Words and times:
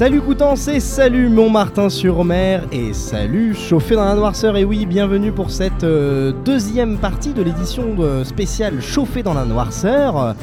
Salut 0.00 0.22
Coutances 0.22 0.66
et 0.68 0.80
salut 0.80 1.28
Montmartin-sur-Mer 1.28 2.64
et 2.72 2.94
salut 2.94 3.54
Chauffé 3.54 3.96
dans 3.96 4.06
la 4.06 4.14
noirceur 4.14 4.56
et 4.56 4.64
oui 4.64 4.86
bienvenue 4.86 5.30
pour 5.30 5.50
cette 5.50 5.84
euh, 5.84 6.32
deuxième 6.42 6.96
partie 6.96 7.34
de 7.34 7.42
l'édition 7.42 7.94
de- 7.94 8.24
spéciale 8.24 8.80
Chauffé 8.80 9.22
dans 9.22 9.34
la 9.34 9.44
noirceur. 9.44 10.34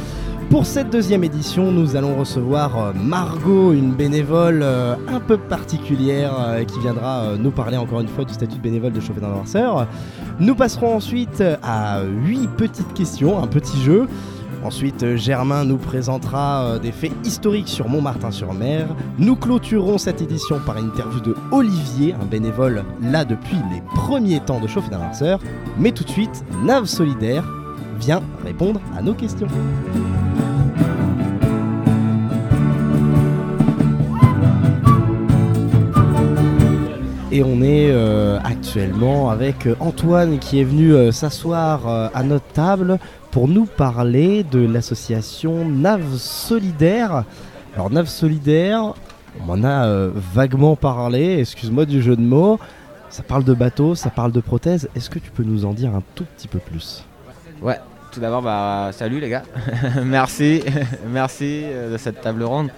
Pour 0.52 0.68
cette 0.68 0.92
deuxième 0.92 1.24
édition 1.24 1.72
nous 1.72 1.96
allons 1.96 2.16
recevoir 2.18 2.78
euh, 2.78 2.94
Margot, 2.94 3.74
une 3.74 3.94
bénévole 3.94 4.60
euh, 4.62 4.94
un 5.08 5.20
peu 5.20 5.38
particulière 5.40 6.36
euh, 6.40 6.64
qui 6.64 6.80
viendra 6.80 7.22
euh, 7.24 7.38
nous 7.40 7.50
parler 7.50 7.78
encore 7.78 8.02
une 8.02 8.10
fois 8.10 8.26
du 8.26 8.34
statut 8.36 8.58
de 8.58 8.62
bénévole 8.62 8.94
de 8.94 9.00
Chauffé 9.00 9.20
dans 9.22 9.30
la 9.30 9.38
noirceur. 9.38 9.88
Nous 10.40 10.54
passerons 10.54 10.94
ensuite 10.98 11.44
à 11.64 12.04
8 12.04 12.48
petites 12.58 12.94
questions, 12.94 13.42
un 13.42 13.48
petit 13.48 13.82
jeu. 13.82 14.06
Ensuite, 14.64 15.04
euh, 15.04 15.18
Germain 15.18 15.64
nous 15.66 15.78
présentera 15.78 16.64
euh, 16.64 16.80
des 16.80 16.92
faits 16.92 17.12
historiques 17.24 17.68
sur 17.68 17.88
Montmartin-sur-Mer. 17.88 18.88
Nous 19.20 19.36
clôturerons 19.36 19.98
cette 19.98 20.22
édition 20.22 20.60
par 20.66 20.78
une 20.78 20.88
interview 20.88 21.20
de 21.20 21.36
Olivier, 21.52 22.16
un 22.20 22.26
bénévole 22.26 22.84
là 23.02 23.24
depuis 23.24 23.58
les 23.72 23.82
premiers 23.96 24.40
temps 24.40 24.60
de 24.60 24.68
Chauffe 24.68 24.90
d'Inverseur. 24.90 25.40
Mais 25.78 25.92
tout 25.92 26.04
de 26.04 26.10
suite, 26.10 26.44
Nave 26.64 26.86
Solidaire 26.86 27.44
vient 28.00 28.22
répondre 28.44 28.82
à 28.98 29.02
nos 29.02 29.14
questions. 29.14 29.48
Et 37.32 37.44
on 37.44 37.62
est 37.62 37.92
euh, 37.92 38.40
actuellement 38.44 39.30
avec 39.30 39.68
Antoine 39.80 40.40
qui 40.40 40.60
est 40.60 40.64
venu 40.64 41.12
s'asseoir 41.12 42.10
à 42.14 42.24
notre 42.24 42.48
table 42.48 42.98
pour 43.32 43.48
nous 43.48 43.66
parler 43.66 44.44
de 44.44 44.60
l'association 44.60 45.68
Nave 45.68 46.16
Solidaire. 46.18 47.24
Alors 47.76 47.90
Nave 47.90 48.08
Solidaire, 48.08 48.94
on 49.40 49.46
m'en 49.46 49.68
a 49.68 49.86
euh, 49.86 50.12
vaguement 50.34 50.76
parlé, 50.76 51.40
excuse-moi 51.40 51.86
du 51.86 52.02
jeu 52.02 52.16
de 52.16 52.22
mots. 52.22 52.60
Ça 53.10 53.24
parle 53.24 53.44
de 53.44 53.54
bateaux, 53.54 53.96
ça 53.96 54.10
parle 54.10 54.32
de 54.32 54.42
prothèses. 54.42 54.90
Est-ce 54.96 55.10
que 55.10 55.20
tu 55.20 55.32
peux 55.32 55.44
nous 55.44 55.66
en 55.66 55.74
dire 55.74 55.96
un 55.96 56.04
tout 56.16 56.26
petit 56.36 56.48
peu 56.48 56.60
plus? 56.60 57.06
Ouais, 57.62 57.80
tout 58.12 58.20
d'abord, 58.20 58.42
bah, 58.42 58.90
salut 58.92 59.20
les 59.20 59.30
gars. 59.30 59.44
merci, 60.04 60.64
merci 61.08 61.62
euh, 61.66 61.94
de 61.94 61.98
cette 61.98 62.22
table 62.22 62.44
ronde. 62.44 62.70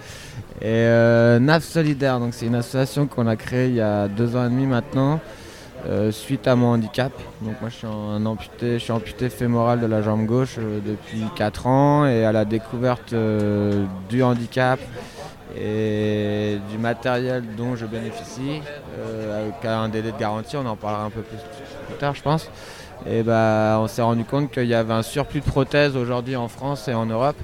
Et 0.62 0.66
euh, 0.68 1.40
NAV 1.40 1.64
Solidaire, 1.64 2.20
donc 2.20 2.34
c'est 2.34 2.46
une 2.46 2.56
association 2.56 3.08
qu'on 3.08 3.28
a 3.28 3.36
créée 3.36 3.70
il 3.70 3.76
y 3.76 3.82
a 3.82 4.08
deux 4.08 4.36
ans 4.36 4.46
et 4.46 4.50
demi 4.50 4.66
maintenant, 4.66 5.20
euh, 5.86 6.12
suite 6.12 6.48
à 6.48 6.56
mon 6.56 6.74
handicap. 6.74 7.12
Donc 7.42 7.62
moi 7.62 7.70
je 7.70 7.76
suis 7.76 7.88
un 7.88 8.26
amputé, 8.26 8.74
je 8.74 8.84
suis 8.84 8.92
amputé 8.92 9.30
fémoral 9.30 9.80
de 9.80 9.86
la 9.86 10.02
jambe 10.02 10.26
gauche 10.26 10.56
euh, 10.58 10.80
depuis 10.86 11.24
4 11.36 11.68
ans 11.68 12.06
et 12.06 12.26
à 12.26 12.34
la 12.34 12.44
découverte 12.44 13.14
euh, 13.14 13.86
du 14.10 14.22
handicap 14.22 14.80
et 15.58 16.58
du 16.70 16.78
matériel 16.78 17.44
dont 17.58 17.76
je 17.76 17.86
bénéficie, 17.86 18.62
avec 19.34 19.66
un 19.66 19.90
délai 19.90 20.12
de 20.12 20.18
garantie, 20.18 20.56
on 20.58 20.66
en 20.66 20.76
parlera 20.76 21.06
un 21.06 21.10
peu 21.10 21.22
plus 21.22 21.38
plus 21.88 21.98
tard 21.98 22.14
je 22.14 22.22
pense. 22.22 22.50
Et 23.10 23.24
bah, 23.24 23.78
on 23.80 23.88
s'est 23.88 24.02
rendu 24.02 24.26
compte 24.26 24.52
qu'il 24.52 24.68
y 24.68 24.76
avait 24.76 24.94
un 24.94 25.02
surplus 25.02 25.40
de 25.40 25.46
prothèses 25.46 25.96
aujourd'hui 25.96 26.36
en 26.36 26.50
France 26.50 26.88
et 26.88 26.94
en 26.94 27.06
Europe 27.06 27.38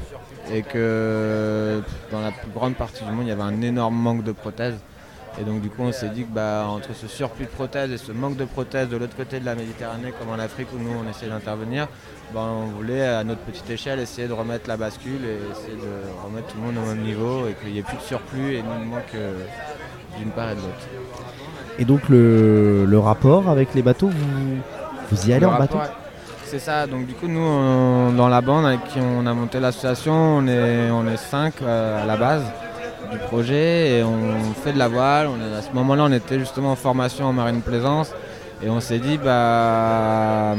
et 0.53 0.61
que 0.61 1.81
dans 2.11 2.21
la 2.21 2.31
plus 2.31 2.51
grande 2.51 2.75
partie 2.75 3.03
du 3.03 3.11
monde 3.11 3.25
il 3.25 3.29
y 3.29 3.31
avait 3.31 3.41
un 3.41 3.61
énorme 3.61 3.95
manque 3.95 4.23
de 4.23 4.33
prothèses. 4.33 4.77
Et 5.39 5.43
donc 5.43 5.59
du 5.61 5.69
coup 5.69 5.81
on 5.83 5.91
s'est 5.91 6.09
dit 6.09 6.23
que 6.23 6.31
bah, 6.33 6.65
entre 6.69 6.93
ce 6.93 7.07
surplus 7.07 7.45
de 7.45 7.49
prothèses 7.49 7.91
et 7.91 7.97
ce 7.97 8.11
manque 8.13 8.37
de 8.37 8.45
prothèses 8.45 8.87
de 8.87 8.95
l'autre 8.95 9.17
côté 9.17 9.39
de 9.41 9.45
la 9.45 9.53
Méditerranée 9.55 10.13
comme 10.17 10.29
en 10.29 10.41
Afrique 10.41 10.67
où 10.73 10.77
nous 10.79 10.91
on 11.05 11.09
essayait 11.09 11.29
d'intervenir, 11.31 11.87
bah, 12.33 12.39
on 12.45 12.67
voulait 12.67 13.05
à 13.05 13.23
notre 13.25 13.41
petite 13.41 13.69
échelle 13.69 13.99
essayer 13.99 14.27
de 14.29 14.33
remettre 14.33 14.69
la 14.69 14.77
bascule 14.77 15.19
et 15.25 15.51
essayer 15.51 15.75
de 15.75 16.25
remettre 16.25 16.47
tout 16.47 16.57
le 16.57 16.63
monde 16.63 16.77
au 16.83 16.87
même 16.87 17.03
niveau 17.03 17.47
et 17.49 17.53
qu'il 17.61 17.73
n'y 17.73 17.79
ait 17.79 17.83
plus 17.83 17.97
de 17.97 18.01
surplus 18.01 18.53
et 18.55 18.61
de 18.61 18.67
manque 18.67 19.13
euh, 19.15 19.33
d'une 20.17 20.29
part 20.29 20.51
et 20.51 20.55
de 20.55 20.61
l'autre. 20.61 20.87
Et 21.79 21.83
donc 21.85 22.07
le, 22.07 22.85
le 22.85 22.99
rapport 22.99 23.49
avec 23.49 23.73
les 23.73 23.81
bateaux, 23.81 24.07
vous, 24.07 24.57
vous 25.11 25.29
y 25.29 25.33
allez 25.33 25.41
Le 25.45 25.51
en 25.51 25.57
bateau? 25.57 25.77
C'est 26.45 26.59
ça, 26.59 26.87
donc 26.87 27.07
du 27.07 27.13
coup 27.13 27.27
nous 27.27 27.41
on- 27.41 28.13
dans 28.13 28.29
la 28.29 28.39
bande 28.39 28.65
avec 28.65 28.85
qui 28.85 28.99
on 29.01 29.25
a 29.25 29.33
monté 29.33 29.59
l'association, 29.59 30.13
on 30.13 30.47
est, 30.47 30.89
on 30.91 31.05
est 31.07 31.17
cinq 31.17 31.55
euh, 31.61 32.01
à 32.01 32.05
la 32.05 32.15
base 32.15 32.43
du 33.11 33.17
projet 33.17 33.97
et 33.99 34.03
on 34.03 34.53
fait 34.63 34.73
de 34.73 34.79
la 34.79 34.87
voile. 34.87 35.27
On 35.27 35.57
à 35.57 35.61
ce 35.61 35.71
moment-là 35.73 36.03
on 36.07 36.11
était 36.11 36.39
justement 36.39 36.71
en 36.71 36.75
formation 36.75 37.25
en 37.25 37.33
marine 37.33 37.61
plaisance 37.61 38.11
et 38.63 38.69
on 38.69 38.79
s'est 38.79 38.99
dit 38.99 39.17
bah 39.17 40.55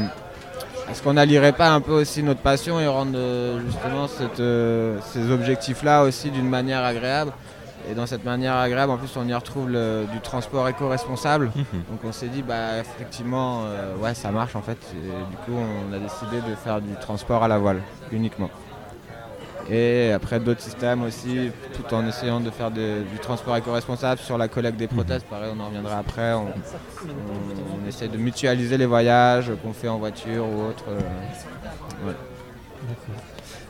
est-ce 0.89 1.01
qu'on 1.03 1.13
n'allierait 1.13 1.51
pas 1.53 1.69
un 1.71 1.81
peu 1.81 1.91
aussi 1.93 2.23
notre 2.23 2.39
passion 2.41 2.79
et 2.79 2.87
rendre 2.87 3.11
euh, 3.15 3.59
justement 3.65 4.07
cette, 4.07 4.39
euh, 4.39 4.97
ces 5.11 5.31
objectifs-là 5.31 6.03
aussi 6.03 6.29
d'une 6.31 6.47
manière 6.49 6.83
agréable 6.83 7.31
et 7.89 7.93
dans 7.93 8.05
cette 8.05 8.25
manière 8.25 8.55
agréable, 8.57 8.91
en 8.91 8.97
plus, 8.97 9.15
on 9.15 9.25
y 9.25 9.33
retrouve 9.33 9.69
le- 9.69 10.05
du 10.11 10.19
transport 10.19 10.67
éco-responsable. 10.67 11.51
Donc 11.55 11.99
on 12.03 12.11
s'est 12.11 12.27
dit, 12.27 12.41
bah 12.41 12.79
effectivement, 12.81 13.61
euh, 13.65 13.95
ouais, 14.03 14.13
ça 14.13 14.29
marche 14.29 14.57
en 14.57 14.61
fait. 14.61 14.77
Et 14.93 15.07
du 15.07 15.37
coup, 15.45 15.53
on 15.57 15.93
a 15.93 15.97
décidé 15.97 16.41
de 16.49 16.53
faire 16.55 16.81
du 16.81 16.93
transport 16.99 17.45
à 17.45 17.47
la 17.47 17.57
voile 17.57 17.79
uniquement. 18.11 18.49
Et 19.69 20.11
après 20.13 20.39
d'autres 20.39 20.61
systèmes 20.61 21.03
aussi, 21.03 21.51
tout 21.73 21.93
en 21.93 22.07
essayant 22.07 22.39
de 22.39 22.49
faire 22.49 22.71
du 22.71 23.19
transport 23.21 23.57
éco-responsable 23.57 24.21
sur 24.21 24.37
la 24.37 24.47
collecte 24.47 24.77
des 24.77 24.87
prothèses. 24.87 25.23
Pareil, 25.29 25.51
on 25.55 25.59
en 25.59 25.67
reviendra 25.67 25.97
après. 25.97 26.33
On, 26.33 26.45
on- 26.47 27.83
on 27.83 27.87
essaie 27.87 28.07
de 28.07 28.17
mutualiser 28.17 28.77
les 28.77 28.85
voyages 28.85 29.51
qu'on 29.61 29.73
fait 29.73 29.87
en 29.89 29.97
voiture 29.97 30.45
ou 30.45 30.67
autre. 30.69 30.85
euh. 30.89 32.11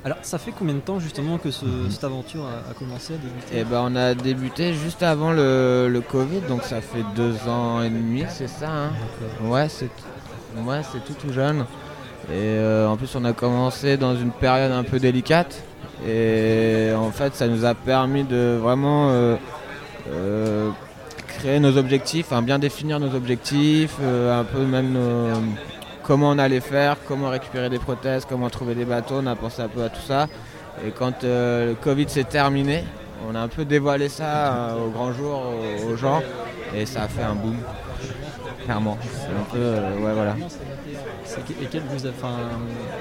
Alors, 0.06 0.18
ça 0.22 0.38
fait 0.38 0.52
combien 0.58 0.76
de 0.76 0.80
temps 0.80 1.00
justement 1.00 1.38
que 1.38 1.52
ce- 1.52 1.90
cette 1.90 2.04
aventure 2.04 2.46
a, 2.46 2.70
a 2.72 2.74
commencé 2.74 3.16
à 3.16 3.18
débuter? 3.18 3.58
Et 3.60 3.64
ben 3.64 3.82
on 3.92 3.96
a 3.96 4.14
débuté 4.14 4.74
juste 4.74 5.04
avant 5.04 5.32
le, 5.34 5.90
le 5.92 6.02
Covid, 6.02 6.42
donc 6.48 6.64
ça 6.64 6.80
fait 6.82 7.04
deux 7.16 7.48
ans 7.48 7.82
et 7.82 7.90
demi, 7.90 8.24
c'est 8.30 8.48
ça. 8.48 8.70
hein? 8.70 8.92
D'accord. 8.92 9.52
Ouais, 9.52 9.68
c'est 9.68 9.90
ouais, 10.58 10.82
c'est 10.92 11.04
tout 11.04 11.14
tout 11.20 11.34
jeune. 11.34 11.62
Et 12.30 12.34
euh, 12.34 12.88
en 12.88 12.96
plus, 12.98 13.14
on 13.16 13.26
a 13.26 13.34
commencé 13.34 13.98
dans 13.98 14.16
une 14.16 14.32
période 14.32 14.72
un 14.72 14.84
peu 14.84 15.00
délicate. 15.00 15.62
Et 16.08 16.92
en 16.96 17.12
fait, 17.12 17.36
ça 17.36 17.48
nous 17.48 17.66
a 17.66 17.74
permis 17.74 18.24
de 18.24 18.58
vraiment 18.62 19.10
euh, 19.10 19.36
euh, 20.12 20.70
créer 21.28 21.60
nos 21.60 21.76
objectifs, 21.78 22.28
enfin, 22.32 22.42
bien 22.42 22.60
définir 22.60 23.00
nos 23.00 23.14
objectifs, 23.16 23.96
euh, 24.02 24.40
un 24.40 24.44
peu 24.44 24.60
même 24.60 24.92
nos- 24.94 25.42
comment 26.04 26.30
on 26.30 26.38
allait 26.40 26.60
faire, 26.62 26.98
comment 27.08 27.30
récupérer 27.30 27.70
des 27.70 27.80
prothèses, 27.80 28.26
comment 28.26 28.50
trouver 28.50 28.76
des 28.76 28.86
bateaux. 28.86 29.16
On 29.22 29.28
a 29.28 29.36
pensé 29.36 29.62
un 29.62 29.68
peu 29.68 29.84
à 29.84 29.90
tout 29.90 30.02
ça. 30.08 30.28
Et 30.86 30.92
quand 30.92 31.24
le 31.24 31.74
Covid 31.82 32.08
s'est 32.08 32.24
terminé, 32.24 32.84
on 33.30 33.36
a 33.36 33.40
un 33.40 33.48
peu 33.48 33.66
dévoilé 33.66 34.10
ça 34.10 34.76
au 34.80 34.90
grand 34.92 35.12
jour 35.12 35.42
aux, 35.90 35.96
gens. 35.98 36.22
Et 36.76 36.86
ça 36.86 37.04
a 37.04 37.08
fait 37.08 37.24
un 37.24 37.34
boom. 37.34 37.58
Clairement. 38.64 38.98
C'est 39.02 39.28
un 39.30 39.46
peu. 39.52 40.04
ouais, 40.04 40.14
voilà. 40.14 40.36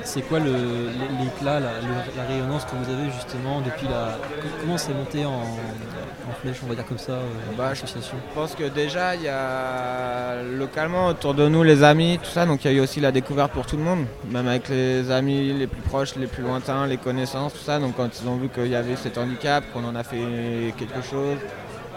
C'est 0.05 0.23
quoi 0.23 0.39
l'éclat, 0.39 1.61
la, 1.61 1.71
la 2.17 2.25
rayonnance 2.29 2.65
que 2.65 2.71
vous 2.77 2.93
avez 2.93 3.11
justement 3.11 3.61
depuis 3.61 3.87
la. 3.87 4.19
co- 4.41 4.49
Comment 4.61 4.79
c'est 4.79 4.95
monté 4.95 5.25
en, 5.25 5.31
en 5.33 6.35
flèche, 6.43 6.57
on 6.65 6.69
va 6.69 6.75
dire 6.75 6.87
comme 6.87 6.99
ça, 6.99 7.13
euh, 7.13 7.23
Bah, 7.57 7.69
l'association? 7.71 8.17
Je 8.31 8.35
pense 8.35 8.55
que 8.55 8.65
déjà, 8.65 9.15
il 9.15 9.23
y 9.23 9.29
a 9.29 10.43
localement 10.43 11.07
autour 11.09 11.35
de 11.35 11.49
nous 11.49 11.63
les 11.63 11.83
amis, 11.83 12.19
tout 12.23 12.31
ça. 12.31 12.47
Donc 12.47 12.65
il 12.65 12.71
y 12.71 12.75
a 12.75 12.77
eu 12.77 12.81
aussi 12.81 13.01
la 13.01 13.13
découverte 13.13 13.53
pour 13.53 13.67
tout 13.67 13.77
le 13.77 13.83
monde, 13.85 14.07
même 14.31 14.49
avec 14.49 14.69
les 14.69 15.11
amis 15.11 15.53
les 15.53 15.67
plus 15.67 15.83
proches, 15.83 16.17
les 16.17 16.27
plus 16.27 16.43
lointains, 16.43 16.87
les 16.87 16.97
connaissances, 16.99 17.53
tout 17.53 17.59
ça. 17.65 17.79
Donc 17.79 17.97
quand 17.97 18.09
ils 18.21 18.29
ont 18.29 18.37
vu 18.37 18.49
qu'il 18.49 18.69
y 18.69 18.77
avait 18.77 18.97
cet 18.97 19.19
handicap, 19.19 19.65
qu'on 19.73 19.85
en 19.85 19.95
a 19.95 20.03
fait 20.03 20.73
quelque 20.79 21.03
chose 21.03 21.39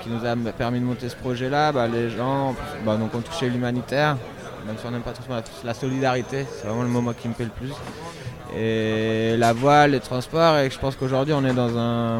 qui 0.01 0.09
nous 0.09 0.25
a 0.25 0.35
permis 0.53 0.79
de 0.79 0.85
monter 0.85 1.09
ce 1.09 1.15
projet-là, 1.15 1.71
bah, 1.73 1.87
les 1.87 2.09
gens 2.09 2.55
bah, 2.85 2.95
donc 2.95 3.13
ont 3.15 3.19
touché 3.21 3.49
l'humanitaire, 3.49 4.15
même 4.69 4.77
si 4.79 4.85
on 4.85 4.91
n'aime 4.91 5.01
pas 5.01 5.11
trop 5.13 5.23
la, 5.33 5.41
la 5.63 5.73
solidarité, 5.73 6.45
c'est 6.49 6.67
vraiment 6.67 6.83
le 6.83 6.89
moi, 6.89 7.13
qui 7.13 7.27
me 7.27 7.33
plaît 7.33 7.45
le 7.45 7.51
plus. 7.51 7.73
Et 8.57 9.35
la 9.37 9.51
voile, 9.53 9.91
les 9.91 9.99
transports, 9.99 10.57
et 10.57 10.69
je 10.69 10.79
pense 10.79 10.95
qu'aujourd'hui 10.95 11.33
on 11.33 11.43
est 11.45 11.53
dans 11.53 11.77
un, 11.77 12.19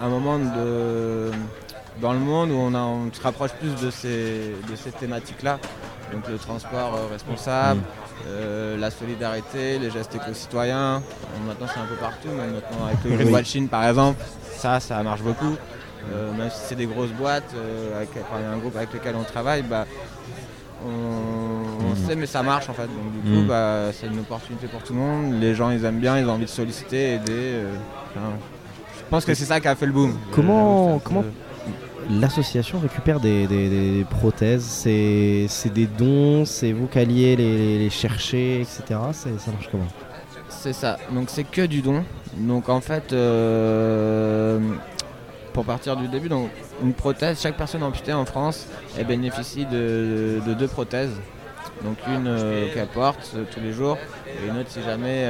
un 0.00 0.08
moment 0.08 0.38
de, 0.38 1.30
dans 2.00 2.12
le 2.12 2.18
monde 2.18 2.50
où 2.50 2.56
on, 2.56 2.74
a- 2.74 2.78
on 2.80 3.12
se 3.12 3.20
rapproche 3.22 3.52
plus 3.52 3.74
de 3.84 3.90
ces, 3.90 4.54
de 4.70 4.76
ces 4.76 4.90
thématiques-là. 4.90 5.58
Donc 6.12 6.28
le 6.28 6.36
transport 6.38 6.94
euh, 6.94 7.12
responsable, 7.12 7.80
euh, 8.28 8.76
la 8.78 8.90
solidarité, 8.90 9.78
les 9.78 9.90
gestes 9.90 10.14
éco-citoyens. 10.14 11.00
Bon, 11.00 11.46
Maintenant 11.48 11.66
c'est 11.72 11.80
un 11.80 11.86
peu 11.86 11.96
partout, 11.96 12.28
même 12.28 12.52
maintenant 12.52 12.86
avec 12.86 12.98
le 13.04 13.10
Green 13.12 13.28
Oui. 13.28 13.32
Watching 13.34 13.68
par 13.68 13.88
exemple, 13.88 14.22
ça, 14.56 14.78
ça 14.80 15.02
marche 15.02 15.22
beaucoup. 15.22 15.56
Euh, 16.12 16.32
même 16.34 16.50
si 16.50 16.58
c'est 16.68 16.74
des 16.76 16.86
grosses 16.86 17.12
boîtes, 17.12 17.52
avec, 17.96 18.10
enfin, 18.16 18.36
il 18.38 18.42
y 18.42 18.46
a 18.46 18.50
un 18.50 18.58
groupe 18.58 18.76
avec 18.76 18.92
lequel 18.92 19.14
on 19.18 19.24
travaille, 19.24 19.62
bah, 19.62 19.86
on, 20.86 21.63
on 22.04 22.08
sait 22.08 22.16
mais 22.16 22.26
ça 22.26 22.42
marche 22.42 22.68
en 22.68 22.74
fait. 22.74 22.82
Donc 22.86 23.12
du 23.12 23.30
coup 23.30 23.40
Mhm. 23.42 23.46
bah, 23.48 23.90
c'est 23.92 24.06
une 24.06 24.18
opportunité 24.20 24.66
pour 24.66 24.82
tout 24.82 24.92
le 24.92 24.98
monde. 25.00 25.40
Les 25.40 25.54
gens 25.54 25.70
ils 25.70 25.84
aiment 25.84 26.00
bien, 26.00 26.18
ils 26.18 26.26
ont 26.28 26.32
envie 26.32 26.44
de 26.44 26.50
solliciter, 26.50 27.14
aider. 27.14 27.24
euh, 27.30 27.72
enfin, 28.10 28.26
je 28.98 29.02
pense 29.10 29.24
que 29.24 29.34
c'est 29.34 29.44
ça 29.44 29.60
qui 29.60 29.68
a 29.68 29.74
fait 29.74 29.86
le 29.86 29.92
boom. 29.92 30.16
Comment- 30.32 31.00
L'association 32.20 32.78
récupère 32.80 33.18
des, 33.18 33.46
des- 33.46 33.70
des 33.70 34.04
prothèses, 34.04 34.62
c'est 34.64 35.48
des 35.72 35.86
dons, 35.86 36.44
c'est 36.44 36.72
vous 36.72 36.86
qui 36.86 36.98
alliez 36.98 37.34
les, 37.34 37.56
les- 37.56 37.78
les 37.78 37.88
chercher, 37.90 38.60
etc. 38.60 38.82
Ça 39.12 39.30
marche 39.52 39.68
comment? 39.70 39.86
C'est 40.50 40.74
ça, 40.74 40.98
donc 41.10 41.30
c'est 41.30 41.44
que 41.44 41.62
du 41.64 41.80
don. 41.80 42.04
Donc 42.36 42.68
en 42.68 42.80
fait, 42.82 43.12
euh, 43.14 44.58
pour 44.60 44.74
pour 45.54 45.64
partir 45.64 45.96
du 45.96 46.08
début, 46.08 46.28
donc 46.28 46.50
une 46.82 46.92
prothèse, 46.92 47.40
chaque 47.40 47.56
personne 47.56 47.82
amputée 47.84 48.12
en 48.12 48.24
France 48.26 48.66
elle 48.98 49.06
bénéficie 49.06 49.64
de, 49.66 50.40
deux 50.58 50.66
prothèses. 50.68 51.12
Donc 51.84 51.98
une 52.08 52.26
euh, 52.26 52.72
qu'elle 52.72 52.86
porte 52.88 53.32
euh, 53.36 53.44
tous 53.52 53.60
les 53.60 53.72
jours 53.72 53.98
et 54.26 54.48
une 54.48 54.56
autre 54.58 54.70
si 54.70 54.82
jamais 54.82 55.26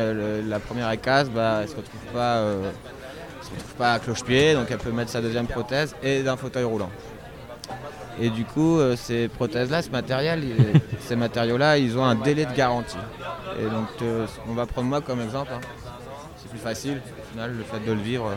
la 0.47 0.61
première 0.61 0.89
est 0.91 0.99
casse, 0.99 1.29
bah, 1.29 1.57
elle 1.59 1.63
ne 1.65 1.67
se 1.67 1.77
retrouve 1.77 2.01
pas, 2.13 2.43
se 3.43 3.51
retrouve 3.51 3.75
pas 3.77 3.95
à 3.95 3.99
cloche-pied, 3.99 4.55
donc 4.55 4.71
elle 4.71 4.79
peut 4.79 4.93
mettre 4.93 5.11
sa 5.11 5.21
deuxième 5.21 5.47
prothèse 5.47 5.95
et 6.03 6.23
d'un 6.23 6.37
fauteuil 6.37 6.65
roulant. 6.65 6.91
Et 8.21 8.31
du 8.31 8.45
coup, 8.45 8.79
ces 8.97 9.27
prothèses-là, 9.29 9.83
ce 9.83 9.91
matériel, 9.91 10.45
ces 11.01 11.17
matériaux-là, 11.17 11.79
ils 11.79 11.99
ont 11.99 12.05
un 12.05 12.15
délai 12.15 12.47
de 12.47 12.53
garantie. 12.53 12.97
Et 13.59 13.65
donc, 13.65 13.89
on 14.49 14.55
va 14.55 14.67
prendre 14.67 14.89
moi 14.89 15.01
comme 15.01 15.21
exemple. 15.21 15.51
Hein. 15.53 15.61
C'est 16.37 16.49
plus 16.49 16.59
facile, 16.59 17.01
au 17.19 17.31
final, 17.33 17.53
le 17.57 17.65
fait 17.65 17.85
de 17.85 17.93
le 17.93 18.01
vivre. 18.01 18.31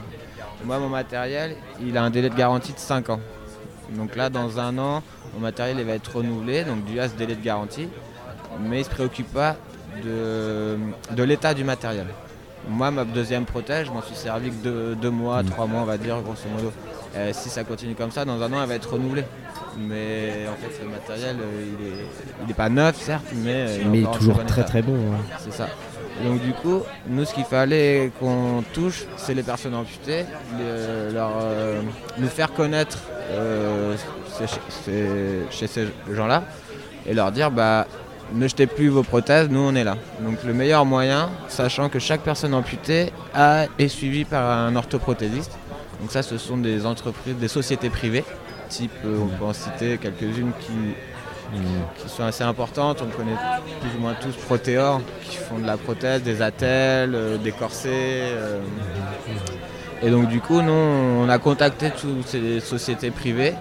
Moi, 0.66 0.80
mon 0.80 0.90
matériel, 0.90 1.56
il 1.80 1.96
a 1.96 2.04
un 2.04 2.10
délai 2.10 2.30
de 2.30 2.36
garantie 2.36 2.74
de 2.74 2.80
5 2.80 3.12
ans. 3.12 3.20
Donc 3.96 4.16
là, 4.16 4.30
dans 4.30 4.60
un 4.60 4.78
an, 4.78 5.04
mon 5.34 5.40
matériel 5.40 5.78
il 5.80 5.86
va 5.86 5.94
être 5.94 6.18
renouvelé, 6.18 6.64
donc 6.64 6.84
dû 6.86 7.00
à 7.00 7.10
ce 7.10 7.16
délai 7.16 7.36
de 7.36 7.44
garantie. 7.44 7.88
Mais 8.62 8.78
il 8.78 8.80
ne 8.80 8.84
se 8.84 8.90
préoccupe 8.90 9.32
pas 9.32 9.56
de, 10.04 10.78
de 11.12 11.24
l'état 11.24 11.54
du 11.54 11.64
matériel. 11.64 12.08
Moi, 12.70 12.92
ma 12.92 13.06
deuxième 13.06 13.46
protège, 13.46 13.88
je 13.88 13.92
m'en 13.92 14.02
suis 14.02 14.16
servi 14.16 14.50
que 14.50 14.94
deux, 14.96 15.10
mois, 15.10 15.44
mm. 15.44 15.46
trois 15.50 15.68
mois, 15.68 15.82
on 15.82 15.86
va 15.86 15.98
dire, 15.98 16.22
grosso 16.22 16.50
modo. 16.54 16.72
si 17.32 17.50
ça 17.50 17.64
continue 17.64 17.96
comme 17.96 18.12
ça, 18.12 18.26
dans 18.26 18.42
un 18.42 18.52
an, 18.52 18.62
elle 18.62 18.70
va 18.70 18.76
être 18.76 18.94
renouvelée. 18.94 19.24
Mais 19.78 20.48
en 20.52 20.56
fait, 20.56 20.84
le 20.84 20.90
matériel, 20.90 21.38
euh, 21.40 22.04
il 22.42 22.48
n'est 22.48 22.54
pas 22.54 22.70
neuf, 22.70 22.98
certes, 22.98 23.26
mais, 23.36 23.68
euh, 23.68 23.84
il 23.94 24.04
est 24.04 24.12
toujours 24.14 24.44
très 24.46 24.64
très 24.64 24.82
bon. 24.82 24.98
C'est 25.40 25.54
ça 25.54 25.68
donc 26.24 26.42
du 26.42 26.52
coup, 26.54 26.82
nous 27.08 27.26
ce 27.26 27.34
qu'il 27.34 27.44
fallait 27.44 28.12
qu'on 28.20 28.64
touche, 28.74 29.06
c'est 29.18 29.34
les 29.34 29.44
personnes 29.44 29.76
amputées, 29.76 30.26
leur, 31.14 31.32
euh, 31.42 31.82
nous 32.18 32.28
faire 32.28 32.54
connaître 32.54 32.98
euh, 33.12 33.17
chez 35.50 35.68
ces 35.68 35.88
gens-là 36.12 36.44
et 37.06 37.14
leur 37.14 37.32
dire 37.32 37.52
bah 37.52 37.88
ne 38.34 38.48
jetez 38.48 38.68
plus 38.68 38.90
vos 38.90 39.04
prothèses, 39.04 39.50
nous 39.50 39.62
on 39.62 39.74
est 39.76 39.84
là. 39.84 39.96
Donc 40.20 40.44
le 40.46 40.54
meilleur 40.54 40.86
moyen, 40.86 41.30
sachant 41.48 41.90
que 41.90 42.00
chaque 42.00 42.22
personne 42.22 42.54
amputée 42.54 43.12
a, 43.34 43.66
est 43.80 43.88
suivie 43.88 44.26
par 44.26 44.50
un 44.50 44.76
orthoprothésiste. 44.76 45.58
Donc 46.02 46.12
ça 46.12 46.24
ce 46.24 46.38
sont 46.38 46.58
des 46.58 46.86
entreprises, 46.86 47.36
des 47.36 47.48
sociétés 47.48 47.90
privées, 47.90 48.26
type 48.70 48.92
euh, 49.06 49.20
on 49.22 49.28
peut 49.28 49.46
en 49.46 49.54
citer 49.54 49.98
quelques-unes 49.98 50.52
qui 50.60 50.74
qui 51.98 52.10
sont 52.10 52.24
assez 52.24 52.44
importantes. 52.44 53.02
On 53.02 53.18
connaît 53.18 53.38
plus 53.82 53.98
ou 53.98 54.02
moins 54.02 54.16
tous 54.16 54.36
Proteor, 54.46 55.02
qui 55.24 55.38
font 55.38 55.60
de 55.60 55.66
la 55.66 55.78
prothèse, 55.78 56.22
des 56.24 56.42
attelles, 56.42 57.16
euh, 57.16 57.38
des 57.38 57.52
corsets. 57.52 57.90
Euh. 58.34 58.60
Et 60.04 60.10
donc 60.10 60.28
du 60.28 60.40
coup, 60.40 60.62
nous, 60.62 60.72
on 60.72 61.28
a 61.30 61.38
contacté 61.40 61.92
toutes 61.92 62.28
ces 62.28 62.60
sociétés 62.60 63.12
privées 63.12 63.54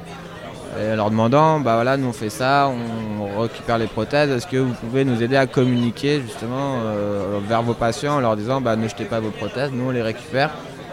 en 0.78 0.96
leur 0.96 1.10
demandant, 1.10 1.60
bah 1.60 1.74
voilà, 1.74 1.96
nous 1.96 2.08
on 2.08 2.12
fait 2.12 2.30
ça, 2.30 2.68
on 2.68 3.40
récupère 3.40 3.78
les 3.78 3.86
prothèses, 3.86 4.30
est-ce 4.30 4.46
que 4.46 4.56
vous 4.56 4.74
pouvez 4.74 5.04
nous 5.04 5.22
aider 5.22 5.36
à 5.36 5.46
communiquer 5.46 6.20
justement 6.20 6.76
euh, 6.84 7.38
vers 7.46 7.62
vos 7.62 7.74
patients 7.74 8.16
en 8.16 8.20
leur 8.20 8.36
disant, 8.36 8.60
bah 8.60 8.76
ne 8.76 8.86
jetez 8.88 9.04
pas 9.04 9.20
vos 9.20 9.30
prothèses, 9.30 9.70
nous 9.72 9.88
on 9.88 9.90
les 9.90 10.02
récupère. 10.02 10.50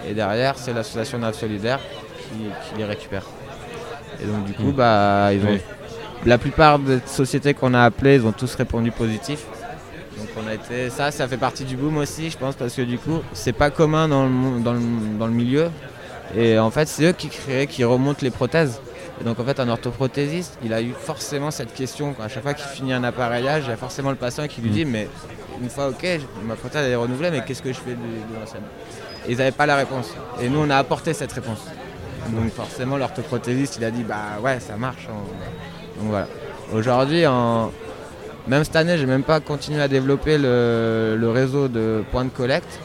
Et 0.07 0.13
derrière, 0.13 0.57
c'est 0.57 0.73
l'association 0.73 1.17
NAV 1.19 1.33
Solidaire 1.33 1.79
qui, 2.17 2.77
les 2.77 2.85
récupère. 2.85 3.23
Et 4.21 4.25
donc 4.25 4.45
du 4.45 4.53
coup, 4.53 4.71
mmh. 4.71 4.73
bah, 4.73 5.33
ils 5.33 5.43
ont 5.45 5.59
la 6.25 6.37
plupart 6.37 6.79
des 6.79 6.99
sociétés 7.05 7.53
qu'on 7.53 7.73
a 7.73 7.83
appelées, 7.83 8.15
ils 8.15 8.25
ont 8.25 8.31
tous 8.31 8.53
répondu 8.55 8.91
positif. 8.91 9.45
Donc 10.23 10.31
on 10.41 10.47
a 10.47 10.53
été, 10.53 10.89
ça, 10.89 11.11
ça 11.11 11.27
fait 11.27 11.37
partie 11.37 11.65
du 11.65 11.75
boom 11.75 11.97
aussi, 11.97 12.29
je 12.29 12.37
pense, 12.37 12.55
parce 12.55 12.73
que 12.73 12.81
du 12.81 12.97
coup, 12.97 13.19
c'est 13.33 13.51
pas 13.51 13.69
commun 13.69 14.07
dans 14.07 14.23
le, 14.23 14.61
dans 14.61 15.27
le, 15.27 15.33
milieu. 15.33 15.69
Et 16.33 16.57
en 16.57 16.71
fait, 16.71 16.87
c'est 16.87 17.03
eux 17.03 17.11
qui 17.11 17.27
créent, 17.27 17.67
qui 17.67 17.83
remontent 17.83 18.21
les 18.21 18.31
prothèses. 18.31 18.79
Et 19.19 19.25
donc 19.25 19.37
en 19.41 19.43
fait, 19.43 19.59
un 19.59 19.67
orthoprothésiste, 19.67 20.57
il 20.63 20.71
a 20.71 20.81
eu 20.81 20.93
forcément 20.97 21.51
cette 21.51 21.73
question. 21.73 22.15
À 22.21 22.29
chaque 22.29 22.43
fois 22.43 22.53
qu'il 22.53 22.67
finit 22.67 22.93
un 22.93 23.03
appareillage, 23.03 23.63
il 23.65 23.69
y 23.69 23.73
a 23.73 23.77
forcément 23.77 24.11
le 24.11 24.15
patient 24.15 24.47
qui 24.47 24.61
lui 24.61 24.69
dit, 24.69 24.85
mm. 24.85 24.89
mais 24.89 25.09
une 25.61 25.69
fois 25.69 25.89
ok, 25.89 26.07
ma 26.45 26.55
prothèse 26.55 26.87
est 26.87 26.95
renouvelée, 26.95 27.29
mais 27.29 27.43
qu'est-ce 27.43 27.61
que 27.61 27.73
je 27.73 27.79
fais 27.79 27.91
de, 27.91 27.97
de 27.97 28.39
l'ancienne 28.39 28.63
Ils 29.27 29.37
n'avaient 29.37 29.51
pas 29.51 29.65
la 29.65 29.75
réponse. 29.75 30.13
Et 30.41 30.47
nous, 30.47 30.59
on 30.59 30.69
a 30.69 30.77
apporté 30.77 31.13
cette 31.13 31.33
réponse. 31.33 31.65
Donc 32.29 32.49
forcément, 32.53 32.95
l'orthoprothésiste, 32.95 33.75
il 33.77 33.83
a 33.83 33.91
dit, 33.91 34.03
bah 34.03 34.39
ouais, 34.41 34.61
ça 34.61 34.77
marche. 34.77 35.07
Donc 35.97 36.07
voilà. 36.07 36.27
Aujourd'hui, 36.73 37.27
en... 37.27 37.71
même 38.47 38.63
cette 38.63 38.75
année, 38.75 38.97
j'ai 38.97 39.05
même 39.05 39.23
pas 39.23 39.39
continué 39.39 39.81
à 39.81 39.87
développer 39.87 40.37
le, 40.37 41.29
réseau 41.33 41.67
de 41.67 42.03
points 42.11 42.25
de 42.25 42.29
collecte. 42.29 42.79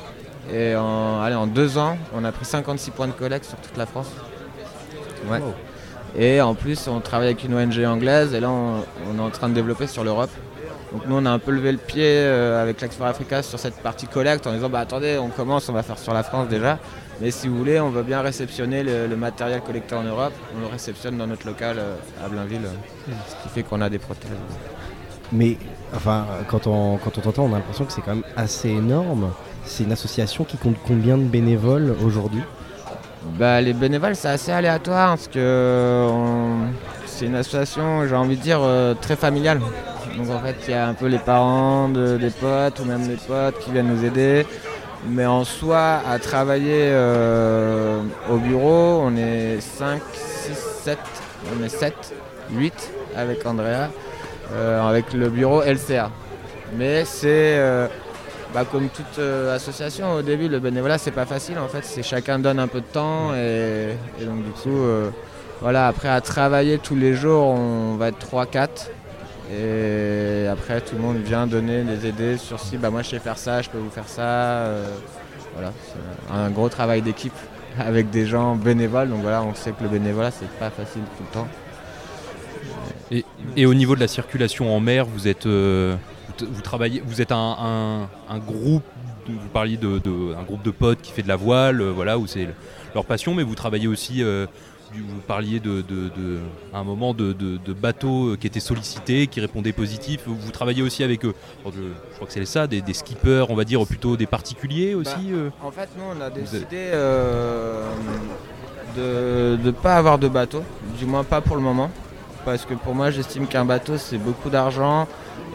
Et 0.52 0.74
en, 0.76 1.20
allez, 1.20 1.34
en 1.34 1.46
deux 1.46 1.76
ans, 1.76 1.98
on 2.14 2.24
a 2.24 2.32
pris 2.32 2.44
56 2.44 2.90
points 2.92 3.08
de 3.08 3.12
collecte 3.12 3.44
sur 3.44 3.58
toute 3.58 3.76
la 3.76 3.86
France. 3.86 4.10
Ouais. 5.30 5.40
Et 6.16 6.40
en 6.40 6.54
plus, 6.54 6.88
on 6.88 7.00
travaille 7.00 7.28
avec 7.28 7.44
une 7.44 7.54
ONG 7.54 7.84
anglaise 7.84 8.34
et 8.34 8.40
là, 8.40 8.50
on, 8.50 8.82
est 9.16 9.20
en 9.20 9.30
train 9.30 9.48
de 9.48 9.54
développer 9.54 9.86
sur 9.86 10.04
l'Europe. 10.04 10.30
Donc 10.92 11.02
nous, 11.06 11.16
on 11.16 11.26
a 11.26 11.30
un 11.30 11.38
peu 11.38 11.50
levé 11.50 11.70
le 11.72 11.78
pied 11.78 12.02
euh, 12.04 12.62
avec 12.62 12.80
l'Expo 12.80 13.04
Africa 13.04 13.42
sur 13.42 13.58
cette 13.58 13.76
partie 13.82 14.06
collecte 14.06 14.46
en 14.46 14.52
disant, 14.52 14.70
bah 14.70 14.80
attendez, 14.80 15.18
on 15.18 15.28
commence, 15.28 15.68
on 15.68 15.74
va 15.74 15.82
faire 15.82 15.98
sur 15.98 16.14
la 16.14 16.22
France 16.22 16.48
déjà. 16.48 16.78
Mais 17.20 17.30
si 17.30 17.48
vous 17.48 17.58
voulez, 17.58 17.78
on 17.78 17.90
veut 17.90 18.04
bien 18.04 18.22
réceptionner 18.22 18.82
le, 18.82 19.16
matériel 19.16 19.60
collecté 19.60 19.94
en 19.96 20.04
Europe. 20.04 20.32
On 20.56 20.60
le 20.60 20.66
réceptionne 20.66 21.18
dans 21.18 21.26
notre 21.26 21.46
local 21.46 21.76
euh, 21.78 21.96
à 22.24 22.28
Blainville, 22.28 22.64
euh, 22.64 23.12
ce 23.28 23.42
qui 23.42 23.54
fait 23.54 23.62
qu'on 23.62 23.82
a 23.82 23.90
des 23.90 23.98
prothèses. 23.98 24.30
Mais 25.32 25.56
enfin, 25.94 26.26
quand 26.48 26.66
on, 26.66 26.96
quand 26.96 27.18
on 27.18 27.20
t'entend, 27.20 27.44
on 27.44 27.52
a 27.52 27.56
l'impression 27.56 27.84
que 27.84 27.92
c'est 27.92 28.00
quand 28.00 28.14
même 28.14 28.24
assez 28.36 28.68
énorme. 28.68 29.30
C'est 29.64 29.84
une 29.84 29.92
association 29.92 30.44
qui 30.44 30.56
compte 30.56 30.76
combien 30.86 31.18
de 31.18 31.24
bénévoles 31.24 31.94
aujourd'hui? 32.04 32.42
Bah, 33.38 33.60
Les 33.60 33.72
bénévoles, 33.74 34.16
c'est 34.16 34.28
assez 34.28 34.52
aléatoire 34.52 35.10
parce 35.10 35.28
que 35.28 36.08
c'est 37.06 37.26
une 37.26 37.34
association, 37.34 38.06
j'ai 38.06 38.14
envie 38.14 38.36
de 38.36 38.42
dire, 38.42 38.60
euh, 38.62 38.94
très 38.94 39.16
familiale. 39.16 39.60
Donc 40.16 40.30
en 40.30 40.40
fait, 40.40 40.56
il 40.66 40.70
y 40.70 40.74
a 40.74 40.88
un 40.88 40.94
peu 40.94 41.06
les 41.06 41.18
parents 41.18 41.88
des 41.88 42.30
potes 42.30 42.80
ou 42.80 42.84
même 42.84 43.08
les 43.08 43.16
potes 43.16 43.58
qui 43.60 43.70
viennent 43.70 43.88
nous 43.88 44.04
aider. 44.04 44.46
Mais 45.08 45.26
en 45.26 45.44
soi, 45.44 46.00
à 46.08 46.18
travailler 46.18 46.88
euh, 46.90 48.00
au 48.30 48.36
bureau, 48.38 49.00
on 49.04 49.16
est 49.16 49.60
5, 49.60 50.00
6, 50.12 50.54
7, 50.84 50.98
on 51.56 51.62
est 51.64 51.68
7, 51.68 51.94
8 52.52 52.92
avec 53.16 53.46
Andrea, 53.46 53.90
avec 54.54 55.12
le 55.12 55.28
bureau 55.28 55.62
LCA. 55.62 56.10
Mais 56.76 57.04
c'est 57.04 57.56
euh, 57.58 57.86
bah, 58.54 58.64
comme 58.70 58.88
toute 58.88 59.18
association, 59.52 60.14
au 60.14 60.22
début, 60.22 60.48
le 60.48 60.60
bénévolat, 60.60 60.98
c'est 60.98 61.10
pas 61.10 61.26
facile 61.26 61.58
en 61.58 61.68
fait, 61.68 61.84
c'est 61.84 62.02
chacun 62.02 62.38
donne 62.38 62.58
un 62.58 62.68
peu 62.68 62.80
de 62.80 62.86
temps 62.86 63.34
et, 63.34 63.94
et 64.20 64.24
donc 64.24 64.44
du 64.44 64.50
coup, 64.50 64.84
voilà, 65.60 65.88
après 65.88 66.08
à 66.08 66.20
travailler 66.20 66.78
tous 66.78 66.94
les 66.94 67.14
jours, 67.14 67.46
on 67.46 67.96
va 67.96 68.08
être 68.08 68.18
3-4 68.26 68.88
et 69.50 70.46
après, 70.46 70.80
tout 70.80 70.94
le 70.96 71.00
monde 71.00 71.16
vient 71.18 71.46
donner, 71.46 71.82
les 71.82 72.06
aider 72.06 72.36
sur 72.36 72.60
si 72.60 72.76
bah, 72.76 72.90
moi 72.90 73.02
je 73.02 73.10
sais 73.10 73.18
faire 73.18 73.38
ça, 73.38 73.62
je 73.62 73.70
peux 73.70 73.78
vous 73.78 73.90
faire 73.90 74.08
ça. 74.08 74.22
Euh, 74.22 74.86
voilà, 75.54 75.72
c'est 75.86 76.34
un 76.34 76.50
gros 76.50 76.68
travail 76.68 77.00
d'équipe 77.00 77.32
avec 77.78 78.10
des 78.10 78.26
gens 78.26 78.56
bénévoles. 78.56 79.08
Donc 79.08 79.22
voilà, 79.22 79.42
on 79.42 79.54
sait 79.54 79.72
que 79.72 79.82
le 79.82 79.88
bénévolat, 79.88 80.30
c'est 80.30 80.50
pas 80.58 80.70
facile 80.70 81.02
tout 81.16 81.24
le 81.26 81.32
temps. 81.32 81.48
Et, 83.10 83.66
au 83.66 83.74
niveau 83.74 83.94
de 83.94 84.00
la 84.00 84.08
circulation 84.08 84.74
en 84.74 84.80
mer, 84.80 85.06
vous 85.06 85.28
êtes, 85.28 85.46
euh, 85.46 85.96
vous, 86.40 86.62
travaillez, 86.62 87.02
vous 87.04 87.20
êtes 87.20 87.32
un, 87.32 88.08
groupe, 88.46 88.84
vous 89.26 89.48
parliez 89.52 89.76
de, 89.76 90.00
un 90.38 90.42
groupe 90.42 90.62
de 90.62 90.70
potes 90.70 91.00
qui 91.00 91.12
fait 91.12 91.22
de 91.22 91.28
la 91.28 91.36
voile, 91.36 91.80
euh, 91.80 91.92
voilà, 91.92 92.18
où 92.18 92.26
c'est 92.26 92.48
leur 92.94 93.04
passion, 93.04 93.34
mais 93.34 93.42
vous 93.42 93.54
travaillez 93.54 93.88
aussi 93.88 94.22
vous 94.94 95.20
parliez 95.26 95.60
de, 95.60 95.84
un 96.72 96.84
moment 96.84 97.14
de, 97.14 97.72
bateaux 97.72 98.36
qui 98.38 98.46
étaient 98.46 98.60
sollicités, 98.60 99.26
qui 99.26 99.40
répondaient 99.40 99.72
positifs. 99.72 100.22
Vous, 100.26 100.50
travaillez 100.50 100.82
aussi 100.82 101.04
avec 101.04 101.24
eux. 101.24 101.34
Je, 101.66 101.70
crois 102.14 102.26
que 102.26 102.32
c'est 102.32 102.44
ça, 102.44 102.66
des, 102.66 102.82
skippers, 102.92 103.46
on 103.48 103.54
va 103.54 103.64
dire 103.64 103.84
plutôt 103.86 104.16
des 104.16 104.26
particuliers 104.26 104.94
aussi. 104.94 105.14
Bah, 105.14 105.34
euh. 105.34 105.50
En 105.62 105.70
fait, 105.70 105.88
nous, 105.96 106.04
on 106.16 106.20
a 106.20 106.30
décidé 106.30 106.90
euh, 106.92 107.86
de 108.96 109.58
ne 109.62 109.70
pas 109.70 109.96
avoir 109.96 110.18
de 110.18 110.28
bateau, 110.28 110.62
du 110.98 111.06
moins 111.06 111.24
pas 111.24 111.40
pour 111.40 111.56
le 111.56 111.62
moment. 111.62 111.90
Parce 112.44 112.64
que 112.64 112.74
pour 112.74 112.94
moi, 112.94 113.10
j'estime 113.10 113.46
qu'un 113.46 113.64
bateau, 113.64 113.98
c'est 113.98 114.18
beaucoup 114.18 114.50
d'argent. 114.50 115.06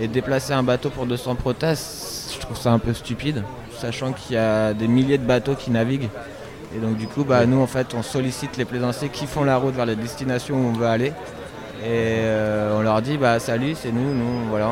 Et 0.02 0.08
déplacer 0.08 0.54
un 0.54 0.64
bateau 0.64 0.90
pour 0.90 1.06
200 1.06 1.36
prothèses, 1.36 2.32
je 2.34 2.40
trouve 2.40 2.58
ça 2.58 2.72
un 2.72 2.80
peu 2.80 2.94
stupide. 2.94 3.44
Sachant 3.78 4.12
qu'il 4.14 4.36
y 4.36 4.40
a 4.40 4.74
des 4.74 4.88
milliers 4.88 5.18
de 5.18 5.26
bateaux 5.26 5.56
qui 5.56 5.72
naviguent. 5.72 6.10
Et 6.76 6.80
donc 6.80 6.98
du 6.98 7.08
coup, 7.08 7.24
bah, 7.24 7.46
nous 7.46 7.62
en 7.62 7.68
fait, 7.68 7.94
on 7.94 8.02
sollicite 8.02 8.58
les 8.58 8.66
plaisanciers 8.66 9.10
qui 9.10 9.28
font 9.28 9.44
la 9.44 9.58
route 9.58 9.76
vers 9.76 9.86
les 9.86 9.96
destinations 9.96 10.56
où 10.56 10.70
on 10.70 10.74
veut 10.74 10.88
aller. 10.88 11.14
Et 11.84 12.24
euh, 12.24 12.78
on 12.78 12.82
leur 12.82 13.02
dit, 13.02 13.18
bah 13.18 13.40
salut, 13.40 13.76
c'est 13.76 13.92
nous, 13.92 14.14
nous, 14.14 14.50
voilà. 14.50 14.70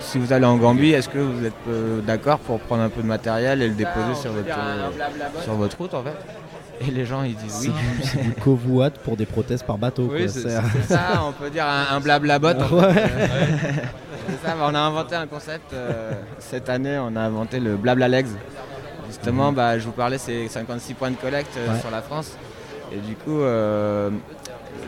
si 0.00 0.18
vous 0.18 0.32
allez 0.32 0.44
en 0.44 0.56
Gambie, 0.56 0.90
est-ce 0.90 1.08
que 1.08 1.18
vous 1.18 1.46
êtes 1.46 1.54
euh, 1.68 2.00
d'accord 2.02 2.38
pour 2.40 2.60
prendre 2.60 2.82
un 2.82 2.90
peu 2.90 3.00
de 3.00 3.06
matériel 3.06 3.62
et 3.62 3.68
le 3.68 3.74
déposer 3.74 4.14
sur 4.14 4.32
votre, 4.32 4.54
sur 5.42 5.54
votre 5.54 5.78
route 5.78 5.94
en 5.94 6.02
fait? 6.02 6.16
Et 6.80 6.90
les 6.90 7.04
gens 7.04 7.22
ils 7.22 7.36
disent 7.36 7.68
oui. 7.68 7.72
C'est 8.02 8.22
du, 8.22 8.32
covoit 8.32 8.90
pour 8.90 9.16
des 9.16 9.26
prothèses 9.26 9.62
par 9.62 9.76
bateau. 9.76 10.08
Oui, 10.10 10.28
c'est 10.28 10.48
ça, 10.88 11.22
on 11.22 11.32
peut 11.32 11.50
dire 11.50 11.66
un, 11.66 12.00
blabla 12.00 12.38
bot. 12.38 12.48
on 14.62 14.74
a 14.74 14.78
inventé 14.78 15.14
un 15.14 15.26
concept 15.26 15.74
euh, 15.74 16.12
cette 16.38 16.70
année, 16.70 16.98
on 16.98 17.14
a 17.16 17.20
inventé 17.20 17.60
le 17.60 17.76
blabla 17.76 18.08
legs. 18.08 18.28
Justement, 19.08 19.52
bah, 19.52 19.78
je 19.78 19.84
vous 19.84 19.92
parlais, 19.92 20.18
c'est 20.18 20.48
56 20.48 20.94
points 20.94 21.10
de 21.10 21.16
collecte 21.16 21.54
euh, 21.58 21.78
sur 21.80 21.90
la 21.90 22.00
France. 22.00 22.32
Et 22.92 22.98
du 22.98 23.14
coup, 23.14 23.40
euh, 23.40 24.08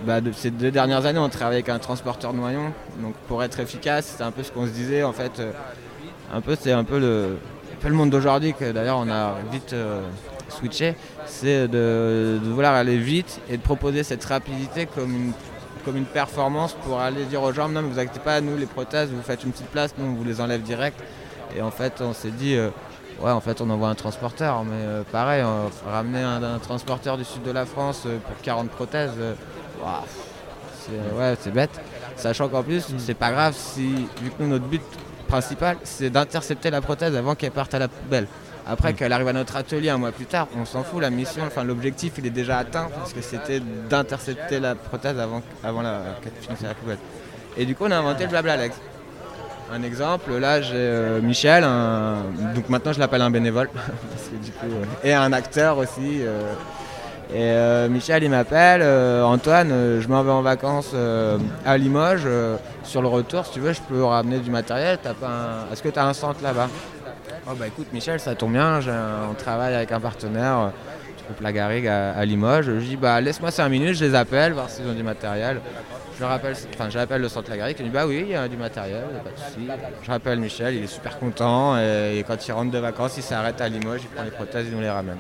bah, 0.06 0.20
de- 0.20 0.32
ces 0.32 0.50
deux 0.50 0.70
dernières 0.70 1.04
années, 1.04 1.18
on 1.18 1.28
travaille 1.28 1.56
avec 1.56 1.68
un 1.68 1.78
transporteur 1.78 2.32
noyon. 2.32 2.72
Donc 3.02 3.14
pour 3.28 3.42
être 3.42 3.61
efficace, 3.61 4.14
c'est 4.16 4.25
un 4.25 4.30
peu 4.30 4.42
ce 4.42 4.50
qu'on 4.50 4.64
se 4.66 4.70
disait 4.70 5.02
en 5.02 5.12
fait. 5.12 5.42
un 6.32 6.40
peu, 6.40 6.56
c'est 6.58 6.72
un 6.72 6.84
peu 6.84 6.99
le, 6.99 7.37
un 7.72 7.80
peu 7.82 7.88
le 7.88 7.94
monde 7.94 8.11
d'aujourd'hui 8.11 8.54
que 8.54 8.72
d'ailleurs 8.72 8.99
on 8.99 9.11
a 9.11 9.34
vite 9.50 9.75
switché. 10.52 10.94
C'est 11.26 11.68
de, 11.68 12.38
de 12.42 12.50
vouloir 12.50 12.75
aller 12.75 12.99
vite 12.99 13.40
et 13.49 13.56
de 13.56 13.62
proposer 13.62 14.02
cette 14.02 14.25
rapidité 14.25 14.87
comme 14.87 15.11
une, 15.14 15.32
comme 15.85 15.97
une 15.97 16.04
performance 16.06 16.75
pour 16.85 17.00
aller 17.00 17.25
dire 17.25 17.42
aux 17.42 17.52
gens 17.52 17.68
non 17.68 17.82
mais 17.82 17.88
vous 17.88 17.99
inquiétez 17.99 18.21
pas, 18.21 18.40
nous 18.40 18.56
les 18.56 18.66
prothèses, 18.66 19.11
vous 19.11 19.23
faites 19.23 19.42
une 19.44 19.50
petite 19.52 19.68
place, 19.68 19.94
nous 19.99 20.06
on 20.06 20.14
vous 20.14 20.25
les 20.25 20.40
enlève 20.40 20.62
direct. 20.62 20.99
Et 21.56 21.61
en 21.62 21.71
fait, 21.71 22.00
on 22.00 22.12
s'est 22.12 22.30
dit. 22.30 22.54
euh, 22.56 22.71
Ouais, 23.21 23.30
en 23.30 23.40
fait, 23.40 23.61
on 23.61 23.71
envoie 23.71 23.88
un 23.88 23.94
transporteur, 23.94 24.64
mais 24.64 24.71
euh, 24.75 25.02
pareil, 25.12 25.44
on 25.44 25.71
ramener 25.88 26.23
un, 26.23 26.42
un 26.42 26.59
transporteur 26.59 27.16
du 27.18 27.25
sud 27.25 27.42
de 27.42 27.52
la 27.52 27.66
France 27.66 28.02
euh, 28.06 28.18
pour 28.18 28.35
40 28.42 28.68
prothèses. 28.71 29.12
ouah, 29.80 30.02
c'est 30.80 31.16
ouais, 31.16 31.37
c'est 31.38 31.52
bête. 31.52 31.71
Sachant 32.16 32.49
qu'en 32.49 32.62
plus, 32.64 32.85
c'est 32.99 33.14
pas 33.14 33.30
grave 33.30 33.54
si, 33.56 34.09
vu 34.21 34.30
que 34.30 34.42
nous, 34.42 34.49
notre 34.49 34.64
but 34.64 34.82
principal, 35.28 35.76
c'est 35.85 36.11
d'intercepter 36.11 36.71
la 36.71 36.80
prothèse 36.80 37.14
avant 37.14 37.35
qu'elle 37.37 37.52
parte 37.52 37.75
à 37.75 37.78
la 37.78 37.88
poubelle. 37.88 38.26
Après 38.66 38.95
qu'elle 38.95 39.12
arrive 39.12 39.28
à 39.28 39.33
notre 39.33 39.57
atelier 39.57 39.90
un 39.90 39.99
mois 39.99 40.12
plus 40.12 40.26
tard, 40.26 40.47
on 40.57 40.64
s'en 40.64 40.85
fout, 40.85 41.00
la 41.02 41.11
mission, 41.11 41.42
enfin 41.47 41.64
l'objectif 41.64 42.12
il 42.19 42.26
est 42.26 42.31
déjà 42.31 42.59
atteint 42.59 42.88
parce 42.95 43.12
que 43.12 43.21
c'était 43.21 43.61
d'intercepter 43.90 44.61
la 44.61 44.76
prothèse 44.76 45.19
avant, 45.19 45.42
avant 45.64 45.83
la, 45.83 46.00
qu'elle 46.23 46.33
finisse 46.40 46.62
la 46.62 46.75
poubelle. 46.75 46.99
Et 47.57 47.66
du 47.66 47.75
coup 47.75 47.85
on 47.87 47.90
a 47.90 47.97
inventé 47.97 48.25
le 48.25 48.31
blabla 48.31 48.57
Legs. 48.57 48.73
Un 49.73 49.83
exemple, 49.83 50.37
là 50.38 50.61
j'ai 50.61 50.75
euh, 50.76 51.21
Michel, 51.21 51.64
donc 52.54 52.69
maintenant 52.69 52.92
je 52.92 53.00
l'appelle 53.00 53.23
un 53.23 53.31
bénévole, 53.31 53.69
euh, 54.64 54.85
et 55.02 55.12
un 55.14 55.33
acteur 55.33 55.78
aussi. 55.78 56.21
euh, 56.21 56.54
et 57.35 57.88
Michel 57.88 58.23
il 58.23 58.31
m'appelle, 58.31 58.83
Antoine, 59.25 59.71
je 60.00 60.07
m'en 60.07 60.23
vais 60.23 60.31
en 60.31 60.42
vacances 60.42 60.95
à 61.64 61.78
Limoges, 61.78 62.28
sur 62.85 63.00
le 63.00 63.09
retour 63.09 63.47
si 63.47 63.52
tu 63.52 63.61
veux 63.61 63.73
je 63.73 63.81
peux 63.81 64.04
ramener 64.04 64.38
du 64.38 64.50
matériel, 64.50 64.99
est-ce 65.73 65.83
que 65.83 65.88
tu 65.88 65.99
as 65.99 66.07
un 66.07 66.12
centre 66.12 66.42
là-bas? 66.42 66.69
Oh 67.49 67.54
bah 67.58 67.66
écoute 67.66 67.88
Michel 67.92 68.20
ça 68.20 68.34
tombe 68.34 68.52
bien, 68.52 68.75
un- 68.80 69.28
on 69.30 69.34
travaille 69.34 69.75
avec 69.75 69.90
un 69.92 69.99
partenaire, 70.00 70.58
euh, 70.58 70.66
du 71.18 71.25
groupe 71.25 71.40
La 71.40 71.52
Garrigue 71.52 71.88
à, 71.88 72.12
à 72.12 72.25
Limoges, 72.25 72.66
je 72.66 72.72
dis 72.84 72.96
bah 72.96 73.20
laisse-moi 73.20 73.50
5 73.50 73.68
minutes, 73.68 73.94
je 73.96 74.04
les 74.04 74.14
appelle, 74.14 74.52
voir 74.52 74.70
s'ils 74.70 74.87
ont 74.87 74.92
du 74.94 75.02
matériel. 75.02 75.61
Je 76.20 76.25
rappelle, 76.25 76.54
enfin, 76.75 76.88
j'appelle 76.88 77.20
le 77.22 77.28
centre 77.28 77.50
Lagaric, 77.50 77.76
il 77.80 77.87
me 77.87 77.88
dit 77.88 77.94
bah 77.94 78.06
oui, 78.06 78.20
il 78.26 78.28
y 78.32 78.37
a 78.37 78.46
du 78.46 78.56
matériel, 78.56 79.02
pas 79.25 79.30
de 79.30 79.37
souci. 79.37 79.66
Je 80.02 80.11
rappelle 80.11 80.38
Michel, 80.38 80.75
il 80.75 80.84
est 80.84 80.87
super 80.87 81.18
content 81.18 81.76
et, 81.78 82.18
et 82.18 82.22
quand 82.22 82.46
il 82.46 82.52
rentre 82.52 82.70
de 82.70 82.78
vacances, 82.78 83.16
il 83.16 83.22
s'arrête 83.25 83.61
à 83.61 83.68
Limoges, 83.68 84.02
il 84.04 84.08
prend 84.08 84.22
les 84.22 84.30
prothèses, 84.30 84.66
il 84.68 84.75
nous 84.76 84.80
les 84.82 84.90
ramène. 84.90 85.18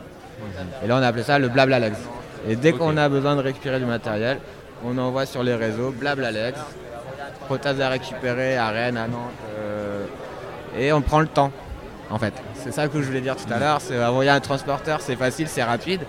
Et 0.84 0.86
là, 0.86 0.96
on 0.96 1.02
a 1.02 1.08
appelé 1.08 1.24
ça 1.24 1.38
le 1.40 1.48
blabla 1.48 1.80
legs. 1.80 1.94
Et 2.48 2.54
dès 2.56 2.72
qu'on 2.72 2.96
a 2.96 3.08
besoin 3.08 3.34
de 3.36 3.40
récupérer 3.40 3.78
du 3.80 3.86
matériel, 3.86 4.38
on 4.84 4.96
envoie 4.98 5.26
sur 5.26 5.42
les 5.42 5.54
réseaux 5.54 5.90
blabla 5.90 6.30
legs, 6.30 6.54
prothèses 7.46 7.80
à 7.80 7.88
récupérer 7.88 8.56
à 8.56 8.68
Rennes, 8.68 8.96
à 8.96 9.08
Nantes, 9.08 9.32
euh, 9.58 10.04
et 10.78 10.92
on 10.92 11.00
prend 11.02 11.20
le 11.20 11.26
temps. 11.26 11.50
En 12.12 12.18
fait, 12.18 12.34
c'est 12.54 12.72
ça 12.72 12.86
que 12.88 13.00
je 13.00 13.06
voulais 13.06 13.20
dire 13.22 13.34
tout 13.36 13.50
à 13.52 13.58
l'heure. 13.58 13.80
C'est 13.80 14.02
envoyer 14.04 14.30
un 14.30 14.40
transporteur, 14.40 15.00
c'est 15.00 15.16
facile, 15.16 15.48
c'est 15.48 15.62
rapide, 15.64 16.02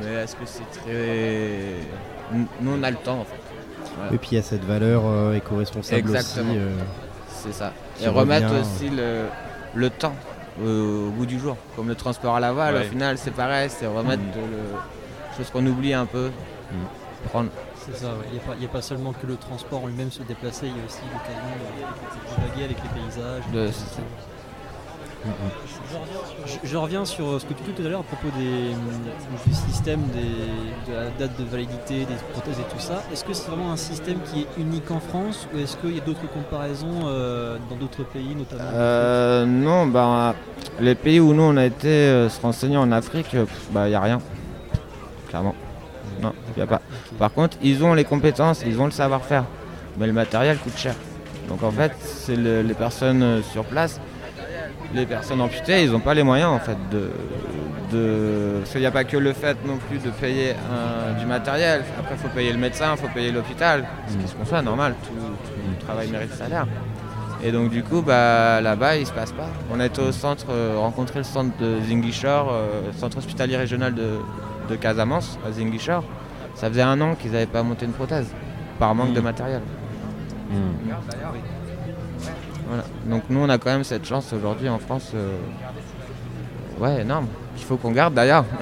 mais 0.00 0.06
est-ce 0.22 0.34
que 0.34 0.46
c'est 0.46 0.68
très. 0.80 1.74
Nous, 2.60 2.72
on 2.72 2.82
a 2.82 2.90
le 2.90 2.96
temps 2.96 3.20
en 3.20 3.24
fait. 3.24 4.14
Et 4.14 4.18
puis 4.18 4.30
il 4.32 4.34
y 4.36 4.38
a 4.38 4.42
cette 4.42 4.64
valeur 4.64 5.02
euh, 5.04 5.34
éco-responsable 5.34 5.98
Exactement. 5.98 6.50
aussi. 6.52 6.58
euh, 6.58 6.70
C'est 7.28 7.52
ça. 7.52 7.72
Et 8.02 8.08
remettre 8.08 8.48
revient. 8.48 8.60
aussi 8.60 8.88
le, 8.88 9.24
le 9.74 9.90
temps 9.90 10.14
euh, 10.62 11.08
au 11.08 11.10
bout 11.10 11.26
du 11.26 11.38
jour. 11.38 11.56
Comme 11.76 11.88
le 11.88 11.94
transport 11.94 12.34
à 12.36 12.40
la 12.40 12.52
voile, 12.52 12.74
Ouais. 12.76 12.80
au 12.86 12.88
final, 12.88 13.18
c'est 13.18 13.32
pareil, 13.32 13.68
c'est 13.68 13.86
remettre 13.86 14.22
de 14.22 14.40
le, 14.40 15.36
chose 15.36 15.50
qu'on 15.50 15.66
oublie 15.66 15.92
un 15.92 16.06
peu. 16.06 16.30
Prendre. 17.28 17.50
C'est 17.84 17.96
ça, 17.96 18.06
ouais. 18.06 18.24
il 18.32 18.58
n'y 18.58 18.64
a, 18.64 18.68
pas- 18.68 18.78
a 18.78 18.82
seulement 18.82 19.12
que 19.12 19.26
le 19.26 19.36
transport 19.36 19.84
en 19.84 19.86
lui-même 19.88 20.10
se 20.10 20.22
déplacer, 20.22 20.66
il 20.66 20.76
y 20.76 20.80
a 20.80 20.84
aussi 20.86 21.02
l'occasion 21.12 21.52
de 21.52 22.46
divaguer 22.46 22.64
avec 22.64 22.76
les 22.82 23.00
paysages. 23.02 23.72
Je, 26.46 26.68
je 26.68 26.76
reviens 26.76 27.04
sur 27.04 27.40
ce 27.40 27.46
que 27.46 27.54
tu 27.54 27.62
dis 27.62 27.72
tout 27.72 27.82
à 27.86 27.88
l'heure 27.88 28.00
à 28.00 28.02
propos 28.02 28.28
des, 28.36 28.70
du 29.46 29.54
système 29.54 30.00
des- 30.12 30.90
de 30.90 30.96
la 30.96 31.10
date 31.18 31.38
de 31.38 31.44
validité 31.44 32.00
des 32.00 32.14
prothèses 32.32 32.58
et 32.58 32.72
tout 32.74 32.80
ça. 32.80 33.02
Est-ce 33.12 33.24
que 33.24 33.32
c'est 33.32 33.48
vraiment 33.48 33.70
un 33.72 33.76
système 33.76 34.18
qui 34.32 34.40
est 34.40 34.60
unique 34.60 34.90
en 34.90 35.00
France 35.00 35.46
ou 35.54 35.58
est-ce 35.58 35.76
qu'il 35.76 35.94
y 35.96 36.00
a 36.00 36.04
d'autres 36.04 36.28
comparaisons 36.28 37.02
euh, 37.04 37.56
dans 37.70 37.76
d'autres 37.76 38.04
pays 38.04 38.34
notamment 38.34 38.64
Euh, 38.74 39.44
non, 39.46 39.86
bah, 39.86 40.34
les 40.80 40.94
pays 40.96 41.20
où 41.20 41.32
nous 41.34 41.42
on 41.42 41.56
a 41.56 41.64
été 41.66 41.88
euh, 41.88 42.28
se 42.28 42.40
renseigner 42.40 42.76
en 42.76 42.90
Afrique, 42.90 43.26
il 43.32 43.44
bah, 43.70 43.88
n'y 43.88 43.94
a 43.94 44.00
rien. 44.00 44.18
Clairement. 45.28 45.54
Non, 46.20 46.32
il 46.48 46.54
n'y 46.56 46.62
a 46.62 46.66
pas. 46.66 46.80
Par 47.18 47.32
contre, 47.32 47.56
ils 47.62 47.82
ont 47.84 47.94
les 47.94 48.04
compétences, 48.04 48.62
ils 48.66 48.80
ont 48.80 48.84
le 48.86 48.90
savoir-faire. 48.90 49.44
Mais 49.98 50.06
le 50.06 50.12
matériel 50.12 50.58
coûte 50.58 50.76
cher. 50.76 50.94
Donc 51.48 51.62
en 51.62 51.70
fait, 51.70 51.92
c'est 52.00 52.36
le- 52.36 52.62
les 52.62 52.74
personnes 52.74 53.22
euh, 53.22 53.42
sur 53.42 53.64
place, 53.64 54.00
les 54.94 55.06
personnes 55.06 55.40
amputées, 55.40 55.84
ils 55.84 55.90
n'ont 55.90 56.00
pas 56.00 56.14
les 56.14 56.22
moyens 56.22 56.50
en 56.50 56.58
fait 56.58 56.76
de. 56.90 57.10
de... 57.92 58.58
Parce 58.60 58.70
qu'il 58.72 58.80
n'y 58.80 58.86
a 58.86 58.90
pas 58.90 59.04
que 59.04 59.16
le 59.16 59.32
fait 59.32 59.56
non 59.66 59.76
plus 59.88 59.98
de 59.98 60.10
payer 60.10 60.50
un- 60.52 61.18
du 61.18 61.26
matériel. 61.26 61.82
Après, 61.98 62.14
il 62.14 62.20
faut 62.20 62.28
payer 62.34 62.52
le 62.52 62.58
médecin, 62.58 62.92
il 62.92 62.98
faut 63.00 63.12
payer 63.12 63.32
l'hôpital. 63.32 63.84
Ce 64.08 64.16
qui 64.16 64.28
se 64.28 64.34
conçoit, 64.34 64.62
normal, 64.62 64.94
tout, 65.04 65.12
tout 65.12 65.84
travail 65.86 66.08
mérite 66.08 66.32
salaire. 66.34 66.66
Et 67.44 67.50
donc 67.50 67.70
du 67.70 67.82
coup, 67.82 68.02
bah, 68.02 68.60
là-bas, 68.60 68.96
il 68.96 69.06
se 69.06 69.12
passe 69.12 69.32
pas. 69.32 69.48
On 69.74 69.80
été 69.80 70.00
au 70.00 70.12
centre, 70.12 70.46
euh, 70.50 70.76
rencontrer 70.78 71.18
le 71.18 71.24
centre 71.24 71.56
de 71.58 71.80
Zingishore, 71.88 72.50
euh, 72.52 72.92
centre 72.96 73.18
hospitalier 73.18 73.56
régional 73.56 73.94
de, 73.94 74.10
de 74.70 74.76
Casamance, 74.76 75.38
à 75.46 75.50
Zingishore. 75.50 76.04
Ça 76.54 76.68
faisait 76.68 76.82
un 76.82 77.00
an 77.00 77.14
qu'ils 77.16 77.32
n'avaient 77.32 77.46
pas 77.46 77.62
monté 77.64 77.84
une 77.86 77.92
prothèse, 77.92 78.26
par 78.78 78.94
manque 78.94 79.12
de 79.12 79.20
matériel. 79.20 79.62
Voilà. 82.68 82.84
Donc 83.06 83.22
nous, 83.28 83.40
on 83.40 83.48
a 83.48 83.58
quand 83.58 83.70
même 83.70 83.84
cette 83.84 84.04
chance 84.06 84.32
aujourd'hui 84.32 84.68
en 84.68 84.78
France. 84.78 85.10
euh, 85.14 85.36
Ouais, 86.78 87.02
énorme. 87.02 87.26
Qu'il 87.56 87.66
faut 87.66 87.76
qu'on 87.76 87.92
garde 87.92 88.14
d'ailleurs. 88.14 88.44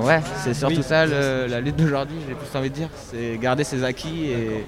Ouais, 0.00 0.20
c'est 0.42 0.52
surtout 0.52 0.78
Oui. 0.78 0.82
ça 0.82 1.06
le- 1.06 1.46
la 1.48 1.60
lutte 1.60 1.76
d'aujourd'hui, 1.76 2.16
j'ai 2.28 2.34
plus 2.34 2.58
envie 2.58 2.70
de 2.70 2.74
dire. 2.74 2.88
C'est 2.96 3.38
garder 3.38 3.62
ses 3.62 3.84
acquis 3.84 4.24
et 4.32 4.66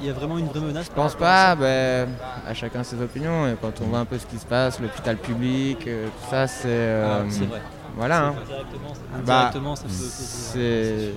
Il 0.00 0.04
y 0.04 0.10
a 0.10 0.12
vraiment 0.12 0.36
une- 0.36 0.46
il 0.46 0.50
vraie 0.50 0.60
menace 0.66 0.86
je 0.86 0.90
pense 0.90 1.14
pas, 1.14 1.54
ben, 1.54 2.08
à 2.46 2.54
chacun 2.54 2.82
ses 2.82 3.00
opinions. 3.00 3.46
Et 3.46 3.54
quand 3.62 3.72
on 3.80 3.84
voit 3.84 4.00
un 4.00 4.04
peu 4.04 4.18
ce 4.18 4.26
qui 4.26 4.36
se 4.38 4.46
passe, 4.46 4.80
l'hôpital 4.80 5.16
public, 5.16 5.86
euh, 5.86 6.06
tout 6.06 6.28
ça, 6.30 6.48
c'est. 6.48 6.66
euh, 6.66 7.22
c'est 7.30 7.44
vrai. 7.46 7.60
Voilà. 7.96 8.26
hein. 8.26 8.34
Directement, 8.48 8.92
Bah, 9.24 9.36
indirectement, 9.46 9.76
ça 9.76 9.82
peut 9.84 9.88
poser- 9.88 10.10
C'est. 10.10 11.12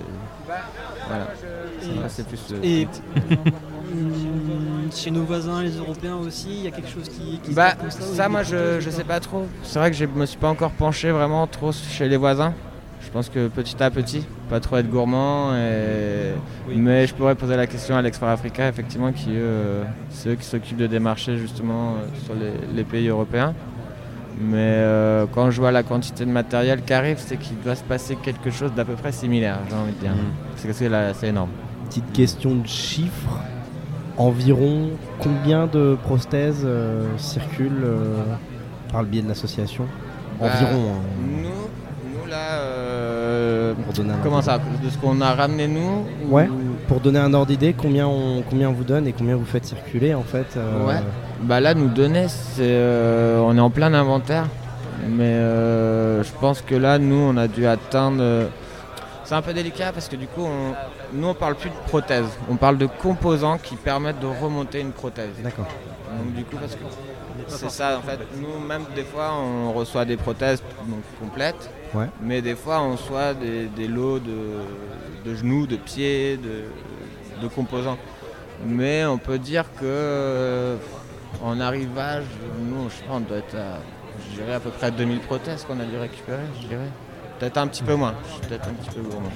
Voilà. 1.08 2.08
C'est 2.08 2.26
plus. 2.28 2.40
euh, 2.52 2.60
Et 2.62 2.86
chez 4.90 5.10
nos 5.10 5.22
voisins, 5.24 5.62
les 5.62 5.76
Européens 5.76 6.16
aussi, 6.16 6.48
il 6.50 6.64
y 6.64 6.66
a 6.66 6.70
quelque 6.70 6.88
chose 6.90 7.08
qui, 7.08 7.38
qui 7.38 7.50
se 7.50 7.56
Bah, 7.56 7.74
passe 7.80 7.96
comme 7.96 8.14
ça, 8.14 8.28
moi, 8.28 8.42
je, 8.42 8.80
je 8.80 8.90
sais 8.90 9.04
pas 9.04 9.20
trop. 9.20 9.46
C'est 9.62 9.78
vrai 9.78 9.90
que 9.90 9.96
je 9.96 10.04
me 10.06 10.26
suis 10.26 10.38
pas 10.38 10.48
encore 10.48 10.70
penché 10.72 11.10
vraiment 11.10 11.46
trop 11.46 11.72
chez 11.72 12.08
les 12.08 12.16
voisins. 12.16 12.52
Je 13.04 13.10
pense 13.10 13.28
que 13.28 13.48
petit 13.48 13.82
à 13.82 13.90
petit, 13.90 14.24
pas 14.48 14.60
trop 14.60 14.76
être 14.76 14.88
gourmand. 14.88 15.54
Et... 15.54 16.32
Oui. 16.68 16.76
Mais 16.76 17.06
je 17.06 17.14
pourrais 17.14 17.34
poser 17.34 17.56
la 17.56 17.66
question 17.66 17.96
à 17.96 18.02
l'Export 18.02 18.28
Africa, 18.28 18.68
effectivement, 18.68 19.12
qui 19.12 19.30
eux, 19.30 19.38
euh, 19.40 19.84
c'est 20.10 20.30
eux 20.30 20.34
qui 20.36 20.44
s'occupent 20.44 20.76
de 20.78 20.86
démarcher 20.86 21.36
justement 21.36 21.94
euh, 21.96 22.24
sur 22.24 22.34
les, 22.34 22.52
les 22.74 22.84
pays 22.84 23.08
européens. 23.08 23.54
Mais 24.40 24.56
euh, 24.56 25.26
quand 25.30 25.50
je 25.50 25.60
vois 25.60 25.72
la 25.72 25.82
quantité 25.82 26.24
de 26.24 26.30
matériel 26.30 26.82
qui 26.82 26.92
arrive, 26.92 27.18
c'est 27.18 27.36
qu'il 27.36 27.60
doit 27.60 27.74
se 27.74 27.82
passer 27.84 28.16
quelque 28.16 28.50
chose 28.50 28.72
d'à 28.74 28.84
peu 28.84 28.94
près 28.94 29.12
similaire, 29.12 29.58
j'ai 29.68 29.76
envie 29.76 29.92
de 29.92 29.98
dire. 29.98 30.12
Parce 30.52 30.62
que 30.64 30.72
c'est 30.72 30.88
là- 30.88 31.12
c'est 31.12 31.28
énorme. 31.28 31.50
Petite 31.88 32.12
question 32.12 32.54
de 32.54 32.66
chiffres. 32.66 33.38
Environ 34.18 34.90
combien 35.20 35.66
de 35.66 35.96
prothèses 36.02 36.62
euh, 36.64 37.06
circulent 37.16 37.82
euh, 37.84 38.16
par 38.92 39.02
le 39.02 39.08
biais 39.08 39.22
de 39.22 39.28
l'association? 39.28 39.86
Bah, 40.40 40.46
Environ. 40.46 40.82
hein, 40.92 41.02
Nous, 41.42 41.48
nous 42.20 42.26
là, 42.30 42.60
euh, 42.60 43.74
pour 43.74 43.92
donner 43.94 44.12
un 44.12 44.16
comment 44.22 44.36
ordre 44.36 44.44
ça 44.46 44.58
De 44.82 44.90
ce 44.90 44.98
qu'on 44.98 45.20
a 45.20 45.32
ramené 45.34 45.66
nous 45.68 46.04
ou- 46.28 46.34
Ouais. 46.34 46.48
Pour 46.88 47.00
donner 47.00 47.18
un 47.20 47.32
ordre 47.32 47.46
d'idée, 47.46 47.74
combien 47.76 48.06
on, 48.06 48.42
combien 48.48 48.68
on 48.68 48.72
vous 48.72 48.84
donne 48.84 49.06
et 49.06 49.12
combien 49.12 49.36
vous 49.36 49.44
faites 49.46 49.64
circuler 49.64 50.14
en 50.14 50.22
fait 50.22 50.58
Ouais. 50.86 50.94
Bah 51.42 51.60
là, 51.60 51.74
nous 51.74 51.88
donner, 51.88 52.26
c'est, 52.28 52.80
on 53.40 53.56
est 53.56 53.60
en 53.60 53.70
plein 53.70 53.92
inventaire. 53.94 54.44
Mais 55.08 55.24
euh, 55.24 56.22
je 56.22 56.30
pense 56.40 56.60
que 56.62 56.74
là, 56.76 56.98
nous, 56.98 57.16
on 57.16 57.36
a 57.36 57.48
dû 57.48 57.66
atteindre. 57.66 58.22
C'est 59.32 59.38
un 59.38 59.40
peu 59.42 59.54
délicat 59.54 59.92
parce 59.92 60.10
que 60.10 60.16
du 60.16 60.26
coup, 60.26 60.42
on, 60.42 60.74
nous, 61.14 61.28
on 61.28 61.32
parle 61.32 61.54
plus 61.54 61.70
de 61.70 61.74
prothèse. 61.86 62.26
On 62.50 62.56
parle 62.56 62.76
de 62.76 62.84
composants 62.84 63.56
qui 63.56 63.76
permettent 63.76 64.20
de 64.20 64.26
remonter 64.26 64.80
une 64.80 64.92
prothèse. 64.92 65.30
D'accord. 65.42 65.68
Donc 66.18 66.34
du 66.34 66.44
coup, 66.44 66.58
parce 66.58 66.74
que 66.74 66.84
c'est 67.48 67.70
ça, 67.70 67.96
en 67.96 68.02
fait, 68.02 68.18
nous, 68.36 68.60
même 68.60 68.84
des 68.94 69.04
fois, 69.04 69.32
on 69.32 69.72
reçoit 69.72 70.04
des 70.04 70.18
prothèses 70.18 70.62
donc, 70.86 71.00
complètes. 71.18 71.70
Ouais. 71.94 72.10
Mais 72.20 72.42
des 72.42 72.54
fois, 72.54 72.82
on 72.82 72.92
reçoit 72.92 73.32
des, 73.32 73.68
des 73.68 73.88
lots 73.88 74.18
de, 74.18 74.60
de 75.24 75.34
genoux, 75.34 75.66
de 75.66 75.76
pieds, 75.76 76.36
de, 76.36 76.64
de 77.40 77.48
composants. 77.48 77.96
Mais 78.66 79.06
on 79.06 79.16
peut 79.16 79.38
dire 79.38 79.64
que 79.80 79.84
euh, 79.86 80.76
en 81.42 81.58
arrivage, 81.58 82.24
nous, 82.60 82.90
je 82.90 83.02
pense, 83.08 83.16
on 83.16 83.20
doit 83.20 83.38
être 83.38 83.54
à, 83.54 83.78
je 84.28 84.42
dirais 84.42 84.56
à 84.56 84.60
peu 84.60 84.68
près 84.68 84.90
2000 84.90 85.20
prothèses 85.20 85.64
qu'on 85.64 85.80
a 85.80 85.84
dû 85.84 85.96
récupérer, 85.96 86.42
je 86.60 86.66
dirais. 86.66 86.90
Peut-être 87.42 87.58
un 87.58 87.66
petit 87.66 87.82
peu 87.82 87.96
moins. 87.96 88.14
Je 88.24 88.32
suis 88.34 88.40
peut-être 88.46 88.68
un 88.68 88.72
petit 88.74 88.90
peu 88.90 89.02
gourmand. 89.02 89.28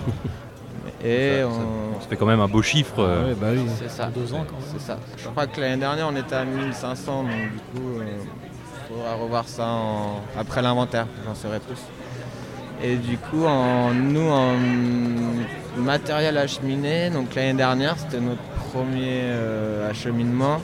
Et 1.05 1.41
Ça- 1.41 1.49
on... 1.49 2.01
Ça 2.01 2.07
fait 2.09 2.17
quand 2.17 2.27
même 2.27 2.39
un 2.39 2.47
beau 2.47 2.63
chiffre. 2.63 3.01
euh, 3.01 3.31
Ouais, 3.31 3.35
bah 3.35 3.49
oui. 3.51 3.63
C'est 3.81 3.91
ça. 3.91 4.07
Deux 4.15 4.33
ans 4.33 4.45
quand 4.49 4.57
même. 4.59 4.69
C'est 4.73 4.81
ça. 4.81 4.97
Je 5.17 5.27
crois 5.29 5.49
que 5.49 5.61
l'année 5.61 5.79
dernière, 5.81 6.07
on 6.09 6.15
était 6.15 6.37
à 6.37 6.45
1500, 6.45 7.25
donc 7.25 7.33
du 7.33 7.59
coup, 7.81 8.01
il 8.01 8.95
faudra 8.97 9.15
revoir 9.15 9.49
ça 9.49 9.67
en- 9.67 10.21
après 10.39 10.63
l'inventaire, 10.63 11.07
j'en 11.27 11.35
saurai 11.35 11.59
plus. 11.59 11.79
Et 12.81 12.95
du 12.95 13.19
coup, 13.19 13.45
en, 13.45 13.93
nous, 13.93 14.31
en 14.31 14.55
matériel 15.77 16.39
acheminé, 16.39 17.11
donc 17.11 17.35
l'année 17.35 17.55
dernière, 17.55 17.97
c'était 17.99 18.21
notre 18.21 18.43
premier 18.73 19.23
euh, 19.23 19.91
acheminement. 19.91 20.61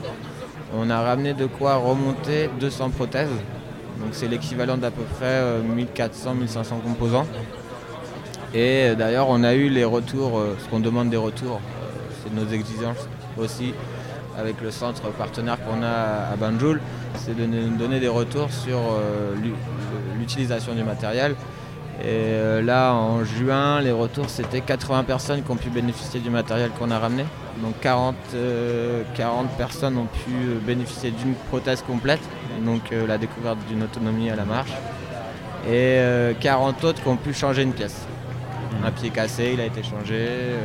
On 0.75 0.89
a 0.89 1.01
ramené 1.01 1.33
de 1.33 1.45
quoi 1.45 1.75
remonter 1.75 2.49
200 2.59 2.91
prothèses. 2.91 3.27
Donc 3.99 4.09
c'est 4.13 4.27
l'équivalent 4.27 4.77
d'à 4.77 4.91
peu 4.91 5.03
près 5.19 5.41
1400-1500 5.75 6.81
composants. 6.83 7.25
Et 8.53 8.89
euh, 8.89 8.95
d'ailleurs, 8.95 9.27
on 9.29 9.43
a 9.43 9.53
eu 9.55 9.69
les 9.69 9.83
retours, 9.85 10.37
euh, 10.37 10.55
ce 10.63 10.69
qu'on 10.69 10.79
demande 10.79 11.09
des 11.09 11.17
retours, 11.17 11.59
euh, 11.59 12.13
c'est 12.23 12.33
nos 12.33 12.47
exigences 12.51 13.07
aussi 13.37 13.73
avec 14.37 14.61
le 14.61 14.71
centre 14.71 15.03
partenaire 15.11 15.57
qu'on 15.63 15.81
a 15.83 16.31
à 16.31 16.35
Banjul, 16.39 16.79
c'est 17.17 17.35
de 17.37 17.45
nous 17.45 17.75
donner 17.77 17.99
des 17.99 18.07
retours 18.07 18.51
sur 18.51 18.77
euh, 18.77 19.33
l'u- 19.41 19.53
l'utilisation 20.19 20.73
du 20.73 20.83
matériel. 20.83 21.35
Et 22.01 22.05
euh, 22.07 22.61
là, 22.61 22.93
en 22.93 23.23
juin, 23.23 23.79
les 23.81 23.91
retours, 23.91 24.29
c'était 24.29 24.61
80 24.61 25.03
personnes 25.03 25.43
qui 25.43 25.51
ont 25.51 25.55
pu 25.55 25.69
bénéficier 25.69 26.19
du 26.19 26.29
matériel 26.31 26.71
qu'on 26.77 26.89
a 26.91 26.97
ramené. 26.99 27.25
Donc 27.61 27.75
40, 27.81 28.15
euh, 28.35 29.03
40 29.15 29.47
personnes 29.57 29.97
ont 29.97 30.05
pu 30.07 30.31
euh, 30.31 30.59
bénéficier 30.65 31.11
d'une 31.11 31.33
prothèse 31.49 31.81
complète, 31.83 32.21
donc 32.65 32.81
euh, 32.91 33.05
la 33.07 33.17
découverte 33.17 33.57
d'une 33.69 33.83
autonomie 33.83 34.29
à 34.29 34.35
la 34.35 34.43
marche. 34.45 34.71
Et 35.67 35.69
euh, 36.01 36.33
40 36.39 36.83
autres 36.83 37.01
qui 37.01 37.07
ont 37.07 37.15
pu 37.15 37.33
changer 37.33 37.61
une 37.63 37.73
pièce. 37.73 38.05
Un 38.85 38.91
pied 38.91 39.11
cassé, 39.11 39.51
il 39.53 39.61
a 39.61 39.65
été 39.65 39.83
changé. 39.83 40.15
euh, 40.17 40.59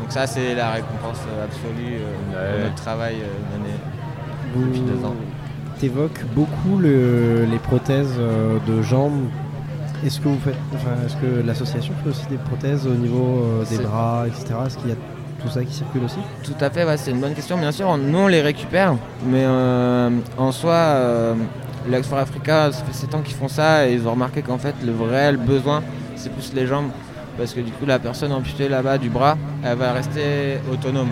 donc 0.00 0.10
ça, 0.12 0.26
c'est 0.26 0.54
la 0.54 0.70
récompense 0.70 1.18
euh, 1.28 1.44
absolue 1.44 1.96
euh, 1.98 2.56
de 2.56 2.58
Ouais. 2.58 2.64
notre 2.64 2.76
travail 2.76 3.16
euh, 3.16 3.58
mené. 3.58 3.74
Vous 4.54 4.64
Depuis 4.66 4.80
deux 4.80 5.04
ans. 5.04 5.14
t'évoques 5.80 6.24
beaucoup 6.34 6.78
le- 6.78 7.44
les 7.50 7.58
prothèses 7.58 8.14
euh, 8.18 8.58
de 8.66 8.80
jambes. 8.80 9.26
Est-ce 10.06 10.18
que 10.20 10.28
vous 10.28 10.38
faites, 10.42 10.56
enfin, 10.74 10.92
est-ce 11.04 11.16
que 11.16 11.44
l'association 11.46 11.92
fait 12.02 12.08
aussi 12.10 12.26
des 12.28 12.38
prothèses 12.38 12.86
au 12.86 12.94
niveau 12.94 13.42
euh, 13.44 13.64
des 13.66 13.82
bras, 13.82 14.24
etc. 14.26 14.54
Est-ce 14.66 14.78
qu'il 14.78 14.88
y 14.88 14.92
a 14.92 14.96
tout 15.40 15.48
ça 15.48 15.64
qui 15.64 15.72
circule 15.72 16.04
aussi 16.04 16.18
Tout 16.44 16.54
à 16.60 16.70
fait, 16.70 16.84
c'est 16.96 17.10
une 17.10 17.20
bonne 17.20 17.34
question. 17.34 17.56
Bien 17.58 17.72
sûr, 17.72 17.96
nous 17.96 18.18
on 18.18 18.28
les 18.28 18.42
récupère, 18.42 18.94
mais 19.24 19.42
euh, 19.44 20.10
en 20.38 20.52
soi, 20.52 20.72
euh, 20.72 21.34
Africa, 22.16 22.70
ça 22.72 22.84
fait 22.84 22.92
7 22.92 23.14
ans 23.14 23.22
qu'ils 23.22 23.34
font 23.34 23.48
ça 23.48 23.88
et 23.88 23.94
ils 23.94 24.06
ont 24.06 24.12
remarqué 24.12 24.42
qu'en 24.42 24.58
fait, 24.58 24.74
le 24.84 24.92
vrai 24.92 25.32
besoin, 25.32 25.82
c'est 26.16 26.32
plus 26.32 26.52
les 26.54 26.66
jambes. 26.66 26.90
Parce 27.38 27.54
que 27.54 27.60
du 27.60 27.72
coup, 27.72 27.86
la 27.86 27.98
personne 27.98 28.32
amputée 28.32 28.68
là-bas 28.68 28.98
du 28.98 29.08
bras, 29.08 29.38
elle 29.64 29.78
va 29.78 29.92
rester 29.92 30.58
autonome. 30.70 31.08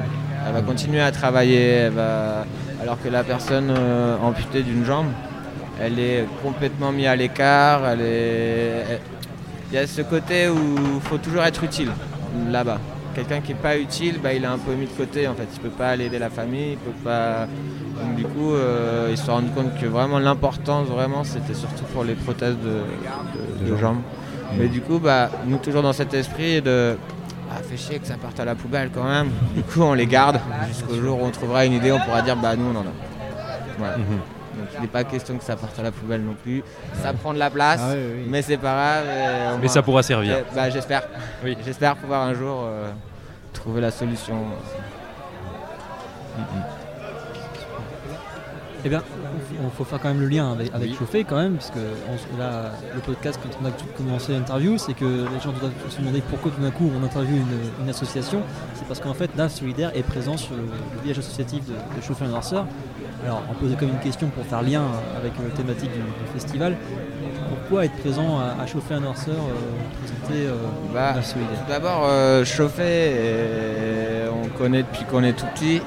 Elle 0.47 0.53
va 0.53 0.63
continuer 0.63 1.01
à 1.01 1.11
travailler, 1.11 1.67
elle 1.67 1.93
va... 1.93 2.45
alors 2.83 3.03
que 3.03 3.09
la 3.09 3.25
personne 3.25 3.71
euh, 3.71 4.17
amputée 4.23 4.63
d'une 4.63 4.85
jambe, 4.85 5.07
elle 5.81 5.99
est 5.99 6.27
complètement 6.43 6.93
mise 6.93 7.07
à 7.07 7.17
l'écart. 7.17 7.81
Il 7.95 9.75
y 9.75 9.79
a 9.79 9.87
ce 9.87 10.03
côté 10.03 10.49
où 10.49 10.57
il 10.97 11.01
faut 11.03 11.19
toujours 11.19 11.45
être 11.45 11.63
utile 11.65 11.91
là-bas. 12.51 12.79
Quelqu'un 13.19 13.41
qui 13.41 13.53
n'est 13.53 13.59
pas 13.61 13.77
utile, 13.77 14.21
bah, 14.23 14.33
il 14.33 14.45
est 14.45 14.47
un 14.47 14.59
peu 14.59 14.73
mis 14.75 14.87
de 14.87 14.93
côté 14.93 15.27
en 15.29 15.35
fait. 15.35 15.47
Il 15.53 15.61
peut 15.61 15.69
pas 15.71 15.89
aller 15.91 16.07
aider 16.07 16.19
la 16.19 16.31
famille, 16.31 16.73
il 16.73 16.79
peut 16.79 16.99
pas. 17.05 17.47
Donc 18.01 18.15
du 18.15 18.23
coup, 18.25 18.55
euh, 18.55 19.09
ils 19.11 19.19
se 19.19 19.29
rendus 19.31 19.51
compte 19.51 19.77
que 19.81 19.87
vraiment 19.87 20.19
l'importance, 20.21 20.87
vraiment, 20.89 21.25
c'était 21.25 21.55
surtout 21.55 21.85
pour 21.93 22.05
les 22.05 22.15
prothèses 22.15 22.57
de, 22.63 23.65
de- 23.65 23.67
de 23.67 23.71
De 23.73 23.77
jambes. 23.77 23.99
Mais 24.57 24.69
du 24.69 24.81
coup, 24.81 24.99
bah, 24.99 25.31
nous 25.47 25.59
toujours 25.59 25.83
dans 25.83 25.93
cet 25.93 26.15
esprit 26.15 26.63
de 26.63 26.97
ah, 27.51 27.61
fait 27.69 27.77
chier 27.77 27.99
que 27.99 28.07
ça 28.07 28.15
parte 28.15 28.39
à 28.39 28.45
la 28.45 28.55
poubelle 28.55 28.91
quand 28.95 29.05
même. 29.05 29.31
Du 29.55 29.63
coup, 29.63 29.83
on 29.83 29.95
les 29.95 30.07
garde 30.07 30.39
jusqu'au 30.69 30.95
jour 30.95 31.21
où 31.21 31.25
on 31.25 31.31
trouvera 31.31 31.65
une 31.67 31.73
idée, 31.73 31.91
on 31.93 31.99
pourra 32.01 32.23
dire 32.23 32.37
bah 32.37 32.55
nous 32.57 32.67
on 32.73 32.77
en 32.79 32.83
a. 32.83 32.93
Voilà. 33.79 33.97
Mhm. 33.97 34.05
Donc 34.59 34.67
il 34.77 34.81
n'est 34.83 34.87
pas 34.89 35.05
question 35.05 35.37
que 35.39 35.45
ça 35.45 35.55
parte 35.57 35.79
à 35.79 35.83
la 35.83 35.91
poubelle 35.93 36.23
non 36.23 36.35
plus. 36.43 36.63
Ça 37.03 37.13
prend 37.13 37.33
de 37.33 37.39
la 37.39 37.49
place, 37.51 37.81
Ah 37.83 37.93
oui, 37.95 38.01
oui. 38.19 38.27
mais 38.29 38.43
c'est 38.43 38.57
pas 38.59 38.73
grave. 38.75 39.05
Mais 39.55 39.59
moins- 39.59 39.69
ça 39.69 39.83
pourra 39.83 40.03
servir. 40.03 40.39
eh, 40.41 40.55
bah, 40.55 40.69
j'espère. 40.71 41.03
Oui. 41.45 41.57
J'espère 41.65 41.97
pouvoir 41.97 42.23
un 42.23 42.35
jour 42.35 42.65
euh, 42.65 42.91
trouver 43.59 43.81
la 43.81 43.91
solution. 43.91 44.37
Eh 48.85 48.89
bien, 48.89 49.03
il 49.51 49.71
faut 49.77 49.83
faire 49.85 49.99
quand 50.01 50.09
même 50.09 50.21
le 50.21 50.29
lien 50.29 50.53
avec, 50.53 50.73
avec 50.73 50.91
Oui. 50.91 50.97
Chauffé 50.97 51.25
quand 51.25 51.37
même, 51.37 51.55
parce 51.57 51.71
que 51.71 51.81
on- 52.09 52.39
là, 52.39 52.71
le 52.95 53.01
podcast, 53.01 53.41
quand 53.43 53.51
on 53.61 53.67
a 53.67 53.71
tout 53.73 53.87
commencé 53.97 54.33
l'interview, 54.33 54.79
c'est 54.79 54.95
que 54.95 55.05
les 55.05 55.41
gens 55.41 55.51
doivent 55.53 55.73
se 55.89 55.99
demander 55.99 56.21
pourquoi 56.21 56.53
tout 56.53 56.61
d'un 56.63 56.71
coup 56.71 56.89
on 56.97 57.05
interviewe 57.05 57.39
une, 57.39 57.83
une 57.85 57.89
association. 57.91 58.41
C'est 58.75 58.87
parce 58.87 59.01
qu'en 59.01 59.15
fait, 59.15 59.35
NAF 59.37 59.53
Solidaire 59.53 59.91
est 59.97 60.05
présent 60.05 60.37
sur 60.37 60.55
le, 60.55 60.63
le 60.63 61.01
village 61.03 61.19
associatif 61.19 61.67
de, 61.67 61.73
de 61.73 62.01
Chauffé. 62.07 62.25
Alors, 62.27 63.43
on 63.51 63.55
posait 63.55 63.75
comme 63.75 63.89
une 63.89 63.99
question 63.99 64.29
pour 64.29 64.45
faire 64.45 64.63
lien 64.63 64.83
avec 65.17 65.33
la 65.43 65.51
thématique 65.57 65.91
du, 65.91 65.99
du 65.99 66.33
festival. 66.33 66.77
Pourquoi 67.69 67.85
être 67.85 67.97
présent 67.97 68.39
à, 68.39 68.63
à 68.63 68.67
Chauffé 68.67 68.95
et 68.95 68.99
Noirceur, 69.01 69.35
euh, 69.35 69.99
présenter 70.03 70.47
euh, 70.47 70.55
Bah, 70.95 71.17
Tout 71.21 71.71
d'abord, 71.71 72.07
euh, 72.09 72.43
Chauffé, 72.43 72.83
euh, 72.83 74.31
on 74.33 74.49
connaît 74.57 74.85
depuis 74.85 75.05
qu'on 75.05 75.23
est 75.23 75.35
tout 75.35 75.45
petit. 75.55 75.83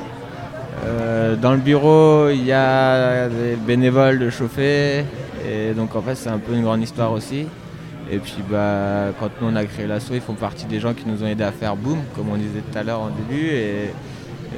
Dans 1.41 1.53
le 1.53 1.57
bureau, 1.57 2.29
il 2.29 2.45
y 2.45 2.51
a 2.51 3.27
des 3.29 3.55
bénévoles 3.55 4.19
de 4.19 4.29
Chauffé. 4.29 5.05
Et 5.43 5.73
donc, 5.75 5.95
en 5.95 6.03
fait, 6.03 6.13
c'est 6.13 6.29
un 6.29 6.37
peu 6.37 6.53
une 6.53 6.61
grande 6.61 6.83
histoire 6.83 7.11
aussi. 7.13 7.47
Et 8.11 8.19
puis, 8.19 8.43
bah, 8.47 9.07
quand 9.19 9.31
nous 9.41 9.47
on 9.47 9.55
a 9.55 9.65
créé 9.65 9.87
l'asso, 9.87 10.11
ils 10.11 10.21
font 10.21 10.35
partie 10.35 10.65
des 10.65 10.79
gens 10.79 10.93
qui 10.93 11.07
nous 11.07 11.23
ont 11.23 11.27
aidés 11.27 11.45
à 11.45 11.51
faire 11.51 11.75
Boom, 11.75 11.97
comme 12.15 12.29
on 12.29 12.37
disait 12.37 12.61
tout 12.61 12.77
à 12.77 12.83
l'heure 12.83 12.99
en 12.99 13.09
début. 13.09 13.47
Et, 13.47 13.85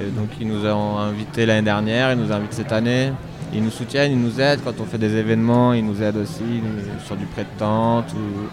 et 0.02 0.10
donc, 0.14 0.28
ils 0.42 0.48
nous 0.48 0.66
ont 0.66 0.98
invités 0.98 1.46
l'année 1.46 1.62
dernière, 1.62 2.12
ils 2.12 2.20
nous 2.20 2.34
invitent 2.34 2.54
cette 2.54 2.74
année. 2.74 3.14
Ils 3.54 3.64
nous 3.64 3.72
soutiennent, 3.72 4.12
ils 4.12 4.20
nous 4.20 4.40
aident 4.42 4.62
quand 4.64 4.74
on 4.80 4.86
fait 4.86 4.98
des 4.98 5.16
événements, 5.16 5.74
ils 5.74 5.86
nous 5.86 6.02
aident 6.02 6.18
aussi 6.18 6.44
nous- 6.44 7.06
sur 7.06 7.16
du 7.16 7.26
prêt 7.26 7.44
de 7.44 7.60
tente. 7.60 8.12
ou- 8.14 8.48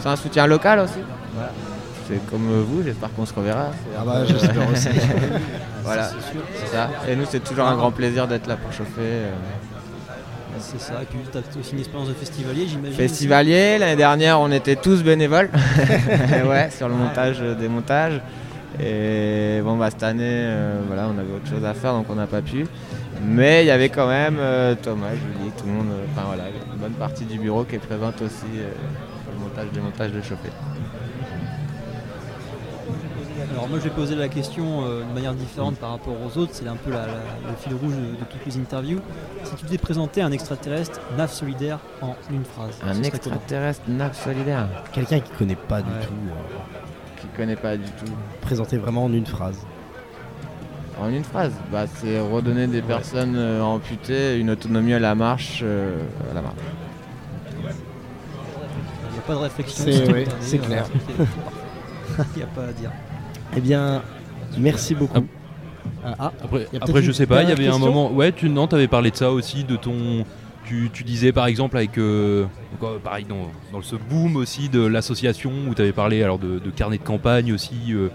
C'est 0.00 0.08
un 0.08 0.16
soutien 0.16 0.46
local 0.46 0.80
aussi. 0.80 0.98
Voilà. 1.34 1.50
C'est 2.08 2.26
comme 2.28 2.42
vous, 2.62 2.82
j'espère 2.82 3.12
qu'on 3.14 3.24
se 3.24 3.32
reverra. 3.32 3.68
Ah 3.96 4.02
bah 4.04 4.24
j'espère 4.26 4.68
aussi. 4.70 4.88
voilà, 5.84 6.10
c'est 6.56 6.66
ça. 6.66 6.90
Et 7.08 7.14
nous, 7.14 7.24
c'est 7.30 7.42
toujours 7.44 7.66
un 7.66 7.76
grand 7.76 7.92
plaisir 7.92 8.26
d'être 8.26 8.48
là 8.48 8.56
pour 8.56 8.72
chauffer. 8.72 9.00
euh. 9.00 9.30
C'est 10.58 10.80
ça, 10.80 10.94
tu 11.10 11.16
as 11.38 11.60
aussi 11.60 11.72
une 11.72 11.78
expérience 11.80 12.08
de 12.08 12.14
festivalier, 12.14 12.66
j'imagine. 12.68 12.96
Festivalier, 12.96 13.78
l'année 13.78 13.96
dernière, 13.96 14.38
on 14.40 14.50
était 14.52 14.76
tous 14.76 15.02
bénévoles 15.02 15.48
ouais, 16.46 16.68
sur 16.76 16.88
le 16.88 16.94
montage 16.94 17.38
euh, 17.40 17.54
des 17.54 17.68
montages. 17.68 18.20
Et 18.80 19.60
bon, 19.62 19.76
bah, 19.76 19.90
cette 19.90 20.02
année, 20.02 20.22
euh, 20.24 20.80
voilà, 20.86 21.06
on 21.08 21.18
avait 21.18 21.32
autre 21.34 21.48
chose 21.48 21.64
à 21.64 21.74
faire, 21.74 21.92
donc 21.92 22.06
on 22.08 22.14
n'a 22.14 22.26
pas 22.26 22.42
pu. 22.42 22.66
Mais 23.24 23.62
il 23.64 23.66
y 23.66 23.70
avait 23.70 23.88
quand 23.90 24.08
même 24.08 24.36
euh, 24.38 24.74
Thomas, 24.80 25.10
Julie, 25.14 25.50
tout 25.56 25.66
le 25.66 25.72
monde, 25.72 25.88
euh, 25.92 26.04
enfin 26.12 26.26
voilà, 26.26 26.44
une 26.72 26.78
bonne 26.80 26.92
partie 26.92 27.24
du 27.24 27.38
bureau 27.38 27.64
qui 27.64 27.76
est 27.76 27.78
présente 27.78 28.20
aussi 28.22 28.46
euh, 28.56 28.70
sur 29.22 29.32
le 29.32 29.38
montage 29.38 29.70
des 29.72 29.80
montages 29.80 30.12
de 30.12 30.20
chauffer. 30.22 30.50
Alors 33.52 33.68
moi 33.68 33.78
je 33.78 33.84
vais 33.84 33.90
poser 33.90 34.14
la 34.14 34.28
question 34.28 34.84
euh, 34.86 35.00
de 35.04 35.12
manière 35.14 35.34
différente 35.34 35.76
par 35.76 35.90
rapport 35.90 36.14
aux 36.14 36.38
autres, 36.38 36.52
c'est 36.54 36.66
un 36.66 36.76
peu 36.76 36.90
la- 36.90 37.06
la- 37.06 37.50
le 37.50 37.56
fil 37.58 37.74
rouge 37.74 37.92
de, 37.94 38.00
de 38.18 38.24
toutes 38.28 38.44
les 38.46 38.56
interviews. 38.56 39.00
Si 39.44 39.54
tu 39.56 39.64
devais 39.66 39.78
présenter 39.78 40.22
un 40.22 40.32
extraterrestre 40.32 41.00
NAF 41.16 41.32
solidaire 41.32 41.78
en 42.00 42.14
une 42.30 42.44
phrase, 42.44 42.78
Un 42.86 43.02
extraterrestre 43.02 43.82
NAF 43.88 44.24
solidaire 44.24 44.68
Quelqu'un 44.92 45.20
qui 45.20 45.30
connaît 45.32 45.54
pas 45.56 45.82
du 45.82 45.90
Ouais. 45.90 46.06
tout. 46.06 46.12
euh, 46.28 46.78
qui 47.32 47.36
connaît 47.36 47.56
pas 47.56 47.76
du 47.76 47.84
tout. 47.84 48.12
présenter 48.40 48.76
vraiment 48.78 49.04
en 49.04 49.12
une 49.12 49.26
phrase. 49.26 49.58
En 51.00 51.08
une 51.08 51.24
phrase, 51.24 51.52
bah, 51.72 51.86
c'est 51.96 52.20
redonner 52.20 52.66
des 52.66 52.82
personnes 52.82 53.34
euh, 53.36 53.62
amputées 53.62 54.38
une 54.38 54.50
autonomie 54.50 54.92
à 54.94 54.98
la 54.98 55.14
marche. 55.14 55.60
euh, 55.62 55.98
à 56.30 56.34
la 56.34 56.42
marche. 56.42 56.54
Il 57.58 59.12
n'y 59.12 59.18
a 59.18 59.22
pas 59.26 59.34
de 59.34 59.38
réflexion. 59.38 59.84
C'est- 59.86 60.12
ouais, 60.12 60.58
clair. 60.58 60.84
Il 61.18 62.36
n'y 62.36 62.42
a 62.42 62.46
pas 62.46 62.64
à 62.64 62.72
dire. 62.72 62.90
Eh 63.56 63.60
bien, 63.60 64.02
merci 64.58 64.94
beaucoup. 64.94 65.26
Ah, 66.04 66.14
ah, 66.18 66.32
Après, 66.42 66.66
après 66.80 67.02
je 67.02 67.12
sais 67.12 67.26
pas, 67.26 67.42
il 67.42 67.48
y 67.48 67.52
avait 67.52 67.68
un 67.68 67.78
moment. 67.78 68.10
Ouais, 68.12 68.32
tu 68.32 68.48
non, 68.48 68.66
avais 68.66 68.88
parlé 68.88 69.10
de 69.10 69.16
ça 69.16 69.30
aussi, 69.30 69.64
de 69.64 69.76
ton. 69.76 70.24
Tu, 70.64 70.90
tu 70.92 71.02
disais 71.04 71.32
par 71.32 71.46
exemple 71.46 71.76
avec. 71.76 71.98
euh, 71.98 72.44
donc, 72.80 72.90
euh, 72.90 72.98
pareil, 72.98 73.24
dans, 73.28 73.50
dans 73.72 73.82
ce 73.82 73.96
boom 73.96 74.36
aussi 74.36 74.68
de 74.68 74.80
l'association 74.84 75.52
où 75.68 75.74
tu 75.74 75.82
avais 75.82 75.92
parlé 75.92 76.22
alors 76.22 76.38
de, 76.38 76.58
de 76.58 76.70
carnet 76.70 76.98
de 76.98 77.02
campagne 77.02 77.52
aussi. 77.52 77.76
euh, 77.90 78.08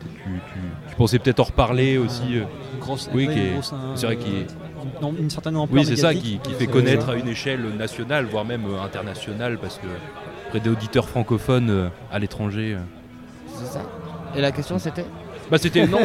tu, 0.00 0.30
tu- 0.52 0.88
tu 0.90 0.94
pensais 0.96 1.18
peut-être 1.18 1.40
en 1.40 1.44
reparler 1.44 1.96
aussi. 1.98 2.36
euh. 2.36 2.42
Une 2.74 2.80
grosse- 2.80 3.08
Oui, 3.14 3.26
hein, 3.30 3.60
c'est 3.94 4.06
vrai 4.06 4.16
euh, 4.16 4.18
qu'il 4.18 4.32
une- 5.08 5.18
une 5.24 5.30
certaine 5.30 5.56
ampleur 5.56 5.82
Oui, 5.82 5.86
c'est 5.88 5.96
ça 5.96 6.14
qui, 6.14 6.38
qui 6.38 6.52
fait 6.52 6.66
connaître 6.66 7.08
à 7.08 7.14
une 7.16 7.28
échelle 7.28 7.62
nationale, 7.76 8.26
voire 8.26 8.44
même 8.44 8.64
euh, 8.66 8.82
internationale, 8.82 9.58
parce 9.60 9.78
que 9.78 9.86
près 10.50 10.60
des 10.60 10.70
auditeurs 10.70 11.08
francophones 11.08 11.70
euh, 11.70 11.88
à 12.12 12.18
l'étranger. 12.18 12.74
euh. 12.74 12.80
C'est 13.54 13.66
ça. 13.72 13.82
Et 14.36 14.40
la 14.42 14.52
question 14.52 14.78
c'était? 14.78 15.06
Bah 15.50 15.56
c'était 15.58 15.86
non 15.86 16.00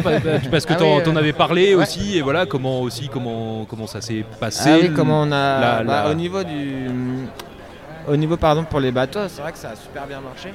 parce 0.50 0.64
que 0.64 0.72
Ah 0.72 0.76
t'en 0.76 0.96
oui, 0.96 1.02
euh, 1.06 1.16
avais 1.16 1.32
parlé 1.32 1.74
ouais. 1.74 1.82
aussi 1.82 2.16
et 2.16 2.22
voilà 2.22 2.46
comment 2.46 2.80
aussi 2.80 3.08
comment 3.08 3.66
comment 3.68 3.86
ça 3.86 4.00
s'est 4.00 4.24
passé. 4.40 4.70
Ah 4.72 4.78
oui, 4.80 4.90
comment 4.94 5.20
on 5.22 5.32
a. 5.32 5.60
la- 5.60 5.82
bah, 5.84 6.04
la- 6.04 6.10
Au 6.10 6.14
niveau 6.14 6.42
du. 6.42 6.86
au 8.08 8.16
niveau 8.16 8.36
pardon 8.36 8.64
pour 8.64 8.80
les 8.80 8.90
bateaux, 8.90 9.20
c'est 9.28 9.42
vrai 9.42 9.52
que 9.52 9.58
ça 9.58 9.70
a 9.70 9.76
super 9.76 10.06
bien 10.06 10.20
marché. 10.20 10.48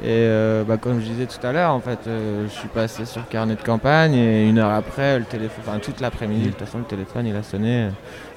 Et 0.00 0.06
euh, 0.06 0.62
bah, 0.62 0.76
comme 0.76 1.00
je 1.00 1.06
disais 1.06 1.26
tout 1.26 1.44
à 1.44 1.50
l'heure, 1.52 1.72
en 1.72 1.80
fait, 1.80 1.98
euh, 2.06 2.44
je 2.48 2.52
suis 2.54 2.68
passé 2.68 3.04
sur 3.04 3.26
carnet 3.28 3.56
de 3.56 3.62
campagne 3.62 4.14
et 4.14 4.48
une 4.48 4.58
heure 4.60 4.70
après, 4.70 5.18
le 5.18 5.24
téléphone, 5.24 5.64
enfin 5.66 5.78
toute 5.80 6.00
l'après-midi, 6.00 6.44
de 6.46 6.50
toute 6.50 6.60
façon, 6.60 6.78
le 6.78 6.84
téléphone 6.84 7.26
il 7.26 7.34
a 7.34 7.42
sonné. 7.42 7.88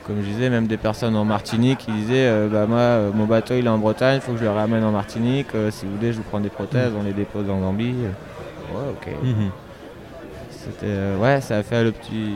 Comme 0.07 0.15
je 0.23 0.27
disais, 0.27 0.49
même 0.49 0.65
des 0.65 0.77
personnes 0.77 1.15
en 1.15 1.23
Martinique 1.25 1.77
qui 1.77 1.91
disaient 1.91 2.25
euh, 2.25 2.47
bah, 2.51 2.65
Moi, 2.67 3.11
mon 3.13 3.25
bateau 3.25 3.53
il 3.53 3.67
est 3.67 3.69
en 3.69 3.77
Bretagne, 3.77 4.15
il 4.15 4.21
faut 4.21 4.31
que 4.31 4.39
je 4.39 4.43
le 4.45 4.49
ramène 4.49 4.83
en 4.83 4.91
Martinique. 4.91 5.49
si 5.69 5.85
vous 5.85 5.95
voulez, 5.97 6.11
je 6.11 6.17
vous 6.17 6.23
prends 6.23 6.39
des 6.39 6.49
prothèses, 6.49 6.91
on 6.99 7.03
les 7.03 7.13
dépose 7.13 7.47
en 7.47 7.59
Gambie. 7.59 7.93
Ouais, 8.73 8.89
ok. 8.89 9.13
Mhm. 9.23 9.51
C'était, 10.71 10.85
euh, 10.87 11.17
ouais, 11.17 11.41
ça 11.41 11.57
a 11.57 11.63
fait 11.63 11.83
le 11.83 11.91
petit. 11.91 12.33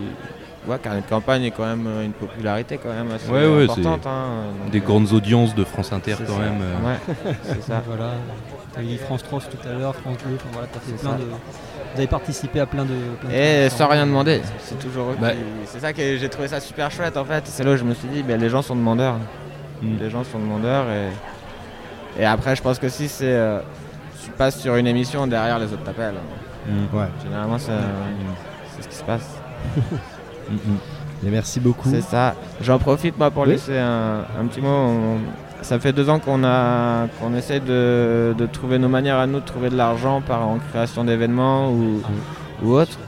Ouais, 0.68 0.80
carnet 0.80 1.02
de 1.02 1.06
campagne 1.06 1.44
est 1.44 1.52
quand 1.52 1.66
même 1.66 1.86
euh, 1.86 2.04
une 2.04 2.14
popularité 2.14 2.80
quand 2.82 2.90
même 2.90 3.12
assez 3.12 3.30
Ouais, 3.30 3.46
ouais, 3.46 3.64
importante. 3.66 4.00
c'est 4.02 4.10
hein, 4.10 4.26
donc, 4.64 4.72
Des 4.72 4.80
euh, 4.80 4.84
grandes 4.84 5.12
audiences 5.14 5.54
de 5.54 5.64
France 5.64 5.94
Inter 5.94 6.16
quand 6.26 6.34
ça. 6.34 6.40
même. 6.40 6.60
euh. 6.60 6.88
Ouais, 6.88 7.36
c'est 7.44 7.62
ça. 7.62 7.84
Voilà. 7.88 8.14
T'as 8.74 8.82
eu 8.82 8.98
France 8.98 9.22
3 9.24 9.42
tout 9.42 9.68
à 9.70 9.74
l'heure, 9.78 9.96
France 9.96 10.18
2, 10.28 10.36
enfin 10.36 10.46
voilà, 10.54 10.68
t'as 10.74 10.80
fait 10.80 10.94
plein 10.94 11.12
ça. 11.12 11.18
de. 11.18 11.24
Vous 11.24 11.98
avez 12.00 12.08
participé 12.08 12.60
à 12.62 12.66
plein 12.66 12.84
de. 12.84 12.96
plein 13.22 13.30
Et 13.30 13.70
sans 13.70 13.88
rien 13.88 14.08
demander, 14.08 14.42
c'est 14.60 14.80
toujours 14.80 15.12
eux 15.12 15.18
Bah. 15.22 15.34
C'est 15.66 15.80
ça 15.82 15.94
que 15.94 16.18
j'ai 16.18 16.30
trouvé 16.30 16.48
ça 16.48 16.60
super 16.60 16.90
chouette 16.90 17.16
en 17.16 17.26
fait. 17.26 17.44
C'est 17.46 17.64
là 17.64 17.74
où 17.74 17.78
je 17.78 17.84
me 17.84 17.94
suis 17.94 18.08
dit, 18.08 18.24
ben, 18.24 18.40
les 18.42 18.50
gens 18.50 18.64
sont 18.64 18.76
demandeurs. 18.76 19.18
Mm. 19.84 19.98
Les 20.02 20.10
gens 20.10 20.24
sont 20.24 20.40
demandeurs 20.40 20.86
et, 20.90 22.22
et 22.24 22.26
après 22.26 22.56
je 22.56 22.64
pense 22.64 22.80
que 22.80 22.90
si 22.90 23.08
c'est. 23.08 23.26
euh, 23.32 23.60
tu 24.24 24.32
passes 24.32 24.60
sur 24.60 24.76
une 24.78 24.88
émission, 24.88 25.28
derrière 25.28 25.60
les 25.60 25.72
autres 25.72 25.84
t'appellent. 25.84 26.16
Ouais. 26.94 27.06
Généralement 27.24 27.58
c'est 27.60 27.72
c'est 28.76 28.84
ce 28.84 28.88
qui 28.88 28.96
se 28.96 29.04
passe. 29.04 29.40
Et 31.26 31.30
merci 31.30 31.60
beaucoup. 31.60 31.90
C'est 31.90 32.02
ça. 32.02 32.36
J'en 32.62 32.78
profite 32.78 33.18
moi 33.18 33.32
pour 33.32 33.44
Oui. 33.44 33.50
laisser 33.50 33.78
un, 33.78 34.20
un 34.40 34.46
petit 34.48 34.62
mot. 34.62 34.68
On- 34.70 35.18
ça 35.62 35.80
fait 35.80 35.94
deux 35.94 36.10
ans 36.10 36.20
qu'on 36.20 36.44
a 36.44 37.08
qu'on 37.20 37.34
essaie 37.34 37.60
de, 37.60 38.36
de 38.38 38.46
trouver 38.46 38.78
nos 38.78 38.90
manières 38.90 39.18
à 39.18 39.26
nous 39.26 39.40
de 39.40 39.46
trouver 39.46 39.70
de 39.70 39.76
l'argent 39.76 40.22
par 40.22 40.48
en 40.48 40.60
création 40.72 41.04
d'événements 41.04 41.72
ou, 41.72 42.02
ou 42.64 42.72
autre. 42.74 43.00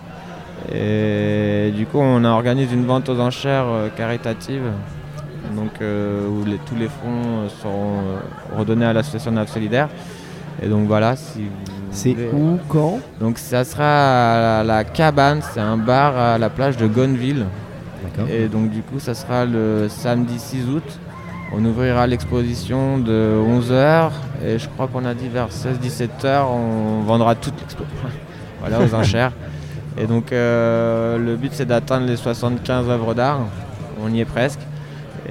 Et 0.73 1.71
du 1.75 1.85
coup 1.85 1.99
on 1.99 2.23
a 2.23 2.29
organisé 2.29 2.73
une 2.73 2.85
vente 2.85 3.09
aux 3.09 3.19
enchères 3.19 3.65
euh, 3.67 3.89
caritative. 3.89 4.63
Donc 5.55 5.81
euh, 5.81 6.27
où 6.27 6.43
les- 6.45 6.57
tous 6.59 6.75
les 6.75 6.87
fonds 6.87 7.43
euh, 7.45 7.49
seront 7.61 7.99
euh, 7.99 8.57
redonnés 8.57 8.85
à 8.85 8.93
l'association 8.93 9.31
NAV 9.31 9.47
Solidaire. 9.49 9.89
Et 10.61 10.67
donc 10.67 10.87
voilà, 10.87 11.15
si 11.15 11.43
vous 11.43 11.76
C'est 11.97 12.15
où, 12.31 12.59
quand 12.69 12.99
Donc 13.19 13.39
ça 13.39 13.63
sera 13.63 14.59
à 14.59 14.63
la, 14.63 14.75
la 14.75 14.83
cabane, 14.83 15.41
c'est 15.53 15.59
un 15.59 15.77
bar 15.77 16.15
à 16.15 16.37
la 16.37 16.49
plage 16.49 16.77
de 16.77 16.85
Gonneville. 16.87 17.45
D'accord. 18.03 18.29
Et 18.31 18.47
donc 18.47 18.69
du 18.69 18.81
coup, 18.81 18.99
ça 18.99 19.13
sera 19.15 19.45
le 19.45 19.87
samedi 19.89 20.37
6 20.37 20.65
août. 20.69 20.99
On 21.53 21.63
ouvrira 21.65 22.05
l'exposition 22.07 22.97
de 22.97 23.35
11h 23.37 24.11
et 24.45 24.59
je 24.59 24.67
crois 24.67 24.87
qu'on 24.87 25.05
a 25.05 25.13
dit 25.13 25.29
vers 25.29 25.47
16-17h, 25.49 26.45
on 26.45 27.01
vendra 27.03 27.35
toute 27.35 27.57
l'expo. 27.59 27.83
voilà, 28.59 28.81
aux 28.81 28.93
enchères. 28.93 29.31
Et 29.97 30.05
donc 30.05 30.31
euh, 30.31 31.17
le 31.17 31.35
but 31.35 31.51
c'est 31.53 31.65
d'atteindre 31.65 32.05
les 32.05 32.17
75 32.17 32.89
œuvres 32.89 33.13
d'art. 33.13 33.39
On 34.03 34.13
y 34.13 34.19
est 34.19 34.25
presque. 34.25 34.59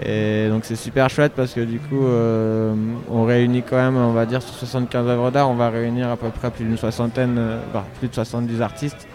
Et 0.05 0.49
donc 0.51 0.65
c'est 0.65 0.77
super 0.77 1.09
chouette 1.09 1.33
parce 1.35 1.55
que 1.55 1.61
du 1.61 1.79
coup 1.79 2.05
euh, 2.05 2.75
on 3.11 3.25
réunit 3.25 3.63
quand 3.63 3.77
même, 3.77 3.97
on 3.97 4.13
va 4.13 4.27
dire 4.27 4.43
sur 4.43 4.55
75 4.55 5.07
œuvres 5.09 5.31
d'art, 5.31 5.49
on 5.49 5.55
va 5.55 5.71
réunir 5.71 6.11
à 6.11 6.17
peu 6.17 6.29
près 6.29 6.51
plus 6.51 6.65
d'une 6.65 6.77
soixantaine, 6.77 7.37
euh, 7.39 7.59
bah, 7.73 7.85
plus 7.99 8.09
de 8.09 8.15
70 8.15 8.61
artistes 8.61 9.09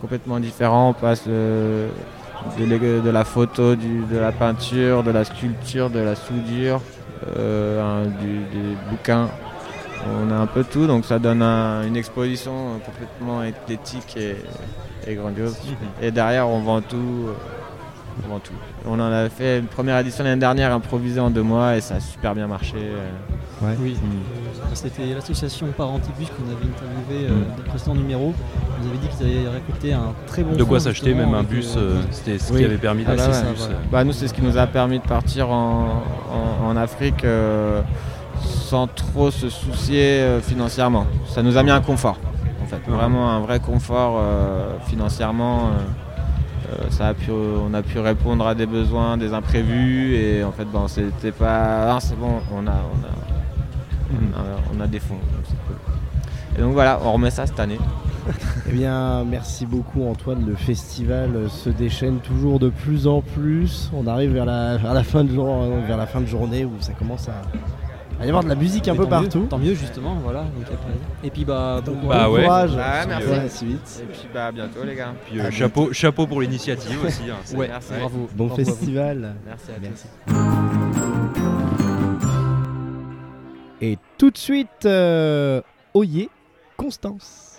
complètement 0.00 0.40
différents. 0.40 0.90
On 0.90 0.92
passe 0.94 1.24
euh, 1.28 1.88
de, 2.58 3.10
la 3.10 3.24
photo, 3.24 3.76
du- 3.76 4.04
de 4.10 4.16
la 4.18 4.32
peinture, 4.32 5.02
de 5.02 5.10
la 5.10 5.24
sculpture, 5.24 5.90
de 5.90 5.98
la 6.00 6.14
soudure, 6.14 6.80
euh, 7.36 8.06
du- 8.06 8.58
des 8.58 8.76
bouquins. 8.90 9.28
On 10.26 10.32
a 10.32 10.34
un 10.36 10.46
peu 10.46 10.64
tout, 10.64 10.86
donc 10.86 11.04
ça 11.04 11.18
donne 11.18 11.42
un- 11.42 11.86
une 11.86 11.96
exposition 11.96 12.80
complètement 12.84 13.42
esthétique 13.44 14.16
et, 14.16 14.36
et 15.06 15.14
grandiose. 15.14 15.56
Et 16.00 16.10
derrière, 16.10 16.48
on 16.48 16.60
vend 16.60 16.80
tout. 16.80 17.28
On 18.24 18.32
vend 18.32 18.38
tout. 18.40 18.52
On 18.86 18.98
en 19.00 19.12
a 19.12 19.28
fait 19.28 19.58
une 19.58 19.66
première 19.66 19.98
édition 19.98 20.24
l'année 20.24 20.40
dernière 20.40 20.72
improvisée 20.72 21.20
en 21.20 21.30
deux 21.30 21.42
mois 21.42 21.76
et 21.76 21.80
ça 21.80 21.96
a 21.96 22.00
super 22.00 22.34
bien 22.34 22.46
marché. 22.46 22.74
euh. 22.76 23.08
Oui, 23.80 23.94
euh, 23.94 24.66
c'était 24.74 25.06
l'association 25.14 25.68
Parentibus 25.76 26.26
qu'on 26.30 26.44
avait 26.50 26.66
interviewé 26.68 27.28
euh, 27.30 27.34
Mm. 27.34 27.50
dans 27.50 27.56
le 27.58 27.68
précédent 27.68 27.94
numéro. 27.94 28.34
Ils 28.82 28.88
avaient 28.88 28.98
dit 28.98 29.06
qu'ils 29.08 29.26
avaient 29.26 29.48
récolté 29.56 29.92
un 29.92 30.12
très 30.26 30.42
bon 30.42 30.56
De 30.56 30.64
quoi 30.64 30.80
s'acheter 30.80 31.14
même 31.14 31.32
un 31.34 31.44
bus, 31.44 31.74
euh, 31.76 31.80
euh, 31.80 32.02
c'était 32.10 32.38
ce 32.38 32.52
oui. 32.52 32.58
qui 32.60 32.64
avait 32.64 32.76
permis 32.78 33.04
Ah 33.06 33.14
d'acheter 33.14 33.30
ouais. 33.30 33.38
ce 33.38 33.52
bus. 33.52 33.68
euh. 33.70 33.74
Bah, 33.92 34.02
nous, 34.02 34.12
c'est 34.12 34.26
ce 34.26 34.34
qui 34.34 34.42
nous 34.42 34.58
a 34.58 34.66
permis 34.66 34.98
de 34.98 35.04
partir 35.06 35.50
en, 35.50 36.02
en- 36.32 36.66
en 36.66 36.76
Afrique 36.76 37.24
euh, 37.24 37.80
sans 38.40 38.88
trop 38.88 39.30
se 39.30 39.48
soucier 39.48 40.20
euh, 40.20 40.40
financièrement. 40.40 41.06
Ça 41.28 41.42
nous 41.44 41.56
a 41.56 41.62
mis 41.62 41.70
un 41.70 41.80
confort, 41.80 42.18
en 42.62 42.66
fait. 42.66 42.80
Vraiment 42.90 43.30
un 43.30 43.38
vrai 43.40 43.60
confort 43.60 44.18
euh, 44.20 44.72
financièrement. 44.86 45.68
Euh, 46.80 46.90
ça 46.90 47.08
a 47.08 47.14
pu, 47.14 47.30
on 47.30 47.72
a 47.74 47.82
pu 47.82 47.98
répondre 47.98 48.46
à 48.46 48.54
des 48.54 48.66
besoins, 48.66 49.16
des 49.16 49.32
imprévus, 49.32 50.14
et 50.16 50.42
en 50.44 50.52
fait, 50.52 50.64
bon, 50.64 50.88
c'était 50.88 51.32
pas. 51.32 51.94
Ah, 51.94 51.98
c'est 52.00 52.18
bon, 52.18 52.40
on 52.52 52.66
a, 52.66 52.70
on 52.70 52.72
a, 52.72 53.12
on 54.12 54.38
a, 54.38 54.44
on 54.76 54.80
a 54.80 54.86
des 54.86 55.00
fonds, 55.00 55.14
donc 55.14 55.44
c'est 55.44 55.56
cool. 55.66 55.76
Et 56.56 56.60
donc 56.60 56.72
voilà, 56.74 57.00
on 57.04 57.12
remet 57.12 57.30
ça 57.30 57.46
cette 57.46 57.60
année. 57.60 57.78
Eh 58.68 58.72
bien, 58.74 59.24
merci 59.24 59.66
beaucoup 59.66 60.04
Antoine. 60.08 60.46
Le 60.46 60.54
festival 60.54 61.50
se 61.50 61.68
déchaîne 61.68 62.18
toujours 62.20 62.60
de 62.60 62.68
plus 62.68 63.08
en 63.08 63.20
plus. 63.20 63.90
On 63.92 64.06
arrive 64.06 64.32
vers 64.32 64.44
la, 64.46 64.76
vers 64.76 64.94
la, 64.94 65.02
fin, 65.02 65.24
de, 65.24 65.32
jour- 65.34 65.48
euh, 65.62 65.80
vers 65.86 65.96
la 65.96 66.06
fin 66.06 66.20
de 66.20 66.26
journée 66.26 66.64
où 66.64 66.70
ça 66.78 66.92
commence 66.92 67.28
à, 67.28 67.42
à 68.20 68.24
y 68.26 68.28
avoir 68.28 68.44
de 68.44 68.48
la 68.48 68.54
musique 68.54 68.86
un 68.88 68.92
mais 68.92 68.98
peu 68.98 69.06
tant 69.06 69.20
mieux, 69.20 69.28
partout. 69.28 69.46
tant 69.50 69.58
mieux, 69.58 69.74
justement, 69.74 70.14
voilà. 70.22 70.42
donc 70.42 70.64
après- 70.64 70.92
Et 71.24 71.30
puis, 71.30 71.44
bah, 71.44 71.80
bon 71.84 71.94
courage. 71.94 72.18
Bah 72.20 72.26
bon 72.28 72.34
ouais. 72.34 72.42
courage. 72.44 72.76
Bah 72.76 73.00
ouais, 73.00 73.06
merci. 73.06 73.28
Ouais, 73.28 73.48
si 73.48 73.64
vite. 73.66 74.02
Et 74.02 74.12
puis 74.12 74.28
bah 74.32 74.46
à 74.46 74.52
bientôt 74.52 74.84
les 74.84 74.94
gars. 74.94 75.14
Puis, 75.28 75.40
euh, 75.40 75.46
À 75.46 75.50
chapeau, 75.50 75.92
chapeau 75.92 76.26
pour 76.26 76.40
l'initiative 76.40 76.98
aussi. 77.04 77.22
hein, 77.30 77.36
Ouais, 77.56 77.68
Merci. 77.68 77.92
bravo. 77.98 78.28
Bon 78.34 78.46
bravo 78.46 78.60
à 78.60 78.64
vous. 78.64 78.70
festival. 78.70 79.34
Merci 79.46 79.70
à 79.70 79.78
Merci. 79.80 80.06
tous. 80.26 80.34
Et 83.80 83.98
tout 84.18 84.30
de 84.30 84.38
suite, 84.38 84.86
euh, 84.86 85.60
Oyer, 85.94 86.28
Constance. 86.76 87.58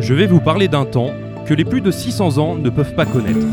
Je 0.00 0.14
vais 0.14 0.26
vous 0.26 0.40
parler 0.40 0.68
d'un 0.68 0.84
temps 0.84 1.10
que 1.44 1.52
les 1.52 1.64
plus 1.64 1.80
de 1.80 1.90
600 1.90 2.38
ans 2.38 2.54
ne 2.54 2.70
peuvent 2.70 2.94
pas 2.94 3.04
connaître. 3.04 3.46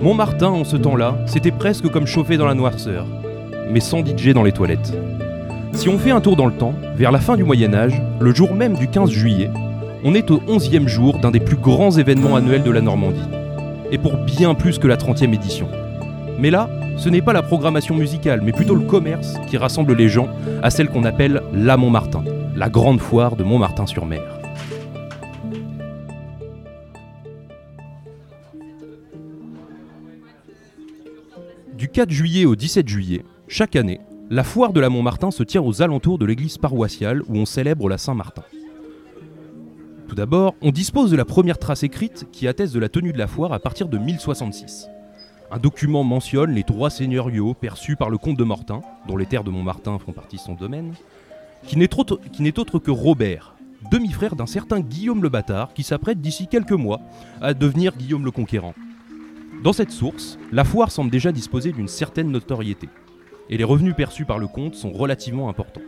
Montmartin, 0.00 0.48
en 0.48 0.64
ce 0.64 0.76
temps-là, 0.76 1.18
c'était 1.26 1.50
presque 1.50 1.88
comme 1.88 2.06
chauffer 2.06 2.36
dans 2.36 2.46
la 2.46 2.54
noirceur, 2.54 3.06
mais 3.70 3.80
sans 3.80 4.04
DJ 4.04 4.28
dans 4.28 4.42
les 4.42 4.52
toilettes. 4.52 4.94
Si 5.74 5.88
on 5.88 5.98
fait 5.98 6.10
un 6.10 6.20
tour 6.20 6.36
dans 6.36 6.46
le 6.46 6.52
temps, 6.52 6.74
vers 6.96 7.12
la 7.12 7.20
fin 7.20 7.36
du 7.36 7.44
Moyen 7.44 7.74
Âge, 7.74 8.00
le 8.20 8.34
jour 8.34 8.54
même 8.54 8.74
du 8.74 8.88
15 8.88 9.10
juillet, 9.10 9.50
on 10.04 10.14
est 10.14 10.30
au 10.30 10.38
11e 10.38 10.88
jour 10.88 11.18
d'un 11.18 11.30
des 11.30 11.40
plus 11.40 11.56
grands 11.56 11.90
événements 11.90 12.36
annuels 12.36 12.62
de 12.62 12.70
la 12.70 12.80
Normandie. 12.80 13.20
Et 13.90 13.98
pour 13.98 14.16
bien 14.16 14.54
plus 14.54 14.78
que 14.78 14.86
la 14.86 14.96
30e 14.96 15.34
édition. 15.34 15.68
Mais 16.38 16.50
là, 16.50 16.68
ce 16.96 17.08
n'est 17.08 17.22
pas 17.22 17.32
la 17.32 17.42
programmation 17.42 17.94
musicale, 17.94 18.42
mais 18.42 18.52
plutôt 18.52 18.74
le 18.74 18.86
commerce 18.86 19.34
qui 19.48 19.56
rassemble 19.56 19.94
les 19.94 20.08
gens 20.08 20.28
à 20.62 20.70
celle 20.70 20.88
qu'on 20.88 21.04
appelle 21.04 21.42
la 21.52 21.76
Montmartin, 21.76 22.24
la 22.56 22.68
grande 22.68 23.00
foire 23.00 23.36
de 23.36 23.44
Montmartin-sur-Mer. 23.44 24.22
Du 31.76 31.88
4 31.88 32.10
juillet 32.10 32.44
au 32.44 32.54
17 32.54 32.86
juillet, 32.88 33.24
chaque 33.48 33.74
année, 33.74 34.00
la 34.30 34.44
foire 34.44 34.72
de 34.72 34.80
la 34.80 34.88
Montmartin 34.88 35.30
se 35.30 35.42
tient 35.42 35.62
aux 35.62 35.82
alentours 35.82 36.18
de 36.18 36.24
l'église 36.24 36.56
paroissiale 36.56 37.22
où 37.28 37.36
on 37.36 37.44
célèbre 37.44 37.88
la 37.88 37.98
Saint-Martin. 37.98 38.44
Tout 40.08 40.14
d'abord, 40.14 40.54
on 40.62 40.70
dispose 40.70 41.10
de 41.10 41.16
la 41.16 41.24
première 41.24 41.58
trace 41.58 41.82
écrite 41.82 42.26
qui 42.32 42.46
atteste 42.46 42.74
de 42.74 42.78
la 42.78 42.88
tenue 42.88 43.12
de 43.12 43.18
la 43.18 43.26
foire 43.26 43.52
à 43.52 43.58
partir 43.58 43.88
de 43.88 43.98
1066. 43.98 44.88
Un 45.54 45.58
document 45.58 46.02
mentionne 46.02 46.52
les 46.52 46.62
droits 46.62 46.88
seigneuriaux 46.88 47.52
perçus 47.52 47.94
par 47.94 48.08
le 48.08 48.16
comte 48.16 48.38
de 48.38 48.44
Mortain, 48.44 48.80
dont 49.06 49.18
les 49.18 49.26
terres 49.26 49.44
de 49.44 49.50
Montmartin 49.50 49.98
font 49.98 50.12
partie 50.12 50.36
de 50.36 50.40
son 50.40 50.54
domaine, 50.54 50.94
qui 51.66 51.76
n'est 51.76 51.98
autre, 51.98 52.78
que 52.78 52.90
Robert, 52.90 53.54
demi-frère 53.90 54.34
d'un 54.34 54.46
certain 54.46 54.80
Guillaume 54.80 55.22
le 55.22 55.28
Bâtard, 55.28 55.74
qui 55.74 55.82
s'apprête 55.82 56.22
d'ici 56.22 56.46
quelques 56.46 56.72
mois 56.72 57.02
à 57.42 57.52
devenir 57.52 57.94
Guillaume 57.94 58.24
le 58.24 58.30
Conquérant. 58.30 58.72
Dans 59.62 59.74
cette 59.74 59.90
source, 59.90 60.38
la 60.52 60.64
foire 60.64 60.90
semble 60.90 61.10
déjà 61.10 61.32
disposer 61.32 61.72
d'une 61.72 61.86
certaine 61.86 62.30
notoriété, 62.30 62.88
et 63.50 63.58
les 63.58 63.64
revenus 63.64 63.94
perçus 63.94 64.24
par 64.24 64.38
le 64.38 64.46
comte 64.46 64.74
sont 64.74 64.90
relativement 64.90 65.50
importants. 65.50 65.82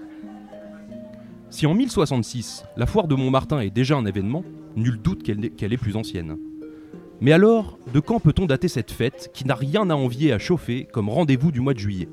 Si 1.49 1.67
en 1.67 1.73
1066, 1.73 2.67
la 2.77 2.85
foire 2.85 3.09
de 3.09 3.15
Montmartin 3.15 3.61
est 3.61 3.71
déjà 3.71 3.97
un 3.97 4.05
événement, 4.05 4.45
nul 4.77 5.01
doute 5.01 5.23
qu'elle 5.23 5.73
est 5.73 5.79
plus 5.79 5.97
ancienne. 5.97 6.37
Mais 7.21 7.33
alors, 7.33 7.79
de 7.93 8.01
quand 8.01 8.21
peut-on 8.21 8.47
dater 8.47 8.69
cette 8.69 8.91
fête 8.91 9.31
qui 9.33 9.47
n'a 9.47 9.55
rien 9.55 9.89
à 9.91 9.95
envier 9.95 10.33
à 10.33 10.39
chauffer 10.39 10.87
comme 10.93 11.09
rendez-vous 11.09 11.53
du 11.53 11.61
mois 11.61 11.75
de 11.75 11.79
juillet? 11.79 12.09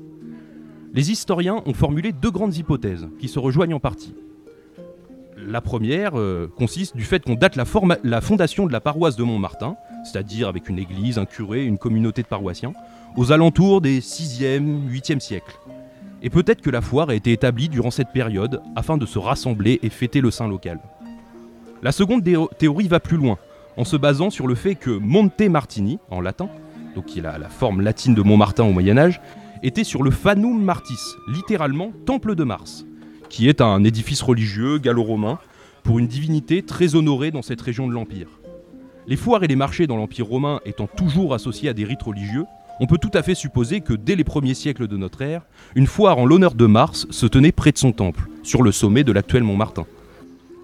Les 0.94 1.10
historiens 1.10 1.62
ont 1.66 1.74
formulé 1.74 2.12
deux 2.12 2.30
grandes 2.30 2.56
hypothèses 2.56 3.08
qui 3.18 3.28
se 3.28 3.38
rejoignent 3.38 3.74
en 3.74 3.80
partie. 3.80 4.14
La 5.36 5.60
première 5.60 6.18
euh, 6.18 6.46
consiste 6.56 6.96
du 6.96 7.02
fait 7.02 7.24
qu'on 7.24 7.34
date 7.34 7.56
la, 7.56 7.64
la, 8.04 8.20
fondation 8.20 8.66
de 8.66 8.72
la 8.72 8.80
paroisse 8.80 9.16
de 9.16 9.24
Montmartin, 9.24 9.76
c'est-à-dire 10.04 10.48
avec 10.48 10.68
une 10.68 10.78
église, 10.78 11.18
un 11.18 11.24
curé, 11.24 11.64
une 11.64 11.78
communauté 11.78 12.22
de 12.22 12.28
paroissiens, 12.28 12.72
aux 13.16 13.32
alentours 13.32 13.80
des 13.80 14.00
6e, 14.00 14.88
8e 14.88 15.20
siècles. 15.20 15.58
Et 16.22 16.30
peut-être 16.30 16.60
que 16.60 16.70
la 16.70 16.80
foire 16.80 17.08
a 17.08 17.14
été 17.14 17.32
établie 17.32 17.68
durant 17.68 17.90
cette 17.90 18.12
période 18.12 18.62
afin 18.76 18.96
de 18.96 19.06
se 19.06 19.18
rassembler 19.18 19.80
et 19.82 19.88
fêter 19.88 20.20
le 20.20 20.30
saint 20.30 20.46
local. 20.46 20.78
La 21.82 21.90
seconde 21.90 22.22
théorie 22.58 22.86
va 22.86 23.00
plus 23.00 23.16
loin, 23.16 23.38
en 23.76 23.84
se 23.84 23.96
basant 23.96 24.30
sur 24.30 24.46
le 24.46 24.54
fait 24.54 24.74
que 24.74 24.90
Monte 24.90 25.40
Martini, 25.42 25.98
en 26.10 26.20
latin, 26.20 26.48
donc 26.94 27.06
qui 27.06 27.20
est 27.20 27.22
la, 27.22 27.48
forme 27.48 27.80
latine 27.80 28.14
de 28.14 28.22
Montmartin 28.22 28.64
au 28.64 28.72
Moyen 28.72 28.98
Âge, 28.98 29.20
était 29.62 29.84
sur 29.84 30.02
le 30.02 30.10
Fanum 30.10 30.62
Martis, 30.62 31.00
littéralement 31.28 31.92
Temple 32.04 32.34
de 32.34 32.44
Mars, 32.44 32.84
qui 33.28 33.48
est 33.48 33.60
un 33.60 33.84
édifice 33.84 34.22
religieux 34.22 34.78
gallo-romain 34.78 35.38
pour 35.84 35.98
une 35.98 36.06
divinité 36.06 36.62
très 36.62 36.94
honorée 36.94 37.30
dans 37.30 37.42
cette 37.42 37.60
région 37.60 37.88
de 37.88 37.92
l'Empire. 37.92 38.28
Les 39.06 39.16
foires 39.16 39.42
et 39.42 39.48
les 39.48 39.56
marchés 39.56 39.86
dans 39.86 39.96
l'Empire 39.96 40.26
romain 40.26 40.60
étant 40.64 40.86
toujours 40.86 41.34
associés 41.34 41.68
à 41.68 41.74
des 41.74 41.84
rites 41.84 42.02
religieux, 42.02 42.44
on 42.80 42.86
peut 42.86 42.98
tout 42.98 43.10
à 43.14 43.22
fait 43.22 43.34
supposer 43.34 43.80
que 43.80 43.92
dès 43.92 44.16
les 44.16 44.24
premiers 44.24 44.54
siècles 44.54 44.88
de 44.88 44.96
notre 44.96 45.22
ère, 45.22 45.42
une 45.74 45.86
foire 45.86 46.18
en 46.18 46.26
l'honneur 46.26 46.54
de 46.54 46.66
Mars 46.66 47.06
se 47.10 47.26
tenait 47.26 47.52
près 47.52 47.72
de 47.72 47.78
son 47.78 47.92
temple, 47.92 48.28
sur 48.42 48.62
le 48.62 48.72
sommet 48.72 49.04
de 49.04 49.12
l'actuel 49.12 49.42
Mont 49.42 49.56
Martin. 49.56 49.86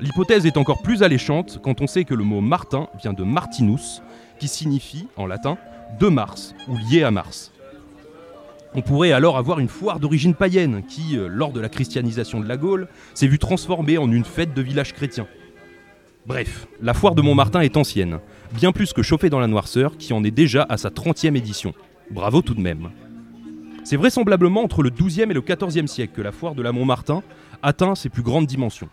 L'hypothèse 0.00 0.46
est 0.46 0.56
encore 0.56 0.80
plus 0.80 1.02
alléchante 1.02 1.58
quand 1.62 1.80
on 1.80 1.88
sait 1.88 2.04
que 2.04 2.14
le 2.14 2.22
mot 2.22 2.40
Martin 2.40 2.88
vient 3.02 3.12
de 3.12 3.24
Martinus, 3.24 4.00
qui 4.38 4.46
signifie, 4.46 5.08
en 5.16 5.26
latin, 5.26 5.58
de 5.98 6.06
Mars 6.06 6.54
ou 6.68 6.76
lié 6.76 7.02
à 7.02 7.10
Mars. 7.10 7.50
On 8.74 8.82
pourrait 8.82 9.12
alors 9.12 9.38
avoir 9.38 9.58
une 9.58 9.68
foire 9.68 9.98
d'origine 9.98 10.34
païenne 10.34 10.84
qui, 10.86 11.16
euh, 11.16 11.26
lors 11.26 11.52
de 11.52 11.60
la 11.60 11.68
christianisation 11.68 12.38
de 12.38 12.46
la 12.46 12.56
Gaule, 12.56 12.86
s'est 13.14 13.26
vue 13.26 13.38
transformée 13.38 13.98
en 13.98 14.12
une 14.12 14.24
fête 14.24 14.54
de 14.54 14.62
village 14.62 14.92
chrétien. 14.92 15.26
Bref, 16.26 16.68
la 16.80 16.94
foire 16.94 17.14
de 17.14 17.22
Montmartin 17.22 17.60
est 17.60 17.76
ancienne, 17.76 18.20
bien 18.52 18.70
plus 18.70 18.92
que 18.92 19.02
chauffée 19.02 19.30
dans 19.30 19.40
la 19.40 19.46
noirceur, 19.46 19.96
qui 19.96 20.12
en 20.12 20.22
est 20.22 20.30
déjà 20.30 20.66
à 20.68 20.76
sa 20.76 20.90
30e 20.90 21.34
édition. 21.34 21.72
Bravo 22.10 22.42
tout 22.42 22.54
de 22.54 22.60
même. 22.60 22.90
C'est 23.82 23.96
vraisemblablement 23.96 24.62
entre 24.62 24.82
le 24.82 24.90
12e 24.90 25.30
et 25.30 25.34
le 25.34 25.40
14e 25.40 25.86
siècle 25.86 26.12
que 26.14 26.22
la 26.22 26.30
foire 26.30 26.54
de 26.54 26.62
la 26.62 26.70
Montmartin 26.70 27.22
atteint 27.62 27.94
ses 27.94 28.10
plus 28.10 28.22
grandes 28.22 28.46
dimensions. 28.46 28.90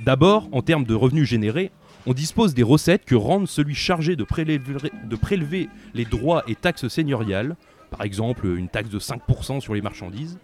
D'abord, 0.00 0.48
en 0.52 0.62
termes 0.62 0.84
de 0.84 0.94
revenus 0.94 1.28
générés, 1.28 1.70
on 2.06 2.14
dispose 2.14 2.54
des 2.54 2.62
recettes 2.62 3.04
que 3.04 3.14
rendent 3.14 3.48
celui 3.48 3.74
chargé 3.74 4.16
de 4.16 4.24
prélever, 4.24 5.68
les 5.94 6.04
droits 6.04 6.42
et 6.46 6.54
taxes 6.54 6.88
seigneuriales, 6.88 7.56
par 7.90 8.02
exemple 8.02 8.46
une 8.46 8.68
taxe 8.68 8.90
de 8.90 8.98
5% 8.98 9.60
sur 9.60 9.74
les 9.74 9.82
marchandises. 9.82 10.38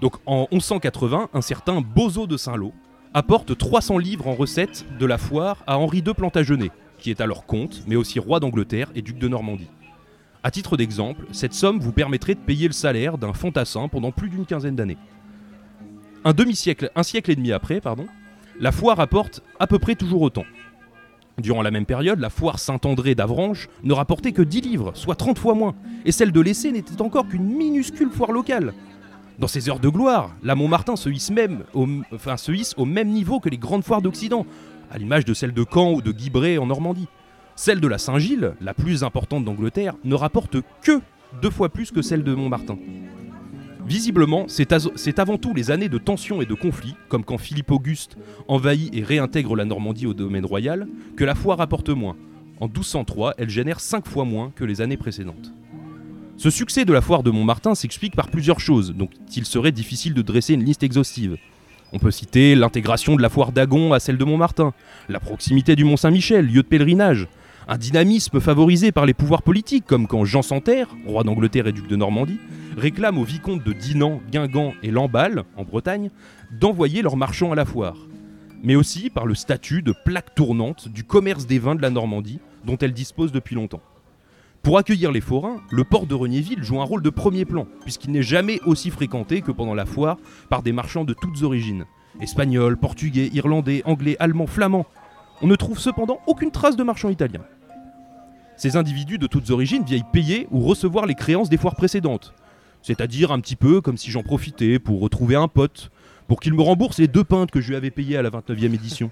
Donc 0.00 0.14
en 0.26 0.46
1180, 0.52 1.30
un 1.32 1.40
certain 1.40 1.80
Bozo 1.80 2.26
de 2.26 2.36
Saint-Lô 2.36 2.72
apporte 3.14 3.56
300 3.56 3.98
livres 3.98 4.28
en 4.28 4.34
recettes 4.34 4.86
de 4.98 5.06
la 5.06 5.18
foire 5.18 5.64
à 5.66 5.78
Henri 5.78 5.98
II 5.98 6.14
Plantagenet, 6.14 6.70
qui 6.98 7.10
est 7.10 7.20
alors 7.20 7.46
comte, 7.46 7.82
mais 7.86 7.96
aussi 7.96 8.18
roi 8.18 8.38
d'Angleterre 8.38 8.90
et 8.94 9.02
duc 9.02 9.18
de 9.18 9.28
Normandie. 9.28 9.68
A 10.44 10.50
titre 10.52 10.76
d'exemple, 10.76 11.24
cette 11.32 11.52
somme 11.52 11.80
vous 11.80 11.92
permettrait 11.92 12.34
de 12.34 12.40
payer 12.40 12.68
le 12.68 12.72
salaire 12.72 13.18
d'un 13.18 13.32
fantassin 13.32 13.88
pendant 13.88 14.12
plus 14.12 14.28
d'une 14.28 14.46
quinzaine 14.46 14.76
d'années. 14.76 14.98
Un 16.24 16.32
demi-siècle, 16.32 16.90
un 16.94 17.02
siècle 17.02 17.32
et 17.32 17.36
demi 17.36 17.52
après, 17.52 17.80
pardon, 17.80 18.06
la 18.60 18.72
foire 18.72 19.00
apporte 19.00 19.42
à 19.58 19.66
peu 19.66 19.78
près 19.78 19.94
toujours 19.94 20.22
autant. 20.22 20.44
Durant 21.38 21.62
la 21.62 21.70
même 21.70 21.86
période, 21.86 22.18
la 22.18 22.30
foire 22.30 22.58
Saint-André 22.58 23.14
d'Avranches 23.14 23.68
ne 23.84 23.92
rapportait 23.92 24.32
que 24.32 24.42
10 24.42 24.60
livres, 24.60 24.90
soit 24.94 25.14
30 25.14 25.38
fois 25.38 25.54
moins, 25.54 25.76
et 26.04 26.10
celle 26.10 26.32
de 26.32 26.40
l'Essai 26.40 26.72
n'était 26.72 27.00
encore 27.00 27.28
qu'une 27.28 27.44
minuscule 27.44 28.10
foire 28.10 28.32
locale. 28.32 28.74
Dans 29.38 29.46
ces 29.46 29.68
heures 29.68 29.78
de 29.78 29.88
gloire, 29.88 30.34
la 30.42 30.56
Montmartin 30.56 30.96
se 30.96 31.08
hisse, 31.08 31.30
même 31.30 31.62
au, 31.74 31.86
enfin, 32.12 32.36
se 32.36 32.50
hisse 32.50 32.74
au 32.76 32.84
même 32.84 33.10
niveau 33.10 33.38
que 33.38 33.48
les 33.48 33.58
grandes 33.58 33.84
foires 33.84 34.02
d'Occident, 34.02 34.46
à 34.90 34.98
l'image 34.98 35.24
de 35.24 35.34
celle 35.34 35.52
de 35.52 35.64
Caen 35.64 35.92
ou 35.92 36.02
de 36.02 36.10
Guibray 36.10 36.58
en 36.58 36.66
Normandie. 36.66 37.06
Celle 37.54 37.80
de 37.80 37.86
la 37.86 37.98
Saint-Gilles, 37.98 38.54
la 38.60 38.74
plus 38.74 39.04
importante 39.04 39.44
d'Angleterre, 39.44 39.94
ne 40.02 40.16
rapporte 40.16 40.56
que 40.82 41.00
deux 41.40 41.50
fois 41.50 41.68
plus 41.68 41.92
que 41.92 42.02
celle 42.02 42.24
de 42.24 42.34
Montmartin. 42.34 42.78
Visiblement, 43.88 44.44
c'est 44.48 45.18
avant 45.18 45.38
tout 45.38 45.54
les 45.54 45.70
années 45.70 45.88
de 45.88 45.96
tensions 45.96 46.42
et 46.42 46.46
de 46.46 46.52
conflits, 46.52 46.94
comme 47.08 47.24
quand 47.24 47.38
Philippe 47.38 47.70
Auguste 47.70 48.18
envahit 48.46 48.94
et 48.94 49.02
réintègre 49.02 49.56
la 49.56 49.64
Normandie 49.64 50.04
au 50.04 50.12
domaine 50.12 50.44
royal, 50.44 50.86
que 51.16 51.24
la 51.24 51.34
foire 51.34 51.56
rapporte 51.56 51.88
moins. 51.88 52.14
En 52.60 52.66
1203, 52.66 53.36
elle 53.38 53.48
génère 53.48 53.80
5 53.80 54.06
fois 54.06 54.26
moins 54.26 54.52
que 54.54 54.64
les 54.64 54.82
années 54.82 54.98
précédentes. 54.98 55.54
Ce 56.36 56.50
succès 56.50 56.84
de 56.84 56.92
la 56.92 57.00
foire 57.00 57.22
de 57.22 57.30
Montmartin 57.30 57.74
s'explique 57.74 58.14
par 58.14 58.28
plusieurs 58.28 58.60
choses, 58.60 58.92
donc 58.92 59.10
il 59.34 59.46
serait 59.46 59.72
difficile 59.72 60.12
de 60.12 60.20
dresser 60.20 60.52
une 60.52 60.64
liste 60.64 60.82
exhaustive. 60.82 61.38
On 61.94 61.98
peut 61.98 62.10
citer 62.10 62.54
l'intégration 62.54 63.16
de 63.16 63.22
la 63.22 63.30
foire 63.30 63.52
d'Agon 63.52 63.94
à 63.94 64.00
celle 64.00 64.18
de 64.18 64.24
Montmartin, 64.24 64.74
la 65.08 65.18
proximité 65.18 65.76
du 65.76 65.84
Mont-Saint-Michel, 65.84 66.46
lieu 66.46 66.62
de 66.62 66.68
pèlerinage, 66.68 67.26
un 67.66 67.78
dynamisme 67.78 68.40
favorisé 68.40 68.92
par 68.92 69.06
les 69.06 69.14
pouvoirs 69.14 69.42
politiques, 69.42 69.86
comme 69.86 70.06
quand 70.06 70.24
Jean 70.26 70.42
Santerre, 70.42 70.88
roi 71.06 71.22
d'Angleterre 71.22 71.66
et 71.66 71.72
duc 71.72 71.86
de 71.86 71.96
Normandie, 71.96 72.38
réclame 72.78 73.18
aux 73.18 73.24
vicomtes 73.24 73.64
de 73.64 73.72
Dinan, 73.72 74.20
Guingamp 74.30 74.72
et 74.82 74.90
Lamballe, 74.90 75.44
en 75.56 75.64
Bretagne, 75.64 76.10
d'envoyer 76.50 77.02
leurs 77.02 77.16
marchands 77.16 77.52
à 77.52 77.54
la 77.54 77.64
foire. 77.64 77.96
Mais 78.62 78.76
aussi 78.76 79.10
par 79.10 79.26
le 79.26 79.34
statut 79.34 79.82
de 79.82 79.92
plaque 80.04 80.34
tournante 80.34 80.88
du 80.88 81.04
commerce 81.04 81.46
des 81.46 81.58
vins 81.58 81.74
de 81.74 81.82
la 81.82 81.90
Normandie, 81.90 82.40
dont 82.64 82.78
elle 82.78 82.92
dispose 82.92 83.32
depuis 83.32 83.54
longtemps. 83.54 83.82
Pour 84.62 84.78
accueillir 84.78 85.12
les 85.12 85.20
forains, 85.20 85.60
le 85.70 85.84
port 85.84 86.06
de 86.06 86.14
Regnéville 86.14 86.62
joue 86.62 86.80
un 86.80 86.84
rôle 86.84 87.02
de 87.02 87.10
premier 87.10 87.44
plan, 87.44 87.66
puisqu'il 87.82 88.10
n'est 88.10 88.22
jamais 88.22 88.60
aussi 88.66 88.90
fréquenté 88.90 89.40
que 89.40 89.52
pendant 89.52 89.74
la 89.74 89.86
foire 89.86 90.18
par 90.48 90.62
des 90.62 90.72
marchands 90.72 91.04
de 91.04 91.14
toutes 91.14 91.42
origines. 91.42 91.84
Espagnols, 92.20 92.76
portugais, 92.76 93.30
irlandais, 93.32 93.82
anglais, 93.84 94.16
allemands, 94.18 94.46
flamands. 94.46 94.86
On 95.40 95.46
ne 95.46 95.54
trouve 95.54 95.78
cependant 95.78 96.18
aucune 96.26 96.50
trace 96.50 96.76
de 96.76 96.82
marchands 96.82 97.10
italiens. 97.10 97.44
Ces 98.56 98.76
individus 98.76 99.18
de 99.18 99.28
toutes 99.28 99.50
origines 99.50 99.84
viennent 99.84 100.02
payer 100.12 100.48
ou 100.50 100.60
recevoir 100.60 101.06
les 101.06 101.14
créances 101.14 101.48
des 101.48 101.56
foires 101.56 101.76
précédentes. 101.76 102.34
C'est-à-dire 102.82 103.32
un 103.32 103.40
petit 103.40 103.56
peu 103.56 103.80
comme 103.80 103.96
si 103.96 104.10
j'en 104.10 104.22
profitais 104.22 104.78
pour 104.78 105.00
retrouver 105.00 105.34
un 105.34 105.48
pote, 105.48 105.90
pour 106.26 106.40
qu'il 106.40 106.54
me 106.54 106.62
rembourse 106.62 106.98
les 106.98 107.08
deux 107.08 107.24
pintes 107.24 107.50
que 107.50 107.60
je 107.60 107.68
lui 107.68 107.76
avais 107.76 107.90
payées 107.90 108.16
à 108.16 108.22
la 108.22 108.30
29e 108.30 108.74
édition. 108.74 109.10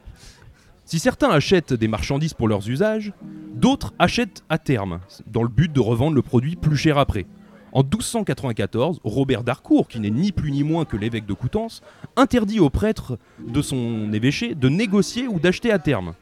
si 0.84 0.98
certains 0.98 1.30
achètent 1.30 1.72
des 1.72 1.88
marchandises 1.88 2.34
pour 2.34 2.48
leurs 2.48 2.68
usages, 2.68 3.12
d'autres 3.54 3.94
achètent 3.98 4.42
à 4.48 4.58
terme, 4.58 5.00
dans 5.26 5.42
le 5.42 5.48
but 5.48 5.72
de 5.72 5.80
revendre 5.80 6.14
le 6.14 6.22
produit 6.22 6.56
plus 6.56 6.76
cher 6.76 6.98
après. 6.98 7.26
En 7.72 7.82
1294, 7.82 9.00
Robert 9.02 9.42
d'Harcourt, 9.42 9.88
qui 9.88 9.98
n'est 9.98 10.10
ni 10.10 10.30
plus 10.30 10.52
ni 10.52 10.62
moins 10.62 10.84
que 10.84 10.96
l'évêque 10.96 11.26
de 11.26 11.32
Coutances, 11.34 11.82
interdit 12.16 12.60
aux 12.60 12.70
prêtres 12.70 13.18
de 13.44 13.62
son 13.62 14.12
évêché 14.12 14.54
de 14.54 14.68
négocier 14.68 15.26
ou 15.26 15.40
d'acheter 15.40 15.72
à 15.72 15.80
terme 15.80 16.14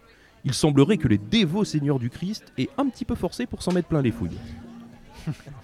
il 0.44 0.54
semblerait 0.54 0.96
que 0.96 1.08
les 1.08 1.18
dévots 1.18 1.64
seigneurs 1.64 1.98
du 1.98 2.10
Christ 2.10 2.52
aient 2.58 2.68
un 2.78 2.88
petit 2.88 3.04
peu 3.04 3.14
forcé 3.14 3.46
pour 3.46 3.62
s'en 3.62 3.72
mettre 3.72 3.88
plein 3.88 4.02
les 4.02 4.10
fouilles. 4.10 4.38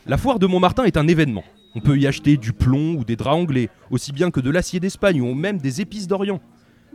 La 0.06 0.16
foire 0.16 0.38
de 0.38 0.46
Montmartin 0.46 0.84
est 0.84 0.96
un 0.96 1.08
événement. 1.08 1.44
On 1.74 1.80
peut 1.80 1.98
y 1.98 2.06
acheter 2.06 2.36
du 2.36 2.52
plomb 2.52 2.94
ou 2.96 3.04
des 3.04 3.16
draps 3.16 3.36
anglais, 3.36 3.68
aussi 3.90 4.12
bien 4.12 4.30
que 4.30 4.40
de 4.40 4.50
l'acier 4.50 4.80
d'Espagne 4.80 5.20
ou 5.20 5.34
même 5.34 5.58
des 5.58 5.80
épices 5.80 6.06
d'Orient. 6.08 6.40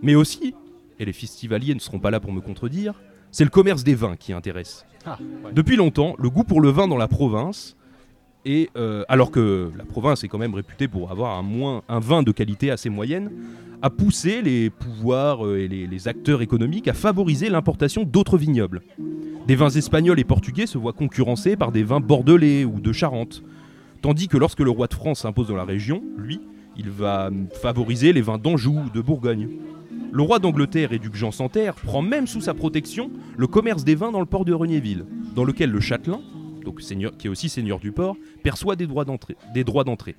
Mais 0.01 0.15
aussi, 0.15 0.55
et 0.99 1.05
les 1.05 1.13
festivaliers 1.13 1.75
ne 1.75 1.79
seront 1.79 1.99
pas 1.99 2.11
là 2.11 2.19
pour 2.19 2.33
me 2.33 2.41
contredire, 2.41 2.93
c'est 3.31 3.43
le 3.43 3.49
commerce 3.49 3.83
des 3.83 3.95
vins 3.95 4.15
qui 4.15 4.33
intéresse. 4.33 4.85
Ah, 5.05 5.17
Depuis 5.53 5.75
longtemps, 5.75 6.15
le 6.19 6.29
goût 6.29 6.43
pour 6.43 6.61
le 6.61 6.69
vin 6.69 6.87
dans 6.87 6.97
la 6.97 7.07
province, 7.07 7.75
et 8.45 8.69
euh, 8.75 9.03
alors 9.07 9.31
que 9.31 9.71
la 9.77 9.85
province 9.85 10.23
est 10.23 10.27
quand 10.27 10.37
même 10.37 10.53
réputée 10.53 10.87
pour 10.87 11.11
avoir 11.11 11.37
un, 11.37 11.99
vin 11.99 12.23
de 12.23 12.31
qualité 12.31 12.71
assez 12.71 12.89
moyenne, 12.89 13.31
a 13.81 13.89
poussé 13.89 14.41
les 14.41 14.69
pouvoirs 14.69 15.45
euh, 15.45 15.59
et 15.59 15.67
les, 15.67 16.07
acteurs 16.07 16.41
économiques 16.41 16.87
à 16.87 16.93
favoriser 16.93 17.49
l'importation 17.49 18.03
d'autres 18.03 18.37
vignobles. 18.37 18.81
Des 19.47 19.55
vins 19.55 19.69
espagnols 19.69 20.19
et 20.19 20.23
portugais 20.23 20.67
se 20.67 20.77
voient 20.77 20.93
concurrencés 20.93 21.55
par 21.55 21.71
des 21.71 21.83
vins 21.83 21.99
bordelais 21.99 22.65
ou 22.65 22.79
de 22.79 22.91
Charente. 22.91 23.43
Tandis 24.01 24.27
que 24.27 24.37
lorsque 24.37 24.59
le 24.59 24.69
roi 24.69 24.87
de 24.87 24.93
France 24.93 25.19
s'impose 25.21 25.47
dans 25.47 25.55
la 25.55 25.65
région, 25.65 26.01
lui, 26.17 26.41
il 26.77 26.89
va 26.89 27.29
favoriser 27.61 28.13
les 28.13 28.21
vins 28.21 28.37
d'Anjou 28.37 28.83
ou 28.85 28.89
de 28.89 29.01
Bourgogne. 29.01 29.49
Le 30.11 30.21
roi 30.21 30.39
d'Angleterre 30.39 30.93
et 30.93 30.99
duc 30.99 31.15
Jean 31.15 31.31
Santerre 31.31 31.75
prend 31.75 32.01
même 32.01 32.27
sous 32.27 32.41
sa 32.41 32.53
protection 32.53 33.09
le 33.37 33.47
commerce 33.47 33.83
des 33.83 33.95
vins 33.95 34.11
dans 34.11 34.19
le 34.19 34.25
port 34.25 34.45
de 34.45 34.53
Regnéville, 34.53 35.05
dans 35.35 35.43
lequel 35.43 35.71
le 35.71 35.79
châtelain, 35.79 36.19
qui 36.63 37.27
est 37.27 37.29
aussi 37.29 37.49
seigneur 37.49 37.79
du 37.79 37.91
port, 37.91 38.15
perçoit 38.43 38.75
des 38.75 38.87
droits 38.87 39.05
d'entrée. 39.05 40.15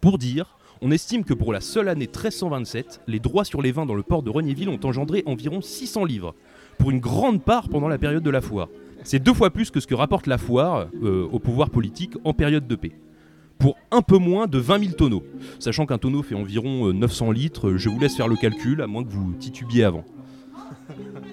Pour 0.00 0.18
dire, 0.18 0.58
on 0.80 0.90
estime 0.90 1.24
que 1.24 1.34
pour 1.34 1.52
la 1.52 1.60
seule 1.60 1.88
année 1.88 2.06
1327, 2.06 3.00
les 3.06 3.18
droits 3.18 3.44
sur 3.44 3.62
les 3.62 3.72
vins 3.72 3.86
dans 3.86 3.94
le 3.94 4.02
port 4.02 4.22
de 4.22 4.30
Regnéville 4.30 4.68
ont 4.68 4.80
engendré 4.84 5.22
environ 5.26 5.60
600 5.60 6.04
livres, 6.04 6.34
pour 6.78 6.90
une 6.90 7.00
grande 7.00 7.42
part 7.42 7.68
pendant 7.68 7.88
la 7.88 7.98
période 7.98 8.22
de 8.22 8.30
la 8.30 8.40
foire. 8.40 8.68
C'est 9.02 9.18
deux 9.18 9.34
fois 9.34 9.50
plus 9.50 9.70
que 9.70 9.80
ce 9.80 9.86
que 9.86 9.94
rapporte 9.94 10.26
la 10.26 10.38
foire 10.38 10.88
euh, 11.02 11.26
au 11.32 11.38
pouvoir 11.38 11.70
politique 11.70 12.14
en 12.24 12.32
période 12.32 12.66
de 12.66 12.76
paix. 12.76 12.92
Pour 13.58 13.76
un 13.90 14.02
peu 14.02 14.18
moins 14.18 14.46
de 14.46 14.58
20 14.58 14.80
000 14.80 14.92
tonneaux. 14.92 15.24
Sachant 15.58 15.84
qu'un 15.86 15.98
tonneau 15.98 16.22
fait 16.22 16.36
environ 16.36 16.92
900 16.92 17.30
euh, 17.30 17.32
litres, 17.32 17.76
je 17.76 17.88
vous 17.88 17.98
laisse 17.98 18.16
faire 18.16 18.28
le 18.28 18.36
calcul, 18.36 18.80
à 18.82 18.86
moins 18.86 19.02
que 19.02 19.10
vous 19.10 19.34
titubiez 19.38 19.82
avant. 19.82 20.04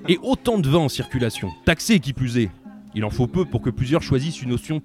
Et 0.08 0.18
autant 0.24 0.58
de 0.58 0.68
vins 0.68 0.80
en 0.80 0.90
circulation, 0.90 1.50
taxés 1.66 2.00
qui 2.00 2.14
plus 2.14 2.38
est. 2.38 2.50
Il 2.96 3.04
en 3.04 3.10
faut 3.10 3.28
peu 3.28 3.44
pour 3.44 3.62
que 3.62 3.70
plusieurs 3.70 4.02
choisissent 4.02 4.42
une 4.42 4.54
option 4.54 4.80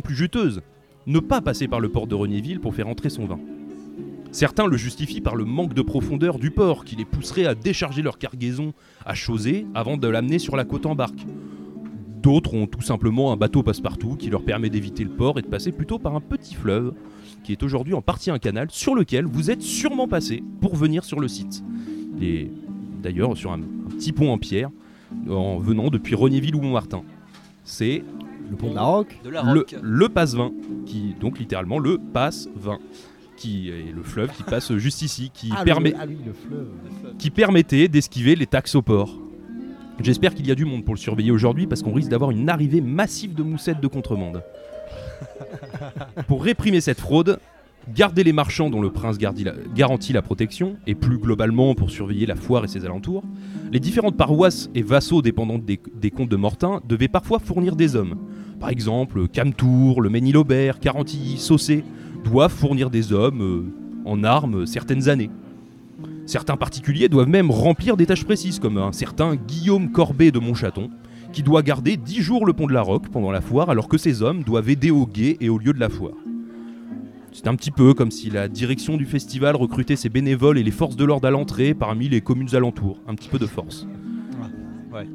plus, 0.00 0.14
juteuse. 0.14 0.62
ne 1.06 1.18
pas 1.18 1.42
passer 1.42 1.68
par 1.68 1.80
le 1.80 1.90
port 1.90 2.06
de 2.06 2.14
Renéville 2.14 2.60
pour 2.60 2.74
faire 2.74 2.88
entrer 2.88 3.10
son 3.10 3.26
vin. 3.26 3.38
Certains 4.30 4.66
le 4.66 4.78
justifient 4.78 5.20
par 5.20 5.36
le 5.36 5.44
manque 5.44 5.74
de 5.74 5.82
profondeur 5.82 6.38
du 6.38 6.50
port 6.50 6.86
qui 6.86 6.96
les 6.96 7.04
pousserait 7.04 7.44
à 7.44 7.54
décharger 7.54 8.00
leur 8.00 8.16
cargaison 8.16 8.72
à 9.04 9.12
Chausée 9.14 9.66
avant 9.74 9.98
de 9.98 10.08
l'amener 10.08 10.38
sur 10.38 10.56
la 10.56 10.64
côte 10.64 10.86
en 10.86 10.94
barque. 10.94 11.26
D'autres 12.22 12.54
ont 12.54 12.66
tout 12.66 12.80
simplement 12.80 13.32
un 13.32 13.36
bateau 13.36 13.62
passe-partout 13.62 14.16
qui 14.16 14.30
leur 14.30 14.44
permet 14.44 14.70
d'éviter 14.70 15.04
le 15.04 15.10
port 15.10 15.38
et 15.38 15.42
de 15.42 15.48
passer 15.48 15.72
plutôt 15.72 15.98
par 15.98 16.16
un 16.16 16.20
petit 16.20 16.54
fleuve 16.54 16.94
qui 17.44 17.52
est 17.52 17.62
aujourd'hui 17.62 17.92
en 17.92 18.00
partie 18.00 18.30
un 18.30 18.38
canal 18.38 18.68
sur 18.70 18.94
lequel 18.94 19.26
vous 19.26 19.50
êtes 19.50 19.60
sûrement 19.60 20.08
passé 20.08 20.42
pour 20.62 20.74
venir 20.74 21.04
sur 21.04 21.20
le 21.20 21.28
site. 21.28 21.62
Et 22.22 22.50
d'ailleurs 23.02 23.36
sur 23.36 23.52
un, 23.52 23.60
un 23.60 23.90
petit 23.90 24.12
pont 24.12 24.32
en 24.32 24.38
pierre 24.38 24.70
en 25.28 25.58
venant 25.58 25.88
depuis 25.88 26.14
Renéville 26.14 26.54
ou 26.54 26.62
Montmartin. 26.62 27.02
C'est 27.64 28.02
Le 28.50 28.56
pont 28.56 28.70
de 28.70 28.74
la 28.74 28.82
Roque 28.82 29.18
De 29.24 29.30
la 29.30 29.42
le, 29.42 29.60
rock. 29.60 29.76
le 29.80 30.08
passe-vin, 30.08 30.52
qui 30.86 31.14
donc 31.20 31.38
littéralement 31.38 31.78
le 31.78 31.98
passe-vin, 31.98 32.78
qui 33.36 33.70
est 33.70 33.92
le 33.94 34.02
fleuve 34.02 34.30
qui 34.32 34.42
passe 34.42 34.72
juste 34.76 35.02
ici, 35.02 35.30
qui, 35.32 35.50
ah, 35.56 35.64
permet, 35.64 35.90
le, 35.90 35.96
ah 36.00 36.04
oui, 36.06 36.18
le 36.24 36.32
fleuve. 36.32 36.68
qui 37.18 37.30
permettait 37.30 37.88
d'esquiver 37.88 38.36
les 38.36 38.46
taxes 38.46 38.74
au 38.74 38.82
port. 38.82 39.18
J'espère 40.00 40.34
qu'il 40.34 40.46
y 40.46 40.50
a 40.50 40.54
du 40.54 40.64
monde 40.64 40.84
pour 40.84 40.94
le 40.94 40.98
surveiller 40.98 41.30
aujourd'hui 41.30 41.66
parce 41.66 41.82
qu'on 41.82 41.92
risque 41.92 42.08
d'avoir 42.08 42.30
une 42.30 42.48
arrivée 42.48 42.80
massive 42.80 43.34
de 43.34 43.42
moussettes 43.42 43.80
de 43.80 43.86
contrebande. 43.86 44.42
pour 46.26 46.42
réprimer 46.42 46.80
cette 46.80 47.00
fraude, 47.00 47.38
garder 47.94 48.24
les 48.24 48.32
marchands 48.32 48.70
dont 48.70 48.80
le 48.80 48.90
prince 48.90 49.18
garantit 49.18 50.12
la 50.12 50.22
protection, 50.22 50.76
et 50.86 50.94
plus 50.94 51.18
globalement 51.18 51.74
pour 51.74 51.90
surveiller 51.90 52.26
la 52.26 52.36
foire 52.36 52.64
et 52.64 52.68
ses 52.68 52.84
alentours, 52.84 53.24
les 53.72 53.80
différentes 53.80 54.16
paroisses 54.16 54.70
et 54.74 54.82
vassaux 54.82 55.22
dépendants 55.22 55.58
des, 55.58 56.10
comtes 56.10 56.28
de 56.28 56.36
Mortain 56.36 56.80
devaient 56.88 57.08
parfois 57.08 57.38
fournir 57.38 57.76
des 57.76 57.96
hommes. 57.96 58.16
Par 58.60 58.70
exemple, 58.70 59.26
Camtour, 59.28 60.00
le 60.00 60.10
Ménil-Aubert, 60.10 60.78
Carantilly, 60.78 61.38
Saucé 61.38 61.84
doivent 62.24 62.52
fournir 62.52 62.90
des 62.90 63.12
hommes 63.12 63.42
euh, 63.42 63.64
en 64.04 64.22
armes 64.22 64.66
certaines 64.66 65.08
années. 65.08 65.30
Certains 66.26 66.56
particuliers 66.56 67.08
doivent 67.08 67.28
même 67.28 67.50
remplir 67.50 67.96
des 67.96 68.06
tâches 68.06 68.24
précises, 68.24 68.60
comme 68.60 68.78
un 68.78 68.92
certain 68.92 69.34
Guillaume 69.34 69.90
Corbet 69.90 70.30
de 70.30 70.38
Montchaton, 70.38 70.90
qui 71.32 71.42
doit 71.42 71.62
garder 71.62 71.96
10 71.96 72.20
jours 72.20 72.46
le 72.46 72.52
pont 72.52 72.66
de 72.66 72.72
la 72.72 72.82
Roque 72.82 73.08
pendant 73.08 73.32
la 73.32 73.40
foire, 73.40 73.70
alors 73.70 73.88
que 73.88 73.98
ces 73.98 74.22
hommes 74.22 74.44
doivent 74.44 74.70
aider 74.70 74.90
au 74.90 75.06
guet 75.06 75.36
et 75.40 75.48
au 75.48 75.58
lieu 75.58 75.72
de 75.72 75.80
la 75.80 75.88
foire. 75.88 76.14
C'est 77.32 77.48
un 77.48 77.54
petit 77.54 77.70
peu 77.70 77.94
comme 77.94 78.10
si 78.10 78.28
la 78.28 78.46
direction 78.46 78.98
du 78.98 79.06
festival 79.06 79.56
recrutait 79.56 79.96
ses 79.96 80.10
bénévoles 80.10 80.58
et 80.58 80.62
les 80.62 80.70
forces 80.70 80.96
de 80.96 81.04
l'ordre 81.04 81.26
à 81.26 81.30
l'entrée 81.30 81.72
parmi 81.72 82.08
les 82.08 82.20
communes 82.20 82.54
alentours. 82.54 82.98
Un 83.08 83.14
petit 83.14 83.30
peu 83.30 83.38
de 83.38 83.46
force. 83.46 83.86
Ouais. 84.92 85.06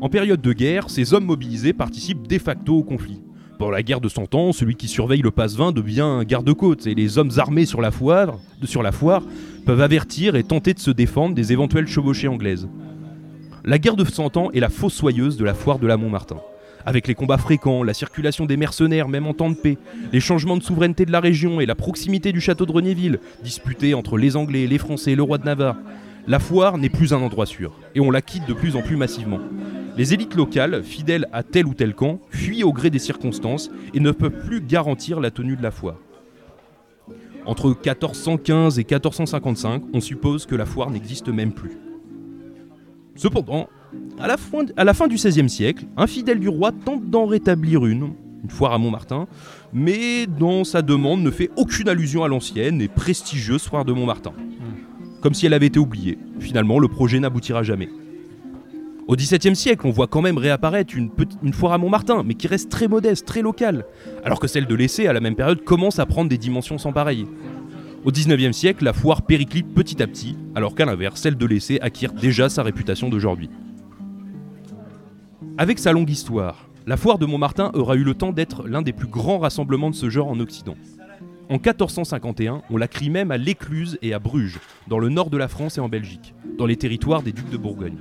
En 0.00 0.08
période 0.08 0.40
de 0.40 0.52
guerre, 0.52 0.90
ces 0.90 1.12
hommes 1.12 1.24
mobilisés 1.24 1.72
participent 1.72 2.28
de 2.28 2.38
facto 2.38 2.76
au 2.76 2.84
conflit. 2.84 3.20
Pendant 3.58 3.72
la 3.72 3.82
guerre 3.82 4.00
de 4.00 4.08
Cent 4.08 4.32
Ans, 4.34 4.52
celui 4.52 4.76
qui 4.76 4.86
surveille 4.86 5.22
le 5.22 5.30
passe-vin 5.30 5.72
devient 5.72 6.02
un 6.02 6.22
garde-côte 6.22 6.86
et 6.86 6.94
les 6.94 7.18
hommes 7.18 7.30
armés 7.38 7.66
sur 7.66 7.80
la, 7.80 7.90
foire, 7.90 8.38
sur 8.64 8.82
la 8.82 8.92
foire 8.92 9.22
peuvent 9.64 9.80
avertir 9.80 10.36
et 10.36 10.44
tenter 10.44 10.72
de 10.72 10.78
se 10.78 10.90
défendre 10.92 11.34
des 11.34 11.52
éventuelles 11.52 11.88
chevauchées 11.88 12.28
anglaises. 12.28 12.68
La 13.64 13.78
guerre 13.78 13.96
de 13.96 14.04
Cent 14.04 14.36
Ans 14.36 14.50
est 14.52 14.60
la 14.60 14.68
fossoyeuse 14.68 15.36
de 15.36 15.44
la 15.44 15.54
foire 15.54 15.80
de 15.80 15.86
la 15.88 15.96
Montmartin. 15.96 16.36
Avec 16.86 17.08
les 17.08 17.16
combats 17.16 17.36
fréquents, 17.36 17.82
la 17.82 17.94
circulation 17.94 18.46
des 18.46 18.56
mercenaires 18.56 19.08
même 19.08 19.26
en 19.26 19.34
temps 19.34 19.50
de 19.50 19.56
paix, 19.56 19.76
les 20.12 20.20
changements 20.20 20.56
de 20.56 20.62
souveraineté 20.62 21.04
de 21.04 21.10
la 21.10 21.18
région 21.18 21.60
et 21.60 21.66
la 21.66 21.74
proximité 21.74 22.30
du 22.30 22.40
château 22.40 22.64
de 22.64 22.70
Renéville, 22.70 23.18
disputé 23.42 23.92
entre 23.92 24.16
les 24.16 24.36
Anglais, 24.36 24.68
les 24.68 24.78
Français 24.78 25.12
et 25.12 25.16
le 25.16 25.24
roi 25.24 25.38
de 25.38 25.44
Navarre, 25.44 25.76
la 26.28 26.38
foire 26.38 26.78
n'est 26.78 26.88
plus 26.88 27.12
un 27.12 27.18
endroit 27.18 27.46
sûr, 27.46 27.72
et 27.96 28.00
on 28.00 28.12
la 28.12 28.22
quitte 28.22 28.46
de 28.46 28.54
plus 28.54 28.76
en 28.76 28.82
plus 28.82 28.96
massivement. 28.96 29.40
Les 29.96 30.14
élites 30.14 30.36
locales, 30.36 30.84
fidèles 30.84 31.26
à 31.32 31.42
tel 31.42 31.66
ou 31.66 31.74
tel 31.74 31.92
camp, 31.92 32.20
fuient 32.30 32.64
au 32.64 32.72
gré 32.72 32.90
des 32.90 33.00
circonstances 33.00 33.70
et 33.92 33.98
ne 33.98 34.12
peuvent 34.12 34.44
plus 34.46 34.60
garantir 34.60 35.18
la 35.18 35.32
tenue 35.32 35.56
de 35.56 35.62
la 35.62 35.72
foire. 35.72 35.98
Entre 37.46 37.68
1415 37.68 38.78
et 38.78 38.82
1455, 38.82 39.82
on 39.92 40.00
suppose 40.00 40.46
que 40.46 40.54
la 40.54 40.66
foire 40.66 40.90
n'existe 40.90 41.28
même 41.28 41.52
plus. 41.52 41.78
Cependant, 43.16 43.68
à 44.18 44.26
la, 44.26 44.36
fin, 44.36 44.58
à 44.76 44.84
la 44.84 44.94
fin 44.94 45.08
du 45.08 45.16
XVIe 45.16 45.48
siècle, 45.48 45.84
un 45.96 46.06
fidèle 46.06 46.40
du 46.40 46.48
roi 46.48 46.72
tente 46.72 47.04
d'en 47.10 47.26
rétablir 47.26 47.84
une, 47.86 48.12
une 48.42 48.50
foire 48.50 48.72
à 48.72 48.78
Montmartin, 48.78 49.26
mais 49.72 50.26
dans 50.26 50.64
sa 50.64 50.82
demande 50.82 51.22
ne 51.22 51.30
fait 51.30 51.50
aucune 51.56 51.88
allusion 51.88 52.24
à 52.24 52.28
l'ancienne 52.28 52.80
et 52.80 52.88
prestigieuse 52.88 53.62
foire 53.62 53.84
de 53.84 53.92
Montmartin. 53.92 54.32
Comme 55.22 55.34
si 55.34 55.46
elle 55.46 55.54
avait 55.54 55.66
été 55.66 55.78
oubliée. 55.78 56.18
Finalement, 56.40 56.78
le 56.78 56.88
projet 56.88 57.18
n'aboutira 57.18 57.62
jamais. 57.62 57.88
Au 59.08 59.14
XVIIe 59.16 59.54
siècle, 59.54 59.86
on 59.86 59.90
voit 59.90 60.06
quand 60.08 60.20
même 60.22 60.36
réapparaître 60.38 60.96
une, 60.96 61.10
petite- 61.10 61.38
une 61.42 61.52
foire 61.52 61.72
à 61.72 61.78
Montmartin, 61.78 62.22
mais 62.24 62.34
qui 62.34 62.48
reste 62.48 62.70
très 62.70 62.88
modeste, 62.88 63.24
très 63.26 63.40
locale, 63.42 63.84
alors 64.24 64.40
que 64.40 64.48
celle 64.48 64.66
de 64.66 64.74
l'Essai, 64.74 65.06
à 65.06 65.12
la 65.12 65.20
même 65.20 65.36
période, 65.36 65.62
commence 65.62 65.98
à 66.00 66.06
prendre 66.06 66.28
des 66.28 66.38
dimensions 66.38 66.78
sans 66.78 66.92
pareil. 66.92 67.26
Au 68.04 68.10
XIXe 68.10 68.56
siècle, 68.56 68.84
la 68.84 68.92
foire 68.92 69.22
périclite 69.22 69.66
petit 69.74 70.02
à 70.02 70.06
petit, 70.06 70.36
alors 70.54 70.74
qu'à 70.74 70.84
l'inverse, 70.84 71.20
celle 71.20 71.36
de 71.36 71.46
l'Essai 71.46 71.78
acquiert 71.80 72.12
déjà 72.12 72.48
sa 72.48 72.62
réputation 72.62 73.08
d'aujourd'hui. 73.08 73.48
Avec 75.58 75.78
sa 75.78 75.92
longue 75.92 76.10
histoire, 76.10 76.68
la 76.86 76.98
foire 76.98 77.16
de 77.16 77.24
Montmartin 77.24 77.70
aura 77.72 77.96
eu 77.96 78.04
le 78.04 78.12
temps 78.12 78.32
d'être 78.32 78.68
l'un 78.68 78.82
des 78.82 78.92
plus 78.92 79.08
grands 79.08 79.38
rassemblements 79.38 79.88
de 79.88 79.94
ce 79.94 80.10
genre 80.10 80.28
en 80.28 80.38
Occident. 80.38 80.76
En 81.48 81.54
1451, 81.54 82.60
on 82.68 82.76
la 82.76 82.88
crie 82.88 83.08
même 83.08 83.30
à 83.30 83.38
l'Écluse 83.38 83.98
et 84.02 84.12
à 84.12 84.18
Bruges, 84.18 84.60
dans 84.86 84.98
le 84.98 85.08
nord 85.08 85.30
de 85.30 85.38
la 85.38 85.48
France 85.48 85.78
et 85.78 85.80
en 85.80 85.88
Belgique, 85.88 86.34
dans 86.58 86.66
les 86.66 86.76
territoires 86.76 87.22
des 87.22 87.32
ducs 87.32 87.48
de 87.48 87.56
Bourgogne. 87.56 87.96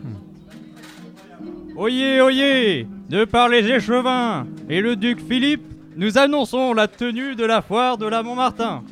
Oyez, 1.77 2.19
oyez 2.19 2.87
De 3.09 3.23
par 3.23 3.47
les 3.47 3.65
échevins 3.71 4.47
et 4.67 4.81
le 4.81 4.97
duc 4.97 5.21
Philippe, 5.25 5.65
nous 5.95 6.17
annonçons 6.17 6.73
la 6.73 6.89
tenue 6.89 7.35
de 7.35 7.45
la 7.45 7.61
foire 7.61 7.97
de 7.97 8.05
la 8.05 8.21
Montmartin, 8.21 8.83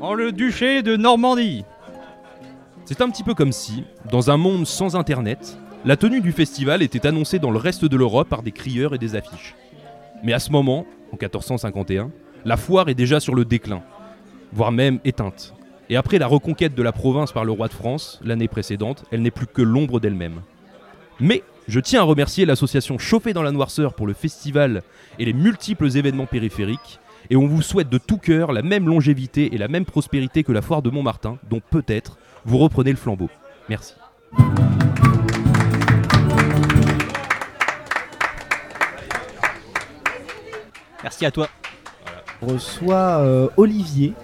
en 0.00 0.14
le 0.14 0.32
duché 0.32 0.82
de 0.82 0.96
Normandie. 0.96 1.64
C'est 2.84 3.00
un 3.00 3.08
petit 3.10 3.22
peu 3.22 3.34
comme 3.34 3.52
si, 3.52 3.84
dans 4.10 4.32
un 4.32 4.36
monde 4.36 4.66
sans 4.66 4.96
internet, 4.96 5.56
la 5.84 5.96
tenue 5.96 6.20
du 6.20 6.30
festival 6.30 6.82
était 6.82 7.06
annoncée 7.06 7.38
dans 7.38 7.50
le 7.50 7.58
reste 7.58 7.84
de 7.84 7.96
l'Europe 7.96 8.28
par 8.28 8.42
des 8.42 8.52
crieurs 8.52 8.94
et 8.94 8.98
des 8.98 9.16
affiches. 9.16 9.54
Mais 10.22 10.32
à 10.32 10.38
ce 10.38 10.52
moment, 10.52 10.86
en 11.10 11.16
1451, 11.20 12.10
la 12.44 12.56
foire 12.56 12.88
est 12.88 12.94
déjà 12.94 13.18
sur 13.18 13.34
le 13.34 13.44
déclin, 13.44 13.82
voire 14.52 14.70
même 14.70 15.00
éteinte. 15.04 15.54
Et 15.90 15.96
après 15.96 16.18
la 16.18 16.28
reconquête 16.28 16.74
de 16.74 16.82
la 16.82 16.92
province 16.92 17.32
par 17.32 17.44
le 17.44 17.52
roi 17.52 17.66
de 17.66 17.72
France, 17.72 18.20
l'année 18.24 18.48
précédente, 18.48 19.04
elle 19.10 19.22
n'est 19.22 19.32
plus 19.32 19.46
que 19.46 19.62
l'ombre 19.62 19.98
d'elle-même. 19.98 20.42
Mais 21.18 21.42
je 21.66 21.80
tiens 21.80 22.00
à 22.00 22.04
remercier 22.04 22.46
l'association 22.46 22.98
Chauffée 22.98 23.32
dans 23.32 23.42
la 23.42 23.52
Noirceur 23.52 23.94
pour 23.94 24.06
le 24.06 24.14
festival 24.14 24.82
et 25.18 25.24
les 25.24 25.32
multiples 25.32 25.96
événements 25.96 26.26
périphériques, 26.26 27.00
et 27.30 27.36
on 27.36 27.46
vous 27.46 27.62
souhaite 27.62 27.88
de 27.88 27.98
tout 27.98 28.18
cœur 28.18 28.52
la 28.52 28.62
même 28.62 28.88
longévité 28.88 29.54
et 29.54 29.58
la 29.58 29.68
même 29.68 29.84
prospérité 29.84 30.44
que 30.44 30.52
la 30.52 30.62
foire 30.62 30.82
de 30.82 30.90
Montmartin, 30.90 31.38
dont 31.50 31.60
peut-être 31.70 32.18
vous 32.44 32.58
reprenez 32.58 32.90
le 32.90 32.96
flambeau. 32.96 33.30
Merci. 33.68 33.94
Merci 41.02 41.26
à 41.26 41.30
toi. 41.30 41.48
On 42.42 42.46
reçoit 42.46 43.18
euh, 43.20 43.48
Olivier, 43.56 44.14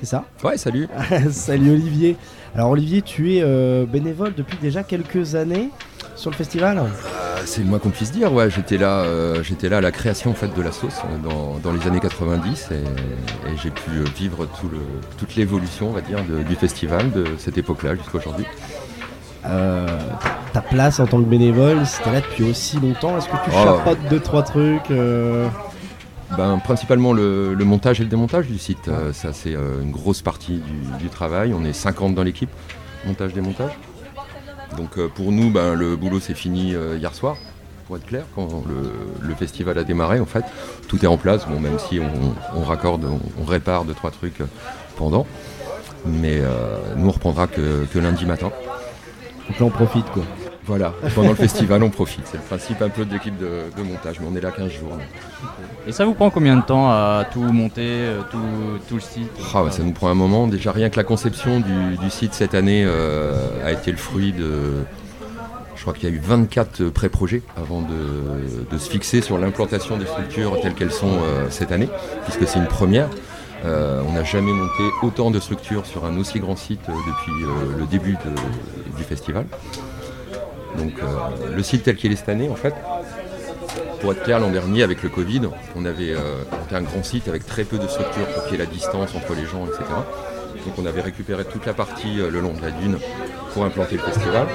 c'est 0.00 0.06
ça? 0.06 0.24
Ouais, 0.42 0.56
salut. 0.56 0.88
Salut 1.30 1.70
Olivier. 1.72 2.16
Alors 2.54 2.70
Olivier, 2.70 3.02
tu 3.02 3.34
es 3.36 3.42
euh, 3.42 3.86
bénévole 3.86 4.34
depuis 4.34 4.58
déjà 4.60 4.82
quelques 4.82 5.34
années 5.36 5.70
sur 6.16 6.30
le 6.30 6.36
festival? 6.36 6.78
Euh, 6.78 6.82
c'est 7.44 7.60
le 7.62 7.66
moins 7.68 7.78
qu'on 7.78 7.90
puisse 7.90 8.10
dire. 8.12 8.32
Ouais, 8.32 8.50
j'étais 8.50 8.78
là, 8.78 9.02
euh, 9.02 9.42
j'étais 9.42 9.68
là 9.68 9.78
à 9.78 9.80
la 9.80 9.92
création 9.92 10.32
en 10.32 10.34
fait 10.34 10.52
de 10.54 10.60
la 10.62 10.72
sauce 10.72 11.00
dans, 11.24 11.58
dans 11.62 11.72
les 11.72 11.86
années 11.86 12.00
90 12.00 12.68
et, 12.72 12.74
et 12.74 13.56
j'ai 13.62 13.70
pu 13.70 13.90
vivre 14.16 14.46
tout 14.60 14.68
le, 14.68 14.78
toute 15.18 15.34
l'évolution, 15.36 15.88
on 15.90 15.92
va 15.92 16.00
dire, 16.02 16.18
de- 16.28 16.42
du 16.42 16.54
festival 16.56 17.10
de 17.12 17.24
cette 17.38 17.56
époque-là 17.58 17.94
jusqu'à 17.94 18.18
aujourd'hui. 18.18 18.44
Euh, 19.46 19.86
Ta 20.52 20.60
place 20.60 21.00
en 21.00 21.06
tant 21.06 21.18
que 21.20 21.26
bénévole, 21.28 21.86
c'était 21.86 22.12
là 22.12 22.20
depuis 22.20 22.44
aussi 22.44 22.78
longtemps. 22.80 23.16
Est-ce 23.18 23.26
que 23.28 23.32
tu 23.44 23.50
Oh. 23.54 23.64
chapeautes 23.64 23.98
deux 24.10 24.20
trois 24.20 24.42
trucs 24.42 24.90
euh, 24.90 25.48
Ben, 26.36 26.58
principalement 26.58 27.12
le, 27.12 27.54
montage 27.64 28.00
et 28.00 28.04
le 28.04 28.08
démontage 28.08 28.46
du 28.46 28.58
site. 28.58 28.88
Euh, 28.88 29.12
ça, 29.12 29.32
c'est 29.32 29.54
euh, 29.54 29.82
une 29.82 29.90
grosse 29.90 30.22
partie 30.22 30.62
du, 30.98 31.08
travail. 31.08 31.52
On 31.54 31.64
est 31.64 31.72
50 31.72 32.14
dans 32.14 32.22
l'équipe, 32.22 32.50
montage 33.06 33.34
démontage. 33.34 33.72
Donc 34.76 34.96
euh, 34.96 35.08
pour 35.08 35.30
nous, 35.30 35.50
ben, 35.50 35.74
le 35.74 35.96
boulot 35.96 36.20
s'est 36.20 36.34
fini 36.34 36.74
hier 36.96 37.14
soir. 37.14 37.36
Pour 37.86 37.96
être 37.96 38.06
clair, 38.06 38.24
quand 38.34 38.64
le, 39.20 39.34
festival 39.34 39.76
a 39.76 39.84
démarré, 39.84 40.20
en 40.20 40.26
fait, 40.26 40.44
tout 40.88 41.04
est 41.04 41.08
en 41.08 41.18
place. 41.18 41.46
Bon, 41.46 41.60
même 41.60 41.78
si 41.78 42.00
on, 42.54 42.62
raccorde, 42.62 43.04
on, 43.04 43.20
on 43.42 43.44
répare 43.44 43.84
deux 43.84 43.94
trois 43.94 44.12
trucs 44.12 44.38
pendant, 44.96 45.26
mais 46.06 46.40
nous 46.96 47.08
on 47.08 47.10
reprendra 47.10 47.48
que, 47.48 47.84
que 47.92 47.98
lundi 47.98 48.24
matin. 48.24 48.52
Donc 49.48 49.58
là 49.58 49.66
on 49.66 49.70
profite 49.70 50.06
quoi. 50.10 50.22
Voilà, 50.64 50.94
pendant 51.16 51.30
le 51.30 51.34
festival, 51.34 51.82
on 51.82 51.90
profite. 51.90 52.24
C'est 52.26 52.36
le 52.36 52.42
principe 52.44 52.80
un 52.82 52.88
peu 52.88 53.04
de 53.04 53.12
l'équipe 53.12 53.36
de, 53.36 53.62
de 53.76 53.82
montage, 53.82 54.20
mais 54.20 54.26
on 54.30 54.36
est 54.36 54.40
là 54.40 54.52
15 54.52 54.70
jours. 54.70 54.96
Et 55.88 55.92
ça 55.92 56.04
vous 56.04 56.14
prend 56.14 56.30
combien 56.30 56.56
de 56.56 56.62
temps 56.62 56.88
à 56.88 57.24
tout 57.32 57.40
monter, 57.42 57.80
euh, 57.82 58.20
tout, 58.30 58.38
tout 58.88 58.94
le 58.94 59.00
site 59.00 59.30
Ah 59.54 59.64
ouais, 59.64 59.72
ça 59.72 59.82
nous 59.82 59.90
prend 59.92 60.08
un 60.08 60.14
moment. 60.14 60.46
Déjà, 60.46 60.70
rien 60.70 60.88
que 60.88 60.96
la 60.96 61.02
conception 61.04 61.58
du, 61.58 61.96
du 61.96 62.10
site 62.10 62.32
cette 62.34 62.54
année 62.54 62.84
euh, 62.86 63.34
a 63.66 63.72
été 63.72 63.90
le 63.90 63.96
fruit 63.96 64.32
de, 64.32 64.84
Je 65.74 65.80
crois 65.82 65.94
qu'il 65.94 66.08
y 66.08 66.12
a 66.12 66.14
eu 66.14 66.20
24 66.22 66.84
pré-projets 66.90 67.42
avant 67.56 67.82
de, 67.82 68.70
de 68.70 68.78
se 68.78 68.88
fixer 68.88 69.20
sur 69.20 69.38
l'implantation 69.38 69.96
des 69.96 70.06
structures 70.06 70.60
telles 70.60 70.74
qu'elles 70.74 70.92
sont 70.92 71.10
euh, 71.24 71.46
cette 71.50 71.72
année, 71.72 71.88
puisque 72.24 72.46
c'est 72.46 72.60
une 72.60 72.66
première. 72.68 73.08
Euh, 73.64 74.00
on 74.08 74.12
n'a 74.12 74.24
jamais 74.24 74.52
monté 74.52 74.82
autant 75.02 75.30
de 75.32 75.38
structures 75.40 75.86
sur 75.86 76.04
un 76.04 76.16
aussi 76.18 76.38
grand 76.40 76.56
site 76.56 76.80
euh, 76.88 76.92
depuis 76.92 77.44
euh, 77.44 77.78
le 77.80 77.86
début 77.86 78.12
de- 78.24 78.96
du 78.96 79.02
festival. 79.04 79.44
Donc 80.78 80.92
euh, 81.02 81.54
le 81.54 81.62
site 81.62 81.84
tel 81.84 81.96
qu'il 81.96 82.12
est 82.12 82.16
cette 82.16 82.28
année, 82.28 82.48
en 82.48 82.54
fait, 82.54 82.74
pour 84.00 84.12
être 84.12 84.22
clair, 84.22 84.40
l'an 84.40 84.50
dernier, 84.50 84.82
avec 84.82 85.02
le 85.02 85.08
Covid, 85.08 85.42
on 85.76 85.84
avait 85.84 86.12
euh, 86.12 86.42
un 86.72 86.82
grand 86.82 87.04
site 87.04 87.28
avec 87.28 87.46
très 87.46 87.64
peu 87.64 87.78
de 87.78 87.86
structures 87.86 88.26
pour 88.26 88.44
qu'il 88.44 88.52
y 88.52 88.54
ait 88.56 88.64
la 88.64 88.70
distance 88.70 89.14
entre 89.14 89.34
les 89.34 89.46
gens, 89.46 89.64
etc. 89.66 89.84
Donc 90.66 90.78
on 90.78 90.86
avait 90.86 91.00
récupéré 91.00 91.44
toute 91.44 91.66
la 91.66 91.74
partie 91.74 92.20
euh, 92.20 92.30
le 92.30 92.40
long 92.40 92.54
de 92.54 92.62
la 92.62 92.70
dune 92.70 92.98
pour 93.52 93.64
implanter 93.64 93.96
le 93.96 94.02
festival. 94.02 94.46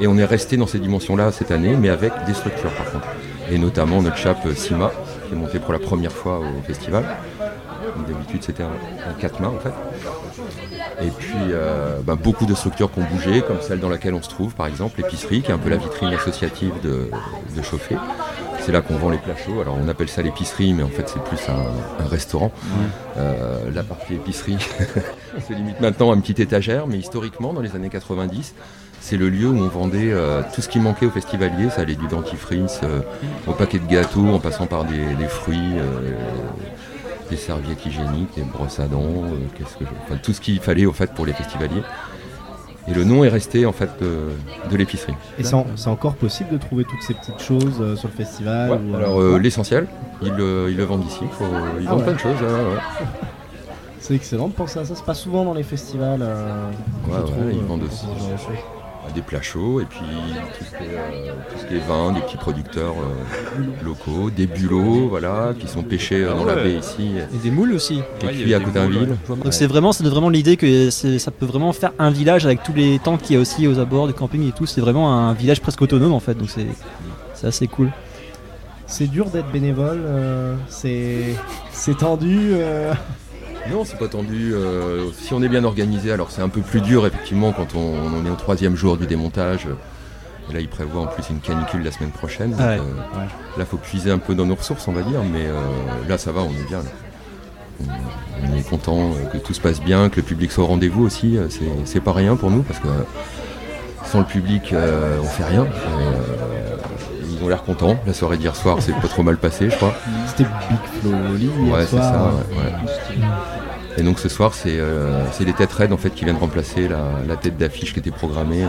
Et 0.00 0.06
on 0.06 0.16
est 0.16 0.24
resté 0.24 0.56
dans 0.56 0.66
ces 0.66 0.78
dimensions-là 0.78 1.30
cette 1.32 1.50
année, 1.50 1.76
mais 1.76 1.90
avec 1.90 2.12
des 2.26 2.34
structures 2.34 2.72
par 2.72 2.90
contre. 2.90 3.06
Et 3.50 3.58
notamment 3.58 4.00
notre 4.00 4.16
chape 4.16 4.48
Sima, 4.54 4.92
qui 5.28 5.34
est 5.34 5.36
montée 5.36 5.58
pour 5.58 5.72
la 5.72 5.78
première 5.78 6.12
fois 6.12 6.38
au 6.38 6.62
festival. 6.62 7.04
D'habitude 8.08 8.42
c'était 8.42 8.62
en, 8.62 8.68
en 8.68 9.14
quatre 9.18 9.40
mains 9.40 9.48
en 9.48 9.58
fait. 9.58 9.72
Et 11.02 11.10
puis 11.10 11.34
euh, 11.38 11.98
ben, 12.04 12.14
beaucoup 12.14 12.46
de 12.46 12.54
structures 12.54 12.92
qui 12.92 12.98
ont 12.98 13.04
bougé, 13.04 13.42
comme 13.42 13.60
celle 13.60 13.80
dans 13.80 13.88
laquelle 13.88 14.14
on 14.14 14.22
se 14.22 14.28
trouve 14.28 14.54
par 14.54 14.66
exemple, 14.66 15.00
l'épicerie, 15.02 15.42
qui 15.42 15.50
est 15.50 15.54
un 15.54 15.58
peu 15.58 15.70
la 15.70 15.76
vitrine 15.76 16.12
associative 16.12 16.72
de, 16.82 17.10
de 17.56 17.62
Chauffé. 17.62 17.96
C'est 18.60 18.72
là 18.72 18.82
qu'on 18.82 18.96
vend 18.96 19.08
les 19.08 19.18
plats 19.18 19.36
chauds. 19.36 19.60
Alors 19.60 19.78
on 19.82 19.88
appelle 19.88 20.08
ça 20.08 20.20
l'épicerie, 20.20 20.74
mais 20.74 20.82
en 20.82 20.88
fait 20.88 21.08
c'est 21.08 21.22
plus 21.24 21.40
un, 21.48 22.04
un 22.04 22.08
restaurant. 22.08 22.52
Euh, 23.16 23.70
la 23.74 23.82
partie 23.82 24.14
épicerie 24.14 24.58
se 25.48 25.52
limite 25.54 25.80
maintenant 25.80 26.12
à 26.12 26.14
une 26.14 26.20
petite 26.20 26.40
étagère, 26.40 26.86
mais 26.86 26.98
historiquement, 26.98 27.54
dans 27.54 27.62
les 27.62 27.74
années 27.74 27.88
90, 27.88 28.54
c'est 29.00 29.16
le 29.16 29.30
lieu 29.30 29.48
où 29.48 29.58
on 29.58 29.68
vendait 29.68 30.12
euh, 30.12 30.42
tout 30.54 30.60
ce 30.60 30.68
qui 30.68 30.78
manquait 30.78 31.06
aux 31.06 31.10
festivaliers. 31.10 31.70
Ça 31.70 31.80
allait 31.82 31.94
du 31.94 32.06
dentifrice 32.06 32.80
euh, 32.84 33.00
au 33.46 33.52
paquet 33.52 33.78
de 33.78 33.86
gâteaux, 33.86 34.26
en 34.28 34.38
passant 34.38 34.66
par 34.66 34.84
des, 34.84 35.14
des 35.14 35.26
fruits, 35.26 35.78
euh, 35.78 36.12
des 37.30 37.36
serviettes 37.36 37.84
hygiéniques, 37.86 38.34
des 38.36 38.42
brosses 38.42 38.78
à 38.80 38.86
dents, 38.86 39.00
euh, 39.02 39.28
qu'est-ce 39.56 39.76
que 39.76 39.84
je- 39.84 39.90
enfin, 40.04 40.16
tout 40.22 40.32
ce 40.32 40.40
qu'il 40.40 40.58
fallait 40.60 40.86
au 40.86 40.92
fait 40.92 41.12
pour 41.14 41.24
les 41.26 41.32
festivaliers. 41.32 41.82
Et 42.88 42.94
le 42.94 43.04
nom 43.04 43.22
est 43.24 43.28
resté 43.28 43.66
en 43.66 43.72
fait 43.72 43.90
de, 44.00 44.30
de 44.70 44.76
l'épicerie. 44.76 45.14
Et 45.38 45.44
c'est 45.44 45.54
en- 45.54 45.66
c'est 45.76 45.88
encore 45.90 46.14
possible 46.14 46.50
de 46.50 46.56
trouver 46.58 46.84
toutes 46.84 47.02
ces 47.02 47.14
petites 47.14 47.40
choses 47.40 47.76
euh, 47.80 47.94
sur 47.94 48.08
le 48.08 48.14
festival 48.14 48.70
Ouais, 48.70 48.76
ou, 48.78 48.94
euh, 48.94 48.98
alors 48.98 49.20
euh, 49.20 49.38
l'essentiel, 49.38 49.86
ils, 50.22 50.32
le- 50.32 50.66
ils 50.70 50.76
le 50.76 50.84
vendent 50.84 51.04
ici. 51.06 51.20
Faut- 51.32 51.44
ils 51.80 51.86
Ah 51.86 51.90
vendent 51.90 51.98
ouais. 52.00 52.04
plein 52.04 52.12
de 52.14 52.18
choses. 52.18 52.40
ouais, 52.42 52.48
ouais. 52.48 53.06
C'est 54.00 54.14
excellent 54.14 54.48
de 54.48 54.54
penser 54.54 54.78
à 54.80 54.84
ça, 54.84 54.94
c'est 54.96 55.04
pas 55.04 55.14
souvent 55.14 55.44
dans 55.44 55.54
les 55.54 55.62
festivals. 55.62 56.20
euh, 56.22 56.70
je 57.06 57.20
trouve, 57.20 57.34
ils 57.52 57.58
euh, 57.58 57.62
vendent 57.68 57.82
aussi. 57.84 58.06
Des 59.12 59.22
plats 59.22 59.42
chauds 59.42 59.80
et 59.80 59.84
puis 59.84 59.98
tout 60.00 60.64
ce 60.64 60.70
qui 60.70 60.84
est, 60.84 60.96
euh, 60.96 61.32
tout 61.50 61.58
ce 61.58 61.66
qui 61.66 61.74
est 61.74 61.86
vin, 61.86 62.12
des 62.12 62.20
petits 62.20 62.36
producteurs 62.36 62.94
euh, 62.98 63.84
locaux, 63.84 64.30
des 64.30 64.46
bulots 64.46 65.08
voilà, 65.08 65.52
qui 65.58 65.68
sont 65.68 65.82
pêchés 65.82 66.24
euh, 66.24 66.34
dans 66.34 66.44
la 66.44 66.56
ouais. 66.56 66.64
baie 66.64 66.78
ici 66.78 67.12
Et 67.34 67.38
des 67.38 67.50
moules 67.50 67.72
aussi. 67.72 68.02
et 68.22 68.26
Ouais, 68.26 68.54
a 68.54 68.56
à 68.56 68.60
Coutainville. 68.60 69.16
Donc 69.28 69.52
c'est 69.52 69.66
vraiment, 69.66 69.90
vraiment 69.90 70.28
l'idée 70.28 70.56
que 70.56 70.90
ça 70.90 71.30
peut 71.30 71.46
vraiment 71.46 71.72
faire 71.72 71.92
un 71.98 72.10
village 72.10 72.44
avec 72.44 72.62
tous 72.62 72.72
les 72.72 72.98
tentes 72.98 73.22
qu'il 73.22 73.36
y 73.36 73.38
a 73.38 73.40
aussi 73.40 73.66
aux 73.66 73.78
abords 73.78 74.06
du 74.06 74.14
camping 74.14 74.48
et 74.48 74.52
tout. 74.52 74.66
C'est 74.66 74.80
vraiment 74.80 75.14
un 75.14 75.32
village 75.32 75.60
presque 75.60 75.82
autonome 75.82 76.12
en 76.12 76.20
fait. 76.20 76.34
Donc 76.34 76.50
c'est 76.50 76.66
c'est 77.34 77.46
assez 77.46 77.66
cool. 77.66 77.90
C'est 78.86 79.06
dur 79.06 79.30
d'être 79.30 79.50
bénévole, 79.50 80.02
euh, 80.04 80.56
c'est 80.68 81.36
c'est 81.72 81.96
tendu. 81.96 82.54
Non, 83.68 83.84
c'est 83.84 83.98
pas 83.98 84.08
tendu. 84.08 84.52
euh, 84.54 85.10
si 85.12 85.34
on 85.34 85.42
est 85.42 85.48
bien 85.48 85.64
organisé, 85.64 86.12
alors 86.12 86.30
c'est 86.30 86.42
un 86.42 86.48
peu 86.48 86.60
plus 86.60 86.80
dur 86.80 87.06
effectivement 87.06 87.52
quand 87.52 87.74
on, 87.74 87.94
on 88.22 88.26
est 88.26 88.30
au 88.30 88.36
troisième 88.36 88.76
jour 88.76 88.96
du 88.96 89.06
démontage. 89.06 89.66
Et 90.50 90.54
là, 90.54 90.60
il 90.60 90.68
prévoit 90.68 91.02
en 91.02 91.06
plus 91.06 91.28
une 91.30 91.38
canicule 91.40 91.82
la 91.84 91.92
semaine 91.92 92.10
prochaine. 92.10 92.50
donc, 92.50 92.60
Ouais. 92.60 92.78
euh, 92.78 93.18
Ouais. 93.18 93.26
Là, 93.58 93.64
faut 93.64 93.76
puiser 93.76 94.10
un 94.10 94.18
peu 94.18 94.34
dans 94.34 94.46
nos 94.46 94.56
ressources, 94.56 94.88
on 94.88 94.92
va 94.92 95.02
dire, 95.02 95.20
mais 95.32 95.46
euh, 95.46 95.60
là, 96.08 96.18
ça 96.18 96.32
va, 96.32 96.40
on 96.40 96.50
est 96.50 96.66
bien. 96.68 96.78
là. 96.78 96.90
On, 97.82 98.52
on 98.52 98.56
est 98.58 98.68
content 98.68 98.98
euh, 99.12 99.26
que 99.32 99.38
tout 99.38 99.54
se 99.54 99.60
passe 99.60 99.80
bien, 99.80 100.08
que 100.08 100.16
le 100.16 100.22
public 100.22 100.50
soit 100.50 100.64
au 100.64 100.66
rendez-vous 100.66 101.04
aussi. 101.04 101.38
C'est, 101.50 101.60
c'est 101.84 102.00
pas 102.00 102.12
rien 102.12 102.34
pour 102.36 102.50
nous 102.50 102.62
parce 102.62 102.80
que 102.80 102.88
sans 104.06 104.18
le 104.20 104.24
public, 104.26 104.72
euh, 104.72 105.18
on 105.22 105.24
fait 105.26 105.44
rien. 105.44 105.66
Ils 107.40 107.44
ont 107.44 107.48
l'air 107.48 107.62
contents. 107.62 107.98
La 108.06 108.12
soirée 108.12 108.36
d'hier 108.36 108.54
soir, 108.54 108.76
c'est 108.80 108.92
pas 108.92 109.08
trop 109.08 109.22
mal 109.22 109.36
passé, 109.38 109.70
je 109.70 109.76
crois. 109.76 109.94
C'était 110.26 110.44
Big 110.44 110.78
Flow 111.00 111.72
Ouais, 111.72 111.86
c'est 111.86 111.96
ça. 111.96 112.30
ouais. 112.50 113.18
Et 113.96 114.02
donc 114.02 114.18
ce 114.18 114.28
soir, 114.28 114.54
c'est, 114.54 114.76
euh, 114.78 115.24
les 115.40 115.52
têtes 115.52 115.72
raides 115.72 115.92
en 115.92 115.96
fait 115.96 116.10
qui 116.10 116.24
viennent 116.24 116.36
remplacer 116.36 116.86
la, 116.88 116.98
la 117.26 117.36
tête 117.36 117.56
d'affiche 117.56 117.92
qui 117.92 117.98
était 117.98 118.10
programmée, 118.12 118.62
euh, 118.62 118.68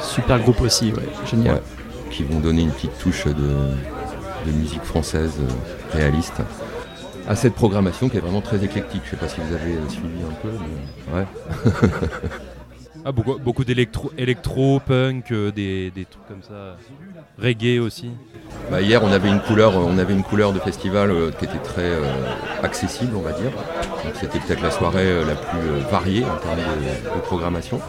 Super 0.00 0.38
groupe 0.40 0.60
aussi, 0.62 0.92
ouais. 0.92 1.02
Génial. 1.30 1.56
ouais, 1.56 1.62
qui 2.10 2.22
vont 2.24 2.40
donner 2.40 2.62
une 2.62 2.70
petite 2.70 2.96
touche 2.98 3.26
de, 3.26 3.32
de 3.32 4.52
musique 4.52 4.82
française 4.82 5.32
euh, 5.40 5.96
réaliste 5.98 6.40
à 7.28 7.34
cette 7.36 7.54
programmation 7.54 8.08
qui 8.08 8.16
est 8.16 8.20
vraiment 8.20 8.40
très 8.40 8.64
éclectique. 8.64 9.02
Je 9.04 9.10
sais 9.10 9.16
pas 9.16 9.28
si 9.28 9.40
vous 9.40 9.54
avez 9.54 9.72
euh, 9.72 9.88
suivi 9.88 10.22
un 10.22 10.34
peu, 10.42 10.48
mais 11.12 11.18
ouais. 11.18 11.26
Ah, 13.08 13.12
beaucoup, 13.12 13.38
beaucoup 13.38 13.64
d'électro, 13.64 14.10
électro, 14.18 14.80
punk, 14.84 15.30
euh, 15.30 15.52
des, 15.52 15.92
des 15.92 16.06
trucs 16.06 16.26
comme 16.26 16.42
ça. 16.42 16.76
Reggae 17.40 17.78
aussi. 17.78 18.10
Bah, 18.68 18.80
hier, 18.82 19.00
on 19.04 19.12
avait 19.12 19.28
une 19.28 19.38
couleur, 19.38 19.76
on 19.76 19.96
avait 19.96 20.12
une 20.12 20.24
couleur 20.24 20.52
de 20.52 20.58
festival 20.58 21.12
euh, 21.12 21.30
qui 21.30 21.44
était 21.44 21.58
très 21.58 21.82
euh, 21.82 22.02
accessible, 22.64 23.12
on 23.14 23.20
va 23.20 23.30
dire. 23.30 23.52
C'était 24.14 24.40
peut-être 24.40 24.60
la 24.60 24.72
soirée 24.72 25.06
euh, 25.06 25.24
la 25.24 25.36
plus 25.36 25.68
euh, 25.68 25.78
variée 25.88 26.24
en 26.24 26.36
termes 26.38 26.58
de, 26.58 27.20
programmation. 27.20 27.80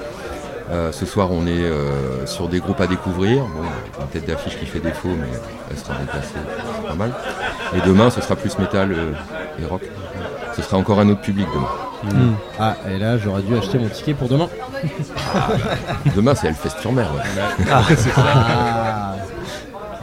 Euh, 0.70 0.92
ce 0.92 1.08
soir, 1.08 1.32
on 1.32 1.48
est 1.48 1.64
euh, 1.64 2.28
sur 2.28 2.48
des 2.48 2.60
groupes 2.60 2.82
à 2.82 2.86
découvrir. 2.86 3.40
Bon, 3.40 3.64
une 4.02 4.08
tête 4.10 4.28
d'affiche 4.28 4.60
qui 4.60 4.68
fait 4.68 4.82
défaut, 4.82 5.10
mais 5.10 5.30
elle 5.72 5.78
sera 5.78 5.96
déplacée, 5.98 6.36
pas 6.88 6.94
mal. 6.94 7.12
Et 7.76 7.82
demain, 7.88 8.12
ce 8.12 8.22
sera 8.22 8.36
plus 8.36 8.56
métal 8.60 8.92
euh, 8.92 9.14
et 9.60 9.66
rock. 9.66 9.82
Ce 10.58 10.64
sera 10.64 10.78
encore 10.78 11.00
un 11.00 11.08
autre 11.10 11.22
public 11.22 11.48
demain. 11.54 12.16
Mm. 12.16 12.34
Ah, 12.60 12.76
et 12.90 12.98
là 12.98 13.18
j'aurais 13.18 13.44
dû 13.44 13.56
acheter 13.56 13.78
mon 13.78 13.88
ticket 13.90 14.14
pour 14.16 14.28
demain. 14.28 14.50
Demain, 16.16 16.36
c'est 16.36 16.48
Hellfest 16.48 16.80
sur 16.82 16.92
mer. 16.92 17.10
ouais. 17.14 17.44
Ah. 17.72 17.84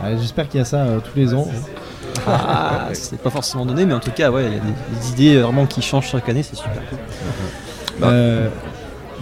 Ah, 0.02 0.09
J'espère 0.20 0.48
qu'il 0.48 0.59
y 0.59 0.61
a 0.61 0.66
ça 0.66 0.78
euh, 0.78 0.98
tous 1.00 1.16
les 1.16 1.32
ans. 1.32 1.48
Ah, 2.28 2.88
c'est 2.92 3.18
pas 3.18 3.30
forcément 3.30 3.64
donné, 3.64 3.86
mais 3.86 3.94
en 3.94 4.00
tout 4.00 4.11
cas, 4.11 4.30
ouais, 4.30 4.44
il 4.44 4.52
y 4.52 4.57
a 4.57 4.61
des, 4.61 4.98
des 5.00 5.11
idées 5.12 5.36
euh, 5.36 5.44
vraiment 5.44 5.64
qui 5.64 5.80
changent 5.80 6.09
chaque 6.09 6.28
année, 6.28 6.42
c'est 6.42 6.57
super 6.57 6.82
cool. 6.90 6.98
Bah. 7.98 8.09
Euh, 8.09 8.48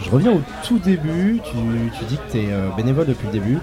je 0.04 0.10
reviens 0.10 0.32
au 0.32 0.42
tout 0.66 0.80
début. 0.80 1.40
Tu, 1.44 1.52
tu 1.98 2.04
dis 2.06 2.16
que 2.16 2.32
tu 2.32 2.38
es 2.38 2.48
bénévole 2.76 3.06
depuis 3.06 3.26
le 3.26 3.32
début. 3.32 3.58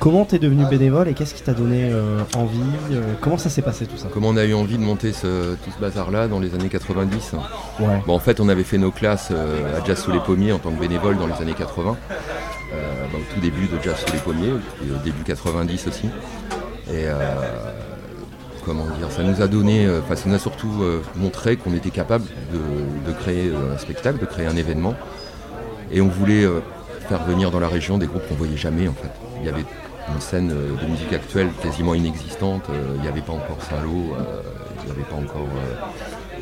Comment 0.00 0.24
tu 0.24 0.36
es 0.36 0.38
devenu 0.38 0.64
bénévole 0.64 1.08
et 1.08 1.14
qu'est-ce 1.14 1.34
qui 1.34 1.42
t'a 1.42 1.52
donné 1.52 1.90
euh, 1.92 2.20
envie 2.34 2.58
euh, 2.92 3.02
Comment 3.20 3.36
ça 3.36 3.50
s'est 3.50 3.60
passé 3.60 3.84
tout 3.86 3.98
ça? 3.98 4.08
Comment 4.10 4.28
on 4.28 4.36
a 4.38 4.44
eu 4.46 4.54
envie 4.54 4.78
de 4.78 4.82
monter 4.82 5.12
ce- 5.12 5.54
tout 5.56 5.70
ce 5.76 5.78
bazar-là 5.78 6.26
dans 6.26 6.40
les 6.40 6.54
années 6.54 6.70
90 6.70 7.34
Ouais. 7.80 7.86
Bon, 8.06 8.14
en 8.14 8.18
fait, 8.18 8.40
on 8.40 8.48
avait 8.48 8.64
fait 8.64 8.78
nos 8.78 8.90
classes 8.90 9.28
euh, 9.30 9.78
à 9.78 9.84
Jazz 9.84 9.98
sous 10.02 10.10
les 10.10 10.20
pommiers 10.20 10.52
en 10.52 10.58
tant 10.58 10.70
que 10.70 10.80
bénévole 10.80 11.18
dans 11.18 11.26
les 11.26 11.34
années 11.42 11.52
80. 11.52 11.96
Euh, 12.10 12.76
bah, 13.12 13.18
au 13.20 13.34
tout 13.34 13.40
début 13.40 13.66
de 13.66 13.76
Jazz 13.82 13.96
sous 14.06 14.12
les 14.14 14.20
pommiers, 14.20 14.48
et 14.86 14.90
au 14.90 15.04
début 15.04 15.22
90 15.22 15.86
aussi. 15.88 16.06
Et 16.90 17.04
comment 18.64 18.84
dire, 18.98 19.10
ça 19.10 19.22
nous 19.22 19.42
a 19.42 19.46
donné, 19.48 19.86
enfin, 20.02 20.16
ça 20.16 20.28
nous 20.28 20.34
a 20.34 20.38
surtout 20.38 20.82
montré 21.14 21.56
qu'on 21.56 21.72
était 21.74 21.90
capable 21.90 22.24
de, 22.52 23.10
de 23.10 23.16
créer 23.18 23.52
un 23.52 23.78
spectacle, 23.78 24.18
de 24.18 24.24
créer 24.26 24.46
un 24.46 24.56
événement. 24.56 24.94
Et 25.92 26.00
on 26.00 26.08
voulait 26.08 26.46
faire 27.08 27.22
venir 27.24 27.50
dans 27.52 27.60
la 27.60 27.68
région 27.68 27.96
des 27.98 28.06
groupes 28.06 28.26
qu'on 28.28 28.34
voyait 28.34 28.56
jamais 28.56 28.88
en 28.88 28.92
fait. 28.94 29.10
Il 29.40 29.46
y 29.46 29.48
avait 29.48 29.64
une 30.14 30.20
scène 30.20 30.50
euh, 30.52 30.76
de 30.80 30.86
musique 30.90 31.12
actuelle 31.12 31.48
quasiment 31.62 31.94
inexistante. 31.94 32.64
euh, 32.70 32.94
il 32.96 33.02
n'y 33.02 33.08
avait 33.08 33.20
pas 33.20 33.32
encore 33.32 33.58
Saint-Lô, 33.62 34.14
euh, 34.18 34.42
il 34.80 34.84
n'y 34.86 34.90
avait 34.92 35.08
pas 35.08 35.16
encore. 35.16 35.48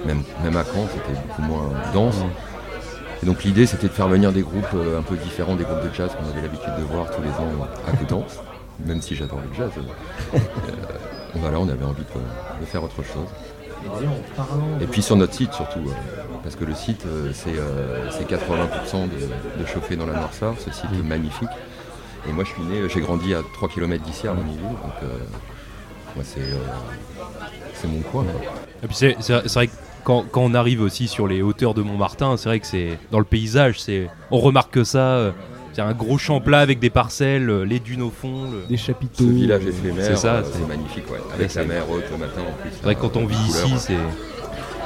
même, 0.07 0.23
même 0.43 0.57
à 0.57 0.64
Caen, 0.64 0.87
c'était 0.93 1.19
beaucoup 1.27 1.43
moins 1.43 1.71
dense. 1.93 2.16
Et 3.23 3.27
donc 3.27 3.43
l'idée 3.45 3.66
c'était 3.66 3.89
de 3.89 3.93
faire 3.93 4.09
venir 4.09 4.33
des 4.33 4.43
groupes 4.43 4.75
un 4.97 5.03
peu 5.03 5.16
différents 5.16 5.57
des 5.57 5.64
groupes 5.64 5.83
de 5.83 5.93
jazz 5.93 6.11
qu'on 6.12 6.29
avait 6.31 6.41
l'habitude 6.43 6.73
de 6.79 6.85
voir 6.85 7.11
tous 7.11 7.21
les 7.23 7.31
ans 7.31 7.66
à 7.89 7.97
Coutances, 7.97 8.39
même 8.87 9.03
si 9.03 9.16
j'adore 9.16 9.41
le 9.41 9.57
jazz. 9.57 9.71
euh, 10.35 10.39
voilà, 11.35 11.59
on 11.59 11.69
avait 11.69 11.85
envie 11.85 12.05
de, 12.05 12.61
de 12.61 12.64
faire 12.66 12.85
autre 12.85 13.03
chose. 13.03 13.27
Et 14.81 14.87
puis 14.87 15.03
sur 15.03 15.16
notre 15.16 15.35
site 15.35 15.53
surtout, 15.53 15.81
parce 16.43 16.55
que 16.57 16.64
le 16.64 16.75
site 16.75 17.05
c'est 17.33 17.57
euh, 17.59 18.09
c'est 18.11 18.29
80% 18.29 19.09
de, 19.09 19.61
de 19.62 19.66
chauffer 19.66 19.97
dans 19.97 20.07
la 20.07 20.14
noirceur, 20.14 20.55
ce 20.59 20.71
site 20.71 20.91
est 20.93 21.03
magnifique. 21.03 21.49
Et 22.29 22.33
moi 22.33 22.45
je 22.45 22.51
suis 22.51 22.62
né, 22.62 22.89
j'ai 22.89 23.01
grandi 23.01 23.35
à 23.35 23.43
3 23.55 23.69
km 23.69 24.03
d'ici 24.03 24.27
à 24.27 24.31
Armigville, 24.31 24.62
donc 24.62 24.93
euh, 25.03 25.07
moi 26.16 26.25
c'est 26.25 26.41
euh, 26.41 26.57
c'est 27.75 27.89
mon 27.89 28.01
coin. 28.01 28.25
quoi. 28.25 28.55
Et 28.83 28.87
puis 28.87 28.97
c'est, 28.97 29.14
vrai 29.55 29.66
que 29.66 29.73
quand, 30.05 30.25
quand 30.31 30.43
on 30.43 30.55
arrive 30.55 30.81
aussi 30.83 31.07
sur 31.09 31.27
les 31.29 31.43
hauteurs 31.43 31.75
de 31.75 31.83
Montmartin, 31.83 32.37
c'est 32.37 32.49
vrai 32.49 32.61
que 32.61 32.66
c'est 32.66 32.99
dans 33.11 33.19
le 33.19 33.25
paysage, 33.25 33.81
c'est, 33.81 34.09
on 34.31 34.39
remarque 34.39 34.73
que 34.73 34.85
ça. 34.85 34.99
euh, 35.16 35.31
C'est 35.75 35.83
un 35.83 35.93
gros 35.95 36.19
champ 36.19 36.41
plat 36.41 36.59
avec 36.61 36.81
des 36.81 36.91
parcelles, 36.91 37.49
euh, 37.51 37.62
les 37.64 37.79
dunes 37.79 38.03
au 38.03 38.11
fond. 38.11 38.51
le- 38.51 38.66
des 38.69 38.77
chapiteaux. 38.77 39.25
Ce 39.25 39.31
village 39.31 39.64
éphémère, 39.66 40.05
C'est 40.05 40.16
ça, 40.16 40.35
euh, 40.37 40.43
c'est- 40.53 40.66
magnifique, 40.66 41.09
ouais. 41.11 41.21
avec 41.33 41.55
la 41.55 41.64
mer 41.64 41.89
haute 41.91 42.05
le 42.11 42.16
matin 42.19 42.41
en 42.41 42.62
plus. 42.62 42.71
C'est 42.73 42.83
vrai 42.83 42.95
que 42.97 43.01
quand 43.01 43.16
on 43.16 43.27
vit 43.27 43.37
ici, 43.49 43.75
c'est. 43.79 43.95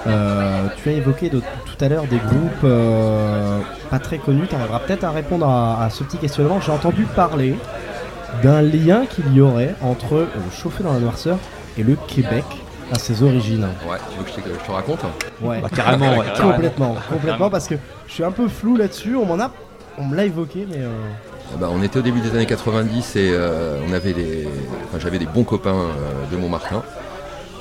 Euh, 0.07 0.67
tu 0.83 0.89
as 0.89 0.93
évoqué 0.93 1.29
de- 1.31 1.39
tout 1.41 1.85
à 1.85 1.89
l'heure 1.89 2.05
des 2.07 2.17
groupes 2.19 2.65
euh, 2.65 3.59
pas 3.91 3.99
très 3.99 4.19
connus. 4.19 4.47
Tu 4.49 4.55
arriveras 4.57 4.81
peut-être 4.81 5.05
à 5.05 5.11
répondre 5.11 5.47
à, 5.47 5.85
à 5.85 5.91
ce 5.91 6.03
petit 6.05 6.17
questionnement. 6.19 6.61
J'ai 6.61 6.73
entendu 6.73 7.05
parler 7.05 7.55
d'un 8.43 8.63
lien 8.63 9.05
qu'il 9.07 9.33
y 9.33 9.41
aurait 9.41 9.75
entre 9.81 10.15
euh, 10.17 10.27
chauffer 10.53 10.83
dans 10.83 10.93
la 10.93 10.99
noirceur 11.01 11.39
et 11.79 11.83
le 11.83 11.97
Québec 12.09 12.45
à 12.91 12.99
ses 12.99 13.23
origines. 13.23 13.67
Ouais, 13.89 13.97
tu 14.11 14.19
veux 14.19 14.25
que 14.25 14.31
je 14.31 14.35
te, 14.37 14.61
je 14.61 14.67
te 14.67 14.73
raconte 14.73 15.01
Ouais, 15.41 15.61
Bah, 15.61 15.69
carrément, 15.75 16.19
ouais, 16.19 16.27
carrément. 16.35 16.53
complètement, 16.53 16.97
complètement, 17.11 17.51
parce 17.51 17.69
que 17.69 17.77
je 18.09 18.13
suis 18.13 18.25
un 18.25 18.33
peu 18.33 18.49
flou 18.49 18.77
là-dessus. 18.77 19.15
On 19.17 19.25
m'en 19.25 19.39
a, 19.43 19.51
on 19.99 20.05
me 20.05 20.17
l'a 20.17 20.25
évoqué, 20.25 20.67
mais 20.69 20.79
euh, 20.81 20.91
Eh 21.55 21.59
ben, 21.59 21.69
On 21.73 21.83
était 21.83 21.99
au 21.99 22.03
début 22.03 22.21
des 22.21 22.31
années 22.31 22.45
90 22.47 23.17
et 23.17 23.31
euh, 23.33 23.79
on 23.89 23.93
avait 23.95 24.13
des, 24.13 24.49
enfin, 24.89 24.99
j'avais 24.99 25.19
des 25.19 25.27
bons 25.27 25.45
copains 25.45 25.71
euh, 25.75 26.31
de 26.31 26.37
Montmartin. 26.37 26.83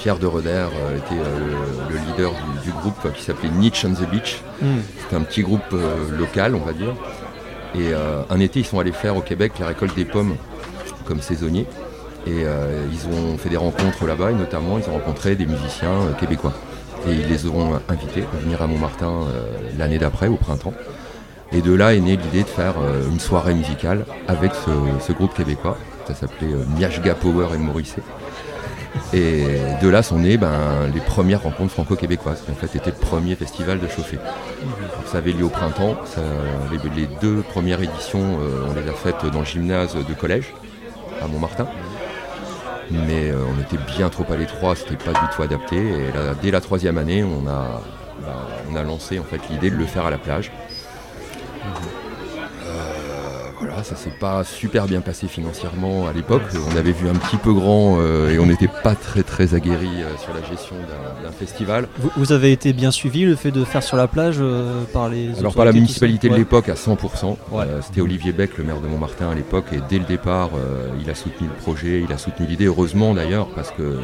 Pierre 0.02 0.18
de 0.18 0.26
Roder 0.26 0.50
euh, 0.50 0.98
était 0.98 1.14
euh, 1.14 1.38
le, 1.90 1.94
le 1.94 2.06
leader 2.08 2.32
du, 2.32 2.72
du 2.72 2.72
groupe 2.72 2.98
euh, 3.06 3.12
qui 3.12 3.22
s'appelait 3.22 3.50
Nietzsche 3.50 3.88
on 3.88 3.94
the 3.94 4.10
Beach. 4.10 4.42
C'était 5.00 5.16
un 5.16 5.22
petit 5.22 5.44
groupe 5.44 5.76
local, 6.18 6.56
on 6.56 6.66
va 6.66 6.74
dire. 6.74 6.96
Et 7.76 7.94
un 8.30 8.40
été, 8.40 8.60
ils 8.60 8.66
sont 8.66 8.80
allés 8.80 8.92
faire 8.92 9.16
au 9.16 9.22
Québec 9.22 9.54
la 9.60 9.68
récolte 9.68 9.96
des 9.96 10.06
pommes 10.06 10.36
comme 11.06 11.22
saisonniers. 11.22 11.68
Et 12.28 12.44
euh, 12.46 12.86
ils 12.92 13.08
ont 13.08 13.38
fait 13.38 13.50
des 13.50 13.58
rencontres 13.58 14.06
là-bas 14.06 14.32
et 14.32 14.34
notamment 14.34 14.78
ils 14.78 14.88
ont 14.90 14.94
rencontré 14.94 15.36
des 15.36 15.46
musiciens 15.46 15.90
euh, 15.90 16.14
québécois. 16.20 16.54
Et 17.08 17.14
ils 17.14 17.28
les 17.28 17.48
ont 17.48 17.80
invités 17.90 18.24
à 18.34 18.38
venir 18.38 18.62
à 18.62 18.68
Montmartin 18.68 19.08
euh, 19.08 19.44
l'année 19.78 19.98
d'après, 19.98 20.28
au 20.28 20.36
printemps. 20.36 20.74
Et 21.52 21.62
de 21.62 21.74
là 21.74 21.94
est 21.94 22.00
née 22.00 22.18
l'idée 22.18 22.44
de 22.44 22.48
faire 22.48 22.76
une 23.12 23.20
soirée 23.20 23.54
musicale 23.54 24.06
avec 24.28 24.52
ce, 24.54 24.72
ce 25.06 25.12
groupe 25.12 25.34
québécois. 25.36 25.78
Ça 26.08 26.16
s'appelait 26.16 26.54
Miashga 26.78 27.14
Power 27.14 27.48
et 27.54 27.58
Morrissey. 27.58 28.02
Et 29.14 29.44
de 29.82 29.90
là 29.90 30.04
sont 30.04 30.20
nées 30.20 30.38
ben, 30.38 30.88
les 30.94 31.00
premières 31.02 31.44
rencontres 31.44 31.72
franco-québécoises, 31.72 32.42
qui 32.42 32.52
en 32.52 32.56
fait 32.56 32.86
le 32.86 32.92
premier 32.92 33.36
festival 33.36 33.80
de 33.80 33.88
chauffé. 33.88 34.18
Donc, 34.18 35.08
ça 35.08 35.18
avait 35.18 35.32
lieu 35.32 35.46
au 35.46 35.50
printemps. 35.50 35.98
Les, 36.96 37.08
deux 37.22 37.42
premières 37.42 37.82
éditions, 37.82 38.40
euh, 38.42 38.68
on 38.70 38.74
les 38.74 38.88
a 38.90 38.94
faites 38.94 39.26
dans 39.32 39.40
le 39.40 39.46
gymnase 39.46 39.96
de 39.96 40.14
collège 40.14 40.54
à 41.22 41.28
Montmartin. 41.28 41.68
Mais 42.90 43.32
euh, 43.32 43.38
on 43.50 43.62
était 43.62 43.82
bien 43.98 44.10
trop 44.10 44.26
à 44.32 44.36
l'étroit, 44.36 44.76
c'était 44.76 44.98
pas 44.98 45.12
du 45.12 45.36
tout 45.36 45.42
adapté. 45.42 45.78
Et 45.78 46.12
dès 46.42 46.52
la 46.52 46.62
troisième 46.62 46.98
année, 46.98 47.24
on 47.24 47.48
a, 47.48 47.82
bah, 48.22 48.48
on 48.70 48.76
a 48.76 48.84
lancé 48.84 49.20
en 49.20 49.24
fait 49.24 49.40
l'idée 49.50 49.72
de 49.72 49.78
le 49.78 49.86
faire 49.86 50.06
à 50.06 50.10
la 50.10 50.18
plage. 50.18 50.52
Voilà, 53.62 53.84
ça 53.84 53.96
s'est 53.96 54.14
pas 54.20 54.44
super 54.44 54.86
bien 54.88 55.02
passé 55.02 55.28
financièrement 55.28 56.08
à 56.08 56.14
l'époque. 56.14 56.42
On 56.72 56.76
avait 56.76 56.92
vu 56.92 57.08
un 57.08 57.14
petit 57.14 57.38
peu 57.38 57.54
grand 57.54 57.98
euh, 58.00 58.30
et 58.32 58.40
on 58.40 58.46
n'était 58.48 58.68
pas 58.84 58.96
très 58.96 59.24
très 59.24 59.54
aguerri 59.56 59.88
euh, 60.02 60.18
sur 60.18 60.34
la 60.34 60.42
gestion 60.48 60.76
d'un- 60.76 61.32
festival. 61.32 61.88
Vous, 61.98 62.12
vous 62.18 62.32
avez 62.34 62.52
été 62.52 62.74
bien 62.74 62.92
suivi 62.92 63.24
le 63.24 63.36
fait 63.36 63.52
de 63.52 63.64
faire 63.64 63.82
sur 63.82 63.96
la 63.98 64.08
plage 64.08 64.38
euh, 64.40 64.84
par 64.94 65.10
les 65.10 65.38
Alors 65.40 65.54
par 65.56 65.66
la 65.66 65.72
municipalité 65.72 66.28
de 66.28 66.34
Ouais. 66.34 66.40
l'époque 66.40 66.70
à 66.70 66.74
100%. 66.76 67.38
Ouais. 67.52 67.64
Euh, 67.68 67.80
C'était 67.82 68.02
Olivier 68.02 68.32
Beck, 68.32 68.58
le 68.58 68.64
maire 68.64 68.80
de 68.82 68.88
Montmartin 68.88 69.30
à 69.30 69.36
l'époque, 69.36 69.66
et 69.74 69.80
dès 69.90 69.98
le 69.98 70.06
départ, 70.06 70.50
euh, 70.56 70.88
il 71.02 71.10
a 71.10 71.16
soutenu 71.16 71.48
le 71.48 71.54
projet, 71.54 72.04
il 72.08 72.12
a 72.14 72.18
soutenu 72.18 72.46
l'idée, 72.46 72.66
heureusement 72.66 73.14
d'ailleurs, 73.14 73.48
parce 73.56 73.72
que, 73.72 73.98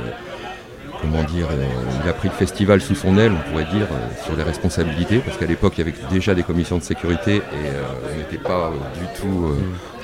comment 1.02 1.24
dire, 1.24 1.48
euh, 1.52 1.66
il 2.04 2.10
a 2.10 2.14
pris 2.14 2.28
le 2.30 2.34
festival 2.34 2.82
sous 2.82 2.96
son 2.96 3.18
aile, 3.18 3.32
on 3.34 3.50
pourrait 3.52 3.66
dire, 3.66 3.88
euh, 3.92 4.24
sur 4.26 4.36
les 4.36 4.44
responsabilités, 4.44 5.20
parce 5.20 5.38
qu'à 5.38 5.46
l'époque, 5.46 5.74
il 5.78 5.86
y 5.86 5.88
avait 5.90 5.96
déjà 6.12 6.34
des 6.36 6.44
commissions 6.44 6.78
de 6.78 6.84
sécurité 6.84 7.38
et 7.38 7.42
euh, 7.42 7.84
on 8.14 8.18
n'était 8.18 8.38
pas 8.38 8.72
du 9.00 9.06
tout 9.22 9.52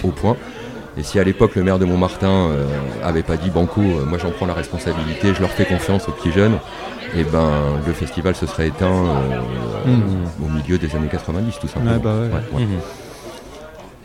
au 0.07 0.11
point. 0.11 0.35
Et 0.97 1.01
si 1.03 1.19
à 1.19 1.23
l'époque 1.23 1.55
le 1.55 1.63
maire 1.63 1.79
de 1.79 1.85
Montmartin 1.85 2.49
avait 3.03 3.23
pas 3.23 3.35
dit 3.35 3.49
Banco, 3.49 3.81
moi 3.81 4.19
j'en 4.19 4.29
prends 4.29 4.45
la 4.45 4.53
responsabilité, 4.53 5.33
je 5.33 5.41
leur 5.41 5.49
fais 5.49 5.65
confiance 5.65 6.07
aux 6.07 6.11
petits 6.11 6.31
jeunes, 6.31 6.59
et 7.15 7.23
ben 7.23 7.49
le 7.87 7.93
festival 7.93 8.35
se 8.35 8.45
serait 8.45 8.67
éteint 8.67 8.91
euh, 8.93 9.87
Mhm. 9.87 10.45
au 10.45 10.49
milieu 10.49 10.77
des 10.77 10.95
années 10.95 11.07
90 11.09 11.57
tout 11.59 11.67
simplement. 11.67 11.97
Bah 11.97 12.13
ouais. 12.21 12.27
Ouais, 12.27 12.61
ouais. 12.61 12.67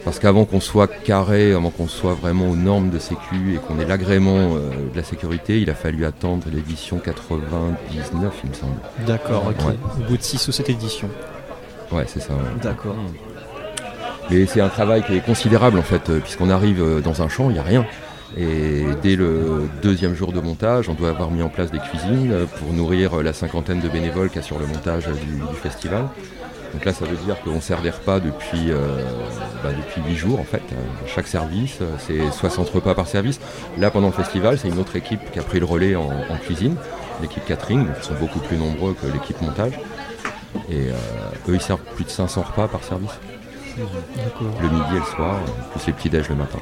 Parce 0.05 0.19
qu'avant 0.19 0.45
qu'on 0.45 0.61
soit 0.61 0.87
carré, 0.87 1.53
avant 1.53 1.71
qu'on 1.71 1.89
soit 1.89 2.15
vraiment 2.15 2.49
aux 2.49 2.57
normes 2.57 2.89
de 2.91 2.99
sécu 2.99 3.55
et 3.55 3.59
qu'on 3.59 3.79
ait 3.81 3.85
l'agrément 3.85 4.55
euh, 4.57 4.71
de 4.93 4.97
la 4.97 5.03
sécurité, 5.03 5.61
il 5.61 5.69
a 5.71 5.75
fallu 5.75 6.05
attendre 6.07 6.47
l'édition 6.53 6.99
99 6.99 8.33
il 8.45 8.51
me 8.51 8.55
semble. 8.55 8.73
D'accord, 9.07 9.45
ok. 9.49 9.67
Ouais. 9.67 9.75
Au 9.99 10.09
bout 10.09 10.17
de 10.17 10.23
6 10.23 10.49
ou 10.49 10.53
7 10.53 10.71
éditions. 10.71 11.11
Ouais 11.93 12.05
c'est 12.07 12.21
ça. 12.21 12.33
ouais. 12.33 12.39
D'accord. 12.63 12.97
Mais 14.31 14.47
c'est 14.47 14.61
un 14.61 14.69
travail 14.69 15.03
qui 15.05 15.17
est 15.17 15.25
considérable 15.25 15.79
en 15.79 15.83
fait, 15.83 16.09
euh, 16.11 16.21
puisqu'on 16.21 16.51
arrive 16.51 16.83
euh, 16.83 17.01
dans 17.01 17.23
un 17.23 17.29
champ, 17.29 17.51
il 17.51 17.55
n'y 17.55 17.59
a 17.59 17.63
rien. 17.63 17.85
Et 18.37 18.85
dès 19.03 19.17
le 19.17 19.69
deuxième 19.83 20.15
jour 20.15 20.33
de 20.33 20.41
montage, 20.41 20.89
on 20.91 20.95
doit 20.95 21.09
avoir 21.09 21.31
mis 21.31 21.43
en 21.43 21.49
place 21.49 21.71
des 21.71 21.79
cuisines 21.79 22.35
pour 22.59 22.73
nourrir 22.75 23.23
la 23.23 23.33
cinquantaine 23.33 23.81
de 23.81 23.89
bénévoles 23.89 24.29
qui 24.29 24.39
assurent 24.39 24.59
le 24.59 24.67
montage 24.67 25.05
euh, 25.09 25.13
du, 25.13 25.39
du 25.51 25.57
festival. 25.57 26.05
Donc 26.73 26.85
là, 26.85 26.93
ça 26.93 27.05
veut 27.07 27.17
dire 27.17 27.41
qu'on 27.43 27.61
sert 27.61 27.81
des 27.81 27.91
repas 27.91 28.21
depuis, 28.21 28.71
euh, 28.71 29.03
bah, 29.63 29.71
depuis 29.77 30.03
8 30.07 30.17
jours 30.17 30.41
en 30.41 30.45
fait. 30.45 30.63
Euh, 30.73 30.77
Chaque 31.07 31.27
service, 31.27 31.79
c'est 31.99 32.31
60 32.31 32.69
repas 32.71 32.95
par 32.95 33.07
service. 33.07 33.41
Là, 33.79 33.91
pendant 33.91 34.09
le 34.09 34.13
festival, 34.13 34.59
c'est 34.59 34.69
une 34.69 34.79
autre 34.79 34.97
équipe 34.97 35.31
qui 35.33 35.39
a 35.39 35.43
pris 35.43 35.61
le 35.61 35.67
relais 35.67 35.97
en, 35.97 36.09
en 36.09 36.37
cuisine, 36.37 36.77
l'équipe 37.23 37.45
catering, 37.45 37.87
ils 37.97 38.05
sont 38.05 38.15
beaucoup 38.15 38.41
plus 38.41 38.57
nombreux 38.57 38.95
que 38.95 39.07
l'équipe 39.07 39.41
montage. 39.41 39.79
Et 40.71 40.91
euh, 40.91 40.93
eux, 41.49 41.55
ils 41.55 41.61
servent 41.61 41.81
plus 41.95 42.05
de 42.05 42.11
500 42.11 42.43
repas 42.43 42.69
par 42.69 42.83
service 42.85 43.13
le 44.61 44.69
midi 44.69 44.97
et 44.97 44.99
le 44.99 45.05
soir, 45.05 45.37
plus 45.73 45.87
les 45.87 45.93
petits 45.93 46.11
déj 46.11 46.29
le 46.29 46.35
matin. 46.35 46.59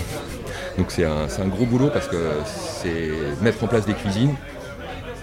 Donc 0.78 0.90
c'est 0.90 1.04
un, 1.04 1.28
c'est 1.28 1.42
un 1.42 1.46
gros 1.48 1.64
boulot 1.66 1.90
parce 1.92 2.08
que 2.08 2.16
c'est 2.44 3.10
mettre 3.40 3.62
en 3.62 3.66
place 3.66 3.86
des 3.86 3.94
cuisines. 3.94 4.34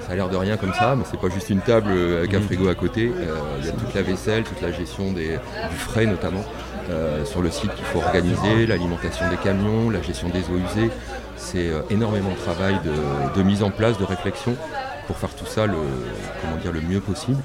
Ça 0.07 0.13
a 0.13 0.15
l'air 0.15 0.29
de 0.29 0.37
rien 0.37 0.55
comme 0.55 0.73
ça, 0.73 0.95
mais 0.95 1.03
c'est 1.11 1.19
pas 1.19 1.27
juste 1.29 1.49
une 1.49 1.59
table 1.59 1.89
euh, 1.91 2.19
avec 2.19 2.33
un 2.33 2.39
frigo 2.41 2.69
à 2.69 2.75
côté. 2.75 3.11
Euh, 3.13 3.35
Il 3.59 3.65
y 3.65 3.69
a 3.69 3.73
toute 3.73 3.93
la 3.93 4.01
vaisselle, 4.03 4.43
toute 4.43 4.61
la 4.61 4.71
gestion 4.71 5.11
des, 5.11 5.31
du 5.69 5.75
frais 5.77 6.05
notamment. 6.05 6.45
euh, 6.89 7.25
sur 7.25 7.41
le 7.41 7.51
site 7.51 7.73
qu'il 7.75 7.83
faut 7.83 7.99
organiser, 7.99 8.65
l'alimentation 8.65 9.29
des 9.29 9.35
camions, 9.35 9.89
la 9.89 10.01
gestion 10.01 10.29
des 10.29 10.39
eaux 10.49 10.57
usées. 10.57 10.89
C'est 11.35 11.69
énormément 11.89 12.29
de 12.31 12.37
travail 12.37 12.79
de, 12.85 13.37
de 13.37 13.43
mise 13.43 13.61
en 13.63 13.69
place, 13.71 13.97
de 13.97 14.05
réflexion 14.05 14.55
pour 15.07 15.17
faire 15.17 15.35
tout 15.35 15.45
ça 15.45 15.65
le, 15.67 15.75
comment 16.41 16.55
dire, 16.61 16.71
le 16.71 16.79
mieux 16.81 17.01
possible. 17.01 17.41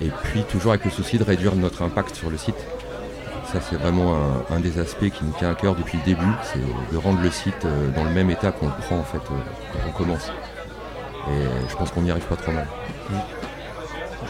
Et 0.00 0.10
puis 0.22 0.44
toujours 0.44 0.70
avec 0.70 0.84
le 0.84 0.92
souci 0.92 1.18
de 1.18 1.24
réduire 1.24 1.56
notre 1.56 1.82
impact 1.82 2.14
sur 2.14 2.30
le 2.30 2.36
site. 2.38 2.54
Ça 3.52 3.58
c'est 3.60 3.76
vraiment 3.76 4.14
un, 4.14 4.54
un 4.54 4.60
des 4.60 4.78
aspects 4.78 5.10
qui 5.10 5.24
nous 5.24 5.32
tient 5.36 5.50
à 5.50 5.54
cœur 5.56 5.74
depuis 5.74 5.98
le 5.98 6.04
début, 6.04 6.32
c'est 6.44 6.60
de 6.92 6.96
rendre 6.96 7.20
le 7.20 7.30
site 7.32 7.66
dans 7.96 8.04
le 8.04 8.10
même 8.10 8.30
état 8.30 8.52
qu'on 8.52 8.66
le 8.66 8.72
prend 8.80 8.98
en 8.98 9.04
fait 9.04 9.18
quand 9.26 9.80
on 9.88 9.92
commence. 9.92 10.30
Et 11.28 11.68
je 11.70 11.76
pense 11.76 11.90
qu'on 11.90 12.02
n'y 12.02 12.10
arrive 12.10 12.24
pas 12.24 12.36
trop 12.36 12.52
mal. 12.52 12.66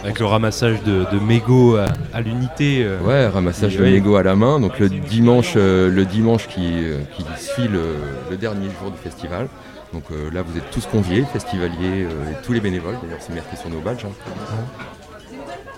Avec 0.02 0.18
le 0.18 0.26
ramassage 0.26 0.82
de, 0.82 1.04
de 1.12 1.18
mégots 1.20 1.76
à, 1.76 1.86
à 2.14 2.20
l'unité. 2.22 2.82
euh, 2.84 2.98
Ouais, 3.00 3.26
ramassage 3.26 3.76
de 3.76 3.82
mégots 3.82 4.16
à 4.16 4.22
la 4.22 4.34
main. 4.34 4.58
Donc 4.58 4.78
le 4.78 4.88
dimanche, 4.88 5.54
euh, 5.56 5.90
le 5.90 6.04
dimanche 6.04 6.46
qui, 6.48 6.72
euh, 6.84 6.98
qui 7.16 7.24
suit 7.36 7.68
le, 7.68 7.96
le 8.30 8.36
dernier 8.36 8.68
jour 8.80 8.90
du 8.90 8.96
festival. 8.98 9.48
Donc 9.92 10.04
euh, 10.12 10.30
là, 10.32 10.42
vous 10.42 10.56
êtes 10.56 10.70
tous 10.70 10.86
conviés, 10.86 11.24
festivaliers 11.32 12.02
et 12.04 12.44
tous 12.44 12.52
les 12.52 12.60
bénévoles. 12.60 12.96
D'ailleurs, 13.02 13.18
c'est 13.20 13.34
marqué 13.34 13.56
sur 13.56 13.68
nos 13.68 13.80
badges. 13.80 14.04
hein. 14.06 14.10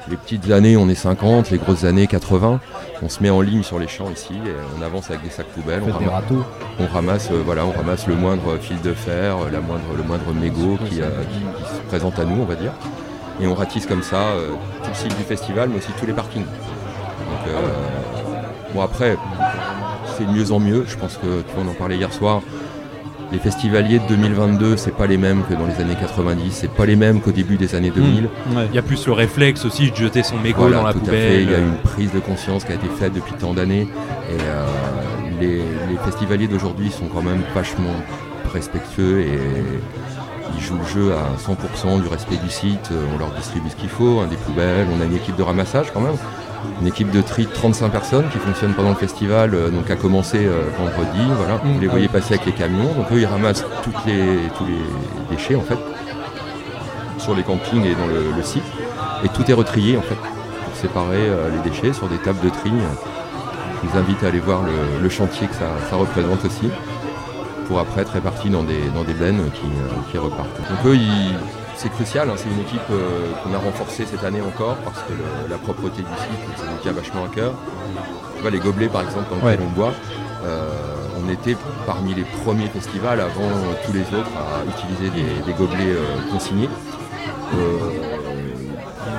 Les 0.08 0.16
petites 0.16 0.50
années, 0.50 0.76
on 0.76 0.88
est 0.88 0.94
50. 0.94 1.50
Les 1.50 1.58
grosses 1.58 1.84
années, 1.84 2.06
80. 2.06 2.60
On 3.02 3.08
se 3.08 3.22
met 3.22 3.30
en 3.30 3.40
ligne 3.40 3.62
sur 3.62 3.78
les 3.78 3.88
champs 3.88 4.10
ici 4.10 4.34
et 4.34 4.50
on 4.78 4.82
avance 4.82 5.10
avec 5.10 5.22
des 5.22 5.30
sacs 5.30 5.46
poubelles. 5.46 5.82
On 5.86 5.92
ramasse, 5.92 6.92
ramasse, 6.92 7.28
euh, 7.32 7.42
voilà, 7.44 7.64
on 7.64 7.72
ramasse 7.72 8.06
le 8.06 8.14
moindre 8.16 8.58
fil 8.58 8.80
de 8.82 8.92
fer, 8.94 9.36
euh, 9.38 9.50
la 9.50 9.60
moindre, 9.60 9.84
le 9.96 10.02
moindre 10.02 10.32
mégot 10.32 10.76
qui, 10.88 11.00
euh, 11.00 11.08
qui- 11.32 11.38
qui 11.64 11.76
se 11.76 11.80
présente 11.88 12.18
à 12.18 12.24
nous, 12.24 12.40
on 12.42 12.44
va 12.44 12.54
dire. 12.56 12.72
Et 13.40 13.46
on 13.46 13.54
ratisse 13.54 13.86
comme 13.86 14.02
ça 14.02 14.16
euh, 14.16 14.50
tout 14.82 14.88
le 14.90 14.94
site 14.94 15.16
du 15.16 15.22
festival, 15.24 15.68
mais 15.70 15.78
aussi 15.78 15.90
tous 15.98 16.06
les 16.06 16.12
parkings. 16.12 16.44
Donc, 16.44 17.48
euh, 17.48 17.60
bon 18.74 18.82
après, 18.82 19.16
c'est 20.16 20.26
de 20.26 20.30
mieux 20.32 20.52
en 20.52 20.60
mieux. 20.60 20.84
Je 20.86 20.96
pense 20.96 21.16
que 21.16 21.42
tu 21.42 21.54
vois, 21.54 21.64
on 21.66 21.70
en 21.70 21.74
parlait 21.74 21.96
hier 21.96 22.12
soir. 22.12 22.42
Les 23.32 23.38
festivaliers 23.38 23.98
de 23.98 24.06
2022, 24.08 24.76
c'est 24.76 24.94
pas 24.94 25.06
les 25.06 25.16
mêmes 25.16 25.42
que 25.48 25.54
dans 25.54 25.66
les 25.66 25.80
années 25.80 25.96
90, 25.98 26.50
c'est 26.52 26.70
pas 26.70 26.84
les 26.84 26.96
mêmes 26.96 27.20
qu'au 27.22 27.32
début 27.32 27.56
des 27.56 27.74
années 27.74 27.90
2000. 27.90 28.24
Ouais. 28.24 28.66
Il 28.70 28.74
y 28.74 28.78
a 28.78 28.82
plus 28.82 29.06
le 29.06 29.12
réflexe 29.14 29.64
aussi 29.64 29.90
de 29.90 29.96
jeter 29.96 30.22
son 30.22 30.36
mégot 30.38 30.58
Voilà, 30.60 30.76
dans 30.78 30.82
la 30.86 30.92
tout 30.92 30.98
poubelle. 31.00 31.14
à 31.14 31.28
fait. 31.36 31.42
Il 31.42 31.50
y 31.50 31.54
a 31.54 31.58
une 31.58 31.76
prise 31.78 32.12
de 32.12 32.20
conscience 32.20 32.64
qui 32.64 32.72
a 32.72 32.74
été 32.74 32.86
faite 32.88 33.14
depuis 33.14 33.32
tant 33.32 33.54
d'années. 33.54 33.88
Et 34.30 34.40
euh, 34.42 34.66
les, 35.40 35.56
les 35.56 35.96
festivaliers 36.04 36.46
d'aujourd'hui 36.46 36.90
sont 36.90 37.06
quand 37.06 37.22
même 37.22 37.40
vachement 37.54 37.94
respectueux 38.52 39.20
et 39.20 39.38
ils 40.54 40.62
jouent 40.62 40.76
le 40.76 40.86
jeu 40.86 41.12
à 41.14 41.24
100% 41.40 42.02
du 42.02 42.08
respect 42.08 42.36
du 42.36 42.50
site. 42.50 42.90
Euh, 42.92 43.02
On 43.14 43.18
leur 43.18 43.30
distribue 43.30 43.70
ce 43.70 43.76
qu'il 43.76 43.88
faut, 43.88 44.20
hein, 44.20 44.26
des 44.28 44.36
poubelles. 44.36 44.86
On 44.94 45.00
a 45.00 45.06
une 45.06 45.16
équipe 45.16 45.36
de 45.36 45.42
ramassage 45.42 45.86
quand 45.94 46.00
même. 46.00 46.16
Une 46.80 46.86
équipe 46.86 47.10
de 47.10 47.20
tri 47.22 47.46
de 47.46 47.50
35 47.52 47.90
personnes 47.90 48.28
qui 48.30 48.38
fonctionne 48.38 48.72
pendant 48.74 48.90
le 48.90 48.94
festival, 48.96 49.54
euh, 49.54 49.70
donc 49.70 49.90
a 49.90 49.96
commencé 49.96 50.46
euh, 50.46 50.62
vendredi. 50.78 51.20
Voilà. 51.36 51.56
Vous 51.64 51.80
les 51.80 51.86
voyez 51.86 52.08
passer 52.08 52.34
avec 52.34 52.46
les 52.46 52.52
camions. 52.52 52.92
Donc 52.94 53.10
eux, 53.12 53.20
ils 53.20 53.26
ramassent 53.26 53.64
toutes 53.82 54.04
les, 54.06 54.38
tous 54.56 54.64
les 54.66 55.34
déchets 55.36 55.54
en 55.54 55.62
fait 55.62 55.78
sur 57.18 57.34
les 57.34 57.42
campings 57.42 57.84
et 57.84 57.94
dans 57.94 58.06
le, 58.06 58.32
le 58.36 58.42
site. 58.42 58.64
Et 59.24 59.28
tout 59.28 59.48
est 59.48 59.54
retrié 59.54 59.96
en 59.96 60.02
fait 60.02 60.16
pour 60.16 60.74
séparer 60.74 61.18
euh, 61.28 61.48
les 61.50 61.70
déchets 61.70 61.92
sur 61.92 62.08
des 62.08 62.18
tables 62.18 62.40
de 62.44 62.48
tri. 62.50 62.72
Je 63.84 63.88
vous 63.88 63.98
invite 63.98 64.22
à 64.24 64.28
aller 64.28 64.40
voir 64.40 64.62
le, 64.62 65.00
le 65.02 65.08
chantier 65.08 65.46
que 65.48 65.54
ça, 65.54 65.66
ça 65.90 65.96
représente 65.96 66.44
aussi 66.44 66.68
pour 67.68 67.78
après 67.78 68.02
être 68.02 68.12
réparti 68.12 68.50
dans 68.50 68.62
des, 68.64 68.80
dans 68.94 69.04
des 69.04 69.14
bennes 69.14 69.50
qui, 69.54 69.62
qui 70.10 70.18
repartent. 70.18 70.56
Donc 70.68 70.78
eux, 70.86 70.96
ils- 70.96 71.34
c'est 71.76 71.90
crucial, 71.90 72.28
hein, 72.30 72.34
c'est 72.36 72.48
une 72.50 72.60
équipe 72.60 72.80
euh, 72.90 73.32
qu'on 73.42 73.54
a 73.54 73.58
renforcée 73.58 74.04
cette 74.06 74.24
année 74.24 74.40
encore 74.40 74.76
parce 74.84 74.98
que 74.98 75.12
le- 75.12 75.50
la 75.50 75.58
propreté 75.58 76.02
du 76.02 76.08
site, 76.22 76.58
ça 76.58 76.64
nous 76.70 76.78
tient 76.82 76.92
vachement 76.92 77.24
à 77.24 77.28
cœur. 77.28 77.52
Tu 78.36 78.42
vois, 78.42 78.50
les 78.50 78.58
gobelets 78.60 78.88
par 78.88 79.02
exemple 79.02 79.26
dans 79.30 79.36
lesquels 79.50 79.66
on 79.66 79.70
boit, 79.80 79.92
Euh, 80.44 80.68
on 81.24 81.30
était 81.30 81.56
parmi 81.86 82.14
les 82.14 82.24
premiers 82.44 82.66
festivals 82.66 83.20
avant 83.20 83.48
tous 83.86 83.92
les 83.92 84.00
autres 84.18 84.32
à 84.36 84.64
utiliser 84.68 85.08
des, 85.10 85.40
des 85.46 85.52
gobelets 85.52 85.94
euh, 85.94 86.32
consignés. 86.32 86.68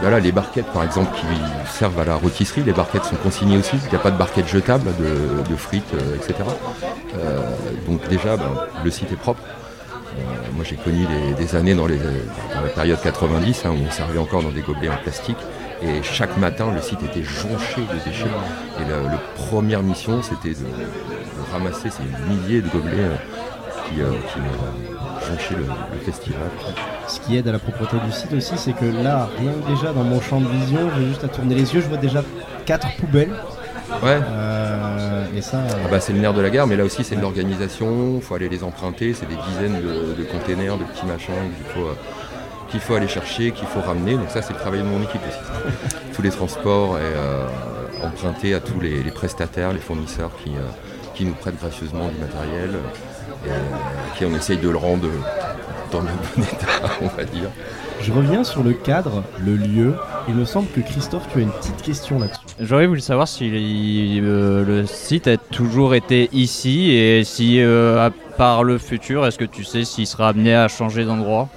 Voilà, 0.01 0.19
les 0.19 0.33
barquettes 0.33 0.65
par 0.73 0.83
exemple 0.83 1.15
qui 1.15 1.25
servent 1.71 1.97
à 1.99 2.03
la 2.03 2.15
rôtisserie, 2.15 2.61
les 2.63 2.73
barquettes 2.73 3.05
sont 3.05 3.15
consignées 3.15 3.57
aussi, 3.57 3.77
il 3.85 3.89
n'y 3.89 3.95
a 3.95 3.99
pas 3.99 4.11
de 4.11 4.17
barquettes 4.17 4.49
jetables 4.49 4.89
de, 4.97 5.49
de 5.49 5.55
frites, 5.55 5.93
euh, 5.93 6.15
etc. 6.17 6.33
Euh, 7.17 7.39
donc 7.87 8.05
déjà, 8.09 8.35
ben, 8.35 8.49
le 8.83 8.91
site 8.91 9.11
est 9.13 9.15
propre. 9.15 9.41
Euh, 10.17 10.51
moi 10.53 10.63
j'ai 10.63 10.75
connu 10.75 11.05
des, 11.37 11.55
années 11.55 11.75
dans, 11.75 11.87
la 11.87 12.69
période 12.75 12.99
90 13.01 13.65
hein, 13.65 13.71
où 13.71 13.87
on 13.87 13.91
servait 13.91 14.19
encore 14.19 14.43
dans 14.43 14.51
des 14.51 14.61
gobelets 14.61 14.89
en 14.89 14.97
plastique 14.97 15.37
et 15.81 16.01
chaque 16.03 16.37
matin 16.37 16.71
le 16.73 16.81
site 16.81 17.03
était 17.03 17.23
jonché 17.23 17.81
de 17.81 18.09
déchets. 18.09 18.25
Et 18.79 18.89
la, 18.89 19.17
première 19.47 19.83
mission 19.83 20.21
c'était 20.21 20.49
de, 20.49 20.65
de 20.65 21.51
ramasser 21.51 21.89
ces 21.89 22.03
milliers 22.29 22.61
de 22.61 22.69
gobelets 22.69 22.93
euh, 22.99 23.15
qui, 23.89 24.01
euh, 24.01 24.11
qui 24.11 24.39
euh, 24.39 25.27
jonchaient 25.27 25.55
le, 25.55 25.65
le 25.65 25.99
festival. 25.99 26.49
Ce 27.07 27.19
qui 27.19 27.37
aide 27.37 27.47
à 27.47 27.51
la 27.51 27.59
propreté 27.59 27.97
du 28.05 28.11
site 28.11 28.33
aussi, 28.33 28.53
c'est 28.57 28.73
que 28.73 28.85
là, 28.85 29.29
rien 29.37 29.51
que 29.51 29.71
déjà 29.71 29.93
dans 29.93 30.03
mon 30.03 30.21
champ 30.21 30.39
de 30.39 30.47
vision, 30.47 30.89
j'ai 30.97 31.07
juste 31.07 31.23
à 31.23 31.27
tourner 31.27 31.55
les 31.55 31.73
yeux, 31.73 31.81
je 31.81 31.87
vois 31.87 31.97
déjà 31.97 32.23
quatre 32.65 32.95
poubelles. 32.97 33.33
Ouais, 34.01 34.19
Euh, 34.21 35.25
et 35.35 35.41
ça, 35.41 35.57
Ah 35.71 35.87
bah, 35.89 35.99
c'est 35.99 36.13
le 36.13 36.19
nerf 36.19 36.33
de 36.33 36.41
la 36.41 36.49
guerre, 36.49 36.67
mais 36.67 36.75
là 36.75 36.83
aussi 36.83 37.03
c'est 37.03 37.15
de 37.15 37.21
l'organisation, 37.21 38.15
il 38.15 38.21
faut 38.21 38.35
aller 38.35 38.49
les 38.49 38.63
emprunter, 38.63 39.13
c'est 39.13 39.27
des 39.27 39.35
dizaines 39.47 39.81
de, 39.81 40.13
de 40.21 40.23
containers, 40.27 40.77
de 40.77 40.83
petits 40.83 41.05
machins 41.05 41.33
qu'il 41.57 41.65
faut, 41.73 41.87
euh, 41.89 41.95
qu'il 42.69 42.79
faut 42.79 42.95
aller 42.95 43.07
chercher, 43.07 43.51
qu'il 43.51 43.67
faut 43.67 43.81
ramener. 43.81 44.15
Donc 44.15 44.29
ça 44.29 44.41
c'est 44.41 44.53
le 44.53 44.59
travail 44.59 44.79
de 44.81 44.85
mon 44.85 45.01
équipe 45.01 45.21
aussi. 45.27 45.85
tous 46.13 46.21
les 46.21 46.29
transports 46.31 46.97
et 46.97 47.01
euh, 47.01 47.47
emprunter 48.03 48.53
à 48.53 48.59
tous 48.59 48.79
les, 48.79 49.01
les 49.03 49.11
prestataires, 49.11 49.73
les 49.73 49.79
fournisseurs 49.79 50.31
qui, 50.43 50.51
qui 51.15 51.25
nous 51.25 51.33
prêtent 51.33 51.59
gracieusement 51.59 52.09
du 52.09 52.17
matériel 52.19 52.71
et 53.45 53.49
euh, 53.49 53.53
qui 54.17 54.25
on 54.25 54.35
essaye 54.35 54.57
de 54.57 54.69
le 54.69 54.77
rendre 54.77 55.07
dans 55.93 56.01
le 56.01 56.07
bon 56.35 56.43
état, 56.43 56.91
on 57.01 57.07
va 57.07 57.23
dire. 57.23 57.49
je 58.01 58.11
reviens 58.11 58.43
sur 58.43 58.63
le 58.63 58.73
cadre, 58.73 59.23
le 59.39 59.55
lieu. 59.55 59.95
Il 60.27 60.35
me 60.35 60.43
semble 60.45 60.67
que 60.69 60.81
Christophe, 60.81 61.27
tu 61.31 61.39
as 61.39 61.41
une 61.41 61.51
petite 61.51 61.81
question 61.81 62.19
là-dessus. 62.19 62.39
J'aurais 62.59 62.87
voulu 62.87 62.99
savoir 62.99 63.27
si 63.27 64.19
euh, 64.21 64.65
le 64.65 64.85
site 64.85 65.27
a 65.27 65.37
toujours 65.37 65.95
été 65.95 66.29
ici 66.33 66.91
et 66.91 67.23
si, 67.23 67.59
euh, 67.61 68.07
à 68.07 68.09
part 68.37 68.63
le 68.63 68.77
futur, 68.77 69.25
est-ce 69.25 69.37
que 69.37 69.45
tu 69.45 69.63
sais 69.63 69.83
s'il 69.85 70.07
sera 70.07 70.29
amené 70.29 70.55
à 70.55 70.67
changer 70.67 71.05
d'endroit? 71.05 71.47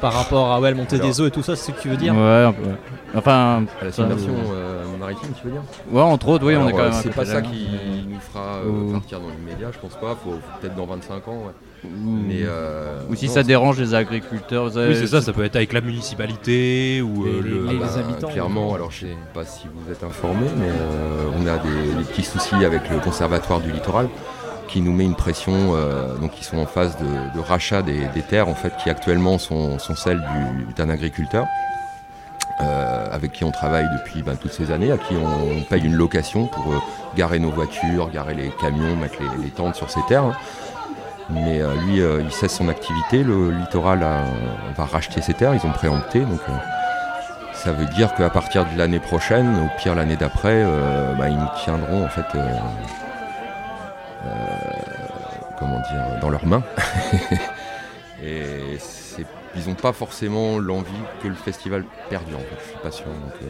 Par 0.00 0.12
rapport 0.12 0.50
à 0.52 0.60
ouais, 0.60 0.70
la 0.70 0.76
montée 0.76 0.96
Alors- 0.96 1.06
des 1.08 1.20
eaux 1.20 1.26
et 1.26 1.30
tout 1.30 1.42
ça, 1.44 1.54
c'est 1.56 1.70
ce 1.70 1.76
que 1.76 1.80
tu 1.80 1.88
veux 1.88 1.96
dire? 1.96 2.12
Ouais, 2.14 2.44
un 2.44 2.52
peu. 2.52 2.70
Enfin, 3.14 3.64
À 3.80 3.84
la 3.84 3.92
ça, 3.92 4.02
simulation 4.02 4.34
euh, 4.52 4.82
maritime, 4.98 5.28
tu 5.40 5.46
veux 5.46 5.52
dire? 5.52 5.62
Ouais, 5.92 6.02
entre 6.02 6.28
autres, 6.28 6.44
oui, 6.44 6.56
on 6.56 6.68
est 6.68 6.72
quand 6.72 6.78
euh, 6.78 6.90
même. 6.90 7.00
C'est 7.02 7.14
pas 7.14 7.24
ça 7.24 7.40
qui. 7.40 7.68
Nous 8.12 8.20
fera 8.20 8.56
euh, 8.64 8.68
Ou- 8.68 8.92
partir 8.92 9.20
dans 9.20 9.28
l'immédiat, 9.28 9.70
je 9.72 9.78
pense 9.78 9.94
pas. 10.00 10.14
Faut, 10.22 10.30
faut 10.32 10.38
peut-être 10.60 10.74
dans 10.76 10.86
25 10.86 11.28
ans. 11.28 11.42
ouais. 11.46 11.52
Mais 11.84 12.42
euh, 12.44 13.00
ou 13.10 13.16
si 13.16 13.26
non, 13.26 13.32
ça 13.32 13.42
dérange 13.42 13.80
les 13.80 13.92
agriculteurs. 13.94 14.68
vous 14.70 14.78
Oui, 14.78 14.94
c'est 14.94 15.08
ça, 15.08 15.20
ça 15.20 15.32
peut 15.32 15.42
être 15.44 15.56
avec 15.56 15.72
la 15.72 15.80
municipalité 15.80 17.02
ou 17.02 17.26
euh, 17.26 17.42
Les- 17.42 17.50
le. 17.50 17.66
les- 17.66 17.78
bah, 17.78 17.86
habitants, 17.98 18.28
Clairement, 18.28 18.74
alors 18.74 18.90
je 18.92 19.00
sais 19.06 19.16
pas 19.34 19.44
si 19.44 19.66
vous 19.66 19.90
êtes 19.90 20.04
informés, 20.04 20.46
mais 20.56 20.68
euh, 20.68 21.30
on 21.36 21.46
a 21.46 21.58
des, 21.58 21.94
des 21.98 22.04
petits 22.04 22.22
soucis 22.22 22.64
avec 22.64 22.88
le 22.88 22.98
conservatoire 23.00 23.60
du 23.60 23.72
littoral 23.72 24.08
qui 24.68 24.80
nous 24.80 24.92
met 24.92 25.04
une 25.04 25.16
pression, 25.16 25.74
euh, 25.74 26.16
donc 26.18 26.40
ils 26.40 26.44
sont 26.44 26.58
en 26.58 26.66
phase 26.66 26.96
de, 26.98 27.36
de 27.36 27.44
rachat 27.44 27.82
des, 27.82 28.06
des 28.14 28.22
terres 28.22 28.48
en 28.48 28.54
fait 28.54 28.72
qui 28.82 28.88
actuellement 28.88 29.36
sont, 29.38 29.78
sont 29.80 29.96
celles 29.96 30.20
du- 30.20 30.72
d'un 30.74 30.88
agriculteur. 30.88 31.46
Euh, 32.62 33.06
avec 33.10 33.32
qui 33.32 33.44
on 33.44 33.50
travaille 33.50 33.88
depuis 33.92 34.22
ben, 34.22 34.36
toutes 34.36 34.52
ces 34.52 34.70
années, 34.70 34.92
à 34.92 34.98
qui 34.98 35.14
on, 35.14 35.62
paye 35.62 35.84
une 35.84 35.94
location 35.94 36.46
pour 36.46 36.72
euh, 36.72 36.78
garer 37.16 37.38
nos 37.38 37.50
voitures, 37.50 38.10
garer 38.10 38.34
les 38.34 38.50
camions, 38.60 38.96
mettre 38.96 39.18
les, 39.42 39.50
tentes 39.50 39.74
sur 39.74 39.90
ces 39.90 40.00
terres. 40.08 40.24
hein. 40.24 40.36
Mais 41.30 41.60
euh, 41.60 41.74
lui, 41.86 42.02
il 42.24 42.32
cesse 42.32 42.54
son 42.56 42.68
activité. 42.68 43.22
Le 43.22 43.50
littoral 43.52 44.06
va 44.76 44.84
racheter 44.84 45.22
ses 45.22 45.34
terres. 45.34 45.54
Ils 45.54 45.66
ont 45.66 45.72
préempté. 45.72 46.20
Donc, 46.20 46.40
ça 47.54 47.72
veut 47.72 47.86
dire 47.86 48.12
qu'à 48.14 48.28
partir 48.28 48.66
de 48.66 48.76
l'année 48.76 48.98
prochaine, 48.98 49.46
au 49.64 49.80
pire 49.80 49.94
l'année 49.94 50.16
d'après, 50.16 50.64
bah, 51.16 51.28
ils 51.28 51.36
nous 51.36 51.48
tiendront 51.64 52.04
en 52.04 52.08
fait, 52.08 52.26
comment 55.58 55.78
dire, 55.78 56.20
dans 56.20 56.28
leurs 56.28 56.44
mains. 56.44 56.62
ils 59.56 59.68
n'ont 59.68 59.74
pas 59.74 59.92
forcément 59.92 60.58
l'envie 60.58 60.90
que 61.22 61.28
le 61.28 61.34
festival 61.34 61.84
perdure. 62.10 62.38
En 62.38 62.40
fait. 62.40 62.56
Je 62.64 62.68
suis 62.70 62.78
pas 62.82 62.90
sûr. 62.90 63.06
donc, 63.06 63.32
euh, 63.42 63.46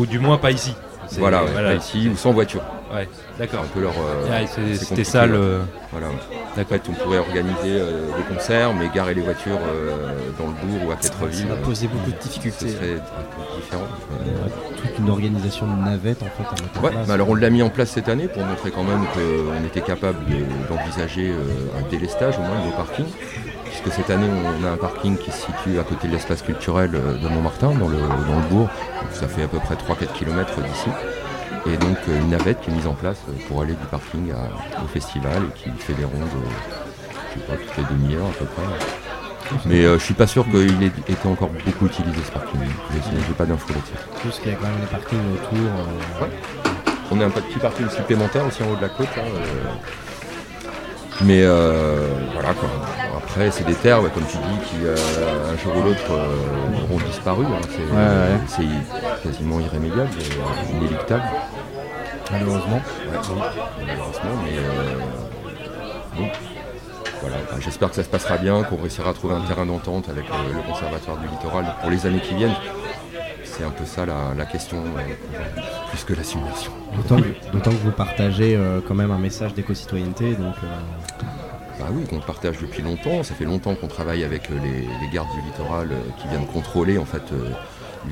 Ou 0.00 0.06
du 0.06 0.18
moins 0.18 0.38
pas 0.38 0.50
ici. 0.50 0.74
Voilà, 1.18 1.42
ouais, 1.42 1.50
pas 1.52 1.74
ici 1.74 2.08
ou 2.12 2.16
sans 2.16 2.30
voiture. 2.32 2.60
Ouais, 2.94 3.08
C'est 3.36 3.38
d'accord. 3.40 3.64
un 3.64 3.66
peu 3.68 3.80
leur. 3.80 3.92
euh, 3.92 4.44
c'est 4.46 4.74
C'était 4.76 5.02
ça 5.02 5.26
le. 5.26 5.60
Voilà. 5.90 6.06
En 6.08 6.10
D'accord. 6.56 6.76
fait, 6.76 6.82
on 6.88 6.92
pourrait 6.92 7.18
organiser 7.18 7.56
euh, 7.66 8.06
des 8.16 8.34
concerts, 8.34 8.72
mais 8.74 8.88
garer 8.94 9.14
les 9.14 9.22
voitures 9.22 9.58
euh, 9.66 10.12
dans 10.38 10.46
le 10.46 10.52
bourg 10.52 10.88
ou 10.88 10.92
à 10.92 10.96
Ça 11.00 11.08
Quattreville, 11.08 11.46
va 11.46 11.54
euh, 11.54 11.62
poser 11.62 11.88
beaucoup 11.88 12.10
de 12.10 12.16
ce 12.20 12.28
difficultés. 12.28 12.68
serait 12.68 12.94
un 12.94 12.96
peu 12.98 13.56
différent. 13.60 13.82
Euh, 14.12 14.48
Toute 14.82 14.98
une 14.98 15.10
organisation 15.10 15.66
de 15.66 15.82
navette 15.84 16.22
en 16.22 16.26
fait 16.26 16.80
en 16.80 16.82
Ouais, 16.84 17.10
alors 17.10 17.28
on 17.30 17.34
l'a 17.34 17.50
mis 17.50 17.62
en 17.62 17.70
place 17.70 17.90
cette 17.90 18.08
année 18.08 18.28
pour 18.28 18.44
montrer 18.44 18.70
quand 18.70 18.84
même 18.84 19.04
qu'on 19.14 19.64
était 19.66 19.80
capable 19.80 20.18
de- 20.26 20.68
d'envisager 20.68 21.30
euh, 21.30 21.78
un 21.78 21.88
délestage 21.90 22.38
au 22.38 22.42
moins 22.42 22.60
de 22.60 22.66
nos 22.66 22.72
parkings. 22.76 23.06
Puisque 23.82 23.96
cette 23.96 24.10
année 24.10 24.26
on 24.28 24.64
a 24.66 24.70
un 24.70 24.76
parking 24.76 25.16
qui 25.16 25.30
se 25.30 25.38
situe 25.46 25.78
à 25.78 25.82
côté 25.84 26.06
de 26.08 26.12
l'espace 26.12 26.42
culturel 26.42 26.90
euh, 26.94 27.14
de 27.18 27.28
Montmartin, 27.28 27.68
dans 27.74 27.88
le, 27.88 27.96
dans 27.98 28.36
le 28.36 28.46
bourg. 28.50 28.68
Donc, 29.02 29.10
ça 29.12 29.26
fait 29.28 29.42
à 29.44 29.48
peu 29.48 29.58
près 29.58 29.74
3-4 29.74 30.12
km 30.18 30.60
d'ici. 30.60 30.90
Et 31.66 31.76
donc 31.76 31.96
euh, 32.08 32.18
une 32.18 32.30
navette 32.30 32.60
qui 32.60 32.70
est 32.70 32.74
mise 32.74 32.86
en 32.86 32.94
place 32.94 33.18
euh, 33.28 33.32
pour 33.48 33.62
aller 33.62 33.74
du 33.74 33.84
parking 33.90 34.30
à- 34.32 34.82
au 34.82 34.86
festival 34.86 35.42
et 35.48 35.58
qui 35.58 35.70
fait 35.78 35.92
des 35.94 36.04
rondes, 36.04 36.14
je 37.34 37.40
sais 37.40 37.46
pas, 37.46 37.52
toutes 37.54 37.76
les 37.76 37.94
demi-heures 37.96 38.26
à 38.26 38.32
peu 38.38 38.44
près. 38.46 38.62
Mais 39.66 39.84
euh, 39.84 39.98
je 39.98 40.04
suis 40.04 40.14
pas 40.14 40.26
sûr 40.26 40.44
qu'il 40.44 40.82
ait 40.82 40.86
été 41.08 41.26
encore 41.28 41.50
beaucoup 41.66 41.86
utilisé 41.86 42.20
ce 42.24 42.30
parking. 42.32 42.60
J'ai 42.92 43.34
pas 43.34 43.44
d'infos 43.46 43.72
là-dessus. 43.74 43.92
Plus 44.20 44.38
qu'il 44.38 44.52
y 44.52 44.54
a 44.54 44.56
quand 44.58 44.68
même 44.68 44.80
les 44.80 44.86
parkings 44.86 45.18
autour. 45.34 45.58
euh, 46.22 46.26
On 47.10 47.20
a 47.20 47.24
un 47.26 47.30
petit 47.30 47.58
parking 47.58 47.88
supplémentaire 47.90 48.46
aussi 48.46 48.62
en 48.62 48.70
haut 48.72 48.76
de 48.76 48.82
la 48.82 48.88
côte. 48.90 49.08
là, 49.16 49.22
euh. 49.24 49.70
Mais 51.22 51.42
euh, 51.42 52.06
voilà 52.32 52.54
quoi. 52.54 52.68
Après, 53.16 53.50
c'est 53.50 53.64
des 53.64 53.74
terres, 53.74 54.00
comme 54.14 54.24
tu 54.24 54.36
dis, 54.38 54.58
qui 54.70 54.76
euh, 54.84 54.96
un 55.52 55.56
jour 55.58 55.76
ou 55.76 55.82
l'autre 55.82 56.10
euh, 56.10 56.82
auront 56.84 56.98
disparu. 57.06 57.44
hein. 57.44 57.60
C'est 57.70 57.94
Ouais, 57.94 57.98
ouais. 57.98 58.40
c'est 59.22 59.22
quasiment 59.28 59.60
irrémédiable, 59.60 60.10
inéluctable. 60.72 61.22
malheureusement. 62.32 62.80
Ouais, 62.80 63.18
oui, 63.30 63.40
malheureusement, 63.86 64.42
mais 64.44 64.56
bon. 66.16 66.28
Voilà, 67.20 67.36
j'espère 67.60 67.90
que 67.90 67.96
ça 67.96 68.02
se 68.02 68.08
passera 68.08 68.38
bien, 68.38 68.62
qu'on 68.62 68.76
réussira 68.78 69.10
à 69.10 69.12
trouver 69.12 69.34
un 69.34 69.42
terrain 69.42 69.66
d'entente 69.66 70.08
avec 70.08 70.24
le, 70.26 70.54
le 70.54 70.62
conservatoire 70.62 71.18
du 71.18 71.28
littoral 71.28 71.66
pour 71.82 71.90
les 71.90 72.06
années 72.06 72.20
qui 72.20 72.34
viennent. 72.34 72.54
C'est 73.44 73.62
un 73.64 73.70
peu 73.70 73.84
ça 73.84 74.06
la, 74.06 74.32
la 74.38 74.46
question, 74.46 74.78
euh, 74.78 75.40
plus 75.90 76.02
que 76.04 76.14
la 76.14 76.24
simulation. 76.24 76.72
D'autant 76.96 77.70
que, 77.70 77.76
vous 77.84 77.90
partagez 77.90 78.56
euh, 78.56 78.80
quand 78.86 78.94
même 78.94 79.10
un 79.10 79.18
message 79.18 79.52
d'éco-citoyenneté. 79.52 80.30
Donc, 80.34 80.54
euh, 80.64 80.66
Bah 81.80 81.86
oui, 81.90 82.04
qu'on 82.04 82.20
partage 82.20 82.58
depuis 82.60 82.82
longtemps. 82.82 83.22
Ça 83.22 83.34
fait 83.34 83.46
longtemps 83.46 83.74
qu'on 83.74 83.86
travaille 83.86 84.22
avec 84.22 84.50
euh, 84.50 84.54
les, 84.62 85.08
gardes 85.08 85.30
du 85.34 85.40
littoral 85.40 85.88
euh, 85.90 85.96
qui 86.20 86.28
viennent 86.28 86.46
contrôler 86.46 86.98
en 86.98 87.06
fait 87.06 87.22
euh, 87.32 87.48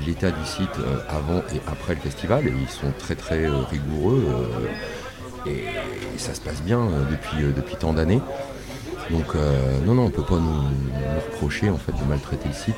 l'état 0.07 0.31
du 0.31 0.43
site 0.43 0.75
avant 1.07 1.43
et 1.53 1.61
après 1.67 1.93
le 1.93 1.99
festival. 1.99 2.45
Ils 2.45 2.69
sont 2.69 2.91
très 2.97 3.13
très 3.13 3.47
rigoureux 3.47 4.23
et 5.47 5.63
ça 6.17 6.35
se 6.35 6.41
passe 6.41 6.61
bien 6.61 6.79
depuis, 7.09 7.43
depuis 7.55 7.75
tant 7.75 7.93
d'années. 7.93 8.21
Donc 9.09 9.33
non, 9.87 9.95
non, 9.95 10.03
on 10.03 10.09
peut 10.11 10.23
pas 10.23 10.35
nous, 10.35 10.61
reprocher 11.31 11.71
en 11.71 11.77
fait 11.77 11.91
de 11.91 12.07
maltraiter 12.07 12.49
le 12.49 12.53
site. 12.53 12.75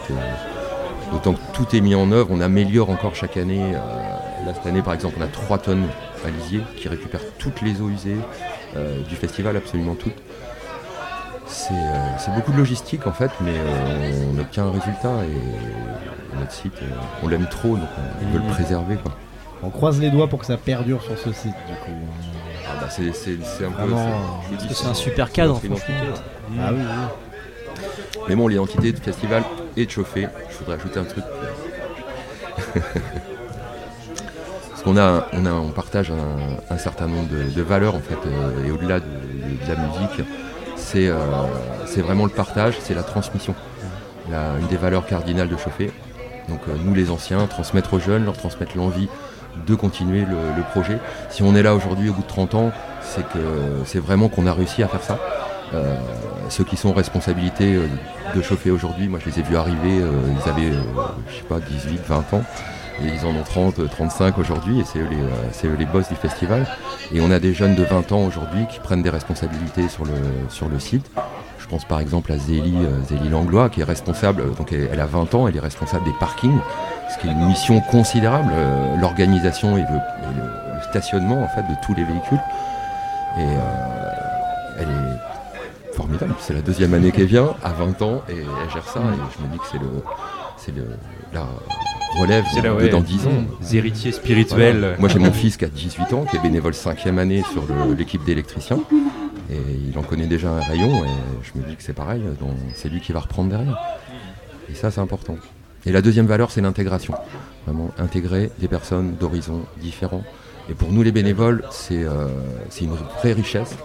D'autant 1.12 1.34
que 1.34 1.40
tout 1.54 1.76
est 1.76 1.82
mis 1.82 1.96
en 1.96 2.14
œuvre, 2.14 2.30
on 2.32 2.40
améliore 2.40 2.90
encore 2.90 3.14
chaque 3.14 3.36
année. 3.36 3.74
là 3.74 4.54
cette 4.54 4.66
année 4.66 4.82
par 4.82 4.94
exemple 4.94 5.16
on 5.20 5.24
a 5.24 5.28
3 5.28 5.58
tonnes 5.58 5.88
à 6.24 6.30
qui 6.78 6.88
récupèrent 6.88 7.26
toutes 7.40 7.62
les 7.62 7.82
eaux 7.82 7.90
usées 7.90 8.20
du 9.10 9.16
festival, 9.18 9.58
absolument 9.58 9.96
toutes. 9.96 10.16
C'est 11.54 11.74
euh, 11.74 12.18
c'est 12.18 12.34
beaucoup 12.34 12.52
de 12.54 12.58
logistique 12.58 13.06
en 13.08 13.12
fait, 13.12 13.30
mais 13.42 13.52
euh, 13.56 14.24
on 14.34 14.40
obtient 14.40 14.66
un 14.66 14.72
résultat 14.72 15.12
et 15.26 16.38
notre 16.40 16.52
site, 16.52 16.74
euh, 16.82 16.86
on 17.24 17.28
l'aime 17.28 17.46
trop, 17.48 17.76
donc 17.76 17.90
on 18.22 18.26
veut 18.34 18.40
Mhm. 18.40 18.48
le 18.48 18.54
préserver. 18.54 18.96
Quoi. 18.96 19.12
on 19.64 19.70
croise 19.70 20.00
les 20.00 20.10
doigts 20.10 20.28
pour 20.28 20.40
que 20.40 20.46
ça 20.46 20.56
perdure 20.58 21.04
sur 21.04 21.18
ce 21.18 21.32
site. 21.34 21.54
Du 21.68 21.74
coup. 21.86 21.92
Ah 22.68 22.76
bah, 22.80 22.88
c'est 22.90 23.10
un. 23.66 23.70
Vraiment, 23.70 24.10
c'est- 24.70 24.88
un 24.88 24.94
super 24.94 25.32
cadre, 25.32 25.58
franchement. 25.60 25.76
Ah 26.62 26.70
oui, 26.72 26.80
oui. 26.80 27.84
Mais 28.30 28.36
bon, 28.36 28.48
l'identité 28.48 28.92
de 28.94 29.00
festival 29.00 29.44
et 29.76 29.86
de 29.86 29.92
chauffer, 29.92 30.28
je 30.52 30.58
voudrais 30.60 30.76
ajouter 30.76 31.00
un 31.00 31.04
truc. 31.04 31.24
Parce 34.70 34.84
qu'on 34.84 34.98
a, 34.98 35.28
on 35.34 35.46
a, 35.46 35.52
on 35.52 35.70
partage 35.70 36.12
un, 36.12 36.74
un 36.74 36.78
certain 36.78 37.08
nombre 37.08 37.28
de, 37.30 37.44
de 37.54 37.62
valeurs 37.62 37.96
en 37.96 38.00
fait, 38.00 38.18
et 38.66 38.72
au-delà 38.72 39.00
de, 39.00 39.06
de- 39.06 39.66
de 39.66 39.70
la 39.70 39.76
musique, 39.88 40.26
c'est 40.92 41.08
euh, 41.08 41.18
c'est 41.86 42.02
vraiment 42.02 42.26
le 42.26 42.32
partage, 42.32 42.76
c'est 42.82 42.94
la 42.94 43.04
transmission. 43.04 43.56
Une 44.30 44.68
des 44.68 44.78
valeurs 44.78 45.06
cardinales 45.06 45.50
de 45.50 45.58
chauffer. 45.58 45.92
Donc 46.48 46.62
euh, 46.68 46.74
nous 46.86 46.94
les 46.94 47.10
anciens, 47.10 47.48
transmettre 47.48 47.94
aux 47.94 48.00
jeunes, 48.00 48.26
leur 48.26 48.38
transmettre 48.38 48.78
l'envie 48.78 49.10
de 49.68 49.76
continuer 49.76 50.22
le, 50.22 50.64
projet. 50.72 50.98
Si 51.30 51.44
on 51.44 51.56
est 51.56 51.64
là 51.64 51.76
aujourd'hui 51.76 52.10
au 52.10 52.14
bout 52.14 52.22
de 52.22 52.28
30 52.28 52.56
ans, 52.56 52.72
c'est 53.02 53.28
que 53.28 53.40
c'est 53.86 54.00
vraiment 54.00 54.30
qu'on 54.30 54.48
a 54.48 54.54
réussi 54.54 54.84
à 54.84 54.88
faire 54.88 55.04
ça. 55.04 55.20
Euh, 55.74 55.96
ceux 56.48 56.64
qui 56.64 56.78
sont 56.78 56.90
en 56.90 56.94
responsabilité 56.94 57.78
de 58.34 58.42
chauffer 58.42 58.72
aujourd'hui, 58.72 59.10
moi 59.10 59.20
je 59.24 59.30
les 59.30 59.40
ai 59.40 59.44
vus 59.44 59.58
arriver, 59.58 59.98
ils 60.00 60.50
avaient, 60.50 60.72
je 61.28 61.36
sais 61.36 61.44
pas, 61.44 61.60
18, 61.60 62.02
20 62.08 62.34
ans, 62.34 62.44
ils 63.00 63.26
en 63.26 63.36
ont 63.36 63.44
30, 63.44 63.90
35 63.90 64.38
aujourd'hui, 64.38 64.80
et 64.80 64.84
c'est 64.84 65.00
eux, 65.00 65.08
les, 65.10 65.18
euh, 65.18 65.74
eux 65.74 65.78
les 65.78 65.86
boss 65.86 66.08
du 66.10 66.16
festival. 66.16 66.68
Et 67.14 67.22
on 67.22 67.32
a 67.32 67.40
des 67.40 67.54
jeunes 67.54 67.76
de 67.76 67.84
20 67.84 68.12
ans 68.12 68.26
aujourd'hui 68.26 68.66
qui 68.70 68.80
prennent 68.80 69.02
des 69.02 69.10
responsabilités 69.10 69.88
sur 69.88 70.06
le, 70.06 70.14
sur 70.50 70.70
le 70.70 70.80
site. 70.80 71.10
Je 71.60 71.68
pense 71.68 71.86
par 71.86 72.00
exemple 72.00 72.32
à 72.32 72.38
Zélie, 72.38 72.76
euh, 72.84 73.30
Langlois, 73.30 73.70
qui 73.70 73.82
est 73.82 73.86
responsable, 73.86 74.42
euh, 74.42 74.50
donc 74.58 74.74
elle, 74.74 75.00
a 75.00 75.06
20 75.06 75.36
ans, 75.36 75.48
elle 75.48 75.56
est 75.56 75.62
responsable 75.62 76.06
des 76.06 76.14
parkings, 76.20 76.60
ce 77.10 77.18
qui 77.20 77.28
est 77.28 77.32
une 77.32 77.46
mission 77.46 77.80
considérable, 77.82 78.52
l'organisation 79.00 79.78
et, 79.78 79.82
le, 79.82 80.00
stationnement 80.90 81.42
en 81.42 81.48
fait 81.48 81.62
de 81.62 81.76
tous 81.86 81.94
les 81.94 82.04
véhicules. 82.04 82.42
Et 83.38 83.48
elle 84.78 84.90
est 84.90 85.96
formidable. 85.96 86.34
C'est 86.40 86.54
la 86.54 86.62
deuxième 86.62 86.94
année 86.94 87.12
qu'elle 87.12 87.28
vient, 87.28 87.54
à 87.64 87.70
20 87.70 88.02
ans, 88.02 88.22
et 88.28 88.34
elle 88.40 88.70
gère 88.70 88.88
ça. 88.90 89.00
Et 89.00 89.38
je 89.38 89.46
me 89.46 89.52
dis 89.54 89.60
que 89.60 89.66
c'est 89.72 89.78
le, 89.78 90.04
c'est 90.58 90.76
le, 90.76 90.86
relève 92.20 92.46
là, 92.64 92.74
ouais. 92.76 92.90
dans 92.90 93.02
10 93.02 93.28
ans. 93.28 93.32
Les 93.62 93.78
héritiers 93.78 94.12
spirituels. 94.12 94.80
Voilà. 94.80 94.98
Moi 94.98 95.10
j'ai 95.10 95.20
mon 95.20 95.32
fils 95.32 95.58
qui 95.58 95.66
a 95.66 95.70
18 95.70 96.14
ans, 96.14 96.26
qui 96.30 96.38
est 96.38 96.42
bénévole 96.42 96.74
cinquième 96.74 97.20
année 97.20 97.44
sur 97.52 97.64
l'équipe 97.98 98.24
d'électriciens. 98.24 98.80
Et 99.50 99.58
il 99.90 99.98
en 99.98 100.02
connaît 100.04 100.28
déjà 100.28 100.50
un 100.50 100.62
rayon 100.62 101.04
et 101.04 101.08
je 101.44 101.60
me 101.60 101.66
dis 101.68 101.76
que 101.76 101.84
c'est 101.84 101.94
pareil, 101.94 102.22
donc 102.40 102.52
c'est 102.74 102.88
lui 102.90 103.02
qui 103.02 103.12
va 103.12 103.20
reprendre 103.20 103.50
derrière. 103.50 103.78
Et 104.70 104.76
ça 104.76 104.92
c'est 104.92 105.02
important. 105.02 105.36
Et 105.86 105.92
la 105.92 106.02
deuxième 106.02 106.26
valeur 106.28 106.52
c'est 106.52 106.62
l'intégration. 106.62 107.14
Vraiment 107.66 107.92
intégrer 107.98 108.50
des 108.60 108.68
personnes 108.68 109.16
d'horizons 109.20 109.64
différents. 109.82 110.24
Et 110.70 110.74
pour 110.74 110.92
nous 110.92 111.04
les 111.04 111.12
bénévoles 111.12 111.64
c'est 111.72 112.04
euh, 112.04 112.28
une 112.80 112.92
vraie 112.92 113.34
richesse. 113.34 113.76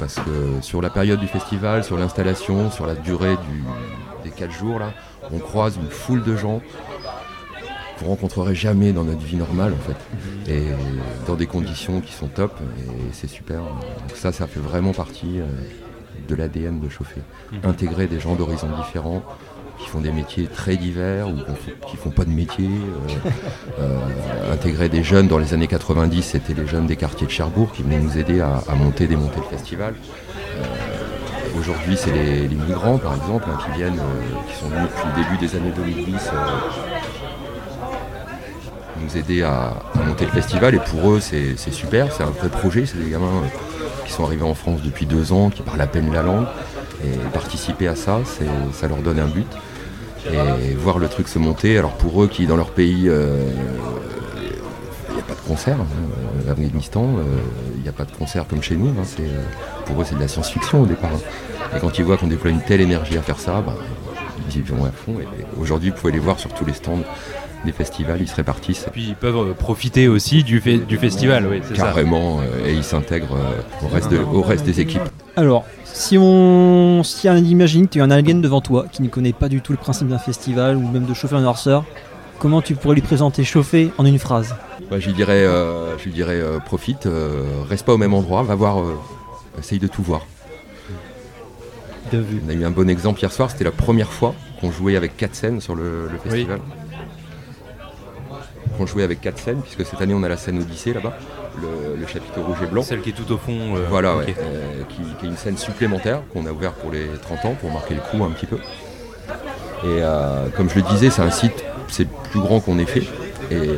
Parce 0.00 0.16
que 0.16 0.60
sur 0.62 0.80
la 0.82 0.90
période 0.90 1.20
du 1.20 1.28
festival, 1.28 1.84
sur 1.84 1.96
l'installation, 1.96 2.70
sur 2.70 2.86
la 2.86 2.94
durée 2.94 3.36
du- 3.36 3.62
des 4.24 4.30
4 4.30 4.50
jours, 4.50 4.78
là, 4.78 4.92
on 5.30 5.38
croise 5.38 5.76
une 5.76 5.88
foule 5.90 6.24
de 6.24 6.34
gens 6.36 6.62
qu'on 7.98 8.06
rencontrerait 8.06 8.54
jamais 8.54 8.92
dans 8.92 9.04
notre 9.04 9.20
vie 9.20 9.36
normale 9.36 9.72
en 9.72 9.82
fait. 9.88 10.52
Et 10.52 10.64
dans 11.26 11.34
des 11.34 11.46
conditions 11.46 12.00
qui 12.00 12.12
sont 12.12 12.28
top 12.28 12.52
et 12.78 12.90
c'est 13.12 13.28
super. 13.28 13.58
Donc 13.60 14.16
ça 14.16 14.32
ça 14.32 14.46
fait 14.46 14.60
vraiment 14.60 14.92
partie 14.92 15.40
euh, 15.40 15.44
de 16.28 16.34
l'ADN 16.34 16.80
de 16.80 16.88
chauffer. 16.88 17.20
Intégrer 17.62 18.06
des 18.06 18.20
gens 18.20 18.34
d'horizons 18.34 18.68
différents 18.84 19.22
qui 19.78 19.88
font 19.88 20.00
des 20.00 20.12
métiers 20.12 20.46
très 20.46 20.76
divers 20.76 21.28
ou 21.28 21.34
qui 21.88 21.96
font 21.96 22.10
pas 22.10 22.24
de 22.24 22.30
métier 22.30 22.68
euh, 22.68 23.30
euh, 23.80 24.52
intégrer 24.52 24.88
des 24.88 25.02
jeunes. 25.02 25.26
Dans 25.28 25.38
les 25.38 25.52
années 25.54 25.66
90 25.66 26.22
c'était 26.22 26.54
les 26.54 26.66
jeunes 26.66 26.86
des 26.86 26.96
quartiers 26.96 27.26
de 27.26 27.32
Cherbourg 27.32 27.72
qui 27.72 27.82
venaient 27.82 27.98
nous 28.00 28.16
aider 28.18 28.40
à, 28.40 28.62
à 28.68 28.74
monter 28.74 29.06
démonter 29.06 29.38
le 29.40 29.56
festival 29.56 29.94
Euh, 30.56 30.62
Aujourd'hui, 31.58 31.96
c'est 31.96 32.10
les, 32.12 32.48
les 32.48 32.56
migrants, 32.56 32.98
par 32.98 33.14
exemple, 33.14 33.44
hein, 33.48 33.56
qui 33.64 33.78
viennent, 33.78 34.00
qui 34.48 34.54
sont 34.56 34.68
venus 34.68 34.88
depuis 34.88 35.06
le 35.08 35.22
début 35.22 35.38
des 35.38 35.56
années 35.56 35.72
2010 35.76 36.14
euh, 36.32 36.36
nous 39.04 39.16
aider 39.16 39.42
à, 39.42 39.74
monter 40.06 40.24
le 40.24 40.30
festival. 40.30 40.74
Et 40.74 40.78
pour 40.78 41.12
eux, 41.12 41.20
c'est 41.20 41.56
super, 41.72 42.12
c'est 42.12 42.22
un 42.22 42.30
vrai 42.30 42.48
projet. 42.48 42.86
C'est 42.86 42.98
des 43.02 43.10
gamins 43.10 43.26
euh, 43.26 44.04
qui 44.06 44.12
sont 44.12 44.24
arrivés 44.24 44.42
en 44.44 44.54
France 44.54 44.80
depuis 44.82 45.06
deux 45.06 45.32
ans, 45.32 45.50
qui 45.50 45.62
parlent 45.62 45.80
à 45.80 45.86
peine 45.86 46.12
la 46.12 46.22
langue. 46.22 46.46
Et 47.04 47.16
participer 47.32 47.86
à 47.88 47.96
ça, 47.96 48.20
ça 48.72 48.88
leur 48.88 48.98
donne 48.98 49.18
un 49.18 49.26
but. 49.26 49.46
Et 50.32 50.72
voir 50.74 50.98
le 50.98 51.08
truc 51.08 51.28
se 51.28 51.38
monter, 51.38 51.76
alors 51.76 51.92
pour 51.92 52.22
eux 52.22 52.28
qui, 52.28 52.46
dans 52.46 52.56
leur 52.56 52.70
pays, 52.70 53.08
euh, 53.08 53.44
il 55.10 55.14
n'y 55.14 55.20
a 55.20 55.24
pas 55.24 55.34
de 55.34 55.46
concert. 55.46 55.76
hein. 55.78 55.86
L'Afghanistan, 56.46 57.04
euh, 57.18 57.22
il 57.76 57.82
n'y 57.82 57.88
a 57.88 57.92
pas 57.92 58.04
de 58.04 58.12
concert 58.12 58.46
comme 58.48 58.62
chez 58.62 58.74
nous. 58.76 58.88
hein. 58.88 59.04
Euh, 59.20 59.42
pour 59.84 60.00
eux, 60.00 60.04
c'est 60.08 60.14
de 60.14 60.20
la 60.20 60.28
science-fiction 60.28 60.80
au 60.82 60.86
départ. 60.86 61.10
hein. 61.14 61.76
Et 61.76 61.80
quand 61.80 61.98
ils 61.98 62.04
voient 62.06 62.16
qu'on 62.16 62.26
déploie 62.28 62.50
une 62.50 62.62
telle 62.62 62.80
énergie 62.80 63.18
à 63.18 63.22
faire 63.22 63.38
ça, 63.38 63.60
bah, 63.60 63.74
ils 64.48 64.56
y 64.58 64.62
vont 64.62 64.84
à 64.86 64.90
fond. 64.90 65.16
Aujourd'hui, 65.60 65.90
vous 65.90 65.96
pouvez 65.96 66.12
les 66.14 66.18
voir 66.18 66.38
sur 66.38 66.52
tous 66.54 66.64
les 66.64 66.72
stands 66.72 67.00
des 67.64 67.72
festivals, 67.72 68.20
ils 68.20 68.28
se 68.28 68.34
répartissent 68.36 68.86
Puis 68.92 69.06
ils 69.08 69.14
peuvent 69.14 69.36
euh, 69.36 69.52
profiter 69.54 70.08
aussi 70.08 70.42
du, 70.44 70.60
fe- 70.60 70.84
du 70.84 70.96
festival, 70.98 71.46
oui, 71.50 71.60
c'est 71.68 71.76
ça. 71.76 71.84
carrément 71.84 72.40
euh, 72.40 72.66
et 72.68 72.74
ils 72.74 72.84
s'intègrent 72.84 73.36
euh, 73.36 73.84
au, 73.84 73.88
reste 73.88 74.10
de- 74.10 74.18
au 74.18 74.42
reste 74.42 74.64
des 74.66 74.80
équipes. 74.80 75.02
Alors, 75.36 75.64
si 75.84 76.16
on, 76.18 77.02
si 77.04 77.28
on 77.28 77.36
imagine 77.36 77.86
que 77.86 77.92
tu 77.94 78.00
as 78.00 78.04
un 78.04 78.10
alien 78.10 78.40
devant 78.40 78.60
toi 78.60 78.86
qui 78.90 79.02
ne 79.02 79.08
connaît 79.08 79.32
pas 79.32 79.48
du 79.48 79.60
tout 79.60 79.72
le 79.72 79.78
principe 79.78 80.08
d'un 80.08 80.18
festival 80.18 80.76
ou 80.76 80.88
même 80.88 81.04
de 81.04 81.14
chauffer 81.14 81.36
un 81.36 81.40
noirceur, 81.40 81.84
comment 82.38 82.60
tu 82.62 82.74
pourrais 82.74 82.94
lui 82.96 83.02
présenter 83.02 83.44
chauffer 83.44 83.90
en 83.98 84.04
une 84.04 84.18
phrase? 84.18 84.54
Bah, 84.90 84.98
je 85.00 85.06
lui 85.06 85.14
dirais, 85.14 85.44
euh, 85.44 85.96
je 85.98 86.04
lui 86.04 86.12
dirais 86.12 86.40
euh, 86.40 86.58
profite, 86.58 87.06
euh, 87.06 87.42
reste 87.68 87.86
pas 87.86 87.94
au 87.94 87.98
même 87.98 88.12
endroit, 88.14 88.42
va 88.42 88.54
voir, 88.54 88.80
euh, 88.80 88.94
essaye 89.58 89.78
de 89.78 89.86
tout 89.86 90.02
voir. 90.02 90.26
De 92.12 92.18
vue. 92.18 92.42
On 92.46 92.50
a 92.50 92.52
eu 92.52 92.64
un 92.64 92.70
bon 92.70 92.88
exemple 92.90 93.20
hier 93.20 93.32
soir, 93.32 93.50
c'était 93.50 93.64
la 93.64 93.70
première 93.70 94.12
fois 94.12 94.34
qu'on 94.60 94.70
jouait 94.70 94.94
avec 94.96 95.16
quatre 95.16 95.34
scènes 95.34 95.60
sur 95.60 95.74
le, 95.74 96.06
le 96.12 96.18
festival. 96.18 96.58
Qu'on 98.76 98.86
jouait 98.86 99.04
avec 99.04 99.20
quatre 99.20 99.38
scènes, 99.38 99.60
puisque 99.62 99.84
cette 99.88 100.00
année 100.00 100.14
on 100.14 100.22
a 100.24 100.28
la 100.28 100.36
scène 100.36 100.58
Odyssée 100.58 100.92
là-bas, 100.92 101.16
le, 101.60 101.96
le 102.00 102.06
chapiteau 102.06 102.42
rouge 102.42 102.56
et 102.62 102.66
blanc. 102.66 102.82
Celle 102.82 103.00
qui 103.02 103.10
est 103.10 103.12
tout 103.12 103.30
au 103.32 103.36
fond. 103.38 103.76
euh, 103.76 103.86
Voilà, 103.88 104.16
ouais, 104.16 104.34
euh, 104.38 104.82
qui, 104.88 104.96
qui 105.20 105.26
est 105.26 105.28
une 105.28 105.36
scène 105.36 105.56
supplémentaire 105.56 106.22
qu'on 106.32 106.44
a 106.46 106.50
ouvert 106.50 106.72
pour 106.72 106.90
les 106.90 107.06
30 107.22 107.44
ans, 107.44 107.54
pour 107.60 107.70
marquer 107.70 107.94
le 107.94 108.00
coup 108.00 108.24
un 108.24 108.30
petit 108.30 108.46
peu. 108.46 108.56
Et 108.56 110.00
euh, 110.02 110.46
comme 110.56 110.68
je 110.70 110.76
le 110.76 110.82
disais, 110.82 111.10
c'est 111.10 111.22
un 111.22 111.30
site, 111.30 111.64
c'est 111.88 112.04
le 112.04 112.08
plus 112.30 112.40
grand 112.40 112.58
qu'on 112.60 112.78
ait 112.78 112.84
fait. 112.86 113.04
Et 113.50 113.70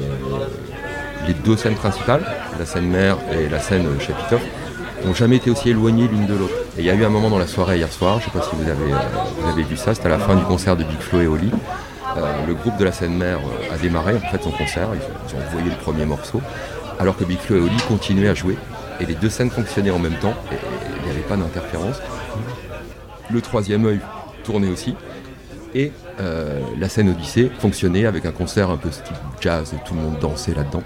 les 1.26 1.34
deux 1.44 1.57
scènes 1.57 1.74
principales, 1.74 2.22
la 2.59 2.64
scène 2.64 2.86
mère 2.88 3.18
et 3.32 3.49
la 3.49 3.59
scène 3.61 3.86
chapiteau, 4.01 4.38
n'ont 5.05 5.14
jamais 5.14 5.36
été 5.36 5.51
aussi 5.51 5.68
éloignées 5.70 6.09
l'une 6.09 6.26
de 6.26 6.34
l'autre. 6.34 6.55
Et 6.78 6.80
il 6.80 6.84
y 6.86 6.90
a 6.90 6.94
eu 6.94 7.05
un 7.05 7.09
moment 7.11 7.28
dans 7.28 7.38
la 7.38 7.47
soirée 7.47 7.76
hier 7.78 7.92
soir, 7.92 8.20
je 8.20 8.26
ne 8.28 8.32
sais 8.32 8.38
pas 8.38 8.44
si 8.49 8.57
vous 8.57 8.70
avez, 8.70 8.92
vous 9.40 9.49
avez 9.51 9.62
vu 9.62 9.76
ça, 9.76 9.94
c'était 9.94 10.07
à 10.07 10.11
la 10.11 10.18
fin 10.18 10.36
du 10.36 10.44
concert 10.44 10.76
de 10.76 10.84
Big 10.84 11.01
Flo 11.01 11.20
et 11.20 11.26
Oli. 11.26 11.51
Euh, 12.16 12.46
le 12.46 12.54
groupe 12.54 12.76
de 12.78 12.84
la 12.84 12.92
scène 12.92 13.14
mère 13.16 13.38
euh, 13.38 13.74
a 13.74 13.78
démarré 13.78 14.14
en 14.14 14.30
fait 14.30 14.42
son 14.42 14.50
concert, 14.50 14.88
ils 14.94 15.00
ont, 15.00 15.16
ils 15.28 15.34
ont 15.36 15.46
envoyé 15.46 15.70
le 15.70 15.76
premier 15.76 16.06
morceau, 16.06 16.40
alors 16.98 17.16
que 17.16 17.24
Big 17.24 17.38
Flo 17.38 17.56
et 17.56 17.60
Oli 17.60 17.76
continuaient 17.88 18.28
à 18.28 18.34
jouer. 18.34 18.56
Et 19.00 19.04
les 19.06 19.14
deux 19.14 19.28
scènes 19.28 19.50
fonctionnaient 19.50 19.90
en 19.90 19.98
même 19.98 20.14
temps, 20.18 20.34
et 20.50 20.56
il 20.98 21.04
n'y 21.04 21.10
avait 21.10 21.20
pas 21.28 21.36
d'interférence. 21.36 21.96
Le 23.30 23.40
troisième 23.42 23.84
œil 23.86 24.00
tournait 24.44 24.70
aussi, 24.70 24.94
et 25.74 25.92
euh, 26.20 26.60
la 26.78 26.88
scène 26.88 27.10
Odyssée 27.10 27.50
fonctionnait 27.58 28.06
avec 28.06 28.24
un 28.24 28.32
concert 28.32 28.70
un 28.70 28.78
peu 28.78 28.90
style 28.90 29.16
jazz, 29.40 29.74
et 29.74 29.84
tout 29.86 29.94
le 29.94 30.00
monde 30.00 30.18
dansait 30.18 30.54
là-dedans. 30.54 30.82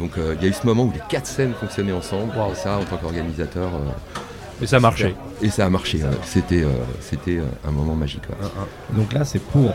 Donc 0.00 0.12
euh, 0.16 0.34
il 0.38 0.42
y 0.42 0.46
a 0.46 0.48
eu 0.48 0.54
ce 0.54 0.66
moment 0.66 0.84
où 0.84 0.92
les 0.92 1.02
quatre 1.08 1.26
scènes 1.26 1.52
fonctionnaient 1.52 1.92
ensemble, 1.92 2.32
et 2.50 2.54
ça 2.54 2.78
en 2.78 2.84
tant 2.84 2.96
qu'organisateur. 2.96 3.68
euh, 3.74 4.62
Et 4.62 4.66
ça 4.66 4.76
a 4.76 4.80
marché. 4.80 5.14
et 5.42 5.50
ça 5.50 5.66
a 5.66 5.68
marché, 5.70 6.00
c'était 6.24 6.62
euh, 6.62 6.68
c'était 7.00 7.36
euh, 7.38 7.68
un 7.68 7.70
moment 7.72 7.94
magique. 7.94 8.22
ouais. 8.30 8.96
Donc 8.96 9.12
là, 9.12 9.24
c'est 9.26 9.40
pour 9.40 9.72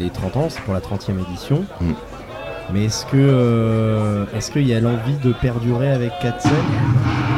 les 0.00 0.10
30 0.10 0.36
ans, 0.36 0.46
c'est 0.50 0.60
pour 0.62 0.74
la 0.74 0.80
30e 0.80 1.20
édition. 1.28 1.64
Mm. 1.80 1.92
Mais 2.72 2.84
est-ce 2.86 3.04
que 3.06 3.16
euh, 3.16 4.24
est-ce 4.34 4.50
qu'il 4.50 4.66
y 4.66 4.72
a 4.72 4.80
l'envie 4.80 5.16
de 5.22 5.32
perdurer 5.32 5.90
avec 5.90 6.12
4 6.22 6.40
scènes? 6.40 6.52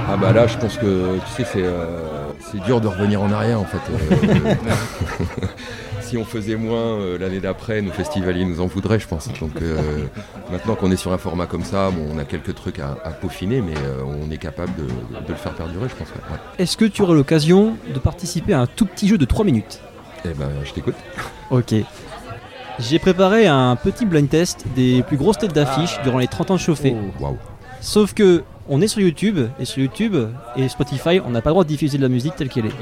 Ah 0.09 0.17
bah 0.17 0.33
là 0.33 0.47
je 0.47 0.57
pense 0.59 0.77
que 0.77 1.17
tu 1.19 1.31
sais 1.33 1.45
c'est 1.51 1.63
euh, 1.65 2.29
c'est 2.41 2.61
dur 2.61 2.81
de 2.81 2.87
revenir 2.89 3.21
en 3.23 3.33
arrière 3.33 3.59
en 3.59 3.65
fait. 3.65 3.79
Euh, 3.91 4.55
si 6.03 6.17
on 6.19 6.25
faisait 6.25 6.57
moins 6.57 6.99
euh, 7.01 7.19
l'année 7.19 7.41
d'après, 7.41 7.81
nos 7.83 7.91
festivaliers 7.91 8.45
nous 8.45 8.61
en 8.61 8.67
voudraient 8.67 9.01
je 9.01 9.09
pense. 9.09 9.29
Donc 9.41 9.61
euh, 9.63 10.05
maintenant 10.53 10.75
qu'on 10.77 10.91
est 10.93 10.97
sur 10.97 11.13
un 11.13 11.19
format 11.19 11.47
comme 11.47 11.65
ça, 11.65 11.91
bon, 11.91 12.07
on 12.15 12.19
a 12.19 12.25
quelques 12.25 12.55
trucs 12.55 12.79
à, 12.79 12.97
à 13.05 13.11
peaufiner 13.11 13.61
mais 13.63 13.75
euh, 13.79 14.03
on 14.07 14.31
est 14.31 14.37
capable 14.39 14.73
de, 14.77 14.85
de 14.85 15.29
le 15.29 15.35
faire 15.35 15.55
perdurer 15.55 15.89
je 15.89 15.97
pense. 15.97 16.09
ouais. 16.09 16.33
Ouais. 16.33 16.39
Est-ce 16.59 16.77
que 16.77 16.85
tu 16.85 17.03
aurais 17.03 17.15
l'occasion 17.15 17.77
de 17.93 17.99
participer 17.99 18.53
à 18.53 18.61
un 18.61 18.67
tout 18.67 18.87
petit 18.87 19.09
jeu 19.09 19.19
de 19.19 19.25
3 19.25 19.45
minutes? 19.45 19.81
Eh 20.27 20.35
ben 20.35 20.49
je 20.65 20.73
t'écoute. 20.73 20.95
Ok. 21.51 21.75
J'ai 22.79 22.99
préparé 22.99 23.47
un 23.47 23.77
petit 23.77 24.05
blind 24.05 24.29
test 24.29 24.65
des 24.75 25.03
plus 25.03 25.17
grosses 25.17 25.39
têtes 25.39 25.53
d'affiche 25.53 26.01
durant 26.03 26.19
les 26.19 26.27
30 26.27 26.51
ans 26.51 26.55
de 26.55 26.61
chauffé. 26.61 26.95
Waouh. 27.21 27.39
Sauf 27.81 28.15
que 28.15 28.43
on 28.69 28.81
est 28.81 28.89
sur 28.89 29.01
YouTube 29.01 29.39
et 29.59 29.65
sur 29.65 29.83
YouTube 29.83 30.17
et 30.57 30.69
Spotify, 30.69 31.21
on 31.25 31.31
n'a 31.31 31.43
pas 31.43 31.51
le 31.51 31.55
droit 31.55 31.65
de 31.65 31.69
diffuser 31.69 31.99
de 31.99 32.03
la 32.03 32.09
musique 32.09 32.35
telle 32.35 32.49
qu'elle 32.49 32.67
est. 32.67 32.73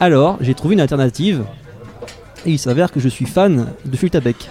Alors, 0.00 0.36
j'ai 0.40 0.54
trouvé 0.54 0.74
une 0.74 0.80
alternative 0.80 1.44
et 2.44 2.50
il 2.52 2.58
s'avère 2.58 2.92
que 2.92 3.00
je 3.00 3.08
suis 3.08 3.26
fan 3.26 3.68
de 3.84 3.96
flûte 3.96 4.14
à 4.14 4.20
bec. 4.20 4.48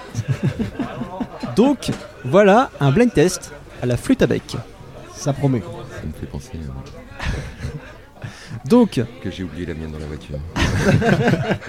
Donc, 1.56 1.92
voilà 2.24 2.72
un 2.80 2.92
blind 2.92 3.14
test 3.14 3.52
à 3.82 3.86
la 3.86 3.98
flûte 3.98 4.22
à 4.22 4.28
bec. 4.28 4.56
Ça 5.14 5.34
promet. 5.34 5.62
Ça 5.62 6.06
me 6.06 6.14
fait 6.14 6.28
penser 6.28 6.52
euh, 6.56 7.78
Donc, 8.66 9.02
que 9.22 9.32
j'ai 9.32 9.44
oublié 9.44 9.66
la 9.66 9.74
mienne 9.74 9.92
dans 9.92 10.00
la 10.00 10.06
voiture. 10.06 10.40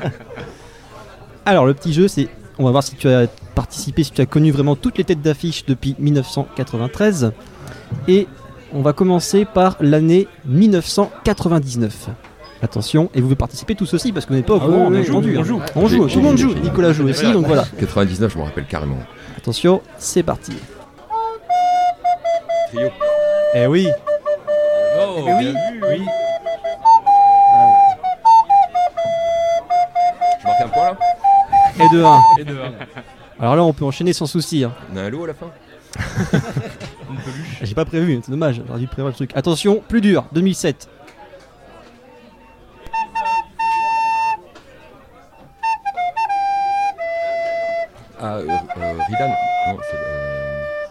alors 1.44 1.66
le 1.66 1.74
petit 1.74 1.92
jeu, 1.92 2.08
c'est 2.08 2.28
on 2.58 2.64
va 2.64 2.70
voir 2.70 2.82
si 2.82 2.94
tu 2.96 3.08
as 3.08 3.26
participé, 3.54 4.02
si 4.04 4.10
tu 4.12 4.20
as 4.20 4.26
connu 4.26 4.50
vraiment 4.50 4.76
toutes 4.76 4.98
les 4.98 5.04
têtes 5.04 5.22
d'affiche 5.22 5.64
depuis 5.66 5.94
1993. 5.98 7.32
Et 8.08 8.26
on 8.72 8.82
va 8.82 8.92
commencer 8.92 9.44
par 9.44 9.76
l'année 9.80 10.28
1999. 10.46 12.08
Attention, 12.60 13.08
et 13.14 13.18
vous 13.20 13.26
pouvez 13.28 13.36
participer 13.36 13.74
tous 13.76 13.94
aussi 13.94 14.10
parce 14.12 14.26
qu'on 14.26 14.34
n'est 14.34 14.42
pas 14.42 14.54
au 14.54 14.60
Ah 14.60 14.66
courant, 14.66 14.86
on 14.88 14.94
hein. 14.94 15.02
joue. 15.02 15.16
On 15.76 15.86
joue, 15.86 16.08
J'ai- 16.08 16.12
tout 16.12 16.18
le 16.18 16.24
monde 16.24 16.36
joue. 16.36 16.54
Nicolas 16.54 16.92
joue 16.92 17.06
aussi, 17.08 17.32
donc 17.32 17.46
voilà. 17.46 17.64
99 17.78 18.32
je 18.32 18.38
me 18.38 18.42
rappelle 18.42 18.66
carrément. 18.66 18.96
Attention, 19.36 19.80
c'est 19.96 20.24
parti. 20.24 20.52
Trio. 22.72 22.88
Eh 23.54 23.66
oui 23.68 23.88
Oh, 25.00 25.14
Eh 25.18 25.32
oui, 25.32 25.38
bien 25.38 25.52
vu. 25.52 25.80
oui. 25.88 26.00
Et 31.80 31.88
de 31.88 32.02
1. 32.02 32.22
Et 32.38 32.44
de 32.44 32.58
un. 32.58 32.72
Alors 33.40 33.56
là, 33.56 33.62
on 33.64 33.72
peut 33.72 33.84
enchaîner 33.84 34.12
sans 34.12 34.26
souci. 34.26 34.64
hein. 34.64 34.72
On 34.92 34.96
a 34.96 35.02
un 35.02 35.10
lot 35.10 35.24
à 35.24 35.28
la 35.28 35.34
fin 35.34 35.46
J'ai 37.62 37.74
pas 37.74 37.84
prévu, 37.86 38.20
c'est 38.22 38.30
dommage, 38.30 38.60
j'aurais 38.66 38.78
dû 38.80 38.86
prévoir 38.86 39.08
le 39.08 39.14
truc. 39.14 39.30
Attention, 39.34 39.82
plus 39.88 40.00
dur, 40.00 40.26
2007. 40.32 40.88
Ah, 48.20 48.34
euh, 48.36 48.48
euh, 48.76 48.92
Ridan 49.08 49.28
Non, 49.68 49.78
c'est. 49.90 49.96
euh, 49.96 50.86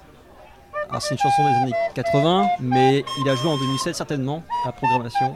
Alors 0.89 1.01
c'est 1.01 1.13
une 1.15 1.19
chanson 1.19 1.43
des 1.43 1.55
années 1.55 1.73
80, 1.95 2.47
mais 2.61 3.03
il 3.23 3.29
a 3.29 3.35
joué 3.35 3.49
en 3.51 3.57
2007 3.57 3.95
certainement, 3.95 4.43
à 4.63 4.67
la 4.67 4.71
programmation. 4.71 5.33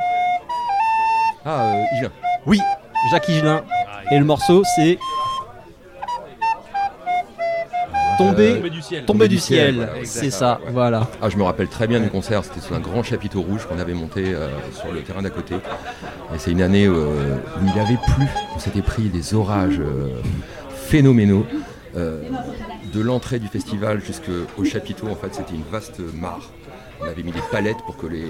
Ah, 1.46 1.64
euh, 1.76 1.84
Igelin. 1.96 2.12
Oui, 2.46 2.62
Jacques 3.12 3.28
Higelin. 3.28 3.64
Et 4.12 4.20
le 4.20 4.26
morceau, 4.26 4.64
c'est 4.76 4.98
Tomber, 8.18 8.56
Tombé 8.56 8.70
du 8.70 8.82
ciel. 8.82 9.06
tomber 9.06 9.28
du 9.28 9.38
ciel. 9.38 9.76
voilà, 9.76 9.92
c'est 10.04 10.30
ça, 10.32 10.60
Ouais. 10.66 10.72
voilà. 10.72 11.08
Ah, 11.22 11.30
je 11.30 11.38
me 11.38 11.44
rappelle 11.44 11.68
très 11.68 11.88
bien 11.88 12.00
du 12.00 12.10
concert, 12.10 12.44
c'était 12.44 12.60
sous 12.60 12.74
un 12.74 12.80
grand 12.80 13.04
chapiteau 13.04 13.42
rouge 13.42 13.66
qu'on 13.68 13.80
avait 13.80 13.94
monté 13.94 14.34
euh, 14.34 14.48
sur 14.74 14.92
le 14.92 15.02
terrain 15.02 15.22
d'à 15.22 15.30
côté. 15.30 15.56
Et 15.56 16.38
c'est 16.38 16.52
une 16.52 16.62
année 16.62 16.86
euh, 16.86 17.36
où 17.62 17.66
il 17.74 17.80
avait 17.80 17.98
plu, 18.16 18.26
on 18.56 18.60
s'était 18.60 18.82
pris 18.82 19.04
des 19.10 19.34
orages 19.34 19.80
euh, 19.80 20.10
phénoménaux. 20.88 21.46
Euh, 21.98 22.22
de 22.94 23.02
l'entrée 23.02 23.40
du 23.40 23.48
festival 23.48 24.02
jusqu'au 24.02 24.64
chapiteau, 24.64 25.08
en 25.10 25.16
fait, 25.16 25.34
c'était 25.36 25.56
une 25.56 25.64
vaste 25.72 26.00
mare. 26.20 26.50
On 27.02 27.06
avait 27.06 27.24
mis 27.24 27.32
des 27.32 27.42
palettes 27.52 27.82
pour 27.86 27.98
que 27.98 28.06
les, 28.06 28.20
les, 28.22 28.26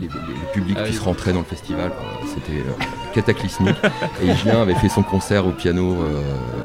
les- 0.00 0.08
le 0.08 0.52
public 0.52 0.76
Ah 0.80 0.84
oui. 0.88 0.96
rentrer 0.98 1.32
dans 1.32 1.40
le 1.40 1.44
festival. 1.44 1.90
Euh, 1.90 2.26
C'était 2.26 2.58
euh, 2.60 2.84
cataclysmique. 3.14 3.74
Et 4.22 4.32
Julien 4.34 4.62
avait 4.62 4.74
fait 4.76 4.88
son 4.88 5.02
concert 5.02 5.46
au 5.46 5.50
piano. 5.50 5.94
euh, 6.02 6.20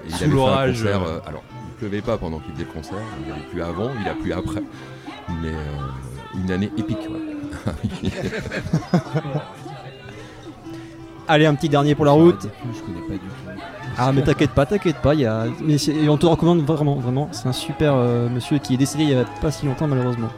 et 0.05 0.09
il 0.09 0.11
Sous 0.11 0.15
avait 0.15 0.25
fait 0.25 0.31
un 0.31 0.35
l'orage. 0.35 0.77
concert, 0.83 1.03
euh, 1.03 1.19
alors, 1.27 1.43
pleuvait 1.81 2.01
pas 2.01 2.15
pendant 2.15 2.37
qu'il 2.37 2.53
faisait 2.53 2.65
le 2.65 2.71
concert. 2.71 2.99
Il 3.25 3.31
avait 3.31 3.41
plu 3.41 3.63
avant, 3.63 3.89
il 3.99 4.07
a 4.07 4.13
plu 4.13 4.31
après. 4.33 4.61
Mais 5.41 5.49
euh, 5.49 6.39
une 6.43 6.51
année 6.51 6.71
épique. 6.77 7.09
ouais. 7.09 8.11
Allez, 11.27 11.47
un 11.47 11.55
petit 11.55 11.69
dernier 11.69 11.95
pour 11.95 12.05
la 12.05 12.11
route. 12.11 12.43
Je 12.43 12.81
connais 12.81 13.01
pas 13.07 13.13
du 13.13 13.19
tout. 13.19 13.25
Ah 13.97 14.11
mais 14.11 14.21
t'inquiète 14.21 14.51
pas, 14.51 14.67
t'inquiète 14.67 14.97
pas, 14.97 15.15
il 15.15 15.21
y 15.21 15.25
a... 15.25 15.47
mais 15.61 15.75
et 15.75 16.07
on 16.07 16.17
te 16.17 16.25
recommande 16.25 16.61
vraiment, 16.61 16.95
vraiment, 16.95 17.27
c'est 17.33 17.47
un 17.47 17.53
super 17.53 17.93
euh, 17.93 18.29
monsieur 18.29 18.57
qui 18.57 18.75
est 18.75 18.77
décédé 18.77 19.03
il 19.03 19.09
y 19.09 19.15
a 19.15 19.25
pas 19.41 19.51
si 19.51 19.65
longtemps 19.65 19.87
malheureusement. 19.87 20.29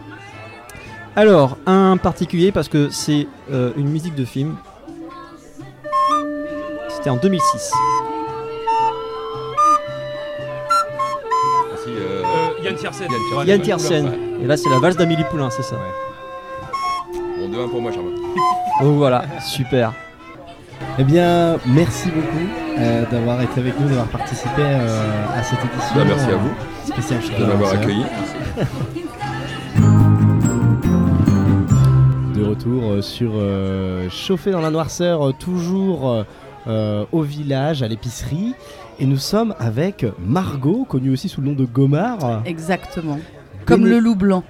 Alors, 1.16 1.58
un 1.68 1.98
particulier 1.98 2.52
parce 2.52 2.68
que 2.68 2.90
c'est 2.90 3.28
euh, 3.52 3.72
une 3.78 3.90
musique 3.90 4.16
de 4.16 4.26
film. 4.26 4.56
C'était 6.90 7.12
en 7.12 7.18
2006. 7.18 7.74
Yann 12.64 12.76
Tiersen. 12.76 13.08
Yann 13.46 13.62
Tiersen. 13.62 14.12
Et 14.42 14.48
là 14.48 14.58
c'est 14.58 14.70
la 14.70 14.80
valse 14.80 14.96
d'Amélie 14.98 15.24
Poulain, 15.30 15.50
c'est 15.50 15.64
ça. 15.64 15.76
bon, 17.40 17.50
2-1 17.50 17.70
pour 17.70 17.82
moi, 17.82 17.92
Charles. 17.92 18.06
Oh 18.82 18.94
voilà, 18.94 19.24
super. 19.40 19.94
Eh 20.98 21.04
bien, 21.04 21.58
merci 21.68 22.10
beaucoup 22.10 22.48
euh, 22.80 23.06
d'avoir 23.12 23.40
été 23.42 23.60
avec 23.60 23.80
nous, 23.80 23.88
d'avoir 23.88 24.08
participé 24.08 24.62
euh, 24.62 25.26
à 25.38 25.44
cette 25.44 25.60
édition. 25.60 25.96
Bah, 25.96 26.04
merci 26.08 26.26
à 26.26 26.30
euh, 26.30 26.38
vous 26.38 26.92
Spéciale 26.92 27.20
de 27.40 27.46
m'avoir 27.46 27.74
accueilli. 27.74 28.04
De 32.36 32.44
retour 32.44 32.84
euh, 32.92 33.02
sur 33.02 33.32
euh, 33.36 34.10
Chauffé 34.10 34.50
dans 34.52 34.62
la 34.62 34.72
noirceur, 34.72 35.30
euh, 35.30 35.32
toujours 35.34 36.10
euh, 36.10 36.24
euh, 36.68 37.06
au 37.12 37.22
village, 37.22 37.84
à 37.84 37.88
l'épicerie. 37.88 38.56
Et 39.00 39.06
nous 39.06 39.18
sommes 39.18 39.54
avec 39.60 40.06
Margot, 40.20 40.86
connue 40.88 41.12
aussi 41.12 41.28
sous 41.30 41.42
le 41.42 41.48
nom 41.48 41.54
de 41.54 41.66
Gomard, 41.66 42.42
Exactement. 42.46 43.20
Comme 43.66 43.86
le 43.86 44.00
loup 44.00 44.16
blanc. 44.16 44.44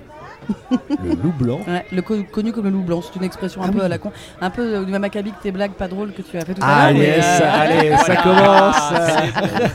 le 1.03 1.09
loup 1.15 1.33
blanc. 1.37 1.59
Ouais, 1.67 1.85
le 1.93 2.01
co- 2.01 2.23
connu 2.31 2.51
comme 2.51 2.65
le 2.65 2.71
loup 2.71 2.81
blanc. 2.83 3.01
C'est 3.01 3.15
une 3.17 3.23
expression 3.23 3.61
un 3.63 3.67
Ah 3.69 3.71
peu 3.71 3.79
oui. 3.79 3.85
à 3.85 3.87
la 3.87 3.97
con. 3.97 4.11
Un 4.41 4.49
peu 4.49 4.61
euh, 4.61 4.83
du 4.85 4.91
même 4.91 5.03
acabit 5.03 5.31
que 5.31 5.41
tes 5.41 5.51
blagues 5.51 5.71
pas 5.73 5.87
drôles 5.87 6.11
que 6.13 6.21
tu 6.21 6.37
as 6.37 6.41
fait 6.45 6.53
tout 6.55 6.61
à 6.63 6.67
l'heure. 6.67 6.77
Allez, 6.77 6.99
mais, 6.99 7.17
euh, 7.17 7.21
ça, 7.39 7.51
allez, 7.53 7.95
ça 7.97 8.15
commence. 8.17 8.93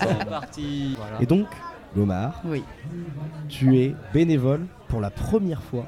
C'est 0.00 0.28
parti. 0.28 0.96
Et 1.20 1.26
donc, 1.26 1.46
Gomard, 1.96 2.42
Oui, 2.44 2.62
tu 3.48 3.78
es 3.78 3.94
bénévole 4.12 4.66
pour 4.88 5.00
la 5.00 5.10
première 5.10 5.62
fois 5.62 5.84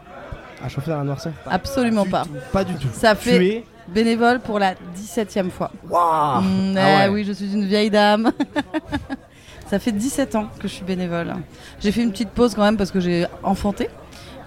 à 0.65 0.69
Chauffer 0.69 0.91
dans 0.93 0.99
la 0.99 1.05
noirceur 1.05 1.33
absolument 1.47 2.05
Du 2.05 2.11
pas. 2.11 2.25
tout, 2.25 2.31
Pas 2.53 2.65
du 2.65 2.75
tout. 2.75 2.89
Ça 2.93 3.15
Tu 3.15 3.23
fait 3.31 3.47
es. 3.47 3.65
Bénévole 3.95 4.41
pour 4.41 4.59
la 4.59 4.75
17ème 4.97 5.51
fois. 5.51 5.71
Waouh 5.89 6.43
Mm, 6.43 6.75
Ah 6.77 6.81
eh 6.81 7.09
ouais. 7.09 7.09
Oui, 7.15 7.25
je 7.25 7.33
suis 7.33 7.53
une 7.53 7.65
vieille 7.67 7.91
dame. 7.91 8.33
Ça 9.71 9.79
fait 9.79 9.93
17 9.93 10.35
ans 10.35 10.47
que 10.59 10.67
je 10.67 10.73
suis 10.75 10.85
bénévole. 10.85 11.33
J'ai 11.81 11.93
fait 11.93 12.03
une 12.03 12.11
petite 12.11 12.31
pause 12.31 12.55
quand 12.55 12.63
même 12.65 12.77
parce 12.77 12.91
que 12.91 12.99
j'ai 13.01 13.27
enfanté. 13.43 13.89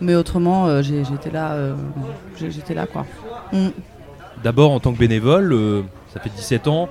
Mais 0.02 0.16
autrement, 0.16 0.66
euh, 0.68 0.82
j'ai- 0.82 1.06
j'étais 1.06 1.32
là, 1.32 1.52
euh, 1.54 1.76
j'ai- 2.38 2.52
j'étais 2.52 2.74
là 2.74 2.86
quoi. 2.88 3.06
Mm. 3.54 3.68
D'abord, 4.44 4.72
en 4.72 4.80
tant 4.82 4.92
que 4.92 4.98
bénévole, 4.98 5.54
euh, 5.54 5.82
ça 6.14 6.20
fait 6.20 6.30
17 6.30 6.68
ans. 6.68 6.90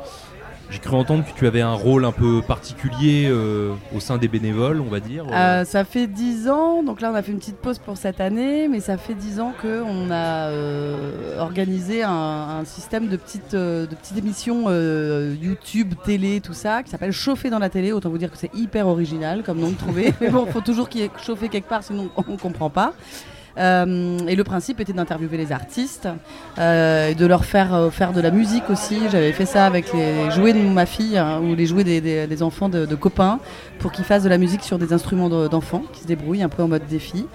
J'ai 0.72 0.78
cru 0.78 0.96
entendre 0.96 1.22
que 1.22 1.38
tu 1.38 1.46
avais 1.46 1.60
un 1.60 1.74
rôle 1.74 2.06
un 2.06 2.12
peu 2.12 2.40
particulier 2.40 3.26
euh, 3.28 3.74
au 3.94 4.00
sein 4.00 4.16
des 4.16 4.26
bénévoles, 4.26 4.80
on 4.80 4.88
va 4.88 5.00
dire. 5.00 5.26
Euh, 5.30 5.66
ça 5.66 5.84
fait 5.84 6.06
10 6.06 6.48
ans, 6.48 6.82
donc 6.82 7.02
là 7.02 7.10
on 7.12 7.14
a 7.14 7.20
fait 7.22 7.30
une 7.30 7.40
petite 7.40 7.58
pause 7.58 7.78
pour 7.78 7.98
cette 7.98 8.22
année, 8.22 8.68
mais 8.68 8.80
ça 8.80 8.96
fait 8.96 9.12
10 9.12 9.40
ans 9.40 9.52
qu'on 9.60 10.10
a 10.10 10.48
euh, 10.48 11.38
organisé 11.38 12.02
un, 12.02 12.10
un 12.10 12.64
système 12.64 13.08
de 13.08 13.18
petites, 13.18 13.52
euh, 13.52 13.86
de 13.86 13.94
petites 13.94 14.16
émissions 14.16 14.64
euh, 14.68 15.36
YouTube, 15.38 15.92
télé, 16.06 16.40
tout 16.40 16.54
ça, 16.54 16.82
qui 16.82 16.88
s'appelle 16.88 17.12
Chauffer 17.12 17.50
dans 17.50 17.58
la 17.58 17.68
télé. 17.68 17.92
Autant 17.92 18.08
vous 18.08 18.16
dire 18.16 18.30
que 18.30 18.38
c'est 18.38 18.54
hyper 18.54 18.86
original 18.86 19.42
comme 19.42 19.58
nom 19.58 19.72
de 19.72 19.76
trouver, 19.76 20.14
mais 20.22 20.30
bon, 20.30 20.46
faut 20.46 20.62
toujours 20.62 20.88
qu'il 20.88 21.02
y 21.02 21.04
ait 21.04 21.10
chauffé 21.22 21.50
quelque 21.50 21.68
part, 21.68 21.82
sinon 21.82 22.08
on 22.16 22.38
comprend 22.38 22.70
pas. 22.70 22.94
Euh, 23.58 24.18
et 24.26 24.34
le 24.34 24.44
principe 24.44 24.80
était 24.80 24.92
d'interviewer 24.92 25.36
les 25.36 25.52
artistes 25.52 26.08
euh, 26.58 27.10
et 27.10 27.14
de 27.14 27.26
leur 27.26 27.44
faire 27.44 27.74
euh, 27.74 27.90
faire 27.90 28.12
de 28.12 28.20
la 28.20 28.30
musique 28.30 28.70
aussi. 28.70 29.00
J'avais 29.10 29.32
fait 29.32 29.46
ça 29.46 29.66
avec 29.66 29.92
les 29.92 30.30
jouets 30.30 30.52
de 30.52 30.58
ma 30.58 30.86
fille 30.86 31.18
hein, 31.18 31.40
ou 31.40 31.54
les 31.54 31.66
jouets 31.66 31.84
des, 31.84 32.42
enfants 32.42 32.68
de, 32.68 32.94
copains 32.94 33.40
pour 33.78 33.92
qu'ils 33.92 34.04
fassent 34.04 34.22
de 34.22 34.28
la 34.28 34.38
musique 34.38 34.62
sur 34.62 34.78
des 34.78 34.92
instruments 34.92 35.28
de- 35.28 35.48
d'enfants 35.48 35.84
qui 35.92 36.02
se 36.02 36.06
débrouillent 36.06 36.42
un 36.42 36.48
peu 36.48 36.62
en 36.62 36.68
mode 36.68 36.86
défi. 36.88 37.26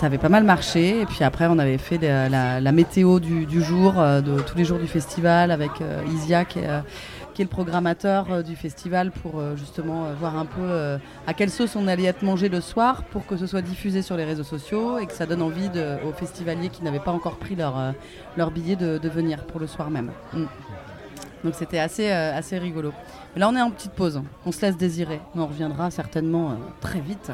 Ça 0.00 0.06
avait 0.06 0.16
pas 0.16 0.30
mal 0.30 0.44
marché. 0.44 1.02
Et 1.02 1.06
puis 1.06 1.24
après, 1.24 1.46
on 1.46 1.58
avait 1.58 1.76
fait 1.76 1.98
la, 1.98 2.72
météo 2.72 3.20
du, 3.20 3.62
jour, 3.62 3.92
de 3.92 4.40
tous 4.40 4.56
les 4.56 4.64
jours 4.64 4.78
du 4.78 4.86
festival 4.86 5.50
avec 5.50 5.72
euh, 5.82 6.00
Isia 6.14 6.46
qui 6.46 6.60
est, 6.60 6.68
euh, 6.68 6.80
qui 7.34 7.42
est 7.42 7.44
le 7.44 7.50
programmateur 7.50 8.30
euh, 8.30 8.42
du 8.42 8.56
festival 8.56 9.10
pour 9.10 9.38
euh, 9.38 9.56
justement 9.56 10.06
euh, 10.06 10.14
voir 10.14 10.36
un 10.36 10.46
peu 10.46 10.98
à 11.26 11.34
quelle 11.34 11.50
sauce 11.50 11.76
on 11.76 11.86
allait 11.86 12.04
être 12.04 12.22
mangé 12.22 12.48
le 12.48 12.60
soir 12.60 13.04
pour 13.04 13.26
que 13.26 13.36
ce 13.36 13.46
soit 13.46 13.62
diffusé 13.62 14.02
sur 14.02 14.16
les 14.16 14.24
réseaux 14.24 14.44
sociaux 14.44 14.98
et 14.98 15.06
que 15.06 15.12
ça 15.12 15.26
donne 15.26 15.42
envie 15.42 15.70
aux 16.06 16.12
festivaliers 16.12 16.68
qui 16.68 16.82
n'avaient 16.82 17.00
pas 17.00 17.12
encore 17.12 17.36
pris 17.36 17.56
leur, 17.56 18.50
billet 18.50 18.76
de, 18.76 19.08
venir 19.08 19.44
pour 19.44 19.60
le 19.60 19.66
soir 19.66 19.90
même. 19.90 20.10
Mm. 20.32 20.44
Donc 21.44 21.54
c'était 21.54 21.78
assez, 21.78 22.58
rigolo. 22.58 22.92
Mais 23.34 23.40
là 23.40 23.48
on 23.48 23.56
est 23.56 23.62
en 23.62 23.70
petite 23.70 23.92
pause, 23.92 24.22
on 24.46 24.52
se 24.52 24.60
laisse 24.62 24.76
désirer, 24.76 25.20
on 25.34 25.46
reviendra 25.46 25.90
certainement 25.90 26.56
très 26.80 27.00
vite. 27.00 27.32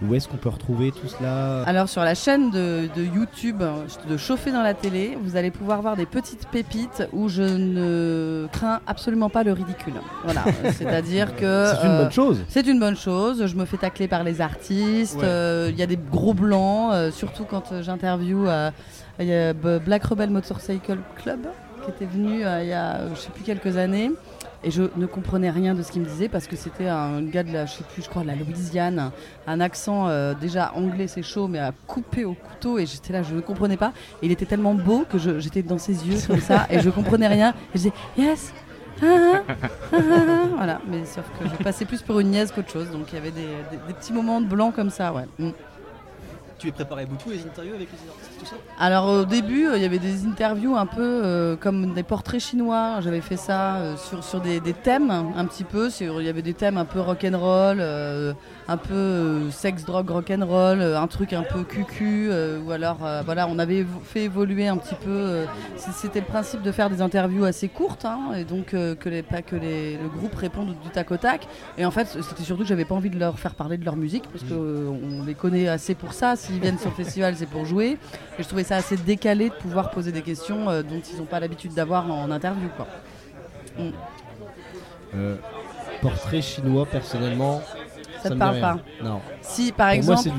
Où 0.00 0.14
est-ce 0.14 0.26
qu'on 0.28 0.36
peut 0.38 0.48
retrouver 0.48 0.90
tout 0.90 1.06
cela 1.08 1.62
Alors 1.64 1.88
sur 1.88 2.02
la 2.02 2.14
chaîne 2.14 2.50
de, 2.50 2.88
de 2.96 3.02
YouTube 3.02 3.60
euh, 3.60 3.84
de 4.08 4.16
Chauffer 4.16 4.50
dans 4.50 4.62
la 4.62 4.74
télé, 4.74 5.18
vous 5.22 5.36
allez 5.36 5.50
pouvoir 5.50 5.82
voir 5.82 5.96
des 5.96 6.06
petites 6.06 6.48
pépites 6.48 7.06
où 7.12 7.28
je 7.28 7.42
ne 7.42 8.46
crains 8.52 8.80
absolument 8.86 9.28
pas 9.28 9.42
le 9.42 9.52
ridicule. 9.52 9.94
Voilà, 10.24 10.44
c'est-à-dire 10.72 11.36
que... 11.36 11.66
C'est 11.66 11.86
une 11.86 11.92
euh, 11.92 12.02
bonne 12.04 12.12
chose. 12.12 12.44
c'est 12.48 12.66
une 12.66 12.80
bonne 12.80 12.96
chose. 12.96 13.46
Je 13.46 13.56
me 13.56 13.64
fais 13.64 13.76
tacler 13.76 14.08
par 14.08 14.24
les 14.24 14.40
artistes. 14.40 15.16
Ouais. 15.16 15.24
euh, 15.24 15.68
Il 15.70 15.78
y 15.78 15.82
a 15.82 15.86
des 15.86 15.98
gros 16.10 16.34
blancs, 16.34 16.92
euh, 16.92 17.10
surtout 17.10 17.44
quand 17.44 17.72
euh, 17.72 17.82
j'interviewe 17.82 18.46
euh, 19.20 19.52
Black 19.84 20.04
Rebel 20.04 20.30
Motorcycle 20.30 20.98
Club 21.16 21.40
qui 21.84 21.90
était 21.90 22.06
venu 22.06 22.44
euh, 22.44 22.62
il 22.62 22.68
y 22.68 22.72
a, 22.72 22.96
euh, 22.96 23.08
je 23.14 23.20
sais 23.20 23.30
plus, 23.30 23.42
quelques 23.42 23.76
années. 23.76 24.10
Et 24.64 24.70
je 24.70 24.84
ne 24.96 25.06
comprenais 25.06 25.50
rien 25.50 25.74
de 25.74 25.82
ce 25.82 25.90
qu'il 25.90 26.02
me 26.02 26.06
disait 26.06 26.28
parce 26.28 26.46
que 26.46 26.56
c'était 26.56 26.86
un 26.86 27.22
gars 27.22 27.42
de 27.42 27.52
la, 27.52 27.66
je 27.66 27.72
sais 27.72 27.84
plus, 27.92 28.02
je 28.02 28.08
crois, 28.08 28.22
de 28.22 28.28
la 28.28 28.36
Louisiane, 28.36 29.10
un 29.46 29.60
accent 29.60 30.08
euh, 30.08 30.34
déjà 30.34 30.72
anglais, 30.74 31.08
c'est 31.08 31.22
chaud, 31.22 31.48
mais 31.48 31.58
à 31.58 31.72
couper 31.86 32.24
au 32.24 32.34
couteau. 32.34 32.78
Et 32.78 32.86
j'étais 32.86 33.12
là, 33.12 33.22
je 33.22 33.34
ne 33.34 33.40
comprenais 33.40 33.76
pas. 33.76 33.92
Et 34.22 34.26
il 34.26 34.32
était 34.32 34.46
tellement 34.46 34.74
beau 34.74 35.04
que 35.08 35.18
j'étais 35.18 35.62
dans 35.62 35.78
ses 35.78 36.06
yeux 36.06 36.18
comme 36.26 36.40
ça 36.40 36.66
et 36.70 36.80
je 36.80 36.90
comprenais 36.90 37.28
rien. 37.28 37.50
Et 37.50 37.78
je 37.78 37.78
disais 37.78 37.92
yes. 38.16 38.52
ah, 39.02 39.42
ah, 39.48 39.54
ah, 39.92 39.98
voilà, 40.54 40.80
mais 40.86 41.04
sauf 41.04 41.24
que 41.38 41.48
je 41.48 41.62
passais 41.62 41.84
plus 41.84 42.02
pour 42.02 42.20
une 42.20 42.30
niaise 42.30 42.52
qu'autre 42.52 42.70
chose, 42.70 42.90
donc 42.90 43.06
il 43.10 43.14
y 43.14 43.18
avait 43.18 43.32
des 43.32 43.94
petits 43.94 44.12
moments 44.12 44.40
de 44.40 44.46
blanc 44.46 44.70
comme 44.70 44.90
ça, 44.90 45.12
ouais. 45.12 45.24
Mm. 45.38 45.50
Tu 46.62 46.68
les 46.68 46.72
préparais 46.72 47.06
beaucoup 47.06 47.30
les 47.30 47.42
interviews 47.44 47.74
avec 47.74 47.88
les 47.90 48.08
artistes, 48.08 48.38
tout 48.38 48.46
ça 48.46 48.54
Alors 48.78 49.08
au 49.08 49.24
début, 49.24 49.66
euh, 49.66 49.76
il 49.76 49.82
y 49.82 49.84
avait 49.84 49.98
des 49.98 50.24
interviews 50.24 50.76
un 50.76 50.86
peu 50.86 51.00
euh, 51.02 51.56
comme 51.56 51.92
des 51.92 52.04
portraits 52.04 52.40
chinois. 52.40 53.00
J'avais 53.00 53.20
fait 53.20 53.36
ça 53.36 53.78
euh, 53.78 53.96
sur, 53.96 54.22
sur 54.22 54.40
des, 54.40 54.60
thèmes 54.60 55.10
un 55.10 55.44
petit 55.46 55.64
peu. 55.64 55.90
Il 56.00 56.22
y 56.22 56.28
avait 56.28 56.40
des 56.40 56.54
thèmes 56.54 56.76
un 56.76 56.84
peu 56.84 57.00
rock'n'roll, 57.00 57.82
un 58.68 58.76
peu 58.76 58.94
euh, 58.94 59.50
sexe, 59.50 59.84
drogue, 59.84 60.10
rock'n'roll, 60.10 60.80
euh, 60.80 61.00
un 61.00 61.06
truc 61.06 61.32
un 61.32 61.42
peu 61.42 61.64
cucu. 61.64 62.28
euh, 62.30 62.60
ou 62.60 62.70
alors, 62.70 62.98
voilà, 63.24 63.48
on 63.48 63.58
avait 63.58 63.84
fait 64.04 64.24
évoluer 64.24 64.68
un 64.68 64.76
petit 64.76 64.94
peu. 64.94 65.44
C'était 65.76 66.20
le 66.20 66.26
principe 66.26 66.62
de 66.62 66.72
faire 66.72 66.90
des 66.90 67.00
interviews 67.00 67.44
assez 67.44 67.68
courtes 67.68 68.04
hein, 68.04 68.32
et 68.36 68.44
donc 68.44 68.66
que, 68.66 69.20
pas 69.22 69.42
que 69.42 69.56
le 69.56 70.08
groupe 70.16 70.34
réponde 70.34 70.74
du 70.82 70.90
tac 70.90 71.10
au 71.10 71.16
tac. 71.16 71.46
Et 71.78 71.84
en 71.84 71.90
fait, 71.90 72.06
c'était 72.06 72.42
surtout 72.42 72.62
que 72.62 72.68
j'avais 72.68 72.84
pas 72.84 72.94
envie 72.94 73.10
de 73.10 73.18
leur 73.18 73.38
faire 73.38 73.54
parler 73.54 73.76
de 73.76 73.84
leur 73.84 73.96
musique 73.96 74.24
parce 74.30 74.44
qu'on 74.44 75.24
les 75.26 75.34
connaît 75.34 75.68
assez 75.68 75.94
pour 75.94 76.12
ça. 76.12 76.36
S'ils 76.36 76.60
viennent 76.60 76.78
sur 76.78 76.90
le 76.90 76.96
festival, 76.96 77.34
c'est 77.36 77.46
pour 77.46 77.64
jouer. 77.64 77.98
Et 78.38 78.42
je 78.42 78.48
trouvais 78.48 78.64
ça 78.64 78.76
assez 78.76 78.96
décalé 78.96 79.48
de 79.50 79.54
pouvoir 79.54 79.90
poser 79.90 80.12
des 80.12 80.22
questions 80.22 80.66
dont 80.66 81.00
ils 81.12 81.18
n'ont 81.18 81.26
pas 81.26 81.40
l'habitude 81.40 81.74
d'avoir 81.74 82.10
en 82.10 82.30
interview. 82.30 82.68
Euh, 85.14 85.36
portrait 86.00 86.42
chinois, 86.42 86.86
personnellement. 86.86 87.62
Ça 88.22 88.28
te 88.28 88.34
me 88.34 88.38
parle 88.38 88.60
pas. 88.60 88.78
Non. 89.02 89.20
Si 89.40 89.72
par 89.72 89.88
Pour 89.88 89.94
exemple, 89.96 90.30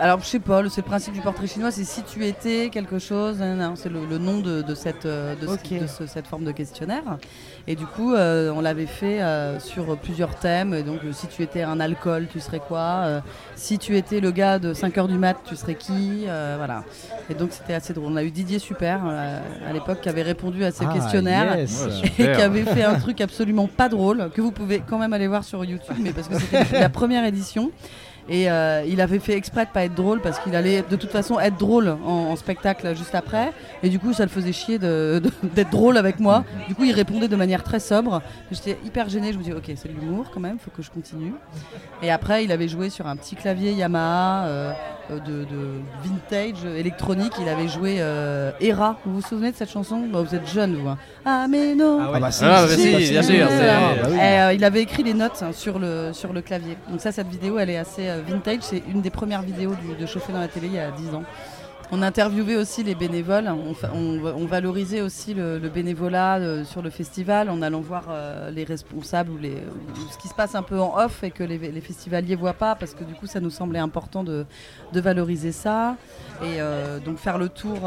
alors 0.00 0.20
je 0.20 0.24
sais 0.26 0.38
pas, 0.40 0.62
le- 0.62 0.68
c'est 0.68 0.80
le 0.80 0.86
principe 0.86 1.14
du 1.14 1.20
portrait 1.20 1.46
chinois, 1.46 1.70
c'est 1.70 1.84
si 1.84 2.02
tu 2.02 2.24
étais 2.26 2.70
quelque 2.72 2.98
chose, 2.98 3.36
c'est 3.76 3.88
le, 3.88 4.00
le 4.08 4.18
nom 4.18 4.40
de, 4.40 4.62
de 4.62 4.74
cette, 4.74 5.06
euh, 5.06 5.34
de, 5.36 5.46
ce- 5.46 5.74
de 5.82 5.86
ce- 5.86 6.06
cette 6.06 6.26
forme 6.26 6.44
de 6.44 6.50
questionnaire. 6.52 7.02
Et 7.68 7.76
du 7.76 7.86
coup, 7.86 8.12
euh, 8.14 8.50
on 8.56 8.60
l'avait 8.60 8.86
fait 8.86 9.22
euh, 9.22 9.60
sur 9.60 9.96
plusieurs 9.98 10.34
thèmes. 10.36 10.74
Et 10.74 10.82
donc, 10.82 11.00
euh, 11.04 11.12
si 11.12 11.28
tu 11.28 11.42
étais 11.42 11.62
un 11.62 11.78
alcool, 11.78 12.26
tu 12.32 12.40
serais 12.40 12.58
quoi 12.58 12.80
Euh, 13.04 13.20
Si 13.54 13.78
tu 13.78 13.96
étais 13.96 14.18
le 14.20 14.30
gars 14.32 14.58
de 14.58 14.74
5h 14.74 15.06
du 15.06 15.18
mat, 15.18 15.36
tu 15.44 15.54
serais 15.54 15.76
qui 15.76 16.24
Euh, 16.26 16.54
Voilà. 16.58 16.82
Et 17.30 17.34
donc, 17.34 17.50
c'était 17.52 17.74
assez 17.74 17.92
drôle. 17.92 18.10
On 18.12 18.16
a 18.16 18.24
eu 18.24 18.30
Didier 18.32 18.58
Super 18.58 19.00
euh, 19.06 19.38
à 19.68 19.72
l'époque 19.72 20.00
qui 20.00 20.08
avait 20.08 20.22
répondu 20.22 20.64
à 20.64 20.72
ces 20.72 20.84
Ah, 20.88 20.92
questionnaires. 20.92 21.56
yes. 21.58 21.86
et 22.18 22.24
qui 22.24 22.40
avait 22.42 22.64
fait 22.64 22.82
un 22.84 22.98
truc 22.98 23.20
absolument 23.20 23.68
pas 23.68 23.88
drôle 23.88 24.30
que 24.34 24.40
vous 24.40 24.50
pouvez 24.52 24.80
quand 24.80 24.98
même 24.98 25.12
aller 25.12 25.28
voir 25.28 25.44
sur 25.44 25.64
YouTube 25.64 25.96
mais 26.00 26.12
parce 26.12 26.26
que 26.28 26.38
c'était 26.38 26.80
la 26.80 26.88
première 26.88 27.24
édition 27.24 27.70
et 28.28 28.50
euh, 28.50 28.84
il 28.86 29.00
avait 29.00 29.18
fait 29.18 29.34
exprès 29.36 29.66
de 29.66 29.70
pas 29.70 29.84
être 29.84 29.94
drôle 29.94 30.20
parce 30.20 30.38
qu'il 30.38 30.54
allait 30.54 30.82
de 30.88 30.96
toute 30.96 31.10
façon 31.10 31.40
être 31.40 31.56
drôle 31.56 31.88
en, 32.04 32.36
spectacle 32.36 32.94
juste 32.96 33.14
après. 33.14 33.52
Et 33.82 33.88
du 33.88 33.98
coup 33.98 34.12
ça 34.12 34.24
le 34.24 34.30
faisait 34.30 34.52
chier 34.52 34.78
d'être 34.78 35.70
drôle 35.70 35.96
avec 35.96 36.20
moi. 36.20 36.44
Du 36.68 36.74
coup 36.74 36.84
il 36.84 36.92
répondait 36.92 37.28
de 37.28 37.36
manière 37.36 37.62
très 37.62 37.80
sobre. 37.80 38.22
J'étais 38.50 38.78
hyper 38.84 39.08
gênée. 39.08 39.32
Je 39.32 39.38
me 39.38 39.42
dis 39.42 39.52
ok 39.52 39.72
c'est 39.76 39.88
de 39.88 40.00
l'humour 40.00 40.30
quand 40.32 40.40
même 40.40 40.58
faut 40.58 40.70
que 40.70 40.82
je 40.82 40.90
continue. 40.90 41.34
Et 42.02 42.10
après 42.10 42.44
il 42.44 42.52
avait 42.52 42.68
joué 42.68 42.90
sur 42.90 43.06
un 43.06 43.16
petit 43.16 43.36
clavier 43.36 43.72
Yamaha 43.72 44.46
euh, 44.46 44.72
de, 45.10 45.44
de 45.44 45.80
vintage 46.04 46.64
euh, 46.64 46.76
électronique 46.78 47.32
il 47.40 47.48
avait 47.48 47.68
joué 47.68 47.96
euh, 47.98 48.50
Hera 48.60 48.98
vous 49.04 49.14
vous 49.14 49.22
souvenez 49.22 49.50
de 49.50 49.56
cette 49.56 49.70
chanson? 49.70 50.04
Bah, 50.12 50.22
vous 50.22 50.34
êtes 50.34 50.48
jeune 50.48 50.76
vous 50.76 50.88
hein. 50.88 50.98
ah 51.24 51.46
mais 51.48 51.74
non 51.74 51.98
Ah 52.14 52.18
bah 52.20 52.30
si, 52.30 52.44
Ah, 52.44 52.64
bah 52.66 52.68
si, 52.68 52.80
si, 52.82 53.04
si, 53.06 53.10
bien 53.12 53.22
sûr, 53.22 53.46
ah, 53.50 53.94
bah 54.02 54.08
oui. 54.10 54.16
et, 54.16 54.20
euh, 54.40 54.52
il 54.54 54.64
avait 54.64 54.80
écrit 54.82 55.02
les 55.02 55.14
notes 55.14 55.42
hein, 55.42 55.50
sur, 55.52 55.78
le, 55.78 56.10
sur 56.12 56.32
le 56.32 56.40
clavier. 56.40 56.76
Donc 56.88 57.00
ça, 57.00 57.12
cette 57.12 57.28
vidéo, 57.28 57.58
elle 57.58 57.70
est 57.70 57.76
assez 57.78 58.08
euh, 58.08 58.20
vintage. 58.26 58.58
C'est 58.62 58.82
une 58.92 59.00
des 59.02 59.10
premières 59.10 59.42
vidéos 59.42 59.74
du- 59.74 59.94
de 60.00 60.06
chauffer 60.06 60.32
dans 60.32 60.40
la 60.40 60.48
télé 60.48 60.66
il 60.68 60.74
y 60.74 60.78
a 60.78 60.90
10 60.90 61.14
ans. 61.14 61.24
On 61.94 62.00
interviewait 62.00 62.56
aussi 62.56 62.82
les 62.82 62.94
bénévoles. 62.94 63.52
On, 63.94 64.46
valorisait 64.46 65.02
aussi 65.02 65.34
le, 65.34 65.58
bénévolat 65.68 66.38
euh, 66.38 66.64
sur 66.64 66.80
le 66.80 66.88
festival 66.88 67.50
en 67.50 67.60
allant 67.60 67.82
voir 67.82 68.04
euh, 68.08 68.50
les 68.50 68.64
responsables 68.64 69.30
ou, 69.30 69.36
les, 69.36 69.58
ce 70.10 70.16
qui 70.16 70.28
se 70.28 70.34
passe 70.34 70.54
un 70.54 70.62
peu 70.62 70.80
en 70.80 70.96
off 70.96 71.22
et 71.22 71.30
que 71.30 71.44
les, 71.44 71.58
festivaliers 71.82 72.34
voient 72.34 72.54
pas 72.54 72.76
parce 72.76 72.94
que 72.94 73.04
du 73.04 73.12
coup, 73.12 73.26
ça 73.26 73.40
nous 73.40 73.50
semblait 73.50 73.78
important 73.78 74.24
de, 74.24 74.46
valoriser 74.94 75.52
ça. 75.52 75.96
Et 76.42 76.62
euh, 76.62 76.98
donc 76.98 77.18
faire 77.18 77.36
le 77.36 77.50
tour 77.50 77.80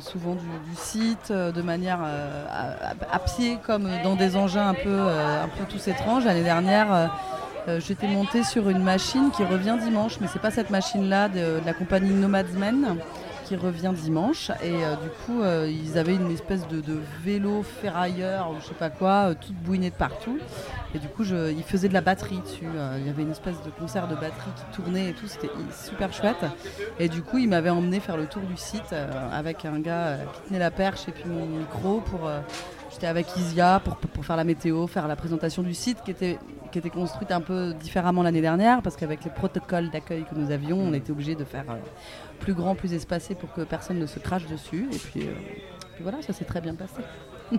souvent 0.00 0.34
du, 0.34 0.74
site 0.74 1.30
de 1.30 1.62
manière 1.62 2.00
à, 2.02 3.18
pied 3.20 3.58
comme 3.64 3.88
dans 4.02 4.16
des 4.16 4.34
engins 4.34 4.66
un 4.70 4.74
peu, 4.74 4.98
un 4.98 5.48
peu 5.48 5.64
tous 5.68 5.86
étranges. 5.86 6.24
L'année 6.24 6.42
dernière, 6.42 7.12
j'étais 7.78 8.08
montée 8.08 8.42
sur 8.42 8.68
une 8.68 8.82
machine 8.82 9.30
qui 9.30 9.44
revient 9.44 9.78
dimanche, 9.80 10.18
mais 10.20 10.26
c'est 10.26 10.42
pas 10.42 10.50
cette 10.50 10.70
machine-là 10.70 11.28
de, 11.28 11.60
de 11.60 11.62
la 11.64 11.72
compagnie 11.72 12.14
Nomadsmen 12.14 12.96
qui 13.44 13.56
revient 13.56 13.92
dimanche. 13.94 14.50
Et 14.62 14.84
euh, 14.84 14.96
du 14.96 15.08
coup 15.24 15.42
euh, 15.42 15.70
ils 15.70 15.98
avaient 15.98 16.14
une 16.14 16.30
espèce 16.30 16.66
de, 16.68 16.82
vélo 17.22 17.62
ferrailleur 17.62 18.50
ou 18.50 18.60
je 18.60 18.66
sais 18.66 18.74
pas 18.74 18.90
quoi, 18.90 19.30
euh, 19.30 19.34
toute 19.34 19.54
bouinée 19.56 19.90
de 19.90 19.94
partout. 19.94 20.38
Et 20.94 20.98
du 20.98 21.08
coup 21.08 21.24
je, 21.24 21.52
ils 21.52 21.62
faisaient 21.62 21.88
de 21.88 21.94
la 21.94 22.00
batterie 22.00 22.38
dessus, 22.38 22.66
il 22.98 23.06
y 23.06 23.10
avait 23.10 23.22
une 23.22 23.32
espèce 23.32 23.60
de 23.64 23.70
concert 23.70 24.06
de 24.06 24.14
batterie 24.14 24.50
qui 24.56 24.76
tournait 24.76 25.10
et 25.10 25.12
tout, 25.12 25.26
c'était 25.26 25.50
super 25.72 26.12
chouette. 26.12 26.44
Et 27.00 27.08
du 27.08 27.22
coup 27.22 27.38
il 27.38 27.48
m'avait 27.48 27.70
emmené 27.70 27.98
faire 27.98 28.16
le 28.16 28.26
tour 28.26 28.42
du 28.42 28.56
site 28.56 28.94
avec 29.32 29.64
un 29.64 29.80
gars 29.80 30.18
qui 30.34 30.48
tenait 30.48 30.60
la 30.60 30.70
perche 30.70 31.08
et 31.08 31.12
puis 31.12 31.28
mon 31.28 31.46
micro 31.46 32.00
pour 32.00 32.30
J'étais 32.94 33.08
avec 33.08 33.36
Isia 33.36 33.80
pour, 33.82 33.96
pour 33.96 34.24
faire 34.24 34.36
la 34.36 34.44
météo, 34.44 34.86
faire 34.86 35.08
la 35.08 35.16
présentation 35.16 35.64
du 35.64 35.74
site 35.74 35.98
qui 36.04 36.12
était, 36.12 36.38
qui 36.70 36.78
était 36.78 36.90
construite 36.90 37.32
un 37.32 37.40
peu 37.40 37.74
différemment 37.74 38.22
l'année 38.22 38.40
dernière 38.40 38.82
parce 38.82 38.94
qu'avec 38.94 39.24
les 39.24 39.32
protocoles 39.32 39.90
d'accueil 39.90 40.24
que 40.30 40.36
nous 40.36 40.52
avions, 40.52 40.78
on 40.78 40.94
était 40.94 41.10
obligé 41.10 41.34
de 41.34 41.42
faire 41.42 41.64
plus 42.38 42.54
grand, 42.54 42.74
plus 42.74 42.92
espacé 42.92 43.34
pour 43.34 43.52
que 43.52 43.62
personne 43.62 43.98
ne 43.98 44.06
se 44.06 44.18
crache 44.18 44.46
dessus. 44.46 44.88
Et 44.92 44.98
puis, 44.98 45.26
euh, 45.26 45.32
voilà, 46.00 46.22
ça 46.22 46.32
s'est 46.32 46.44
très 46.44 46.60
bien 46.60 46.74
passé. 46.74 47.02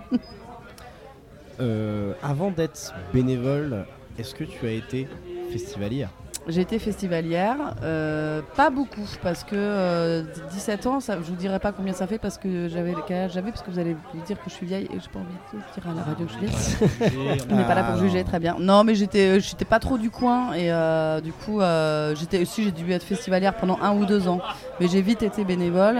Euh, 1.58 2.12
avant 2.22 2.50
d'être 2.50 2.92
bénévole, 3.14 3.86
est-ce 4.18 4.34
que 4.34 4.44
tu 4.44 4.66
as 4.66 4.72
été 4.72 5.08
festivalière? 5.50 6.10
J'ai 6.48 6.60
été 6.60 6.78
festivalière, 6.78 7.56
euh, 7.82 8.40
pas 8.54 8.70
beaucoup 8.70 9.00
parce 9.20 9.42
que 9.42 9.56
euh, 9.56 10.22
17 10.52 10.86
ans, 10.86 11.00
ça, 11.00 11.16
je 11.16 11.22
vous 11.22 11.34
dirai 11.34 11.58
pas 11.58 11.72
combien 11.72 11.92
ça 11.92 12.06
fait 12.06 12.18
parce 12.18 12.38
que 12.38 12.68
j'avais 12.68 12.94
quel 13.08 13.16
âge 13.16 13.32
j'avais 13.32 13.50
parce 13.50 13.62
que 13.62 13.70
vous 13.72 13.80
allez 13.80 13.94
vous 13.94 14.20
dire 14.22 14.36
que 14.36 14.48
je 14.48 14.54
suis 14.54 14.64
vieille 14.66 14.84
et 14.84 15.00
j'ai 15.00 15.08
pas 15.12 15.18
envie 15.18 15.34
de 15.52 15.58
dire 15.58 15.90
à 15.90 15.94
la 15.94 16.02
radio 16.04 16.24
que 16.26 16.32
je 16.32 16.36
suis 16.36 17.16
vieille. 17.16 17.42
On 17.50 17.56
n'est 17.56 17.64
pas 17.64 17.74
là 17.74 17.82
pour 17.82 17.94
Ah, 17.96 17.98
juger, 17.98 18.22
très 18.22 18.38
bien. 18.38 18.56
Non, 18.60 18.84
mais 18.84 18.94
j'étais, 18.94 19.40
j'étais 19.40 19.64
pas 19.64 19.80
trop 19.80 19.98
du 19.98 20.10
coin 20.10 20.52
et 20.52 20.70
euh, 20.70 21.20
du 21.20 21.32
coup, 21.32 21.60
euh, 21.60 22.14
j'étais 22.14 22.40
aussi, 22.40 22.62
j'ai 22.62 22.70
dû 22.70 22.92
être 22.92 23.02
festivalière 23.02 23.54
pendant 23.56 23.78
un 23.82 23.96
ou 23.96 24.06
deux 24.06 24.28
ans, 24.28 24.40
mais 24.78 24.86
j'ai 24.86 25.02
vite 25.02 25.24
été 25.24 25.44
bénévole 25.44 25.96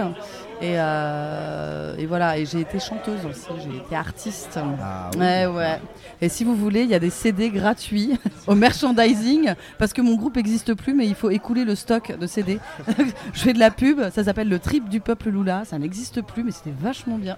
et, 0.61 0.75
euh, 0.77 1.95
et 1.97 2.05
voilà. 2.05 2.37
Et 2.37 2.45
j'ai 2.45 2.61
été 2.61 2.79
chanteuse 2.79 3.25
aussi, 3.29 3.47
j'ai 3.63 3.77
été 3.77 3.95
artiste. 3.95 4.59
Ah 4.81 5.09
oui. 5.13 5.19
Ouais, 5.19 5.45
ouais. 5.45 5.79
Et 6.21 6.29
si 6.29 6.43
vous 6.43 6.55
voulez, 6.55 6.81
il 6.81 6.89
y 6.89 6.95
a 6.95 6.99
des 6.99 7.09
CD 7.09 7.49
gratuits 7.49 8.17
au 8.47 8.55
merchandising 8.55 9.53
parce 9.77 9.93
que 9.93 10.01
mon 10.01 10.15
groupe 10.15 10.35
n'existe 10.35 10.73
plus, 10.73 10.93
mais 10.93 11.05
il 11.05 11.15
faut 11.15 11.29
écouler 11.29 11.63
le 11.63 11.75
stock 11.75 12.17
de 12.17 12.27
CD. 12.27 12.59
Je 13.33 13.39
fais 13.39 13.53
de 13.53 13.59
la 13.59 13.71
pub, 13.71 14.01
ça 14.09 14.23
s'appelle 14.23 14.49
le 14.49 14.59
Trip 14.59 14.89
du 14.89 14.99
Peuple 14.99 15.29
Lula, 15.29 15.63
ça 15.65 15.77
n'existe 15.77 16.21
plus, 16.21 16.43
mais 16.43 16.51
c'était 16.51 16.73
vachement 16.79 17.17
bien. 17.17 17.37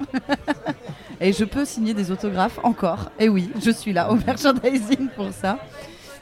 Et 1.22 1.34
je 1.34 1.44
peux 1.44 1.66
signer 1.66 1.94
des 1.94 2.12
autographes 2.12 2.60
encore. 2.64 3.12
Et 3.20 3.28
oui, 3.28 3.50
je 3.62 3.72
suis 3.72 3.92
là 3.92 4.10
au 4.10 4.16
merchandising 4.16 5.10
pour 5.16 5.32
ça. 5.34 5.60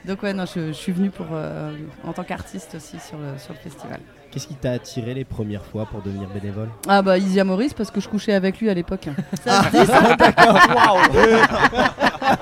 Donc 0.08 0.24
ouais, 0.24 0.34
non, 0.34 0.46
je, 0.46 0.68
je 0.68 0.72
suis 0.72 0.94
venue 0.94 1.10
pour, 1.10 1.26
euh, 1.34 1.74
en 2.06 2.14
tant 2.14 2.24
qu'artiste 2.24 2.76
aussi 2.76 2.98
sur 3.00 3.18
le, 3.18 3.38
sur 3.38 3.54
le 3.54 3.60
festival. 3.60 4.00
Qu'est-ce 4.32 4.48
qui 4.48 4.56
t'a 4.56 4.72
attiré 4.72 5.14
les 5.14 5.26
premières 5.26 5.66
fois 5.66 5.86
pour 5.86 6.02
devenir 6.02 6.30
bénévole? 6.30 6.70
Ah 6.88 7.02
bah 7.02 7.18
Isia 7.18 7.44
Maurice 7.44 7.74
parce 7.74 7.92
que 7.92 8.00
je 8.00 8.08
couchais 8.08 8.34
avec 8.34 8.60
lui 8.60 8.70
à 8.70 8.74
l'époque. 8.74 9.08
Ça 9.44 9.64
se 9.64 9.78
dit 9.78 9.86
ça 9.86 10.16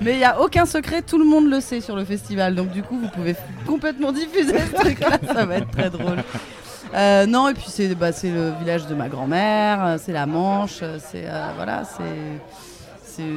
Mais 0.00 0.14
il 0.14 0.18
n'y 0.18 0.24
a 0.24 0.40
aucun 0.40 0.66
secret, 0.66 1.02
tout 1.02 1.18
le 1.18 1.24
monde 1.24 1.48
le 1.48 1.60
sait 1.60 1.80
sur 1.80 1.94
le 1.94 2.04
festival. 2.04 2.54
Donc 2.54 2.70
du 2.70 2.82
coup, 2.82 2.98
vous 2.98 3.08
pouvez 3.08 3.36
complètement 3.66 4.12
diffuser 4.12 4.58
ce 4.58 4.74
truc-là, 4.74 5.18
ça 5.32 5.46
va 5.46 5.56
être 5.56 5.70
très 5.70 5.90
drôle. 5.90 6.18
Euh, 6.94 7.26
non, 7.26 7.48
et 7.48 7.54
puis 7.54 7.66
c'est 7.68 7.94
bah, 7.94 8.12
c'est 8.12 8.30
le 8.30 8.52
village 8.60 8.86
de 8.86 8.94
ma 8.94 9.08
grand-mère, 9.08 9.84
euh, 9.84 9.96
c'est 9.98 10.12
la 10.12 10.26
Manche, 10.26 10.82
c'est 10.98 11.24
euh, 11.26 11.48
voilà, 11.56 11.84
c'est 11.84 12.02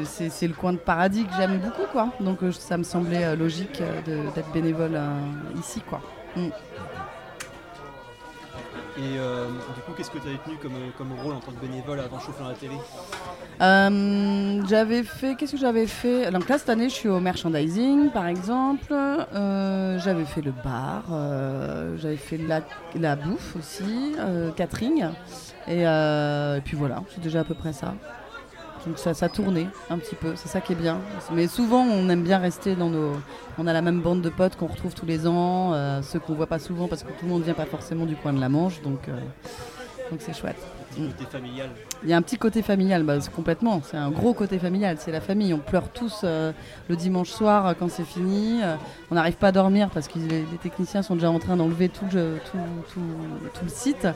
c'est- 0.06 0.48
le 0.48 0.54
coin 0.54 0.74
de 0.74 0.78
paradis 0.78 1.26
que 1.26 1.34
j'aime 1.38 1.60
beaucoup, 1.60 1.86
quoi. 1.92 2.10
Donc 2.20 2.44
euh, 2.44 2.52
ça 2.52 2.78
me 2.78 2.84
semblait 2.84 3.24
euh, 3.26 3.36
logique 3.36 3.82
euh, 3.82 4.30
d'être 4.34 4.52
bénévole 4.52 5.00
ici, 5.60 5.82
quoi. 5.82 6.02
Et 8.98 9.18
euh, 9.18 9.48
du 9.76 9.82
coup, 9.82 9.92
qu'est-ce 9.98 10.10
que 10.10 10.20
tu 10.20 10.28
avais 10.28 10.38
tenu 10.46 10.56
comme, 10.62 10.72
comme 10.98 11.12
rôle 11.22 11.34
en 11.34 11.40
tant 11.40 11.52
que 11.52 11.60
bénévole 11.60 12.00
avant 12.00 12.18
Chauffer 12.20 12.44
dans 12.44 12.50
la 12.50 12.56
télé? 12.56 12.76
Euh, 13.62 14.62
j'avais 14.68 15.04
fait, 15.04 15.36
qu'est-ce 15.36 15.54
que 15.54 15.58
j'avais 15.58 15.88
fait? 15.88 16.32
Donc 16.32 16.48
là 16.48 16.58
cette 16.58 16.70
année, 16.70 16.88
je 16.88 16.94
suis 16.94 17.10
au 17.10 17.20
merchandising, 17.20 18.10
par 18.12 18.28
exemple. 18.28 18.94
Euh, 18.94 20.00
j'avais 20.00 20.24
fait 20.24 20.42
le 20.42 20.52
bar, 20.64 21.04
j'avais 21.98 22.16
fait 22.16 22.38
la, 22.38 22.62
la 22.96 23.16
bouffe 23.18 23.56
aussi, 23.58 24.16
catering, 24.56 25.06
et, 25.68 25.82
et 25.82 26.62
puis 26.64 26.78
voilà, 26.78 27.04
c'est 27.14 27.22
déjà 27.22 27.42
à 27.42 27.44
peu 27.44 27.54
près 27.56 27.74
ça. 27.74 27.94
Donc 28.86 29.00
ça, 29.00 29.30
tournait 29.30 29.68
un 29.90 29.98
petit 29.98 30.16
peu, 30.16 30.34
c'est 30.36 30.48
ça 30.48 30.62
qui 30.62 30.74
est 30.74 30.76
bien. 30.76 31.00
Mais 31.34 31.48
souvent, 31.48 31.82
on 31.84 32.08
aime 32.10 32.22
bien 32.22 32.38
rester 32.38 32.76
dans 32.76 32.90
nos. 32.90 33.14
On 33.58 33.66
a 33.66 33.74
la 33.74 33.82
même 33.82 34.02
bande 34.02 34.22
de 34.22 34.30
potes 34.30 34.56
qu'on 34.56 34.68
retrouve 34.68 34.94
tous 34.94 35.08
les 35.08 35.26
ans, 35.26 35.74
euh, 35.74 36.02
ceux 36.04 36.20
qu'on 36.20 36.36
voit 36.36 36.46
pas 36.48 36.60
souvent 36.60 36.88
parce 36.88 37.02
que 37.04 37.10
tout 37.10 37.26
le 37.26 37.30
monde 37.30 37.44
vient 37.44 37.54
pas 37.56 37.66
forcément 37.66 38.06
du 38.06 38.16
coin 38.16 38.34
de 38.34 38.40
la 38.40 38.50
Manche, 38.50 38.82
donc. 38.82 39.10
euh, 39.10 39.20
Donc 40.12 40.20
c'est 40.22 40.34
chouette. 40.38 40.58
Côté 40.96 41.26
familial. 41.32 41.70
Il 42.04 42.10
y 42.10 42.14
a 42.14 42.18
un 42.18 42.22
petit 42.22 42.38
côté 42.38 42.62
familial, 42.62 43.04
bah, 43.04 43.20
c'est 43.20 43.32
complètement. 43.34 43.82
C'est 43.84 43.98
un 43.98 44.10
gros 44.12 44.34
côté 44.34 44.60
familial. 44.60 44.98
C'est 45.00 45.12
la 45.12 45.22
famille. 45.22 45.54
On 45.54 45.58
pleure 45.60 45.90
tous 45.90 46.22
euh, 46.24 46.52
le 46.90 46.96
dimanche 46.96 47.30
soir 47.30 47.68
euh, 47.68 47.74
quand 47.78 47.90
c'est 47.90 48.04
fini. 48.06 48.62
Euh, 48.64 48.76
on 49.12 49.16
n'arrive 49.16 49.36
pas 49.36 49.48
à 49.48 49.52
dormir 49.52 49.90
parce 49.92 50.08
que 50.08 50.20
les, 50.20 50.28
les 50.52 50.58
techniciens 50.62 51.02
sont 51.02 51.16
déjà 51.16 51.30
en 51.32 51.40
train 51.40 51.58
d'enlever 51.58 51.90
tout, 51.90 52.06
le- 52.14 52.38
tout, 52.52 52.58
tout- 52.94 53.50
tout 53.54 53.64
le 53.64 53.70
site. 53.70 54.08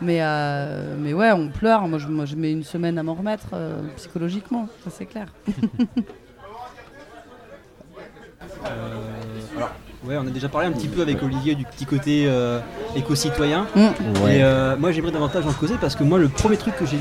Mais, 0.00 0.20
mais 0.98 1.12
ouais, 1.14 1.32
on 1.32 1.48
pleure. 1.48 1.86
Moi 1.88 1.98
je, 1.98 2.08
moi, 2.08 2.24
je 2.26 2.36
mets 2.36 2.52
une 2.52 2.64
semaine 2.64 2.98
à 2.98 3.02
m'en 3.02 3.14
remettre 3.14 3.48
psychologiquement. 3.96 4.68
Ça, 4.84 4.90
c'est 4.90 5.06
clair. 5.06 5.26
Ouais, 10.04 10.16
on 10.22 10.26
a 10.26 10.30
déjà 10.30 10.48
parlé 10.48 10.68
un 10.68 10.72
petit 10.72 10.86
peu 10.88 11.02
avec 11.02 11.22
Olivier 11.22 11.54
du 11.54 11.64
petit 11.64 11.84
côté 11.84 12.24
euh, 12.26 12.60
éco-citoyen. 12.94 13.66
Mm. 13.74 13.80
Et 13.80 14.42
euh, 14.42 14.76
moi 14.78 14.92
j'aimerais 14.92 15.10
davantage 15.10 15.44
en 15.46 15.52
causer 15.52 15.74
parce 15.80 15.96
que 15.96 16.04
moi 16.04 16.18
le 16.18 16.28
premier 16.28 16.56
truc 16.56 16.76
que 16.76 16.86
j'ai 16.86 16.98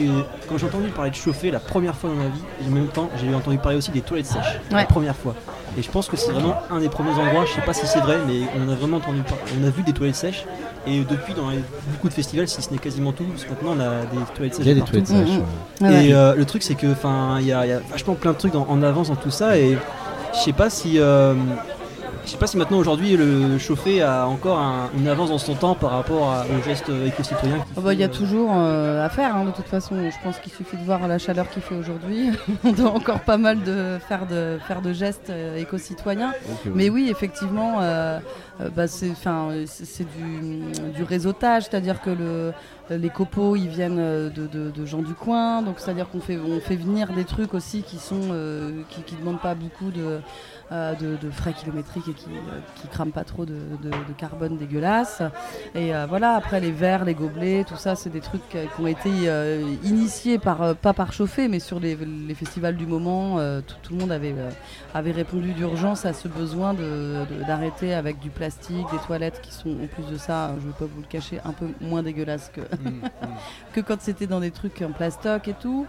quand 0.50 0.58
j'ai 0.58 0.66
entendu 0.66 0.88
parler 0.90 1.12
de 1.12 1.16
chauffer 1.16 1.52
la 1.52 1.60
première 1.60 1.96
fois 1.96 2.10
dans 2.10 2.16
ma 2.16 2.24
vie, 2.28 2.42
et 2.64 2.68
en 2.68 2.72
même 2.72 2.88
temps 2.88 3.10
j'ai 3.22 3.34
entendu 3.36 3.58
parler 3.58 3.78
aussi 3.78 3.92
des 3.92 4.02
toilettes 4.02 4.26
sèches 4.28 4.60
la 4.72 4.86
première 4.86 5.16
fois. 5.16 5.36
Et 5.78 5.82
je 5.84 5.92
pense 5.92 6.08
que 6.08 6.16
c'est 6.16 6.32
vraiment 6.32 6.56
un 6.72 6.80
des 6.80 6.88
premiers 6.90 7.12
endroits, 7.12 7.44
je 7.46 7.52
sais 7.54 7.62
pas 7.62 7.74
si 7.74 7.86
c'est 7.86 8.00
vrai, 8.00 8.18
mais 8.26 8.40
on 8.58 8.72
a 8.72 8.76
vraiment 8.76 8.98
entendu 8.98 9.22
parler. 9.24 9.42
On 9.62 9.68
a 9.68 9.70
vu 9.70 9.84
des 9.84 9.92
toilettes 9.94 10.16
sèches 10.16 10.46
et 10.88 11.02
depuis 11.02 11.34
dans 11.34 11.50
les- 11.50 11.60
beaucoup 11.92 12.08
de 12.08 12.14
festivals, 12.14 12.48
si 12.48 12.62
ce 12.62 12.72
n'est 12.72 12.78
quasiment 12.78 13.12
tout, 13.12 13.26
parce 13.26 13.44
que 13.44 13.50
maintenant 13.50 13.74
on 13.76 13.80
a 13.82 14.02
des 14.06 14.26
toilettes 14.36 14.56
sèches. 14.56 14.66
Il 14.66 14.70
y 14.70 14.72
a 14.72 14.74
des 14.74 14.80
partout. 14.80 14.94
toilettes 15.02 15.08
sèches. 15.28 15.38
Mm, 15.82 15.86
mm. 15.86 15.90
Ouais, 15.92 16.06
Et 16.08 16.14
euh, 16.14 16.34
le 16.34 16.46
truc 16.46 16.64
c'est 16.64 16.76
que 16.76 16.88
enfin 16.92 17.38
il 17.42 17.48
y, 17.48 17.52
a 17.54 17.66
il 17.66 17.70
y 17.70 17.74
a 17.74 17.80
vachement 17.92 18.16
plein 18.16 18.32
de 18.32 18.38
trucs 18.38 18.54
dans- 18.54 18.66
en 18.70 18.82
avance 18.82 19.10
dans 19.10 19.16
tout 19.16 19.32
ça 19.32 19.58
et 19.58 19.78
je 20.34 20.40
sais 20.40 20.54
pas 20.54 20.70
si 20.70 20.98
euh, 20.98 21.34
je 22.26 22.32
sais 22.32 22.38
pas 22.38 22.48
si 22.48 22.58
maintenant 22.58 22.78
aujourd'hui 22.80 23.16
le 23.16 23.58
chauffer 23.60 24.02
a 24.02 24.26
encore 24.28 24.58
un- 24.58 24.90
une 24.98 25.08
avance 25.08 25.30
dans 25.30 25.38
son 25.38 25.54
temps 25.54 25.76
par 25.76 25.92
rapport 25.92 26.32
à- 26.32 26.44
aux 26.46 26.64
gestes 26.64 26.90
éco-citoyens. 27.06 27.58
qu'il 27.58 27.66
Ah 27.78 27.82
bah, 27.82 27.94
Il 27.94 28.00
y 28.00 28.04
a 28.04 28.08
euh, 28.08 28.10
toujours 28.10 28.52
euh, 28.54 29.06
à 29.06 29.10
faire, 29.10 29.36
hein, 29.36 29.46
de 29.46 29.52
toute 29.52 29.68
façon. 29.68 29.96
Je 29.96 30.16
pense 30.24 30.40
qu'il 30.40 30.52
suffit 30.52 30.78
de 30.78 30.84
voir 30.84 31.08
la 31.08 31.18
chaleur 31.20 31.50
qu'il 31.50 31.62
fait 31.62 31.76
aujourd'hui. 31.76 32.32
On 32.64 32.72
doit 32.72 32.92
encore 32.92 33.20
pas 33.22 33.38
mal 33.38 33.62
de 33.64 33.98
faire 34.08 34.26
de, 34.26 34.58
faire 34.68 34.82
de 34.82 34.92
gestes 34.94 35.30
euh, 35.30 35.58
éco-citoyens. 35.58 36.34
Mais 36.74 36.90
oui, 36.90 37.10
effectivement, 37.12 37.78
euh, 37.82 38.20
bah, 38.76 38.88
c'est, 38.88 39.10
'fin, 39.14 39.50
c'est 39.68 39.86
c'est 39.86 40.06
du, 40.18 40.62
du 40.96 41.04
réseautage, 41.04 41.64
c'est-à-dire 41.64 42.02
que 42.02 42.10
le, 42.10 42.54
les 42.90 43.10
copeaux, 43.10 43.56
ils 43.56 43.68
viennent 43.68 43.98
de, 43.98 44.30
de- 44.52 44.72
de 44.72 44.86
gens 44.86 45.02
du 45.02 45.14
coin, 45.14 45.62
donc 45.62 45.76
c'est-à-dire 45.78 46.08
qu'on 46.10 46.20
fait, 46.22 46.38
on 46.38 46.60
fait 46.60 46.76
venir 46.76 47.12
des 47.14 47.24
trucs 47.26 47.54
aussi 47.54 47.82
qui 47.84 47.98
sont, 47.98 48.30
euh, 48.32 48.72
qui, 48.90 49.02
qui 49.04 49.16
demandent 49.16 49.42
pas 49.42 49.56
beaucoup 49.56 49.92
de, 49.92 50.20
euh, 50.72 50.96
de, 50.96 51.16
de 51.18 51.30
frais 51.30 51.54
kilométriques 51.54 52.08
et 52.08 52.14
qui, 52.14 52.26
euh, 52.32 52.60
qui 52.82 52.88
crament 52.88 53.12
pas 53.12 53.24
trop 53.24 53.46
de, 53.46 53.54
de- 53.84 53.90
de 53.90 54.14
carbone 54.18 54.58
dégueulasse. 54.58 55.22
Et 55.76 55.94
euh, 55.96 56.06
voilà, 56.08 56.34
après 56.36 56.60
les 56.60 56.72
verres, 56.72 57.06
les 57.06 57.14
gobelets, 57.14 57.64
tout 57.68 57.76
ça, 57.76 57.96
c'est 57.96 58.10
des 58.10 58.20
trucs 58.22 58.42
qui 58.50 58.58
ont 58.82 58.88
été 58.88 59.10
euh, 59.28 59.62
initiés 59.84 60.40
par, 60.40 60.62
euh, 60.64 60.74
pas 60.74 60.94
par 60.94 61.14
chauffer, 61.14 61.48
mais 61.48 61.60
sur 61.60 61.80
les, 61.80 61.96
les 61.96 62.34
festivals 62.34 62.76
du 62.76 62.88
moment, 62.88 63.38
euh, 63.38 63.62
tout, 63.62 63.76
tout 63.84 63.94
le 63.94 64.00
monde 64.00 64.12
avait, 64.12 64.34
euh, 64.36 64.50
avait 64.94 65.12
répondu 65.12 65.54
d'urgence 65.54 66.06
à 66.06 66.14
ce 66.14 66.28
besoin 66.28 66.74
de- 66.74 67.26
de- 67.30 67.44
d'arrêter 67.46 67.94
avec 67.94 68.20
du 68.20 68.30
plastique, 68.32 68.86
des 68.92 68.98
toilettes 69.06 69.42
qui 69.42 69.54
sont 69.54 69.70
en 69.70 69.88
plus 69.88 70.12
de 70.12 70.18
ça, 70.18 70.52
je 70.60 70.66
ne 70.66 70.72
vais 70.72 70.78
pas 70.80 70.86
vous 70.86 71.02
le 71.02 71.08
cacher, 71.08 71.40
un 71.46 71.52
peu 71.52 71.68
moins 71.82 72.02
dégueulasses 72.02 72.52
que, 72.54 72.62
que 73.74 73.82
quand 73.82 74.02
c'était 74.02 74.28
dans 74.28 74.40
des 74.40 74.52
trucs 74.52 74.82
en 74.82 74.92
plastoc 74.92 75.48
et 75.48 75.54
tout. 75.54 75.86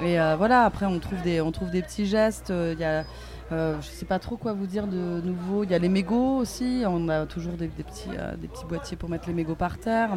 Et 0.00 0.20
euh, 0.20 0.36
voilà, 0.36 0.64
après 0.64 0.86
on 0.86 0.98
trouve 0.98 1.20
des, 1.22 1.40
on 1.40 1.52
trouve 1.52 1.70
des 1.70 1.82
petits 1.82 2.06
gestes. 2.06 2.50
euh, 2.50 2.72
Il 2.76 2.80
y 2.80 2.84
a, 2.84 3.04
euh, 3.52 3.80
je 3.80 3.86
sais 3.86 4.06
pas 4.06 4.18
trop 4.18 4.36
quoi 4.36 4.52
vous 4.52 4.66
dire 4.66 4.86
de 4.86 5.20
nouveau. 5.20 5.64
Il 5.64 5.70
y 5.70 5.74
a 5.74 5.78
les 5.78 5.88
mégots 5.88 6.36
aussi. 6.36 6.82
On 6.86 7.08
a 7.08 7.26
toujours 7.26 7.54
des, 7.54 7.68
des 7.68 7.84
petits, 7.84 8.10
euh, 8.18 8.36
des 8.36 8.48
petits 8.48 8.64
boîtiers 8.64 8.96
pour 8.96 9.08
mettre 9.08 9.28
les 9.28 9.34
mégots 9.34 9.54
par 9.54 9.78
terre. 9.78 10.16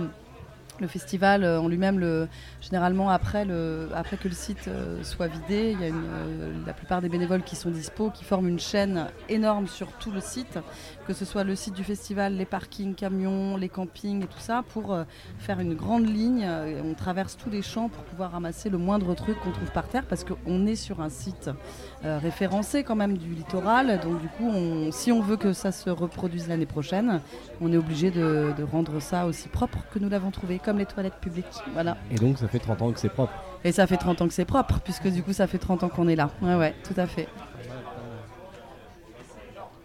Le 0.80 0.88
festival 0.88 1.43
euh, 1.43 1.59
en 1.59 1.67
lui-même, 1.67 1.99
le, 1.99 2.27
généralement 2.61 3.09
après, 3.09 3.45
que 3.45 4.27
le 4.27 4.34
site 4.34 4.67
euh, 4.67 5.03
soit 5.03 5.27
vidé, 5.27 5.71
il 5.73 5.82
y 5.82 5.89
a 5.89 5.93
euh, 5.93 6.53
la 6.65 6.73
plupart 6.73 7.01
des 7.01 7.09
bénévoles 7.09 7.43
qui 7.43 7.55
sont 7.55 7.69
dispo, 7.69 8.09
qui 8.11 8.23
forment 8.23 8.47
une 8.47 8.59
chaîne 8.59 9.07
énorme 9.27 9.67
sur 9.67 9.91
tout 9.93 10.11
le 10.11 10.21
site, 10.21 10.59
que 11.05 11.13
ce 11.13 11.25
soit 11.25 11.43
le 11.43 11.55
site 11.55 11.73
du 11.73 11.84
festival, 11.84 12.36
les 12.36 12.45
parkings, 12.45 12.95
camions, 12.95 13.57
les 13.57 13.67
campings 13.67 14.23
et 14.23 14.27
tout 14.27 14.39
ça, 14.39 14.63
pour 14.69 14.97
faire 15.38 15.59
une 15.59 15.73
grande 15.73 16.07
ligne. 16.07 16.47
on 16.84 16.93
traverse 16.93 17.36
tous 17.36 17.49
les 17.49 17.61
champs 17.61 17.89
pour 17.89 18.03
pouvoir 18.03 18.32
ramasser 18.32 18.69
le 18.69 18.77
moindre 18.77 19.13
truc 19.15 19.39
qu'on 19.39 19.51
trouve 19.51 19.71
par 19.71 19.88
terre, 19.88 20.05
parce 20.05 20.23
qu'on 20.23 20.65
est 20.65 20.75
sur 20.75 21.01
un 21.01 21.09
site 21.09 21.49
référencé 22.03 22.84
quand 22.84 22.95
même 22.95 23.17
du 23.17 23.34
littoral. 23.34 23.99
Donc 24.01 24.21
du 24.21 24.27
coup, 24.27 24.51
si 24.91 25.11
on 25.11 25.21
veut 25.21 25.38
que 25.38 25.53
ça 25.53 25.71
se 25.71 25.89
reproduise 25.89 26.47
l'année 26.47 26.65
prochaine, 26.65 27.21
on 27.61 27.71
est 27.71 27.77
obligé 27.77 28.11
de 28.11 28.63
rendre 28.71 28.99
ça 28.99 29.25
aussi 29.25 29.49
propre 29.49 29.80
que 29.91 29.99
nous 29.99 30.09
l'avons 30.09 30.32
trouvé, 30.32 30.59
comme 30.70 30.78
les 30.78 30.86
toilettes 30.86 31.20
publiques. 31.20 31.45
Voilà. 31.74 31.97
Et 32.11 32.15
donc 32.15 32.38
ça 32.38 32.47
fait 32.47 32.59
30 32.59 32.82
ans 32.84 32.91
que 32.91 32.99
c'est 32.99 33.09
propre. 33.09 33.34
Et 33.63 33.72
ça 33.72 33.88
fait 33.88 33.97
30 33.97 34.22
ans 34.22 34.28
que 34.28 34.34
c'est 34.36 34.45
propre, 34.45 34.80
puisque 34.84 35.07
du 35.07 35.24
coup, 35.24 35.34
ça 35.34 35.47
fait 35.47 35.57
30 35.57 35.84
ans 35.84 35.89
qu'on 35.89 36.07
est 36.07 36.15
là. 36.15 36.30
Ouais, 36.43 36.53
ouais, 36.53 36.76
tout 36.84 36.93
à 36.95 37.07
fait. 37.07 37.28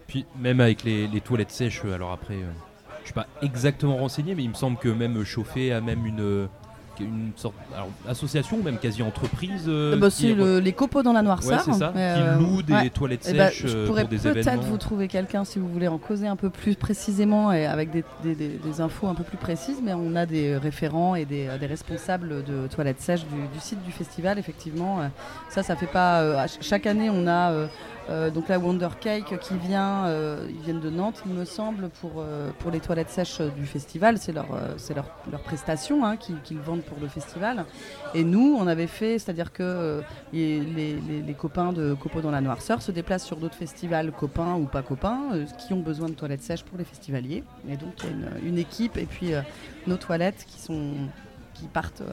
Puis 0.05 0.27
même 0.37 0.59
avec 0.59 0.83
les, 0.83 1.07
les 1.07 1.21
toilettes 1.21 1.49
sèches, 1.49 1.81
euh, 1.85 1.95
alors 1.95 2.11
après, 2.11 2.35
euh, 2.35 2.51
je 2.99 3.05
suis 3.05 3.13
pas 3.15 3.25
exactement 3.41 3.97
renseigné, 3.97 4.35
mais 4.35 4.43
il 4.43 4.49
me 4.49 4.53
semble 4.53 4.77
que 4.77 4.87
même 4.87 5.23
Chauffer 5.23 5.73
a 5.73 5.81
même 5.81 6.05
une, 6.05 6.21
euh, 6.21 6.47
une 6.99 7.31
sorte 7.35 7.55
alors, 7.73 7.89
association, 8.07 8.57
même 8.63 8.77
quasi 8.77 9.03
entreprise. 9.03 9.65
euh, 9.67 9.97
Bah, 9.97 10.09
qui 10.09 10.15
c'est 10.29 10.33
le- 10.33 10.59
les 10.59 10.73
copeaux 10.73 11.03
dans 11.03 11.13
la 11.13 11.21
noirceur. 11.21 11.61
ça, 11.61 11.91
Mais, 11.95 12.13
qui 12.15 12.21
euh, 12.21 12.37
loue 12.37 12.61
des 12.61 12.73
ouais. 12.73 12.89
toilettes 12.89 13.25
Eh 13.29 13.33
ben, 13.33 13.49
sèches 13.49 13.63
je 13.67 13.77
euh, 13.77 13.87
pourrais 13.87 14.01
pour 14.03 14.09
des 14.11 14.17
peut-être 14.17 14.61
vous 14.63 14.77
trouver 14.77 15.07
quelqu'un 15.07 15.43
si 15.45 15.59
vous 15.59 15.67
voulez 15.67 15.87
en 15.87 15.97
causer 15.97 16.27
un 16.27 16.35
peu 16.35 16.49
plus 16.49 16.75
précisément 16.75 17.51
et 17.51 17.65
avec 17.65 17.91
des, 17.91 18.03
des- 18.23 18.35
des- 18.35 18.57
des 18.63 18.81
infos 18.81 19.07
un 19.07 19.15
peu 19.15 19.23
plus 19.23 19.37
précises, 19.37 19.79
mais 19.83 19.93
on 19.93 20.15
a 20.15 20.25
des 20.25 20.57
référents 20.57 21.15
et 21.15 21.25
des, 21.25 21.47
responsables 21.67 22.43
de 22.43 22.67
toilettes 22.67 23.01
sèches 23.01 23.25
du, 23.25 23.35
du 23.53 23.59
site 23.59 23.83
du 23.83 23.91
festival, 23.91 24.37
effectivement. 24.39 25.01
Euh, 25.01 25.07
Ça, 25.49 25.63
ça 25.63 25.75
fait 25.75 25.87
pas. 25.87 26.21
euh, 26.21 26.45
chaque 26.61 26.85
année, 26.85 27.09
on 27.09 27.27
a 27.27 27.51
euh, 28.09 28.29
donc 28.29 28.49
la 28.49 28.59
Wonder 28.59 28.89
Cake 28.99 29.39
qui 29.39 29.57
vient, 29.57 30.05
euh, 30.05 30.47
de 30.67 30.89
Nantes, 30.89 31.23
il 31.25 31.33
me 31.33 31.45
semble, 31.45 31.89
pour, 31.89 32.13
euh, 32.17 32.51
les 32.71 32.79
toilettes 32.79 33.09
sèches 33.09 33.41
du 33.41 33.65
festival. 33.65 34.17
C'est 34.17 34.33
leur, 34.33 34.47
prestation 35.43 36.05
hein, 36.05 36.17
qu'ils 36.17 36.59
vendent 36.59 36.83
pour 36.83 36.97
le 36.99 37.07
festival. 37.07 37.65
Et 38.13 38.23
nous, 38.23 38.57
on 38.59 38.67
avait 38.67 38.87
fait, 38.87 39.19
c'est-à-dire 39.19 39.51
que 39.51 40.01
les, 40.33 41.35
copains 41.37 41.73
de 41.73 41.93
Copeaux 41.93 42.21
dans 42.21 42.31
la 42.31 42.41
Noirceur 42.41 42.81
se 42.81 42.91
déplacent 42.91 43.25
sur 43.25 43.37
d'autres 43.37 43.55
festivals, 43.55 44.11
copains 44.11 44.55
ou 44.55 44.65
pas 44.65 44.81
copains, 44.81 45.45
qui 45.59 45.73
ont 45.73 45.81
besoin 45.81 46.09
de 46.09 46.13
toilettes 46.13 46.43
sèches 46.43 46.63
pour 46.63 46.77
les 46.77 46.85
festivaliers. 46.85 47.43
Et 47.69 47.77
donc, 47.77 48.03
une, 48.43 48.57
équipe 48.57 48.97
et 48.97 49.05
puis 49.05 49.31
nos 49.85 49.97
toilettes 49.97 50.45
qui 50.47 51.67
partent, 51.67 52.03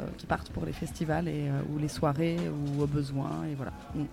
pour 0.53 0.65
les 0.65 0.73
festivals 0.73 1.29
ou 1.73 1.79
les 1.79 1.89
soirées 1.89 2.39
ou 2.49 2.83
au 2.83 2.87
besoin. 2.87 3.45
Et 3.51 3.55
voilà. 3.55 3.73
Mm. 3.95 4.05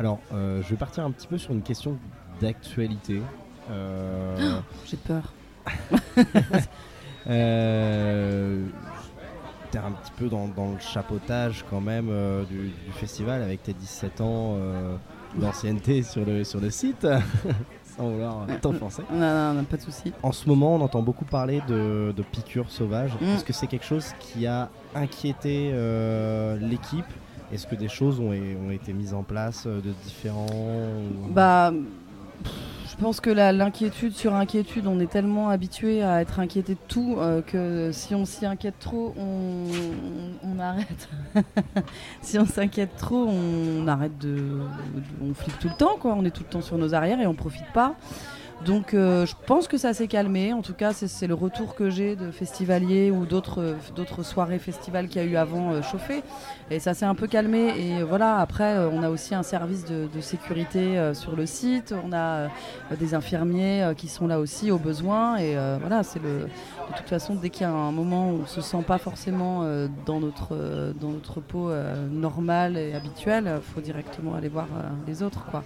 Alors, 0.00 0.18
euh, 0.32 0.62
je 0.62 0.70
vais 0.70 0.76
partir 0.76 1.04
un 1.04 1.10
petit 1.10 1.26
peu 1.26 1.36
sur 1.36 1.52
une 1.52 1.60
question 1.60 1.98
d'actualité. 2.40 3.20
Euh, 3.70 4.58
J'ai 4.86 4.96
peur. 4.96 5.34
euh, 7.28 8.64
T'es 9.70 9.76
un 9.76 9.90
petit 9.90 10.12
peu 10.16 10.30
dans, 10.30 10.48
dans 10.48 10.72
le 10.72 10.78
chapeautage 10.78 11.66
quand 11.68 11.82
même 11.82 12.08
euh, 12.08 12.44
du, 12.44 12.70
du 12.70 12.92
festival 12.92 13.42
avec 13.42 13.62
tes 13.62 13.74
17 13.74 14.22
ans 14.22 14.56
d'ancienneté 15.34 16.02
sur 16.02 16.24
le, 16.24 16.44
sur 16.44 16.60
le 16.60 16.70
site. 16.70 17.06
Sans 17.98 18.08
vouloir 18.08 18.46
t'offenser. 18.62 19.02
Non, 19.12 19.18
non, 19.18 19.52
non, 19.52 19.64
pas 19.64 19.76
de 19.76 19.82
souci. 19.82 20.14
En 20.22 20.32
ce 20.32 20.48
moment, 20.48 20.76
on 20.76 20.80
entend 20.80 21.02
beaucoup 21.02 21.26
parler 21.26 21.60
de, 21.68 22.14
de 22.16 22.22
piqûres 22.22 22.70
sauvages. 22.70 23.12
Mm. 23.20 23.24
Est-ce 23.26 23.44
que 23.44 23.52
c'est 23.52 23.66
quelque 23.66 23.84
chose 23.84 24.14
qui 24.18 24.46
a 24.46 24.70
inquiété 24.94 25.70
l'équipe 26.58 27.04
Est-ce 27.52 27.66
que 27.66 27.74
des 27.74 27.88
choses 27.88 28.20
ont, 28.20 28.32
été 28.70 28.92
mises 28.92 29.14
en 29.14 29.22
place 29.22 29.64
euh, 29.66 29.80
de 29.80 29.90
différents 30.04 30.46
Bah, 31.30 31.72
je 32.88 32.96
pense 32.96 33.20
que 33.20 33.30
l'inquiétude 33.30 34.14
sur 34.14 34.34
inquiétude, 34.34 34.86
on 34.86 35.00
est 35.00 35.10
tellement 35.10 35.48
habitué 35.48 36.02
à 36.02 36.20
être 36.20 36.38
inquiété 36.38 36.74
de 36.74 36.80
tout 36.86 37.16
euh, 37.18 37.40
que 37.42 37.90
si 37.92 38.14
on 38.14 38.24
s'y 38.24 38.46
inquiète 38.46 38.78
trop, 38.78 39.14
on 39.18 40.58
arrête. 40.60 41.08
si 42.22 42.38
on 42.38 42.46
s'inquiète 42.46 42.96
trop, 42.96 43.26
on 43.26 43.86
arrête 43.88 44.16
de, 44.18 44.28
de- 44.36 44.62
On 45.22 45.34
flippe 45.34 45.58
tout 45.58 45.68
le 45.68 45.76
temps, 45.76 45.96
quoi. 45.98 46.14
On 46.16 46.24
est 46.24 46.30
tout 46.30 46.42
le 46.44 46.50
temps 46.50 46.62
sur 46.62 46.78
nos 46.78 46.94
arrières 46.94 47.20
et 47.20 47.26
on 47.26 47.34
profite 47.34 47.72
pas. 47.72 47.94
Donc 48.64 48.92
euh, 48.92 49.24
je 49.24 49.34
pense 49.46 49.68
que 49.68 49.78
ça 49.78 49.94
s'est 49.94 50.06
calmé. 50.06 50.52
En 50.52 50.60
tout 50.60 50.74
cas, 50.74 50.92
c'est 50.92 51.26
le 51.26 51.34
retour 51.34 51.74
que 51.74 51.88
j'ai 51.88 52.14
de 52.14 52.30
festivaliers 52.30 53.10
ou 53.10 53.24
d'autres 53.24 53.60
euh, 53.60 54.22
soirées 54.22 54.58
festivals 54.58 55.08
qu'il 55.08 55.22
y 55.22 55.24
a 55.24 55.28
eu 55.28 55.36
avant 55.36 55.72
euh, 55.72 55.82
chauffé. 55.82 56.22
Et 56.70 56.78
ça 56.78 56.92
s'est 56.92 57.06
un 57.06 57.14
peu 57.14 57.26
calmé. 57.26 57.72
Et 57.78 58.02
voilà, 58.02 58.36
après, 58.36 58.78
on 58.78 59.02
a 59.02 59.08
aussi 59.08 59.34
un 59.34 59.42
service 59.42 59.84
de, 59.86 60.08
sécurité 60.20 61.10
sur 61.14 61.34
le 61.34 61.44
site. 61.44 61.92
On 62.06 62.12
a 62.12 62.48
des 62.96 63.14
infirmiers 63.14 63.92
qui 63.96 64.06
sont 64.06 64.28
là 64.28 64.38
aussi 64.38 64.70
au 64.70 64.78
besoin. 64.78 65.36
Et 65.38 65.56
voilà, 65.80 66.04
c'est 66.04 66.22
le. 66.22 66.46
De 66.90 66.96
toute 66.96 67.08
façon, 67.08 67.34
dès 67.34 67.50
qu'il 67.50 67.62
y 67.62 67.64
a 67.64 67.72
un 67.72 67.90
moment 67.90 68.30
où 68.30 68.42
on 68.42 68.46
se 68.46 68.60
sent 68.60 68.84
pas 68.86 68.98
forcément 68.98 69.64
dans 70.06 70.20
notre 70.20 71.40
peau 71.40 71.72
normale 72.12 72.76
et 72.76 72.94
habituelle, 72.94 73.52
il 73.56 73.74
faut 73.74 73.80
directement 73.80 74.36
aller 74.36 74.48
voir 74.48 74.68
les 75.08 75.24
autres, 75.24 75.44
quoi. 75.50 75.64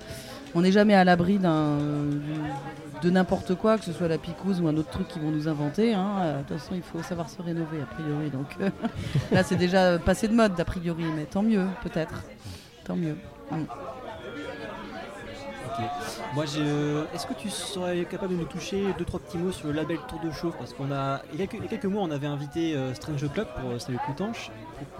On 0.54 0.60
n'est 0.60 0.72
jamais 0.72 0.94
à 0.94 1.04
l'abri 1.04 1.38
de 1.38 3.10
n'importe 3.10 3.54
quoi, 3.54 3.76
que 3.76 3.84
ce 3.84 3.92
soit 3.92 4.08
la 4.08 4.18
picouse 4.18 4.60
ou 4.60 4.68
un 4.68 4.76
autre 4.76 4.90
truc 4.90 5.08
qu'ils 5.08 5.22
vont 5.22 5.30
nous 5.30 5.48
inventer. 5.48 5.94
hein. 5.94 6.38
De 6.38 6.48
toute 6.48 6.58
façon, 6.58 6.74
il 6.74 6.82
faut 6.82 7.02
savoir 7.02 7.28
se 7.28 7.42
rénover 7.42 7.80
a 7.82 7.86
priori. 7.86 8.30
Donc 8.30 8.46
euh, 8.60 8.70
là, 9.32 9.42
c'est 9.42 9.56
déjà 9.56 9.98
passé 9.98 10.28
de 10.28 10.34
mode 10.34 10.58
a 10.58 10.64
priori, 10.64 11.04
mais 11.14 11.24
tant 11.24 11.42
mieux, 11.42 11.66
peut-être. 11.82 12.22
Tant 12.84 12.96
mieux. 12.96 13.16
Ok. 13.50 13.58
Moi, 16.34 16.44
est-ce 16.44 17.26
que 17.26 17.34
tu 17.34 17.50
serais 17.50 18.04
capable 18.04 18.34
de 18.34 18.38
nous 18.38 18.44
toucher 18.46 18.94
deux 18.96 19.04
trois 19.04 19.20
petits 19.20 19.38
mots 19.38 19.52
sur 19.52 19.66
le 19.66 19.72
label 19.72 19.98
Tour 20.08 20.20
de 20.20 20.30
Chauffe? 20.30 20.56
Parce 20.56 20.72
qu'on 20.72 20.92
a, 20.92 21.20
il 21.32 21.40
y 21.40 21.42
a, 21.42 21.46
quelques, 21.46 21.84
mois, 21.86 22.02
on 22.02 22.10
avait 22.10 22.28
invité 22.28 22.76
euh, 22.76 22.94
Strange 22.94 23.28
Club 23.32 23.48
pour 23.60 23.70
euh, 23.70 23.78
Salut 23.78 23.98
Coutanche, 24.06 24.50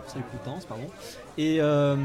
Salut 0.06 0.24
pardon. 0.68 0.86
Et 1.36 1.61
euh, 1.61 1.97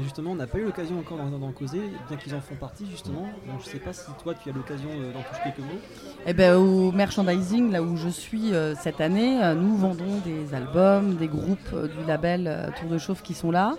justement, 0.00 0.30
on 0.30 0.36
n'a 0.36 0.46
pas 0.46 0.58
eu 0.58 0.64
l'occasion 0.64 0.98
encore 1.00 1.18
d'en, 1.18 1.50
causer, 1.50 1.80
bien 2.08 2.16
qu'ils 2.16 2.34
en 2.34 2.40
font 2.40 2.54
partie 2.54 2.86
justement. 2.88 3.26
Donc, 3.48 3.60
je 3.64 3.66
sais 3.68 3.78
pas 3.78 3.92
si 3.92 4.04
toi, 4.22 4.32
tu 4.34 4.48
as 4.48 4.52
l'occasion 4.52 4.88
euh, 4.88 5.12
d'en 5.12 5.22
toucher 5.22 5.40
quelques 5.42 5.58
mots. 5.58 5.80
Eh 6.24 6.32
ben, 6.32 6.54
au 6.54 6.92
merchandising, 6.92 7.72
là 7.72 7.82
où 7.82 7.96
je 7.96 8.08
suis 8.08 8.54
euh, 8.54 8.74
cette 8.76 9.00
année, 9.00 9.40
nous 9.56 9.76
vendons 9.76 10.20
des 10.24 10.54
albums, 10.54 11.16
des 11.16 11.26
groupes 11.26 11.74
du 11.74 12.06
label 12.06 12.72
Tour 12.78 12.88
de 12.88 12.98
Chauffe 12.98 13.22
qui 13.22 13.34
sont 13.34 13.50
là. 13.50 13.74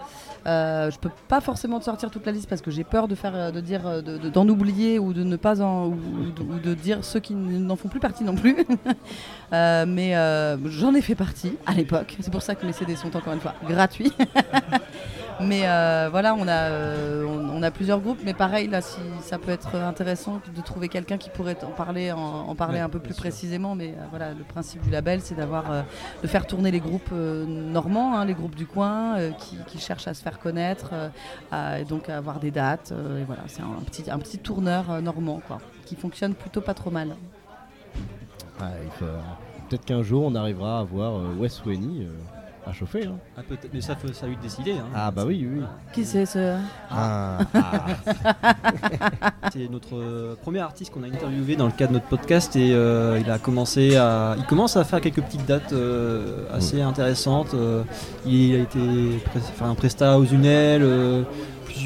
Je 0.46 0.98
peux 0.98 1.10
pas 1.30 1.40
forcément 1.40 1.80
te 1.80 1.86
sortir 1.86 2.12
toute 2.12 2.26
la 2.26 2.34
liste 2.34 2.50
parce 2.50 2.62
que 2.62 2.72
j'ai 2.72 2.84
peur 2.84 3.08
de 3.08 3.16
faire, 3.16 3.52
de 3.52 3.62
dire, 3.62 4.04
de- 4.04 4.18
de- 4.18 4.30
d'en 4.30 4.48
oublier 4.48 5.00
ou 5.00 5.14
de 5.14 5.24
ne 5.24 5.36
pas 5.38 5.62
en, 5.62 5.88
ou, 5.88 6.60
de, 6.64 6.74
dire 6.74 7.04
ceux 7.04 7.20
qui 7.20 7.34
n'en 7.34 7.76
font 7.78 7.88
plus 7.88 8.00
partie 8.02 8.24
non 8.26 8.36
plus. 8.36 8.58
Mais 9.52 10.58
j'en 10.66 10.94
ai 10.94 11.02
fait 11.02 11.16
partie 11.16 11.54
à 11.66 11.74
l'époque. 11.74 12.18
C'est 12.20 12.32
pour 12.32 12.42
ça 12.42 12.56
que 12.56 12.66
mes 12.66 12.74
CD 12.74 12.98
sont 12.98 13.16
encore 13.16 13.34
une 13.34 13.40
fois 13.40 13.56
gratuits. 13.68 14.12
Mais 15.40 15.68
euh, 15.68 16.08
voilà, 16.10 16.34
on 16.34 16.48
a, 16.48 16.52
euh, 16.72 17.24
on, 17.24 17.58
on 17.58 17.62
a 17.62 17.70
plusieurs 17.70 18.00
groupes, 18.00 18.18
mais 18.26 18.34
pareil, 18.34 18.68
là, 18.68 18.82
si 18.82 18.98
ça 19.22 19.38
peut 19.38 19.52
être 19.52 19.76
intéressant 19.76 20.42
de 20.56 20.62
trouver 20.62 20.90
quelqu'un 20.90 21.20
qui 21.20 21.30
pourrait 21.30 21.58
en 21.64 21.70
parler, 21.70 22.12
en, 22.12 22.18
en 22.18 22.56
parler 22.56 22.78
Ouais, 22.78 22.84
un 22.84 22.90
peu 22.90 22.98
plus 22.98 23.14
sûr. 23.14 23.22
précisément. 23.22 23.76
Mais 23.76 23.90
euh, 23.90 24.06
voilà, 24.10 24.30
le 24.34 24.44
principe 24.44 24.82
du 24.82 24.90
label, 24.90 25.22
c'est 25.22 25.36
d'avoir, 25.36 25.70
euh, 25.72 25.82
de 26.24 26.28
faire 26.28 26.48
tourner 26.48 26.72
les 26.72 26.80
groupes 26.80 27.10
euh, 27.14 27.46
normands, 27.46 28.18
hein, 28.18 28.26
les 28.26 28.34
groupes 28.34 28.56
du 28.56 28.66
coin, 28.66 29.18
euh, 29.20 29.30
qui, 29.32 29.58
qui 29.68 29.78
cherchent 29.78 30.08
à 30.08 30.16
se 30.16 30.24
faire 30.24 30.40
connaître, 30.40 30.90
euh, 30.94 31.10
à- 31.52 31.80
et 31.82 31.86
donc 31.86 32.10
à 32.10 32.18
avoir 32.18 32.40
des 32.40 32.50
dates. 32.50 32.92
euh, 32.92 33.22
et 33.22 33.24
voilà, 33.24 33.44
c'est 33.46 33.62
un 33.62 33.68
petit, 33.86 34.10
un 34.10 34.18
petit 34.18 34.40
tourneur 34.40 34.90
euh, 34.90 35.02
normand, 35.02 35.40
quoi, 35.48 35.60
qui 35.86 35.96
fonctionne 35.96 36.34
plutôt 36.34 36.62
pas 36.62 36.74
trop 36.74 36.90
mal. 36.90 37.16
Ouais, 38.60 38.66
Peut-être 39.70 39.86
qu'un 39.86 40.02
jour 40.02 40.24
on 40.26 40.34
arrivera 40.34 40.80
à 40.80 40.84
voir 40.84 41.14
euh, 41.18 41.36
Wes 41.38 41.62
euh, 41.68 42.08
à 42.68 42.74
chauffer. 42.74 43.06
hein. 43.06 43.16
Ah, 43.38 43.42
mais 43.74 43.82
ça, 43.82 43.96
faut, 43.96 44.12
ça 44.14 44.28
de 44.28 44.36
décider. 44.42 44.74
hein. 44.74 44.86
Ah 44.94 45.12
bah 45.12 45.24
oui, 45.26 45.48
oui. 45.52 45.62
Qui 45.94 46.04
c'est 46.06 46.26
ce 46.26 46.58
Ah, 46.92 47.40
ah. 47.54 47.86
C'est 49.54 49.70
notre 49.72 49.96
euh, 49.96 50.36
premier 50.42 50.60
artiste 50.60 50.92
qu'on 50.94 51.04
a 51.04 51.08
interviewé 51.08 51.56
dans 51.56 51.66
le 51.66 51.72
cadre 51.72 51.92
de 51.94 51.98
notre 51.98 52.08
podcast 52.08 52.56
et 52.56 52.74
euh, 52.74 53.20
il 53.24 53.30
a 53.32 53.38
commencé 53.40 53.96
à, 53.96 54.36
il 54.38 54.44
commence 54.46 54.76
à 54.78 54.84
faire 54.84 55.00
quelques 55.02 55.22
petites 55.22 55.46
dates 55.46 55.74
euh, 55.74 56.46
assez 56.54 56.82
intéressantes. 56.82 57.54
euh, 57.54 57.84
il 58.26 58.56
a 58.56 58.60
été 58.60 58.80
pré- 59.26 59.66
un 59.66 59.76
prestat 59.76 60.18
aux 60.18 60.26
Unelles 60.26 60.84
euh, 60.84 61.24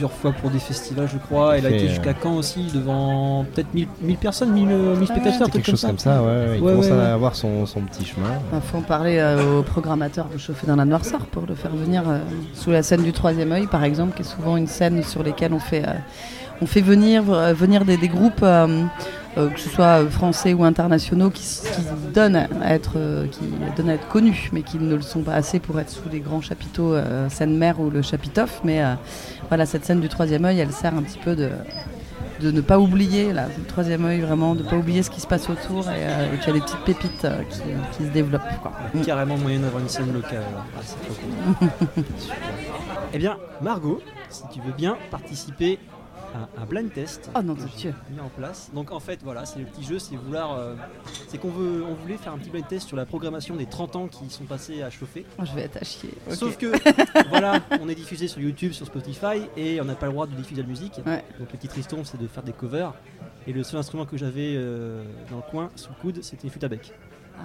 plusieurs 0.01 0.19
fois 0.19 0.31
pour 0.31 0.49
des 0.49 0.57
festivals, 0.57 1.07
je 1.11 1.17
crois. 1.19 1.59
Il 1.59 1.65
a 1.65 1.69
été 1.69 1.87
jusqu'à 1.87 2.13
Caen 2.23 2.35
aussi 2.35 2.71
devant 2.73 3.45
peut-être 3.53 3.71
1000, 3.73 3.87
1000 4.01 4.17
personnes, 4.17 4.51
1000, 4.51 4.67
euh, 4.71 4.95
1000 4.95 5.07
Ah 5.09 5.13
spectateurs, 5.13 5.49
Quelque 5.51 5.69
chose 5.69 5.81
comme 5.81 5.99
ça, 5.99 6.23
ouais, 6.23 6.57
Il 6.57 6.63
Ouais, 6.63 6.71
commence 6.71 6.89
à 6.89 7.13
avoir 7.13 7.35
son, 7.35 7.67
son 7.67 7.81
petit 7.81 8.03
chemin. 8.05 8.29
Il 8.51 8.61
faut 8.61 8.77
en 8.77 8.81
parler 8.81 9.17
euh, 9.19 9.59
au 9.59 9.61
programmateur 9.63 10.25
de 10.33 10.39
Chauffer 10.39 10.65
dans 10.65 10.75
la 10.75 10.85
Noirceur 10.85 11.19
pour 11.27 11.43
le 11.47 11.53
faire 11.53 11.71
venir 11.75 12.03
euh, 12.07 12.17
sous 12.55 12.71
la 12.71 12.81
scène 12.81 13.03
du 13.03 13.11
troisième 13.11 13.51
œil, 13.51 13.67
par 13.67 13.83
exemple, 13.83 14.15
qui 14.15 14.23
est 14.23 14.25
souvent 14.25 14.57
une 14.57 14.65
scène 14.67 15.03
sur 15.03 15.21
laquelle 15.21 15.53
on 15.53 15.59
fait, 15.59 15.83
euh, 15.87 15.93
on 16.63 16.65
fait 16.65 16.81
venir, 16.81 17.31
euh, 17.31 17.53
venir 17.53 17.85
des, 17.85 17.97
des 17.97 18.07
groupes, 18.07 18.41
euh, 18.41 18.83
euh, 19.37 19.49
que 19.49 19.59
ce 19.59 19.69
soit 19.69 20.05
français 20.09 20.53
ou 20.53 20.63
internationaux, 20.63 21.29
qui, 21.29 21.43
donnent 22.13 22.35
à 22.35 22.73
être, 22.73 22.93
euh, 22.97 23.27
qui 23.27 23.41
donnent 23.77 23.89
à 23.89 23.93
être 23.93 24.07
connus, 24.07 24.49
mais 24.51 24.61
qui 24.61 24.77
ne 24.77 24.95
le 24.95 25.01
sont 25.01 25.21
pas 25.21 25.33
assez 25.33 25.59
pour 25.59 25.79
être 25.79 25.89
sous 25.89 26.09
les 26.11 26.19
grands 26.19 26.41
chapiteaux 26.41 26.93
euh, 26.93 27.29
scène-mère 27.29 27.79
ou 27.79 27.89
le 27.89 28.01
chapitoff. 28.01 28.61
Mais 28.63 28.83
euh, 28.83 28.93
voilà, 29.47 29.65
cette 29.65 29.85
scène 29.85 30.01
du 30.01 30.09
troisième 30.09 30.45
œil, 30.45 30.59
elle 30.59 30.71
sert 30.71 30.95
un 30.95 31.03
petit 31.03 31.19
peu 31.19 31.35
de 31.35 31.49
de 32.41 32.49
ne 32.49 32.61
pas 32.61 32.79
oublier, 32.79 33.33
là, 33.33 33.45
le 33.55 33.63
troisième 33.65 34.03
œil 34.03 34.21
vraiment, 34.21 34.55
de 34.55 34.63
ne 34.63 34.67
pas 34.67 34.75
oublier 34.75 35.03
ce 35.03 35.11
qui 35.11 35.21
se 35.21 35.27
passe 35.27 35.47
autour 35.47 35.87
et, 35.91 36.01
et 36.33 36.39
qu'il 36.39 36.47
y 36.47 36.49
a 36.49 36.53
des 36.53 36.61
petites 36.61 36.83
pépites 36.85 37.27
qui, 37.51 37.59
qui 37.95 38.03
se 38.03 38.09
développent. 38.09 38.41
Quoi. 38.63 38.71
Il 38.95 39.01
y 39.01 39.03
a 39.03 39.05
carrément 39.05 39.37
moyen 39.37 39.59
d'avoir 39.59 39.79
une 39.79 39.87
scène 39.87 40.11
locale. 40.11 40.41
Ah, 40.75 40.79
c'est 40.81 40.95
trop 41.05 41.13
cool. 41.13 42.03
Super. 42.17 42.37
Eh 43.13 43.19
bien, 43.19 43.37
Margot, 43.61 44.01
si 44.29 44.41
tu 44.51 44.59
veux 44.61 44.73
bien 44.73 44.97
participer 45.11 45.77
un 46.57 46.65
blind 46.65 46.91
test 46.93 47.29
Oh 47.35 47.41
non, 47.41 47.55
que 47.55 47.61
Dieu. 47.77 47.93
mis 48.09 48.19
en 48.19 48.29
place. 48.29 48.69
Donc 48.73 48.91
en 48.91 48.99
fait, 48.99 49.19
voilà, 49.23 49.45
c'est 49.45 49.59
le 49.59 49.65
petit 49.65 49.83
jeu, 49.83 49.99
c'est 49.99 50.15
vouloir, 50.15 50.57
euh, 50.57 50.75
c'est 51.27 51.37
qu'on 51.37 51.49
veut, 51.49 51.83
on 51.83 51.93
voulait 51.93 52.17
faire 52.17 52.33
un 52.33 52.37
petit 52.37 52.49
blind 52.49 52.67
test 52.67 52.87
sur 52.87 52.97
la 52.97 53.05
programmation 53.05 53.55
des 53.55 53.65
30 53.65 53.95
ans 53.95 54.07
qui 54.07 54.29
sont 54.29 54.45
passés 54.45 54.81
à 54.81 54.89
chauffer. 54.89 55.25
Oh, 55.39 55.43
je 55.45 55.53
vais 55.53 55.61
être 55.61 55.77
à 55.77 55.83
chier. 55.83 56.13
Sauf 56.29 56.57
que, 56.57 56.71
voilà, 57.29 57.59
on 57.81 57.89
est 57.89 57.95
diffusé 57.95 58.27
sur 58.27 58.39
YouTube, 58.41 58.71
sur 58.73 58.85
Spotify, 58.85 59.47
et 59.57 59.81
on 59.81 59.85
n'a 59.85 59.95
pas 59.95 60.07
le 60.07 60.11
droit 60.13 60.27
de 60.27 60.35
diffuser 60.35 60.61
la 60.61 60.67
musique. 60.67 60.99
Ouais. 61.05 61.23
Donc 61.39 61.51
le 61.51 61.57
petit 61.57 61.67
triston, 61.67 62.03
c'est 62.03 62.19
de 62.19 62.27
faire 62.27 62.43
des 62.43 62.53
covers. 62.53 62.93
Et 63.47 63.53
le 63.53 63.63
seul 63.63 63.79
instrument 63.79 64.05
que 64.05 64.17
j'avais 64.17 64.53
euh, 64.55 65.03
dans 65.29 65.37
le 65.37 65.41
coin, 65.49 65.71
sous 65.75 65.89
le 65.89 65.95
coude, 66.01 66.23
c'était 66.23 66.43
une 66.43 66.49
flûte 66.51 66.63
à 66.63 66.67
bec. 66.67 66.93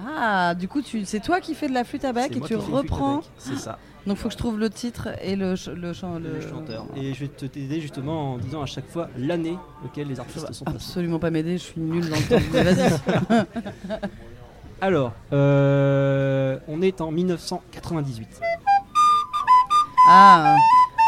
Ah, 0.05 0.53
du 0.53 0.67
coup, 0.67 0.81
tu, 0.81 1.05
c'est 1.05 1.19
toi 1.19 1.41
qui 1.41 1.55
fais 1.55 1.67
de 1.67 1.73
la 1.73 1.83
flûte 1.83 2.05
à 2.05 2.13
bec 2.13 2.35
et 2.35 2.41
tu 2.41 2.55
reprends. 2.55 3.21
C'est 3.37 3.57
ça. 3.57 3.79
Donc, 4.07 4.17
faut 4.17 4.29
que 4.29 4.33
je 4.33 4.37
trouve 4.37 4.57
le 4.57 4.69
titre 4.69 5.09
et 5.21 5.35
le, 5.35 5.55
ch- 5.55 5.75
le, 5.75 5.93
chan- 5.93 6.17
le 6.19 6.35
le- 6.35 6.41
chanteur. 6.41 6.85
Et 6.95 7.13
je 7.13 7.19
vais 7.19 7.27
te 7.27 7.45
t'aider 7.45 7.81
justement 7.81 8.33
en 8.33 8.37
disant 8.37 8.61
à 8.61 8.65
chaque 8.65 8.89
fois 8.89 9.09
l'année 9.17 9.57
auquel 9.85 10.07
les 10.07 10.19
artistes 10.19 10.51
sont 10.53 10.65
passés. 10.65 10.77
absolument 10.77 11.19
pas 11.19 11.29
m'aider, 11.29 11.57
je 11.57 11.63
suis 11.63 11.81
nulle 11.81 12.09
dans 12.09 12.15
le 12.15 13.35
temps. 13.35 13.45
Alors, 14.81 15.11
euh, 15.33 16.57
on 16.67 16.81
est 16.81 17.01
en 17.01 17.11
1998. 17.11 18.39
Ah, 20.09 20.55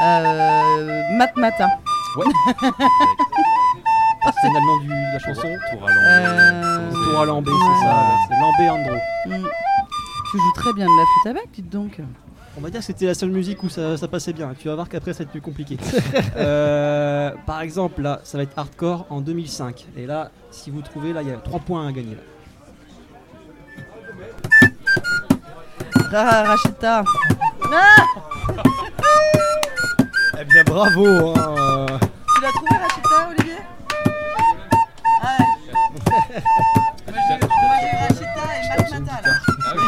euh, 0.03 1.01
Matmata. 1.17 1.69
C'est 4.41 4.49
le 4.49 4.59
nom 4.59 4.77
du- 4.81 4.87
de 4.87 5.13
la 5.13 5.19
chanson. 5.19 5.47
Tour 5.71 5.87
à. 5.87 5.91
Euh, 5.91 6.91
Tour 6.91 7.19
à 7.21 7.25
Lambé, 7.25 7.51
c'est 7.51 7.85
ça. 7.85 8.11
C'est 8.27 8.39
Lambé 8.39 8.69
Andro. 8.69 8.95
hmm. 9.25 9.47
Tu 10.31 10.37
joues 10.37 10.53
très 10.55 10.73
bien 10.73 10.85
de 10.85 10.91
la 10.99 11.05
flûte 11.05 11.27
à 11.27 11.33
bec, 11.41 11.49
dites 11.53 11.69
donc. 11.69 11.99
On 12.59 12.61
va 12.61 12.69
dire 12.69 12.81
que 12.81 12.85
c'était 12.87 13.05
la 13.05 13.13
seule 13.13 13.29
musique 13.29 13.63
où 13.63 13.69
ça, 13.69 13.95
ça 13.95 14.09
passait 14.09 14.33
bien. 14.33 14.53
Tu 14.59 14.67
vas 14.67 14.75
voir 14.75 14.89
qu'après 14.89 15.13
ça 15.13 15.19
va 15.19 15.23
être 15.23 15.31
plus 15.31 15.39
compliqué. 15.41 15.77
Euh, 16.35 17.31
par 17.45 17.61
exemple, 17.61 18.01
là, 18.01 18.19
ça 18.23 18.37
va 18.37 18.43
être 18.43 18.57
hardcore 18.57 19.05
en 19.09 19.21
2005. 19.21 19.87
Et 19.95 20.05
là, 20.05 20.31
si 20.51 20.69
vous 20.71 20.81
trouvez, 20.81 21.13
là, 21.13 21.21
il 21.21 21.29
y 21.29 21.31
a 21.31 21.37
3 21.37 21.59
points 21.61 21.87
à 21.87 21.91
gagner. 21.91 22.15
Là. 22.15 22.21
Ah, 26.13 26.43
Rachita. 26.43 27.03
Eh 30.39 30.45
bien, 30.45 30.63
bravo 30.65 31.05
hein. 31.35 31.85
Tu 32.35 32.41
l'as 32.41 32.51
trouvé, 32.51 32.75
Rachita, 32.81 33.29
Olivier? 33.29 33.57
Ah 35.23 35.37
ouais. 35.39 35.45
Moi, 37.11 37.75
j'ai 37.81 37.87
eu 37.87 37.99
Rachita 38.01 38.45
et 38.55 38.81
Matmata, 38.81 39.17
là. 39.27 39.33
Ah 39.65 39.73
oui, 39.75 39.83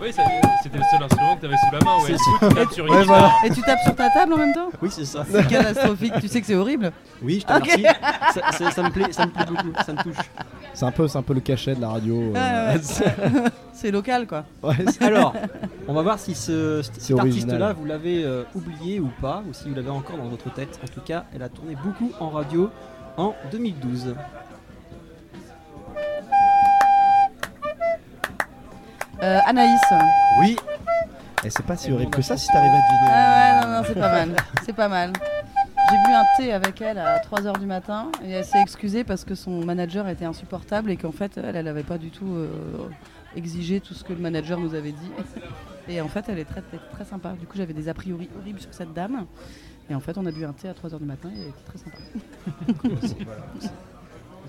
oui 0.00 0.12
ça- 0.12 0.22
c'était 0.66 0.78
le 0.78 0.84
seul 0.90 1.02
instrument 1.02 1.34
que 1.36 1.40
tu 1.40 1.46
avais 1.46 1.56
sous 1.56 1.72
la 1.72 1.78
main. 1.84 1.96
Ouais. 1.96 2.02
C'est 2.06 2.12
Du 2.12 2.18
coup, 2.18 2.48
tu 2.48 2.54
tapes 2.54 2.72
sur 2.72 2.86
une 2.86 2.92
Ouais, 2.94 3.02
guitare. 3.02 3.32
Et 3.44 3.50
tu 3.50 3.62
tapes 3.62 3.80
sur 3.84 3.94
ta 3.96 4.10
table 4.10 4.32
en 4.32 4.36
même 4.38 4.52
temps 4.54 4.68
Oui, 4.82 4.88
c'est 4.92 5.04
ça. 5.04 5.24
C'est 5.30 5.46
catastrophique, 5.48 6.12
tu 6.20 6.28
sais 6.28 6.40
que 6.40 6.46
c'est 6.46 6.54
horrible 6.54 6.92
Oui, 7.22 7.40
je 7.40 7.46
te 7.46 7.52
Ok. 7.52 7.62
remercie. 7.70 7.84
Ça, 8.34 8.52
ça- 8.52 8.70
ça 8.70 8.82
me 8.82 8.90
plaît, 8.90 9.12
ça 9.12 9.26
me 9.26 9.30
plaît 9.32 9.44
beaucoup. 9.48 9.72
Ça 9.84 9.92
me 9.92 10.02
touche. 10.02 10.16
C'est 10.74 10.84
un, 10.84 10.90
peu, 10.92 11.08
c'est 11.08 11.18
un 11.18 11.22
peu 11.22 11.34
le 11.34 11.40
cachet 11.40 11.74
de 11.74 11.80
la 11.80 11.88
radio. 11.88 12.32
euh, 12.36 12.74
ouais. 12.74 12.80
c'est- 13.72 13.90
local 13.90 14.26
quoi. 14.26 14.44
ouais, 14.62 14.74
c'est- 14.90 15.02
Alors, 15.04 15.32
on 15.88 15.94
va 15.94 16.02
voir 16.02 16.18
si 16.18 16.34
ce, 16.34 16.82
cet 16.82 16.94
C'est 17.00 17.14
original. 17.14 17.62
artiste-là, 17.62 17.72
vous 17.72 17.84
l'avez 17.84 18.24
euh, 18.24 18.42
oublié 18.54 19.00
ou 19.00 19.10
pas, 19.20 19.42
ou 19.48 19.54
si 19.54 19.68
vous 19.68 19.74
l'avez 19.74 19.90
encore 19.90 20.16
dans 20.18 20.28
votre 20.28 20.52
tête. 20.52 20.78
En 20.82 20.92
tout 20.92 21.00
cas, 21.00 21.24
elle 21.34 21.42
a 21.42 21.48
tourné 21.48 21.76
beaucoup 21.82 22.10
en 22.20 22.30
radio 22.30 22.70
en 23.16 23.34
2012. 23.52 24.14
Euh, 29.22 29.38
Anaïs. 29.46 29.80
Oui. 30.40 30.56
Et 31.44 31.50
c'est 31.50 31.64
pas 31.64 31.76
si 31.76 31.92
horrible 31.92 32.10
que 32.10 32.22
ça 32.22 32.36
si 32.36 32.48
t'arrives 32.48 32.72
à 32.72 32.80
deviner. 32.80 33.10
Ah 33.10 33.60
ouais, 33.60 33.66
non, 33.66 33.76
non, 33.76 33.82
c'est 33.86 33.94
pas 33.94 34.12
mal. 34.12 34.36
C'est 34.64 34.72
pas 34.72 34.88
mal. 34.88 35.12
J'ai 35.88 35.96
bu 35.96 36.14
un 36.14 36.24
thé 36.36 36.52
avec 36.52 36.80
elle 36.80 36.98
à 36.98 37.18
3h 37.20 37.58
du 37.60 37.66
matin 37.66 38.10
et 38.24 38.30
elle 38.32 38.44
s'est 38.44 38.60
excusée 38.60 39.04
parce 39.04 39.24
que 39.24 39.36
son 39.36 39.64
manager 39.64 40.08
était 40.08 40.24
insupportable 40.24 40.90
et 40.90 40.96
qu'en 40.96 41.12
fait 41.12 41.38
elle, 41.38 41.54
elle 41.54 41.68
avait 41.68 41.84
pas 41.84 41.98
du 41.98 42.10
tout 42.10 42.26
euh, 42.34 42.48
exigé 43.36 43.80
tout 43.80 43.94
ce 43.94 44.02
que 44.02 44.12
le 44.12 44.18
manager 44.18 44.58
nous 44.58 44.74
avait 44.74 44.90
dit. 44.90 45.10
Et 45.88 46.00
en 46.00 46.08
fait 46.08 46.24
elle 46.28 46.40
est 46.40 46.44
très, 46.44 46.62
très, 46.62 46.78
très 46.78 47.04
sympa. 47.04 47.34
Du 47.38 47.46
coup 47.46 47.56
j'avais 47.56 47.72
des 47.74 47.88
a 47.88 47.94
priori 47.94 48.28
horribles 48.36 48.60
sur 48.60 48.74
cette 48.74 48.92
dame. 48.94 49.26
Et 49.88 49.94
en 49.94 50.00
fait 50.00 50.18
on 50.18 50.26
a 50.26 50.32
bu 50.32 50.44
un 50.44 50.52
thé 50.52 50.68
à 50.68 50.72
3h 50.72 50.98
du 50.98 51.04
matin 51.04 51.30
et 51.36 51.40
elle 51.40 51.48
était 51.48 51.64
très 51.64 51.78
sympa. 51.78 51.96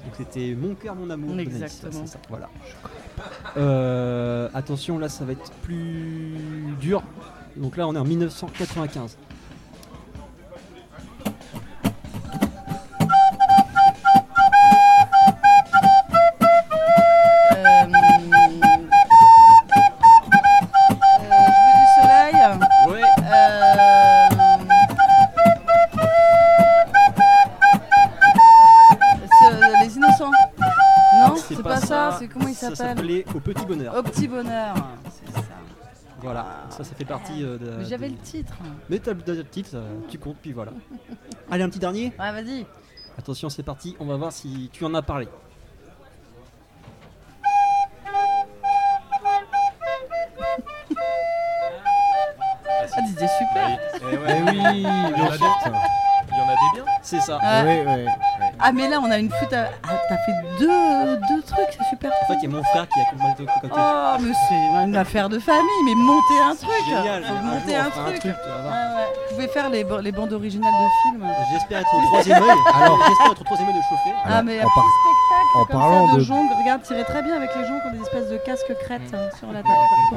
Donc 0.08 0.16
c'était 0.18 0.56
Mon 0.56 0.74
cœur, 0.74 0.96
mon 0.96 1.10
amour. 1.10 1.38
Exactement. 1.38 2.08
ça, 2.08 2.18
Voilà. 2.30 2.50
Euh, 3.58 4.48
attention, 4.54 4.98
là 5.00 5.10
ça 5.10 5.26
va 5.26 5.34
être 5.34 5.52
plus 5.64 6.34
dur. 6.80 7.04
Donc 7.58 7.76
là 7.76 7.88
on 7.88 7.96
est 7.96 8.00
en 8.00 8.06
1995. 8.06 9.18
S'appelait 32.78 33.26
Au 33.36 33.40
Petit 33.40 33.66
Bonheur. 33.66 33.95
Au 33.95 34.04
petit 34.04 34.28
bonheur. 34.28 34.76
C'est 35.10 35.32
ça. 35.34 35.41
Voilà, 36.20 36.45
ça, 36.70 36.84
ça 36.84 36.95
fait 36.95 37.06
partie 37.06 37.44
euh, 37.44 37.58
de. 37.58 37.72
Mais 37.78 37.86
J'avais 37.86 38.10
de- 38.10 38.14
le 38.16 38.20
titre. 38.20 38.54
Mais 38.90 38.98
t'as 38.99 39.14
le 39.14 39.44
titre, 39.45 39.70
ça, 39.70 39.82
tu 40.10 40.18
comptes, 40.18 40.38
puis 40.41 40.52
voilà. 40.52 40.72
Allez, 41.52 41.64
un 41.64 41.70
petit 41.70 41.80
dernier 41.80 42.06
Ouais, 42.20 42.32
vas-y. 42.32 42.66
Attention, 43.20 43.49
c'est 43.49 43.64
parti, 43.64 43.95
on 43.99 44.06
va 44.06 44.16
voir 44.16 44.32
si 44.32 44.70
tu 44.74 44.84
en 44.86 44.94
as 44.95 45.02
parlé. 45.02 45.28
Ah, 52.70 53.02
Didier, 53.02 53.28
super. 53.38 53.80
Eh 54.02 54.06
oui, 54.16 54.82
bien 55.16 55.32
sûr. 55.34 55.48
Il 56.30 56.38
y 56.38 56.41
en 56.41 56.49
a 56.49 56.54
des 56.54 56.76
biens. 56.82 56.86
C'est 57.02 57.22
ça. 57.22 57.38
Ouais, 57.38 57.86
ouais. 57.86 58.06
Ah, 58.60 58.72
mais 58.72 58.88
là, 58.90 59.00
on 59.02 59.12
a 59.12 59.18
une 59.20 59.30
flûte 59.32 59.54
à... 59.54 59.70
Ah, 59.88 60.02
t'as 60.10 60.18
fait 60.18 60.32
deux, 60.60 61.18
deux 61.30 61.42
trucs, 61.44 61.68
c'est 61.78 61.90
super. 61.90 62.12
En 62.24 62.26
fait, 62.28 62.40
il 62.42 62.50
y 62.50 62.54
a 62.54 62.56
mon 62.58 62.64
frère 62.64 62.88
qui 62.90 63.00
a 63.00 63.06
complètement 63.12 63.54
côté. 63.62 63.74
Oh, 63.78 64.16
mais 64.20 64.32
c'est 64.50 64.84
une 64.86 64.96
affaire 64.96 65.30
de 65.30 65.38
famille, 65.40 65.84
mais 65.86 65.94
montez 65.96 66.40
un 66.44 66.56
truc. 66.56 66.70
Génial, 66.88 67.24
Faut 67.24 67.34
un 67.34 67.42
monter 67.42 67.72
jour, 67.76 67.80
un 67.84 67.88
on 67.88 67.92
fera 67.92 68.06
truc. 68.12 68.22
tu 68.22 68.28
vas 68.30 68.62
voir. 68.64 68.74
Pouvez 69.38 69.47
faire 69.49 69.69
les, 69.69 69.84
ba- 69.84 70.01
les 70.01 70.11
bandes 70.11 70.34
originales 70.34 70.72
de 70.73 71.11
films. 71.11 71.27
J'espère 71.51 71.80
être 71.81 71.93
au 71.93 72.01
troisième 72.07 72.41
œil. 72.41 72.49
Alors- 72.73 72.97
j'espère 73.07 73.31
être 73.31 73.41
au 73.41 73.43
troisième 73.43 73.68
œil 73.69 73.76
de 73.76 73.81
chauffer. 73.81 74.15
ah, 74.26 74.41
mais 74.41 74.59
en 74.59 74.64
un 74.64 74.65
par- 74.65 74.84
petit 74.84 74.97
spectacle 74.97 75.47
en 75.57 75.65
comme 75.65 75.80
parlant 75.80 76.07
ça 76.07 76.14
de, 76.14 76.19
de-. 76.22 76.61
Regarde, 76.61 76.81
tirez 76.81 77.03
très 77.03 77.22
bien 77.22 77.35
avec 77.35 77.49
les 77.55 77.61
gens 77.61 77.80
qui 77.80 77.88
ont 77.88 77.91
des 77.97 78.01
espèces 78.01 78.30
de 78.30 78.38
casques 78.38 78.73
crêtes 78.81 79.14
hein, 79.14 79.30
sur 79.38 79.51
la 79.51 79.61
tête. 79.61 79.72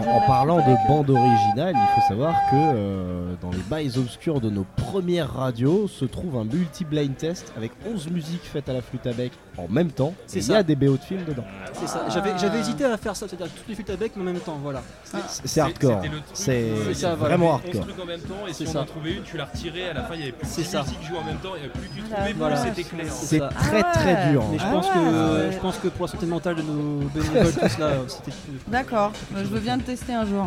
En 0.08 0.20
la 0.20 0.26
parlant 0.26 0.56
de 0.56 0.62
avec 0.62 0.74
eux. 0.78 0.88
bande 0.88 1.10
originale, 1.10 1.74
il 1.76 2.00
faut 2.00 2.08
savoir 2.08 2.32
que 2.50 2.54
euh, 2.56 3.34
dans 3.42 3.50
les 3.50 3.62
bails 3.68 3.98
obscurs 3.98 4.40
de 4.40 4.48
nos 4.48 4.64
premières 4.76 5.30
radios 5.34 5.86
se 5.86 6.06
trouve 6.06 6.36
un 6.38 6.44
multi-blind 6.44 7.14
test 7.16 7.52
avec 7.58 7.72
11 7.86 8.08
musiques 8.10 8.44
faites 8.44 8.68
à 8.70 8.72
la 8.72 8.80
flûte 8.80 9.06
à 9.06 9.12
bec 9.12 9.32
en 9.68 9.72
même 9.72 9.90
temps. 9.90 10.14
Il 10.34 10.42
ça. 10.42 10.52
y 10.52 10.56
a 10.56 10.62
des 10.62 10.74
BO 10.76 10.92
de 10.96 11.02
films 11.02 11.24
dedans. 11.26 11.44
C'est 11.72 11.86
ça. 11.88 12.04
J'avais, 12.10 12.32
j'avais 12.38 12.58
hésité 12.60 12.84
à 12.84 12.96
faire 12.96 13.14
ça, 13.16 13.26
c'est-à-dire 13.28 13.48
toutes 13.54 13.68
les 13.68 13.74
flûtes 13.74 13.90
à 13.90 13.96
bec, 13.96 14.12
mais 14.16 14.22
en 14.22 14.24
même 14.26 14.40
temps, 14.40 14.58
voilà. 14.62 14.82
C'est- 15.04 15.18
C'est 15.46 15.60
hardcore. 15.60 16.00
truc, 16.00 16.12
C'est 16.34 16.50
euh, 16.52 16.84
C'est 16.88 16.94
ça, 16.94 17.14
vraiment 17.14 17.46
11 17.46 17.52
hardcore. 17.64 17.86
trucs 17.86 18.00
en 18.00 18.06
même 18.06 18.20
temps 18.20 18.46
et 18.48 18.52
si 18.52 18.64
C'est 18.64 18.70
on 18.70 18.72
ça. 18.72 18.80
en 18.82 18.84
trouvait 18.84 19.12
une, 19.14 19.22
tu 19.22 19.36
la 19.36 19.44
retirais 19.46 19.88
à 19.90 19.94
la 19.94 20.02
fin, 20.02 20.14
il 20.14 20.20
y 20.20 20.22
avait 20.24 20.32
plus 20.32 20.46
C'est 20.48 20.62
de 20.72 20.78
musique 20.82 21.02
jouée 21.02 21.18
en 21.18 21.24
même 21.24 21.36
temps 21.38 21.54
et 21.56 21.68
plus 21.68 21.88
tu 21.88 22.00
Voilà. 22.00 22.14
trouvais, 22.16 22.30
plus 22.30 22.38
Voilà. 22.38 22.56
c'était 22.56 22.82
clair. 22.84 23.06
C'est 23.12 23.38
ça. 23.38 23.48
très 23.48 23.80
Ah 23.84 23.92
très 23.94 24.14
ouais. 24.14 24.30
dur. 24.32 24.44
Mais 24.52 24.58
je 24.58 24.64
hein. 24.64 24.70
pense 24.72 24.86
Ah 24.90 24.94
que, 24.94 25.52
je 25.52 25.58
pense 25.58 25.76
que 25.78 25.88
pour 25.88 26.06
la 26.06 26.12
santé 26.12 26.26
mentale 26.26 26.56
de 26.56 26.62
nos 26.62 27.08
bénévoles, 27.08 27.52
tout 27.52 27.68
cela, 27.68 27.90
c'était. 28.08 28.32
D'accord, 28.68 29.12
je 29.34 29.42
veux 29.44 29.60
bien 29.60 29.76
le 29.76 29.82
tester 29.82 30.12
un 30.14 30.24
jour. 30.26 30.46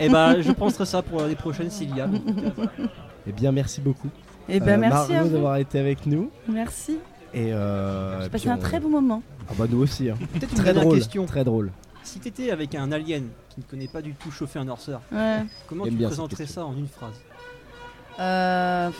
Et 0.00 0.08
bah, 0.08 0.40
je 0.40 0.52
penserai 0.52 0.86
ça 0.86 1.02
pour 1.02 1.22
les 1.22 1.36
prochaines 1.36 1.70
s'il 1.70 1.94
y 1.96 2.00
a. 2.00 2.04
euh, 2.06 2.66
Eh 3.26 3.32
bien, 3.32 3.52
merci 3.52 3.80
beaucoup. 3.80 4.08
Et 4.48 4.58
ben 4.58 4.74
Euh, 4.74 4.76
merci 4.78 5.12
à 5.12 5.14
Margot 5.16 5.28
vous. 5.28 5.34
d'avoir 5.34 5.56
été 5.56 5.78
avec 5.78 6.04
nous. 6.06 6.30
Merci. 6.48 6.98
Et 7.34 7.52
euh, 7.52 8.14
J'ai 8.22 8.28
puis 8.28 8.30
passé 8.30 8.48
un 8.50 8.58
très 8.58 8.78
bon 8.80 8.88
moment. 8.90 9.22
Ah 9.48 9.52
bah 9.58 9.64
nous 9.68 9.80
aussi. 9.82 10.10
hein. 10.10 10.16
Peut-être 10.34 10.52
une 10.52 10.58
Très 10.58 10.74
drôle. 10.74 10.98
question. 10.98 11.26
Très 11.26 11.44
drôle. 11.44 11.70
Si 12.02 12.18
t'étais 12.18 12.50
avec 12.50 12.74
un 12.74 12.90
alien 12.92 13.24
qui 13.48 13.60
ne 13.60 13.64
connaît 13.64 13.88
pas 13.88 14.02
du 14.02 14.14
tout 14.14 14.30
chauffer 14.30 14.58
un 14.58 14.64
noirceur, 14.64 15.00
Ouais. 15.12 15.44
comment 15.68 15.84
J'aime 15.84 15.96
tu 15.96 16.04
présenterais 16.04 16.46
ça 16.46 16.64
en 16.66 16.76
une 16.76 16.88
phrase 16.88 17.14
Euh, 18.18 18.90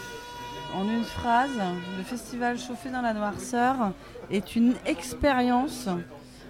en 0.74 0.84
une 0.84 1.04
phrase, 1.04 1.50
le 1.98 2.02
festival 2.04 2.58
Chauffé 2.58 2.90
dans 2.90 3.02
la 3.02 3.12
noirceur 3.12 3.92
est 4.30 4.56
une 4.56 4.74
expérience 4.86 5.88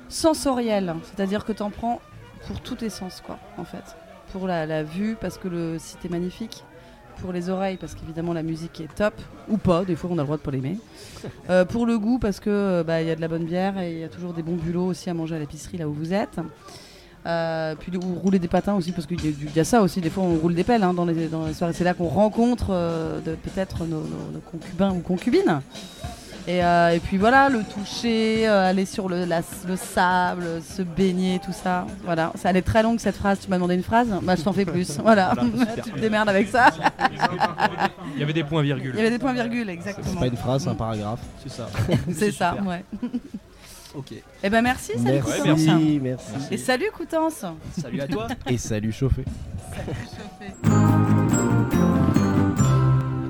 sensorielle, 0.08 0.94
c'est-à-dire 1.04 1.44
que 1.44 1.52
tu 1.52 1.62
en 1.62 1.70
prends 1.70 2.00
pour 2.46 2.60
tous 2.60 2.76
tes 2.76 2.90
sens, 2.90 3.22
quoi, 3.24 3.38
en 3.58 3.64
fait. 3.64 3.96
Pour 4.32 4.46
la, 4.46 4.66
la 4.66 4.82
vue, 4.82 5.16
parce 5.20 5.38
que 5.38 5.48
le 5.48 5.78
site 5.78 6.04
est 6.04 6.08
magnifique. 6.08 6.64
Pour 7.20 7.32
les 7.32 7.48
oreilles, 7.50 7.76
parce 7.76 7.94
qu'évidemment 7.94 8.32
la 8.32 8.42
musique 8.42 8.80
est 8.80 8.92
top, 8.94 9.14
ou 9.48 9.56
pas, 9.56 9.84
des 9.84 9.94
fois 9.96 10.10
on 10.12 10.14
a 10.14 10.22
le 10.22 10.24
droit 10.24 10.36
de 10.36 10.42
pas 10.42 10.50
l'aimer. 10.50 10.76
Euh, 11.50 11.64
pour 11.64 11.86
le 11.86 12.00
goût, 12.00 12.18
parce 12.18 12.40
que 12.40 12.50
euh, 12.50 12.82
bah, 12.84 13.00
il 13.00 13.06
y 13.06 13.10
a 13.12 13.14
de 13.14 13.20
la 13.20 13.28
bonne 13.28 13.44
bière 13.44 13.78
et 13.78 13.92
il 13.92 13.98
y 14.00 14.04
a 14.04 14.08
toujours 14.08 14.32
des 14.32 14.42
bons 14.42 14.56
bulots 14.56 14.86
aussi 14.86 15.08
à 15.08 15.14
manger 15.14 15.36
à 15.36 15.38
l'épicerie 15.38 15.78
là 15.78 15.88
où 15.88 15.92
vous 15.92 16.12
êtes. 16.12 16.40
Euh, 17.26 17.76
puis 17.78 17.92
ou 17.96 18.14
rouler 18.18 18.40
des 18.40 18.48
patins 18.48 18.74
aussi 18.74 18.90
parce 18.90 19.06
qu'il 19.06 19.24
y, 19.24 19.58
a 19.58 19.62
y 19.62 19.64
ça 19.64 19.80
aussi 19.82 20.00
des 20.00 20.10
fois 20.10 20.24
on 20.24 20.34
roule 20.34 20.56
des 20.56 20.64
pelles 20.64 20.82
hein, 20.82 20.92
dans, 20.92 21.04
les, 21.04 21.28
dans 21.28 21.46
les 21.46 21.54
soirées 21.54 21.72
c'est 21.72 21.84
là 21.84 21.94
qu'on 21.94 22.08
rencontre 22.08 22.70
euh, 22.70 23.20
peut-être 23.20 23.84
nos, 23.84 24.00
nos- 24.00 24.32
nos 24.32 24.40
concubins 24.40 24.90
ou 24.90 24.98
concubines 24.98 25.60
et, 26.48 26.64
euh, 26.64 26.90
et 26.90 26.98
puis 26.98 27.18
voilà 27.18 27.48
le 27.48 27.60
toucher 27.62 28.48
euh, 28.48 28.68
aller 28.70 28.84
sur 28.84 29.08
le, 29.08 29.24
la- 29.24 29.42
le 29.68 29.76
sable 29.76 30.44
se 30.62 30.82
baigner 30.82 31.40
tout 31.44 31.52
ça 31.52 31.86
voilà 32.04 32.32
ça 32.34 32.50
elle 32.50 32.56
est 32.56 32.62
très 32.62 32.82
longue 32.82 32.98
cette 32.98 33.16
phrase 33.16 33.38
tu 33.40 33.48
m'as 33.48 33.56
demandé 33.56 33.74
une 33.74 33.82
phrase 33.84 34.08
bah 34.22 34.34
je 34.36 34.42
t'en 34.42 34.52
fais 34.52 34.64
plus 34.64 34.98
voilà, 35.00 35.34
tu 35.84 35.92
te 35.92 35.98
démerdes 36.00 36.28
avec 36.28 36.48
ça 36.48 36.70
Il 38.14 38.20
y 38.20 38.22
avait 38.24 38.32
des 38.32 38.42
points 38.44 38.62
il 38.64 38.68
y 38.68 38.72
avait 38.72 39.10
des 39.10 39.18
points 39.18 39.32
virgules 39.32 39.66
C'est 39.66 39.72
exactement 39.72 40.20
pas 40.20 40.26
une 40.26 40.36
phrase, 40.36 40.64
c'est 40.64 40.68
un 40.70 40.74
paragraphe. 40.74 41.20
C'est 41.42 41.50
ça. 41.52 41.68
c'est 42.12 42.32
ça 42.32 42.50
super. 42.56 42.66
ouais 42.66 42.84
Ok. 43.94 44.12
et 44.42 44.48
ben 44.50 44.62
merci 44.62 44.92
salut 44.98 45.20
Merci, 45.22 45.40
Coutances. 45.42 45.66
merci. 46.02 46.32
et 46.50 46.56
salut 46.56 46.90
Coutances 46.96 47.44
Salut 47.80 48.00
à 48.00 48.08
toi. 48.08 48.26
Et 48.46 48.56
salut 48.58 48.90
chauffé. 48.90 49.22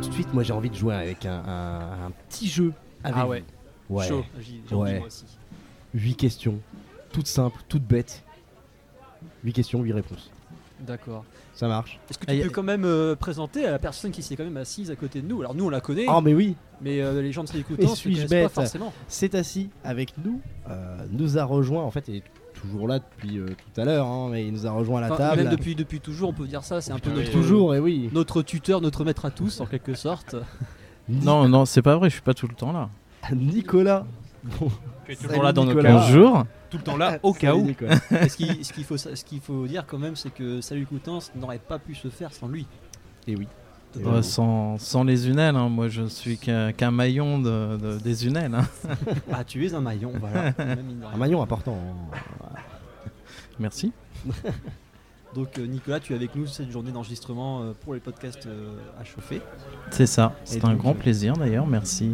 Tout 0.03 0.09
de 0.09 0.15
suite, 0.15 0.33
moi 0.33 0.43
j'ai 0.45 0.53
envie 0.53 0.71
de 0.71 0.75
jouer 0.77 0.95
avec 0.95 1.27
un, 1.27 1.43
un- 1.47 2.07
un 2.07 2.11
petit 2.29 2.49
jeu. 2.49 2.73
Avec 3.05 3.17
Ah 3.19 3.27
ouais. 3.29 3.45
vous. 3.89 3.97
Ouais. 3.99 4.09
Chaud. 4.09 4.25
J'ai 4.41 4.75
Ouais. 4.75 4.81
envie 4.91 4.99
moi 4.99 5.07
aussi. 5.07 5.25
8 5.95 6.15
questions, 6.17 6.59
toutes 7.13 7.27
simples, 7.27 7.61
toutes 7.69 7.85
bêtes. 7.85 8.23
8 9.45 9.53
questions, 9.53 9.83
8 9.83 9.93
réponses. 9.93 10.31
D'accord. 10.81 11.25
Ça 11.55 11.69
marche 11.69 12.01
Est-ce 12.11 12.19
que 12.19 12.27
tu 12.27 12.41
peux 12.43 12.49
quand 12.51 12.63
même 12.65 12.85
euh, 12.85 13.15
présenter 13.15 13.67
à 13.67 13.71
la 13.71 13.79
personne 13.79 14.11
qui 14.11 14.23
s'est 14.23 14.35
quand 14.35 14.43
même 14.45 14.57
assise 14.57 14.91
à 14.91 14.97
côté 14.97 15.21
de 15.21 15.29
nous? 15.29 15.41
Alors 15.41 15.55
nous 15.55 15.67
on 15.67 15.71
la 15.71 15.81
connaît, 15.81 16.07
Oh 16.09 16.21
mais 16.21 16.35
oui, 16.35 16.57
mais 16.81 17.01
euh, 17.01 17.21
les 17.23 17.31
gens 17.31 17.45
de 17.45 17.53
l'écoutant 17.53 17.91
ne 17.91 17.95
suis-je 17.95 18.27
pas 18.27 18.49
forcément. 18.49 18.93
c'est 19.07 19.35
assis 19.37 19.69
avec 19.85 20.15
nous, 20.25 20.41
euh, 20.71 21.05
nous 21.11 21.39
a 21.39 21.45
rejoint, 21.45 21.83
en 21.85 21.91
fait, 21.93 22.09
il 22.09 22.17
est 22.17 22.25
toujours 22.55 22.89
là 22.89 22.99
depuis 23.01 23.39
euh, 23.39 23.47
tout 23.47 23.81
à 23.81 23.85
l'heure, 23.85 24.07
hein, 24.07 24.29
mais 24.33 24.47
il 24.47 24.53
nous 24.53 24.67
a 24.67 24.71
rejoint 24.73 24.99
à 24.99 25.09
la 25.09 25.15
Enfin, 25.15 25.29
table. 25.31 25.43
Même 25.43 25.53
depuis, 25.53 25.75
depuis 25.77 26.01
toujours, 26.01 26.31
on 26.31 26.33
peut 26.33 26.47
dire 26.49 26.65
ça. 26.65 26.81
C'est 26.81 26.93
un 26.93 26.99
peu 26.99 27.11
notre, 27.11 27.31
toujours, 27.31 27.75
et 27.75 27.79
oui. 27.81 28.09
notre 28.13 28.43
tuteur, 28.43 28.81
notre 28.81 29.05
maître 29.05 29.25
à 29.27 29.31
tous 29.31 29.61
en 29.61 29.67
quelque 29.67 29.95
sorte. 29.95 30.35
Non, 31.23 31.49
non, 31.49 31.65
c'est 31.65 31.83
pas 31.83 31.97
vrai, 31.97 32.09
je 32.09 32.15
suis 32.15 32.23
pas 32.23 32.35
tout 32.35 32.49
le 32.49 32.55
temps 32.55 32.73
là. 32.73 32.89
Nicolas. 33.35 34.05
Bon, 34.59 34.71
Tu 35.07 35.13
es 35.13 35.15
Salut, 35.15 35.29
toujours 35.29 35.43
là 35.45 35.53
dans 35.53 35.65
nos 35.65 35.71
Nicolas. 35.71 35.91
cas. 35.91 35.99
Bonjour. 36.07 36.45
Tout 36.71 36.79
le 36.79 36.83
temps 36.83 36.97
là, 36.97 37.19
au 37.23 37.33
cas 37.33 37.55
où. 37.55 37.69
Et 38.11 38.29
ce 38.29 38.73
qu'il 39.25 39.41
faut, 39.41 39.67
dire 39.67 39.85
quand 39.87 39.99
même, 39.99 40.17
c'est 40.17 40.33
que 40.33 40.61
Salut 40.61 40.87
Coutances 40.87 41.31
n'aurait 41.37 41.59
pas 41.59 41.79
pu 41.79 41.95
se 41.95 42.09
faire 42.09 42.33
sans 42.33 42.49
lui. 42.49 42.67
Et 43.29 43.37
oui. 43.37 43.47
Et 43.99 44.03
voilà. 44.03 44.23
sans, 44.23 44.79
sans 44.79 45.05
les 45.05 45.29
unelles, 45.29 45.55
hein, 45.55 45.69
moi 45.69 45.89
je 45.89 46.07
suis 46.07 46.39
qu'un 46.39 46.91
maillon 46.91 47.39
de, 47.39 47.77
de- 47.77 47.99
des 47.99 48.27
unelles. 48.27 48.55
hein. 48.55 48.67
Ah, 49.33 49.45
tu 49.45 49.67
es 49.67 49.75
un 49.75 49.83
maillon, 49.83 50.13
voilà. 50.19 50.55
Un 51.13 51.17
maillon 51.19 51.43
important. 51.43 51.77
hein. 51.77 52.49
Merci. 53.61 53.93
Donc 55.35 55.59
euh, 55.59 55.67
Nicolas, 55.67 55.99
tu 56.01 56.13
es 56.13 56.17
avec 56.17 56.35
nous 56.37 56.47
cette 56.47 56.71
journée 56.71 56.93
d'enregistrement 56.93 57.63
euh, 57.63 57.73
pour 57.81 57.95
les 57.95 58.01
podcasts 58.01 58.47
euh, 58.47 58.75
à 59.01 59.05
chauffer. 59.05 59.41
C'est 59.91 60.07
ça. 60.07 60.35
C'est 60.45 60.65
un 60.65 60.75
grand 60.75 60.91
euh, 60.91 60.95
plaisir 60.95 61.35
d'ailleurs. 61.37 61.67
Merci. 61.67 62.11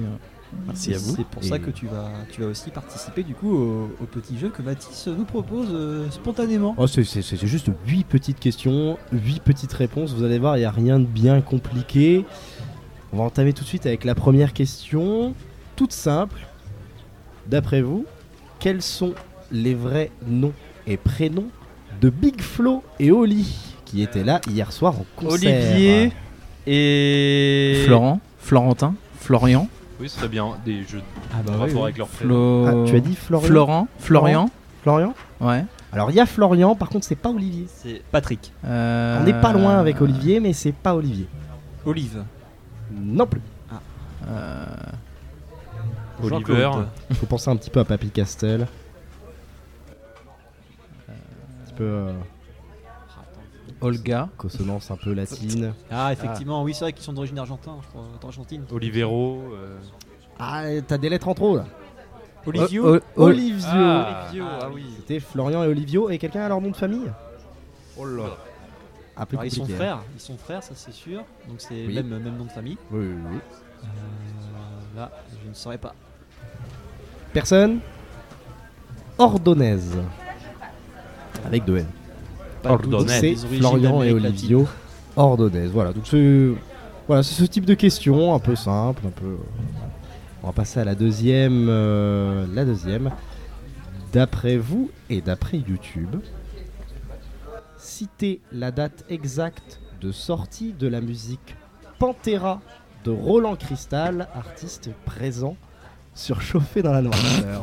Merci 0.66 0.94
à 0.94 0.98
vous. 0.98 1.14
C'est 1.16 1.26
pour 1.26 1.44
ça 1.44 1.58
que 1.58 1.70
tu 1.70 1.86
vas, 1.88 2.10
tu 2.32 2.40
vas 2.40 2.46
aussi 2.46 2.70
participer 2.70 3.22
du 3.22 3.34
coup 3.34 3.52
au, 3.54 3.90
au 4.00 4.06
petit 4.06 4.38
jeu 4.38 4.48
que 4.48 4.62
Mathis 4.62 5.06
nous 5.08 5.24
propose 5.24 5.68
euh, 5.72 6.08
spontanément. 6.10 6.74
Oh, 6.78 6.86
c'est- 6.86 7.04
c'est 7.04 7.20
c'est 7.20 7.36
juste 7.46 7.70
8 7.86 8.04
petites 8.06 8.38
questions, 8.40 8.98
8 9.12 9.42
petites 9.42 9.72
réponses. 9.74 10.14
Vous 10.14 10.22
allez 10.24 10.38
voir, 10.38 10.56
il 10.56 10.60
n'y 10.60 10.66
a 10.66 10.70
rien 10.70 10.98
de 11.00 11.04
bien 11.04 11.40
compliqué. 11.42 12.24
On 13.12 13.18
va 13.18 13.24
entamer 13.24 13.52
tout 13.52 13.62
de 13.64 13.68
suite 13.68 13.84
avec 13.84 14.04
la 14.04 14.14
première 14.14 14.52
question, 14.54 15.34
toute 15.76 15.92
simple. 15.92 16.46
D'après 17.46 17.82
vous, 17.82 18.06
quels 18.58 18.80
sont 18.82 19.14
les 19.50 19.74
vrais 19.74 20.10
noms 20.26 20.52
et 20.86 20.96
prénoms 20.96 21.48
de 22.00 22.10
Big 22.10 22.40
Flo 22.40 22.82
et 22.98 23.10
Oli 23.10 23.56
qui 23.84 24.02
étaient 24.02 24.24
là 24.24 24.40
hier 24.48 24.72
soir 24.72 24.94
en 24.98 25.06
concert 25.16 25.32
Olivier 25.32 26.12
et. 26.66 27.82
Florent, 27.86 28.20
Florentin, 28.38 28.94
Florian, 29.18 29.68
Oui, 30.00 30.08
ce 30.08 30.18
serait 30.18 30.28
bien. 30.28 30.48
Des 30.64 30.82
jeux 30.84 31.02
Ah 31.32 31.36
bah 31.46 31.52
rapport 31.56 31.74
oui. 31.76 31.82
avec 31.82 31.98
leur. 31.98 32.08
Flo... 32.08 32.66
Ah, 32.66 32.72
tu 32.86 32.96
as 32.96 33.00
dit 33.00 33.14
Florian 33.16 33.46
Florent, 33.46 33.88
Florian, 33.98 34.50
Florian 34.82 35.14
ouais. 35.40 35.64
Alors 35.92 36.10
il 36.10 36.16
y 36.16 36.20
a 36.20 36.26
Florian, 36.26 36.74
par 36.76 36.90
contre 36.90 37.06
c'est 37.06 37.14
pas 37.16 37.30
Olivier. 37.30 37.66
C'est 37.74 38.02
Patrick. 38.12 38.52
Euh, 38.66 39.18
On 39.20 39.24
n'est 39.24 39.40
pas 39.40 39.52
loin 39.54 39.78
avec 39.78 40.00
Olivier, 40.02 40.38
mais 40.40 40.52
c'est 40.52 40.72
pas 40.72 40.94
Olivier. 40.94 41.26
Olive. 41.86 42.22
Non 42.94 43.26
plus. 43.26 43.40
euh, 44.28 44.64
Oliver. 46.22 46.36
Jean-Claude. 46.62 46.86
Il 47.10 47.16
faut 47.16 47.26
penser 47.26 47.48
un 47.50 47.56
petit 47.56 47.70
peu 47.70 47.80
à 47.80 47.84
Papy 47.84 48.10
Castel. 48.10 48.66
Un 51.08 51.12
petit 51.12 51.16
peu 51.78 51.84
euh, 51.84 52.12
Olga, 53.80 54.28
consonance 54.36 54.90
un 54.90 54.96
peu 54.96 55.12
latine. 55.12 55.72
Ah 55.90 56.12
effectivement, 56.12 56.62
oui 56.64 56.74
c'est 56.74 56.84
vrai 56.84 56.92
qu'ils 56.92 57.04
sont 57.04 57.12
d'origine 57.12 57.38
argentine, 57.38 57.72
je 57.82 57.88
crois, 57.88 58.04
d'Argentine. 58.20 58.64
Olivero. 58.72 59.40
euh, 59.54 59.78
Ah, 60.38 60.64
t'as 60.86 60.98
des 60.98 61.08
lettres 61.08 61.28
en 61.28 61.34
trop 61.34 61.56
là. 61.56 61.64
Olivio. 62.46 62.96
O- 62.96 63.00
o- 63.16 63.22
Olivio. 63.24 63.66
Ah, 63.70 64.22
Olivio, 64.30 64.44
ah 64.62 64.68
oui. 64.72 64.84
C'était 64.96 65.20
Florian 65.20 65.62
et 65.64 65.66
Olivio. 65.66 66.08
Et 66.10 66.16
quelqu'un 66.18 66.42
a 66.42 66.48
leur 66.48 66.60
nom 66.60 66.70
de 66.70 66.76
famille? 66.76 67.10
Oh 67.98 68.06
là. 68.06 68.24
Un 69.16 69.26
peu 69.26 69.36
Alors, 69.36 69.44
ils 69.44 69.50
sont 69.50 69.64
hein. 69.64 69.74
frères, 69.76 69.98
ils 70.14 70.20
sont 70.20 70.36
frères, 70.38 70.62
ça 70.62 70.72
c'est 70.74 70.92
sûr. 70.94 71.24
Donc 71.48 71.56
c'est 71.60 71.86
Oui. 71.86 71.94
même, 71.94 72.08
même 72.08 72.36
nom 72.38 72.44
de 72.44 72.50
famille. 72.50 72.78
Oui, 72.90 73.00
oui, 73.06 73.14
oui. 73.32 73.38
Euh, 73.84 73.86
là, 74.96 75.10
je 75.44 75.48
ne 75.48 75.54
saurais 75.54 75.76
pas. 75.78 75.94
Personne? 77.32 77.80
Ordonnaise. 79.18 79.98
Avec 81.46 81.64
deux 81.64 81.78
N. 81.78 81.86
Origines 82.64 83.36
Florian 83.58 84.02
et 84.02 84.12
Olivio. 84.12 84.68
Ordonnaise. 85.16 85.70
Voilà, 85.72 85.92
donc 85.92 86.04
c'est 86.06 86.48
voilà, 87.06 87.22
ce 87.22 87.44
type 87.44 87.64
de 87.64 87.74
questions, 87.74 88.34
un 88.34 88.38
peu 88.38 88.54
simple, 88.54 89.02
un 89.06 89.10
peu. 89.10 89.36
On 90.42 90.48
va 90.48 90.52
passer 90.52 90.78
à 90.80 90.84
la 90.84 90.94
deuxième. 90.94 91.66
euh, 91.68 92.46
la 92.54 92.64
deuxième. 92.64 93.10
D'après 94.12 94.56
vous 94.56 94.90
et 95.10 95.20
d'après 95.20 95.58
YouTube, 95.58 96.16
citez 97.76 98.40
la 98.52 98.70
date 98.70 99.04
exacte 99.08 99.80
de 100.00 100.12
sortie 100.12 100.72
de 100.72 100.86
la 100.86 101.00
musique 101.00 101.56
Pantera 101.98 102.60
de 103.04 103.10
Roland 103.10 103.56
Cristal, 103.56 104.28
artiste 104.34 104.90
présent 105.04 105.56
sur 106.14 106.40
Chauffé 106.40 106.82
dans 106.82 106.92
la 106.92 107.02
noirceur. 107.02 107.62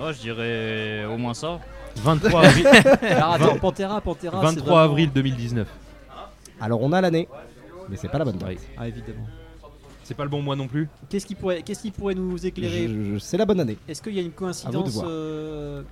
Oh, 0.00 0.10
je 0.12 0.20
dirais 0.20 1.04
au 1.04 1.16
moins 1.16 1.34
ça. 1.34 1.60
23 1.96 2.40
avril, 2.46 2.66
Alors 2.66 3.32
attends, 3.34 3.56
Pantera, 3.58 4.00
Pantera. 4.00 4.38
c'est 4.40 4.46
23 4.46 4.64
vraiment- 4.64 4.76
avril 4.80 5.10
2019. 5.12 5.68
Alors 6.60 6.82
on 6.82 6.92
a 6.92 7.00
l'année, 7.00 7.28
mais 7.88 7.96
c'est 7.96 8.08
pas 8.08 8.18
la 8.18 8.24
bonne 8.24 8.36
date. 8.38 8.48
Oui. 8.50 8.58
Ah 8.76 8.88
évidemment. 8.88 9.26
C'est 10.02 10.14
pas 10.14 10.24
le 10.24 10.28
bon 10.30 10.42
mois 10.42 10.54
non 10.56 10.66
plus. 10.68 10.88
Qu'est-ce 11.08 11.24
qui 11.26 11.34
pourrait, 11.34 11.62
qu'est-ce 11.62 11.80
qui 11.82 11.90
pourrait 11.90 12.14
nous 12.14 12.44
éclairer 12.46 12.88
Je- 12.88 13.14
je- 13.14 13.18
C'est 13.18 13.38
la 13.38 13.46
bonne 13.46 13.60
année. 13.60 13.78
Est-ce 13.88 14.02
qu'il 14.02 14.14
y 14.14 14.18
a 14.18 14.22
une 14.22 14.32
coïncidence 14.32 14.90
voir. 14.90 15.06
euh, 15.08 15.82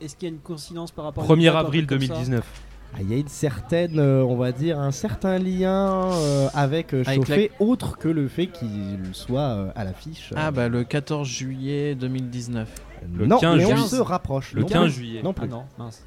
Est-ce 0.00 0.14
qu'il 0.14 0.28
y 0.28 0.30
a 0.30 0.34
une 0.34 0.40
coïncidence 0.40 0.90
par 0.92 1.06
rapport 1.06 1.24
à 1.24 1.26
1er 1.26 1.38
une 1.40 1.44
date, 1.46 1.54
un 1.56 1.58
avril 1.60 1.86
truc 1.86 1.98
comme 2.00 2.06
ça 2.08 2.14
2019. 2.14 2.44
Ah, 2.94 2.98
Il 3.02 3.10
y 3.10 3.14
a 3.14 3.18
une 3.18 3.28
certaine, 3.28 3.98
euh, 3.98 4.22
on 4.24 4.36
va 4.36 4.50
dire, 4.52 4.78
un 4.80 4.90
certain 4.92 5.38
lien 5.38 6.10
euh, 6.12 6.48
avec 6.54 6.94
euh, 6.94 7.02
Avec 7.06 7.26
Chauffé, 7.26 7.50
autre 7.60 7.98
que 7.98 8.08
le 8.08 8.28
fait 8.28 8.46
qu'il 8.46 8.98
soit 9.12 9.40
euh, 9.40 9.70
à 9.76 9.84
l'affiche. 9.84 10.32
euh, 10.32 10.36
Ah 10.38 10.50
bah 10.50 10.68
le 10.68 10.84
14 10.84 11.28
juillet 11.28 11.94
2019. 11.94 12.68
le 13.14 13.26
non, 13.26 13.38
15 13.38 13.56
mais 13.58 13.64
on 13.66 13.68
juillet. 13.76 13.88
se 13.88 13.96
rapproche. 13.96 14.52
Le 14.54 14.62
non 14.62 14.66
15 14.68 14.82
plus. 14.84 14.92
juillet. 14.92 15.22
Non 15.22 15.30
Ah 15.36 15.40
plus. 15.40 15.48
non, 15.48 15.64
mince. 15.78 16.02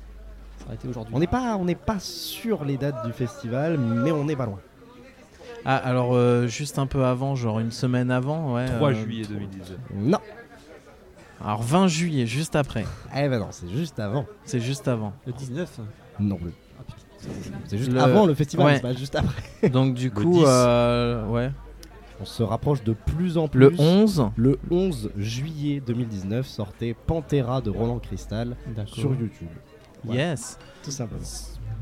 Ça 0.57 0.65
aurait 0.65 0.75
été 0.75 0.87
aujourd'hui. 0.87 1.13
On 1.15 1.19
n'est 1.19 1.27
pas, 1.27 1.55
on 1.57 1.65
n'est 1.65 1.75
pas 1.75 1.99
sur 1.99 2.65
les 2.65 2.77
dates 2.77 3.05
du 3.05 3.13
festival, 3.13 3.77
mais 3.77 4.11
on 4.11 4.25
n'est 4.25 4.35
pas 4.35 4.45
loin. 4.47 4.59
Ah 5.63 5.75
alors 5.77 6.15
euh, 6.15 6.47
juste 6.47 6.79
un 6.79 6.87
peu 6.87 7.05
avant, 7.05 7.35
genre 7.35 7.59
une 7.59 7.71
semaine 7.71 8.09
avant, 8.09 8.55
ouais. 8.55 8.65
3 8.65 8.89
euh, 8.89 8.93
juillet 8.95 9.25
2019. 9.29 9.77
Non. 9.95 10.17
Alors 11.43 11.61
20 11.61 11.87
juillet, 11.87 12.25
juste 12.25 12.55
après. 12.55 12.85
Eh 13.15 13.27
ben 13.29 13.39
non, 13.39 13.47
c'est 13.51 13.69
juste 13.69 13.99
avant. 13.99 14.25
C'est 14.45 14.59
juste 14.59 14.87
avant. 14.87 15.13
Le 15.27 15.33
19 15.33 15.79
Non 16.19 16.35
plus. 16.37 16.51
C'est 17.65 17.77
juste 17.77 17.91
Le- 17.91 18.01
avant 18.01 18.25
le 18.25 18.33
festival, 18.33 18.65
ouais. 18.65 18.75
c'est 18.75 18.81
pas 18.81 18.93
juste 18.93 19.15
après. 19.15 19.69
Donc 19.69 19.93
du 19.93 20.11
coup, 20.11 20.31
10. 20.33 20.43
euh, 20.45 21.27
ouais. 21.27 21.51
On 22.19 22.25
se 22.25 22.43
rapproche 22.43 22.83
de 22.83 22.93
plus 22.93 23.37
en 23.37 23.47
plus. 23.47 23.59
Le 23.59 23.73
11. 23.79 24.29
Le 24.35 24.59
11 24.69 25.11
juillet 25.17 25.81
2019 25.85 26.45
sortait 26.47 26.95
Pantera 27.07 27.61
de 27.61 27.69
Roland 27.71 27.97
Cristal 27.99 28.55
sur 28.85 29.09
YouTube. 29.11 29.47
Voilà. 30.03 30.29
Yes. 30.31 30.57
Tout 30.83 30.91
simplement. 30.91 31.21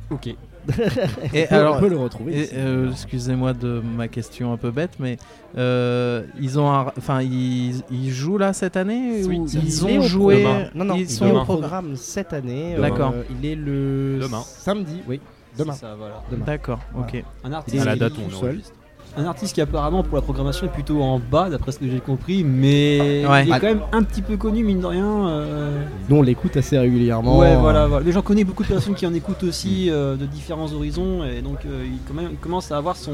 Ok. 0.10 0.36
Et 1.34 1.44
on, 1.46 1.48
peut, 1.48 1.56
alors, 1.56 1.76
on 1.76 1.80
peut 1.80 1.90
le 1.90 1.98
retrouver. 1.98 2.50
Euh, 2.54 2.92
excusez-moi 2.92 3.54
de 3.54 3.82
ma 3.96 4.08
question 4.08 4.54
un 4.54 4.58
peu 4.58 4.72
bête, 4.72 4.92
mais 5.00 5.18
euh, 5.58 6.24
ils 6.40 6.60
ont, 6.60 6.72
un- 6.72 6.92
enfin 6.98 7.22
ils, 7.22 7.82
ils 7.92 8.12
jouent 8.12 8.38
là 8.38 8.54
cette 8.54 8.78
année 8.78 9.22
Oui, 9.26 9.38
ou 9.40 9.48
il 9.48 9.64
ils 9.66 9.86
ont 9.86 10.02
joué. 10.02 10.46
Non, 10.76 10.86
non, 10.86 10.96
ils 10.96 11.02
il 11.02 11.10
sont 11.10 11.28
demain. 11.28 11.42
au 11.42 11.46
programme 11.46 11.96
cette 11.96 12.34
année. 12.34 12.76
euh, 12.78 12.82
D'accord. 12.82 13.14
il 13.40 13.46
est 13.46 13.56
le 13.56 14.20
Demain. 14.22 14.42
samedi, 14.46 15.02
oui. 15.08 15.20
Demain. 15.58 15.76
Voilà. 15.98 16.24
Demain. 16.32 16.46
D'accord, 16.46 16.80
ok. 16.98 17.24
Un 17.44 17.50
Il 17.50 17.54
artiste, 17.54 17.82
À 17.82 17.86
la 17.86 17.96
date, 17.96 18.14
tout 18.14 18.22
on 18.26 18.30
seul. 18.30 18.50
enregistre. 18.50 18.74
Un 19.20 19.26
artiste 19.26 19.54
qui 19.54 19.62
apparemment 19.62 20.02
pour 20.02 20.16
la 20.16 20.22
programmation 20.22 20.66
est 20.66 20.70
plutôt 20.72 21.02
en 21.02 21.20
bas 21.20 21.50
d'après 21.50 21.72
ce 21.74 21.80
que 21.80 21.90
j'ai 21.90 22.00
compris, 22.00 22.44
mais 22.44 23.26
Ouais. 23.28 23.44
il 23.44 23.50
est 23.50 23.54
Ah. 23.54 23.60
quand 23.60 23.68
même 23.68 23.82
un 23.92 24.04
petit 24.04 24.22
peu 24.22 24.38
connu 24.38 24.64
mine 24.64 24.80
de 24.80 24.86
rien. 24.86 25.28
euh, 25.28 25.84
Nous 26.08 26.16
on 26.16 26.22
l'écoute 26.22 26.56
assez 26.58 26.78
régulièrement. 26.78 27.38
Ouais, 27.38 27.56
voilà, 27.58 27.88
voilà. 27.88 28.06
Mais 28.06 28.12
j'en 28.14 28.22
connais 28.22 28.44
beaucoup 28.46 28.64
de 28.64 28.70
personnes 28.70 28.96
qui 28.96 29.06
en 29.06 29.14
écoutent 29.14 29.44
aussi 29.44 29.90
euh, 29.90 30.16
de 30.16 30.26
différents 30.26 30.72
horizons 30.72 31.24
et 31.26 31.42
donc 31.42 31.60
euh, 31.66 31.84
il, 31.86 32.00
quand 32.08 32.14
même- 32.14 32.30
il 32.32 32.38
commence 32.38 32.72
à 32.72 32.78
avoir 32.78 32.96
son 32.96 33.12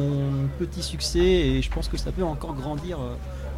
petit 0.60 0.84
succès 0.84 1.20
et 1.20 1.62
je 1.62 1.70
pense 1.72 1.88
que 1.88 1.98
ça 1.98 2.12
peut 2.12 2.24
encore 2.24 2.54
grandir. 2.54 2.98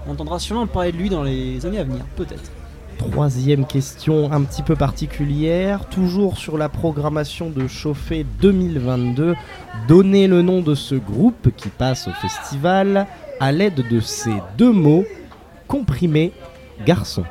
On 0.08 0.12
entendra 0.14 0.40
sûrement 0.40 0.68
parler 0.68 0.94
de 0.94 0.98
lui 0.98 1.10
dans 1.10 1.24
les 1.24 1.66
années 1.66 1.80
à 1.80 1.84
venir, 1.84 2.06
peut-être. 2.16 2.50
Troisième 2.98 3.66
question 3.66 4.32
un 4.32 4.44
petit 4.44 4.64
peu 4.64 4.76
particulière, 4.76 5.88
toujours 5.88 6.38
sur 6.38 6.58
la 6.58 6.70
programmation 6.70 7.50
de 7.50 7.68
Chauffé 7.68 8.26
2022. 8.42 9.36
Donnez 9.88 10.28
le 10.28 10.42
nom 10.42 10.62
de 10.62 10.76
ce 10.76 10.96
groupe 10.96 11.50
qui 11.56 11.70
passe 11.70 12.08
au 12.08 12.12
festival 12.12 13.08
à 13.40 13.52
l'aide 13.52 13.88
de 13.90 14.00
ces 14.00 14.34
deux 14.58 14.72
mots 14.72 15.06
comprimé 15.68 16.34
garçon. 16.86 17.24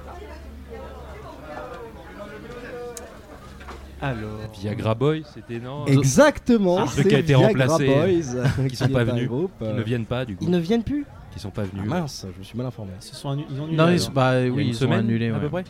Alors. 4.01 4.39
Viagra 4.61 4.95
Boy, 4.95 5.25
c'était 5.35 5.59
non 5.59 5.87
Exactement, 5.87 6.79
Un 6.81 6.87
c'est 6.87 7.01
truc 7.01 7.09
qui 7.09 7.15
a 7.15 7.19
été 7.19 7.35
Viagra 7.35 7.49
remplacé, 7.67 7.87
Boys, 7.87 8.69
qui 8.69 8.77
sont 8.77 8.89
pas 8.89 9.05
venus, 9.05 9.29
groupe, 9.29 9.53
Ils 9.61 9.67
euh, 9.67 9.75
ne 9.75 9.83
viennent 9.83 10.07
pas 10.07 10.25
du 10.25 10.37
coup. 10.37 10.45
Ils 10.45 10.51
ne 10.51 10.59
viennent 10.59 10.83
plus? 10.85 11.05
Qui 11.37 11.43
sont 11.43 11.51
pas 11.51 11.63
Ah 11.65 11.77
venus. 11.77 11.89
mince, 11.89 12.27
je 12.35 12.39
me 12.39 12.43
suis 12.45 12.57
mal 12.57 12.67
informé. 12.67 12.93
Ils, 12.99 13.05
se 13.05 13.15
sont 13.15 13.31
annu- 13.31 13.45
ils 13.51 13.61
ont 13.61 13.65
annulé. 13.65 13.77
Non, 13.77 13.89
ils, 13.91 14.01
sont- 14.01 14.11
bah 14.13 14.41
Il 14.41 14.49
a 14.49 14.51
oui, 14.55 14.63
une 14.63 14.69
ils 14.71 14.75
semaine, 14.75 14.97
ont 14.97 15.01
annulé. 15.01 15.29
à 15.29 15.35
ouais. 15.35 15.41
peu 15.41 15.49
près. 15.51 15.65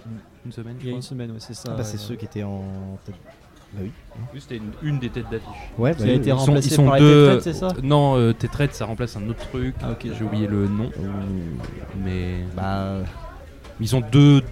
Une 0.45 0.53
semaine, 0.53 0.77
Il 0.81 0.87
y 0.89 0.93
a 0.93 0.95
une 0.95 1.03
semaine, 1.03 1.31
ouais, 1.33 1.37
c'est 1.41 1.55
ça. 1.55 1.71
Ah 1.73 1.77
bah 1.79 1.83
c'est 1.85 1.97
euh, 1.97 2.01
ceux 2.01 2.15
qui 2.15 2.25
étaient 2.25 2.45
en 2.45 2.63
tête. 3.05 3.17
Bah 3.75 3.81
oui. 3.83 3.91
Oui, 4.33 4.41
C'était 4.41 4.59
une, 4.59 4.71
une 4.83 4.99
des 5.01 5.11
têtes 5.11 5.29
d'affiche. 5.29 5.49
Ouais, 5.77 5.93
Qui 5.93 5.99
bah 5.99 6.05
a 6.05 6.07
oui, 6.07 6.15
été. 6.15 6.31
Ils 6.31 6.33
sont, 6.33 6.37
remplacé 6.39 6.69
ils 6.69 6.73
sont 6.75 6.87
par 6.87 6.99
deux. 6.99 7.41
C'est 7.41 7.53
ça? 7.53 7.69
Non, 7.83 8.17
euh, 8.17 8.33
Tetraède, 8.33 8.73
ça 8.73 8.85
remplace 8.87 9.17
un 9.17 9.29
autre 9.29 9.41
truc. 9.49 9.75
Ah, 9.83 9.91
ok. 9.91 10.07
J'ai 10.17 10.25
oublié 10.25 10.47
le 10.47 10.69
nom. 10.69 10.89
Mais 12.05 12.45
Bah, 12.55 12.99
ils 13.81 13.89
sont 13.89 14.01
deux, 14.13 14.43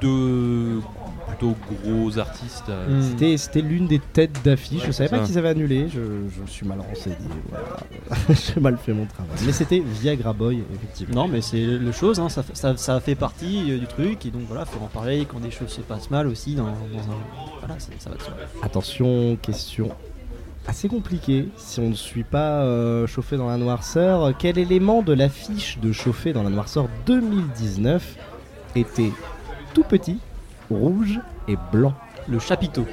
deux 0.00 0.80
plutôt 1.28 1.54
gros 1.84 2.18
artistes. 2.18 2.64
euh, 2.68 2.98
Hmm. 2.98 3.02
C'était, 3.02 3.36
c'était 3.36 3.60
l'une 3.60 3.86
des 3.86 3.98
têtes 3.98 4.42
d'affiche. 4.44 4.82
Je 4.86 4.92
savais 4.92 5.08
pas 5.08 5.20
qu'ils 5.20 5.36
avaient 5.38 5.48
annulé. 5.48 5.88
Je, 5.88 6.00
je 6.34 6.40
me 6.42 6.46
suis 6.46 6.66
mal 6.66 6.80
renseigné. 6.80 7.16
Voilà. 7.48 7.76
J'ai 8.54 8.60
mal 8.60 8.76
fait 8.78 8.92
mon 8.92 9.06
travail. 9.06 9.36
Mais 9.44 9.52
c'était 9.52 9.80
Viagra 9.80 10.32
Boy, 10.32 10.62
effectivement. 10.74 11.22
Non, 11.22 11.28
mais 11.28 11.40
c'est 11.40 11.64
le 11.64 11.92
chose, 11.92 12.20
hein, 12.20 12.28
ça, 12.28 12.42
fait- 12.42 12.56
ça, 12.56 12.76
ça 12.76 13.00
fait 13.00 13.14
partie 13.14 13.72
euh, 13.72 13.78
du 13.78 13.86
truc, 13.86 14.24
et 14.26 14.30
donc 14.30 14.42
voilà, 14.48 14.64
faut 14.64 14.82
en 14.82 14.88
parler 14.88 15.26
quand 15.30 15.40
des 15.40 15.50
choses 15.50 15.68
se 15.70 15.80
passent 15.80 16.10
mal 16.10 16.26
aussi 16.26 16.54
dans, 16.54 16.64
dans 16.64 16.70
un. 16.70 17.58
Voilà, 17.60 17.78
ça 17.78 18.10
va 18.10 18.16
de 18.16 18.22
soi. 18.22 18.34
Attention, 18.62 19.36
question 19.42 19.90
assez 20.68 20.88
compliquée. 20.88 21.48
Si 21.56 21.78
on 21.80 21.90
ne 21.90 21.94
suit 21.94 22.24
pas 22.24 22.62
euh, 22.64 23.06
Chauffé 23.06 23.36
dans 23.36 23.46
la 23.48 23.56
noirceur, 23.56 24.32
quel 24.36 24.58
élément 24.58 25.00
de 25.02 25.12
l'affiche 25.12 25.78
de 25.80 25.92
Chauffé 25.92 26.32
dans 26.32 26.42
la 26.42 26.50
noirceur 26.50 26.88
2019 27.06 28.16
était 28.74 29.12
tout 29.74 29.84
petit, 29.84 30.18
rouge 30.70 31.20
et 31.48 31.56
blanc 31.72 31.94
Le 32.28 32.38
chapiteau. 32.38 32.86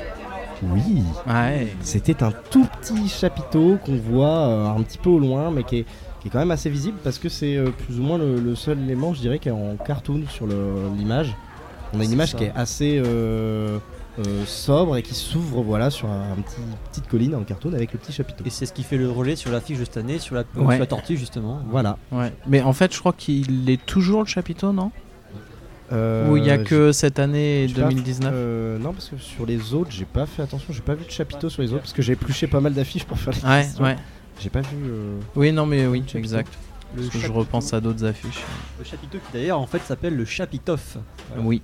Oui. 0.64 1.04
Ouais. 1.28 1.76
C'était 1.82 2.24
un 2.24 2.32
tout 2.50 2.66
petit 2.80 3.10
chapiteau 3.10 3.78
qu'on 3.86 3.96
voit 3.98 4.28
euh, 4.48 4.68
un 4.68 4.82
petit 4.84 4.98
peu 4.98 5.10
au 5.10 5.20
loin, 5.20 5.52
mais 5.52 5.64
qui 5.64 5.80
est, 5.80 5.86
qui 6.22 6.28
est 6.28 6.32
quand 6.32 6.40
même 6.40 6.52
assez 6.52 6.70
visible 6.70 6.98
parce 7.04 7.18
que 7.20 7.28
c'est 7.30 7.58
euh, 7.58 7.70
plus 7.72 8.00
ou 8.00 8.04
moins 8.04 8.18
le, 8.18 8.40
le 8.40 8.56
seul 8.56 8.80
élément, 8.80 9.14
je 9.14 9.20
dirais, 9.22 9.40
qui 9.40 9.50
est 9.50 9.52
en 9.54 9.76
cartoon 9.76 10.24
sur 10.30 10.48
l'image. 10.48 11.36
On 11.94 12.00
a 12.00 12.04
une 12.06 12.12
image 12.12 12.32
ça. 12.32 12.38
qui 12.38 12.46
est 12.46 12.52
assez 12.56 12.98
euh, 13.06 13.78
euh, 14.20 14.46
sobre 14.46 14.96
et 14.98 15.04
qui 15.04 15.14
s'ouvre 15.14 15.62
voilà, 15.62 15.90
sur 15.92 16.08
un, 16.10 16.32
un 16.32 16.42
petit, 16.42 16.56
petite 16.92 17.08
colline 17.08 17.36
en 17.36 17.44
cartoon 17.44 17.74
avec 17.74 17.92
le 17.94 18.00
petit 18.00 18.14
chapiteau. 18.14 18.44
Et 18.46 18.50
c'est 18.50 18.66
ce 18.66 18.74
qui 18.74 18.84
fait 18.84 18.98
le 18.98 19.12
relais 19.12 19.36
sur 19.36 19.52
l'affiche 19.52 19.80
de 19.80 19.84
cette 19.84 19.98
année, 19.98 20.18
sur 20.18 20.34
la, 20.36 20.44
Ouais. 20.56 20.76
sur 20.76 20.80
la 20.80 20.86
tortue 20.88 21.18
justement. 21.18 21.60
Voilà. 21.70 21.98
Ouais. 22.12 22.32
Mais 22.48 22.62
en 22.62 22.74
fait, 22.74 22.94
je 22.94 23.00
crois 23.00 23.14
qu'il 23.14 23.70
est 23.70 23.86
toujours 23.86 24.22
le 24.22 24.28
chapiteau, 24.28 24.72
non? 24.72 24.92
Euh, 25.92 26.30
Ou 26.30 26.38
il 26.38 26.46
y 26.46 26.50
a 26.50 26.58
que 26.58 26.92
cette 26.92 27.20
année 27.20 27.68
j'ai 27.68 27.82
pas- 27.82 27.90
2019 27.90 28.32
euh, 28.34 28.78
Non, 28.80 28.94
parce 28.94 29.10
que 29.10 29.18
sur 29.18 29.46
les 29.46 29.74
autres, 29.74 29.92
j'ai 29.92 30.06
pas 30.06 30.26
fait 30.26 30.42
attention, 30.42 30.74
j'ai 30.74 30.82
pas 30.82 30.96
vu 30.96 31.06
de 31.06 31.12
chapiteau 31.12 31.50
sur 31.50 31.62
les 31.62 31.70
autres 31.72 31.82
parce 31.82 31.94
que 31.94 32.02
j'ai 32.02 32.14
épluché 32.14 32.48
pas 32.48 32.62
mal 32.62 32.74
d'affiches 32.74 33.04
pour 33.04 33.20
faire 33.20 33.34
les 33.34 33.42
Ouais, 33.48 33.62
questions. 33.64 33.84
ouais. 33.84 33.96
J'ai 34.40 34.50
pas 34.50 34.62
vu. 34.62 34.78
euh, 34.86 35.20
Oui, 35.36 35.52
non, 35.52 35.66
mais 35.66 35.86
oui, 35.86 36.00
Chapiteau. 36.00 36.18
exact. 36.20 36.54
Le 36.96 37.02
Parce 37.04 37.14
que 37.14 37.20
je 37.20 37.32
repense 37.32 37.74
à 37.74 37.82
d'autres 37.82 38.06
affiches. 38.06 38.42
Le 38.80 38.86
chapiteau 38.86 39.18
qui 39.18 39.34
d'ailleurs 39.34 39.60
en 39.60 39.68
fait 39.68 39.80
s'appelle 39.80 40.16
le 40.16 40.26
chapitoff. 40.26 40.98
Voilà. 41.30 41.44
Oui. 41.44 41.62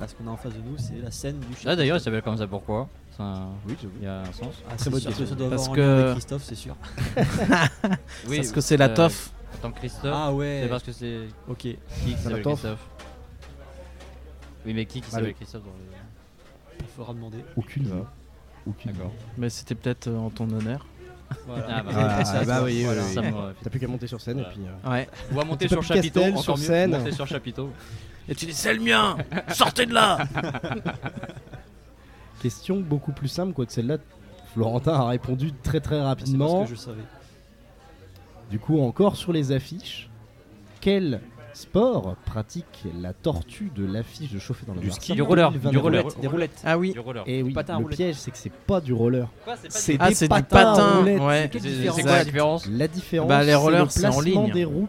Parce 0.00 0.14
qu'on 0.14 0.26
a 0.26 0.30
en 0.30 0.36
face 0.36 0.52
de 0.54 0.58
nous, 0.58 0.76
c'est 0.78 1.00
la 1.02 1.10
scène 1.10 1.38
du 1.38 1.46
chapiteau. 1.52 1.68
Là 1.68 1.76
d'ailleurs, 1.76 1.96
il 1.98 2.00
s'appelle 2.00 2.22
comme 2.22 2.36
ça 2.38 2.46
pourquoi? 2.46 2.88
Oui. 3.68 3.76
Il 4.00 4.04
y 4.04 4.08
a 4.08 4.20
un 4.20 4.24
sens. 4.26 4.54
Ah, 4.68 4.72
c'est 4.76 4.90
Parce 4.90 5.04
que- 5.68 6.12
Christophe, 6.12 6.42
c'est 6.44 6.54
sûr. 6.56 6.74
Oui, 8.28 8.36
Parce 8.36 8.50
que 8.52 8.60
c'est 8.60 8.76
la 8.76 8.88
toffe. 8.88 9.30
Tant 9.60 9.70
que 9.70 9.78
Christophe, 9.78 10.12
Ah 10.14 10.32
ouais. 10.32 10.60
c'est 10.62 10.68
parce 10.68 10.82
que 10.82 10.92
c'est 10.92 11.18
Ok. 11.48 11.58
qui 11.58 11.76
s'appelle 12.20 12.42
toffe. 12.42 12.60
Christophe? 12.62 12.80
Oui, 14.64 14.74
mais 14.74 14.86
qui 14.86 15.00
qui 15.00 15.02
Bah, 15.02 15.06
s'appelle 15.10 15.26
le- 15.28 15.32
Christophe 15.34 15.62
dans 15.64 15.70
le... 15.70 16.80
Il 16.80 16.86
faudra 16.86 17.14
demander. 17.14 17.38
Aucune. 17.56 18.04
Aucune. 18.66 18.92
D'accord. 18.92 19.12
Mais 19.38 19.50
c'était 19.50 19.74
peut-être 19.74 20.08
euh, 20.08 20.16
en 20.18 20.30
ton 20.30 20.48
honneur. 20.50 20.86
Voilà. 21.46 21.66
Ah, 21.68 21.82
bah, 21.82 21.90
Ah, 21.94 22.24
C'est 22.24 22.36
à 22.36 22.44
bah 22.44 22.56
toi. 22.58 22.64
oui, 22.64 22.84
Voilà. 22.84 23.02
oui, 23.02 23.14
Ça 23.14 23.20
oui. 23.22 23.30
me- 23.32 23.54
T'as 23.62 23.70
plus 23.70 23.80
qu'à 23.80 23.88
monter 23.88 24.06
sur 24.06 24.20
scène 24.20 24.40
et 24.40 24.44
puis. 24.44 24.60
euh, 24.66 24.90
Ouais. 24.90 25.08
Ou 25.32 25.40
à 25.40 25.44
monter 25.44 25.66
sur 25.68 25.82
chapiteau, 25.82 26.20
Castel 26.20 26.32
encore 26.32 26.44
sur 26.44 26.56
mieux. 26.58 26.62
scène. 26.62 26.90
Monter 26.90 27.12
sur 27.12 27.26
chapiteau. 27.26 27.70
Et 28.28 28.36
tu 28.36 28.46
dis, 28.46 28.52
c'est 28.52 28.72
le 28.72 28.80
mien 28.80 29.16
Sortez 29.52 29.84
de 29.84 29.92
là 29.94 30.18
Question 32.40 32.80
beaucoup 32.80 33.12
plus 33.12 33.28
simple, 33.28 33.52
quoique 33.52 33.72
celle-là, 33.72 33.98
Florentin 34.52 34.94
a 34.94 35.06
répondu 35.06 35.52
très 35.52 35.80
très 35.80 35.96
C'est 35.96 36.00
parce 36.02 36.08
rapidement. 36.20 36.64
que 36.64 36.70
je 36.70 36.74
savais. 36.76 37.02
Du 38.50 38.58
coup, 38.58 38.80
encore 38.80 39.16
sur 39.16 39.32
les 39.32 39.52
affiches, 39.52 40.10
quel 40.80 41.20
sport 41.54 42.16
pratique 42.24 42.84
la 43.00 43.12
tortue 43.12 43.70
de 43.74 43.84
l'affiche 43.84 44.30
de 44.32 44.38
chauffer 44.38 44.64
dans 44.66 44.74
le 44.74 44.80
Du 44.80 44.90
ski, 44.90 45.12
Du 45.14 45.22
roller, 45.22 45.50
2022. 45.50 45.70
du 45.70 45.78
roller. 45.78 46.04
Des 46.20 46.26
roulettes. 46.26 46.62
Ah 46.64 46.78
oui. 46.78 46.92
Du 46.92 47.00
roller. 47.00 47.24
Et 47.26 47.42
oui, 47.42 47.52
patin 47.52 47.74
à 47.74 47.78
le 47.78 47.84
roulettes. 47.84 47.96
piège, 47.98 48.14
c'est 48.16 48.30
que 48.30 48.38
c'est 48.38 48.52
pas 48.52 48.80
du 48.80 48.92
roller. 48.92 49.28
C'est 49.68 49.96
Ah, 50.00 50.08
des 50.08 50.14
c'est 50.14 50.26
du 50.26 50.28
patins 50.30 50.56
à 50.58 50.64
patin. 50.74 50.96
roulettes. 50.98 51.20
Ouais. 51.20 51.48
Quelle 51.52 51.60
C'est- 51.62 51.68
différence 51.68 52.02
quoi 52.02 52.10
la 52.16 52.24
différence 52.24 52.66
La 52.68 52.88
différence, 52.88 53.28
Bah, 53.28 53.40
les 53.42 53.46
c'est 53.48 53.54
rollers, 53.54 53.84
le 53.84 53.90
c'est 53.90 54.06
en 54.06 54.10
placement 54.12 54.42
ligne. 54.44 54.52
des 54.52 54.64
roues. 54.64 54.88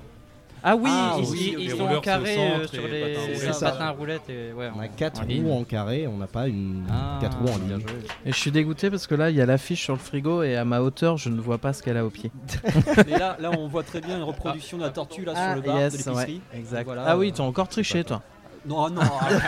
Ah 0.65 0.75
oui, 0.77 0.89
Ah, 0.93 1.15
ils, 1.19 1.25
oui, 1.25 1.39
ils- 1.51 1.57
les 1.57 1.63
ils 1.65 1.71
sont 1.71 1.83
en 1.83 1.99
carré 1.99 2.37
euh, 2.37 2.67
sur 2.67 2.87
les 2.87 3.01
patins 3.01 3.19
à 3.19 3.25
roulettes. 3.35 3.53
ça, 3.53 3.71
patins 3.71 3.85
à 3.85 3.89
roulettes. 3.91 4.29
Et, 4.29 4.53
ouais, 4.53 4.69
On 4.73 4.79
a 4.79 4.85
en- 4.85 4.87
4 4.87 5.21
en 5.21 5.25
ligne. 5.25 5.45
roues 5.45 5.59
en 5.59 5.63
carré, 5.65 6.07
on 6.07 6.17
n'a 6.17 6.27
pas 6.27 6.47
une 6.47 6.85
Ah, 6.89 7.17
4 7.21 7.37
roues 7.39 7.49
en 7.53 7.57
ligne. 7.57 7.83
Et 8.25 8.31
je 8.31 8.37
suis 8.37 8.51
dégoûté 8.51 8.89
parce 8.89 9.05
que 9.05 9.15
là, 9.15 9.29
il 9.29 9.35
y 9.35 9.41
a 9.41 9.45
l'affiche 9.45 9.83
sur 9.83 9.93
le 9.93 9.99
frigo 9.99 10.41
et 10.41 10.55
à 10.55 10.63
ma 10.63 10.79
hauteur, 10.81 11.17
je 11.17 11.27
ne 11.29 11.41
vois 11.41 11.57
pas 11.57 11.73
ce 11.73 11.83
qu'elle 11.83 11.97
a 11.97 12.05
au 12.05 12.09
pied. 12.09 12.31
Mais 13.07 13.17
là, 13.19 13.35
là, 13.41 13.51
on 13.57 13.67
voit 13.67 13.83
très 13.83 13.99
bien 13.99 14.15
une 14.17 14.23
reproduction 14.23 14.77
de 14.77 14.83
la 14.83 14.89
tortue 14.91 15.25
là 15.25 15.33
Ah, 15.35 15.47
sur 15.53 15.61
le 15.61 15.67
bar 15.67 15.77
yes, 15.79 15.91
de 15.93 15.97
l'épicerie. 15.97 16.41
ouais, 16.53 16.59
exact. 16.59 16.85
Voilà, 16.85 17.03
ah 17.07 17.17
oui, 17.17 17.33
t'as 17.33 17.43
encore 17.43 17.67
triché, 17.67 18.05
toi. 18.05 18.21
Non, 18.65 18.89
non, 18.89 19.01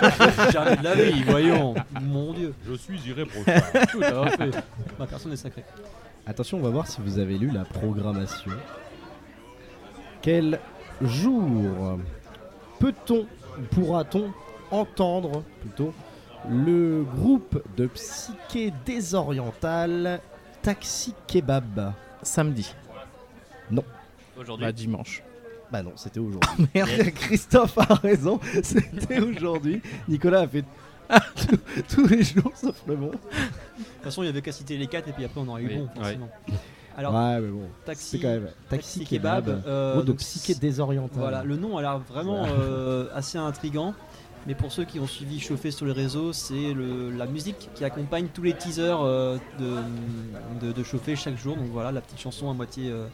jamais 0.51 0.75
de 0.75 0.83
la 0.83 0.95
vie, 0.95 1.23
voyons. 1.27 1.73
Mon 2.01 2.33
dieu. 2.33 2.53
Je 2.67 2.73
suis 2.73 2.99
irréprochable. 3.07 3.87
Tout 3.89 4.01
à 4.03 4.29
fait. 4.31 4.51
Ma 4.99 5.07
personne 5.07 5.31
est 5.31 5.37
sacrée. 5.37 5.63
Attention, 6.27 6.57
on 6.57 6.61
va 6.61 6.69
voir 6.71 6.87
si 6.87 6.99
vous 7.01 7.17
avez 7.19 7.37
lu 7.37 7.49
la 7.51 7.63
programmation. 7.63 8.51
Quel 10.21 10.59
jour 11.01 11.99
peut-on, 12.80 13.26
pourra-t-on 13.72 14.31
entendre 14.72 15.43
plutôt 15.61 15.93
le 16.49 17.03
groupe 17.03 17.61
de 17.77 17.88
psyché 17.88 18.73
désorientale 18.85 20.22
Taxi 20.61 21.13
Kebab? 21.27 21.93
Samedi. 22.22 22.73
Aujourd'hui. 24.38 24.65
Bah, 24.65 24.72
dimanche. 24.72 25.23
Bah 25.72 25.81
non, 25.81 25.93
c'était 25.95 26.19
aujourd'hui. 26.19 26.67
Merde, 26.76 27.09
Christophe 27.15 27.77
a 27.77 27.95
raison, 27.95 28.39
c'était 28.63 29.19
aujourd'hui. 29.19 29.81
Nicolas 30.07 30.41
a 30.41 30.47
fait 30.47 30.63
tous- 31.35 31.84
tous 31.95 32.07
les 32.07 32.23
jours 32.23 32.51
sauf 32.55 32.76
le 32.88 32.95
bon. 32.95 33.07
De 33.07 33.11
toute 33.13 34.03
façon, 34.03 34.23
il 34.23 34.26
y 34.27 34.30
avait 34.30 34.41
qu'à 34.41 34.51
citer 34.51 34.77
les 34.77 34.88
4 34.88 35.07
et 35.07 35.11
puis 35.13 35.23
après 35.26 35.39
on 35.41 35.47
aurait 35.47 35.63
eu 35.63 35.67
Oui, 35.67 35.77
bon. 35.95 36.01
ouais. 36.03 36.17
Alors, 36.97 37.13
ouais, 37.13 37.39
mais 37.41 37.49
bon, 37.49 37.67
taxi, 37.85 38.19
quand 38.19 38.30
même 38.30 38.47
Taxi, 38.69 38.99
taxi 38.99 39.15
Kebab. 39.15 39.45
kebab. 39.45 39.63
euh, 39.67 40.01
de 40.03 40.13
psyché 40.13 40.55
désorientale. 40.55 41.19
Voilà, 41.19 41.43
le 41.43 41.57
nom 41.57 41.77
a 41.77 41.81
l'air 41.81 41.99
vraiment 41.99 42.45
euh, 42.45 43.07
assez 43.13 43.38
intrigant. 43.38 43.93
Mais 44.47 44.53
pour 44.53 44.72
ceux 44.72 44.85
qui 44.85 44.99
ont 44.99 45.07
suivi 45.07 45.39
Chauffer 45.39 45.72
sur 45.72 45.88
les 45.88 45.91
réseaux, 45.91 46.31
c'est 46.31 46.73
le- 46.73 47.09
la 47.09 47.26
musique 47.26 47.69
qui 47.73 47.84
accompagne 47.84 48.27
tous 48.31 48.43
les 48.43 48.53
teasers 48.53 49.01
euh, 49.01 49.38
de, 49.59 50.72
de, 50.72 50.84
chaque 51.15 51.35
jour. 51.35 51.55
Donc 51.57 51.67
voilà, 51.72 51.91
la 51.91 51.99
petite 52.01 52.19
chanson 52.19 52.49
à 52.51 52.53
moitié 52.53 52.91
euh, 52.91 53.07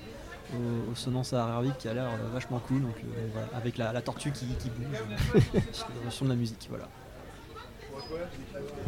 au, 0.54 0.92
au 0.92 0.96
sonnance 0.96 1.32
arabique 1.32 1.78
qui 1.80 1.88
a 1.88 1.94
l'air 1.94 2.10
vachement 2.34 2.60
cool. 2.68 2.82
Donc 2.82 2.96
voilà, 3.32 3.48
avec 3.56 3.78
la, 3.78 3.94
la 3.94 4.02
tortue 4.02 4.32
qui, 4.34 4.46
qui 4.46 4.70
bouge 4.70 5.42
sur 6.10 6.26
de 6.26 6.30
la 6.32 6.36
musique. 6.36 6.68
Voilà. 6.70 6.90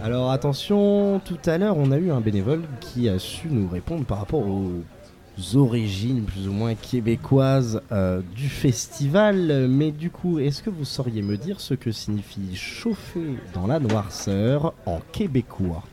Alors 0.03 0.31
attention, 0.31 1.21
tout 1.23 1.37
à 1.45 1.57
l'heure 1.57 1.77
on 1.77 1.91
a 1.91 1.97
eu 1.97 2.11
un 2.11 2.19
bénévole 2.19 2.61
qui 2.81 3.07
a 3.09 3.19
su 3.19 3.47
nous 3.49 3.67
répondre 3.69 4.03
par 4.05 4.19
rapport 4.19 4.41
aux 4.45 4.71
origines 5.55 6.23
plus 6.23 6.47
ou 6.47 6.51
moins 6.51 6.75
québécoises 6.75 7.81
euh, 7.91 8.21
du 8.35 8.49
festival. 8.49 9.67
Mais 9.69 9.91
du 9.91 10.09
coup, 10.09 10.39
est-ce 10.39 10.61
que 10.61 10.69
vous 10.69 10.85
sauriez 10.85 11.21
me 11.21 11.37
dire 11.37 11.59
ce 11.59 11.73
que 11.73 11.91
signifie 11.91 12.55
chauffer 12.55 13.35
dans 13.53 13.65
la 13.67 13.79
noirceur 13.79 14.73
en 14.85 14.99
québécois? 15.11 15.83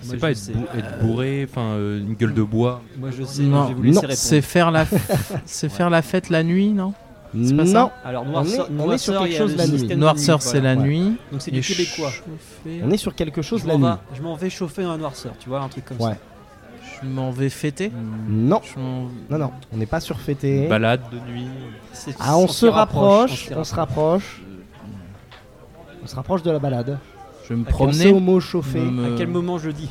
C'est 0.00 0.16
pas 0.16 0.32
être, 0.32 0.36
sais. 0.36 0.52
bou- 0.52 0.66
être 0.76 0.98
bourré, 1.00 1.46
enfin 1.48 1.74
euh, 1.76 2.00
une 2.00 2.14
gueule 2.14 2.34
de 2.34 2.42
bois. 2.42 2.82
Moi 2.98 3.10
je 3.16 3.22
sais, 3.22 3.42
mais 3.42 3.48
Non. 3.90 4.00
C'est 4.10 4.40
faire 4.42 4.72
la, 4.72 4.84
c'est 5.46 5.68
faire 5.68 5.90
la 5.90 6.02
fête 6.02 6.28
la 6.28 6.42
nuit, 6.42 6.72
non? 6.72 6.92
C'est 7.44 7.56
pas 7.56 7.66
ça 7.66 7.72
Non, 7.80 7.90
Alors 8.04 8.24
On 8.26 8.30
noirceur, 8.30 8.66
est- 8.66 8.80
on 8.80 8.92
est 8.92 8.98
sur 8.98 9.22
quelque 9.22 9.38
chose 9.38 9.56
la 9.56 9.66
nuit. 9.66 9.96
Noirceur, 9.96 10.42
c'est 10.42 10.58
voilà. 10.60 10.74
la 10.74 10.80
Ouais. 10.80 10.86
nuit. 10.88 11.16
Donc 11.32 11.40
c'est 11.40 11.50
du 11.50 11.60
québécois. 11.62 12.10
chauffer- 12.10 12.82
on 12.84 12.90
est 12.90 12.96
sur 12.98 13.14
quelque 13.14 13.40
chose 13.42 13.62
Je 13.62 13.66
la 13.68 13.72
m'en 13.74 13.78
nuit. 13.78 13.84
va- 13.86 14.00
je 14.14 14.22
m'en 14.22 14.34
vais 14.36 14.50
chauffer 14.50 14.82
dans 14.82 14.92
la 14.92 14.98
noirceur, 14.98 15.32
tu 15.40 15.48
vois, 15.48 15.60
un 15.60 15.68
truc 15.68 15.84
comme 15.86 15.96
Ouais. 16.00 16.12
ça. 16.12 16.18
Je 17.02 17.08
m'en 17.08 17.30
vais 17.30 17.48
fêter. 17.48 17.90
Non, 18.28 18.60
Je 18.62 18.78
m'en- 18.78 19.08
non, 19.30 19.38
non, 19.38 19.50
on 19.72 19.76
n'est 19.78 19.86
pas 19.86 20.00
sur 20.00 20.20
fêter. 20.20 20.66
Balade 20.68 21.00
de 21.10 21.18
nuit. 21.32 21.46
Ah, 22.20 22.36
on 22.36 22.46
se 22.48 22.66
rapproche, 22.66 23.48
on 23.56 23.64
se 23.64 23.74
rapproche. 23.74 24.42
On 26.04 26.06
se 26.06 26.14
rapproche 26.16 26.42
de 26.42 26.50
la 26.50 26.58
balade. 26.58 26.98
Je 27.44 27.48
vais 27.54 27.56
me 27.60 27.64
promener. 27.64 28.10
au 28.10 28.20
mot 28.20 28.40
chauffer. 28.40 28.80
me- 28.80 29.14
À 29.14 29.16
quel 29.16 29.28
moment 29.28 29.58
je 29.58 29.68
le 29.68 29.72
dis? 29.72 29.88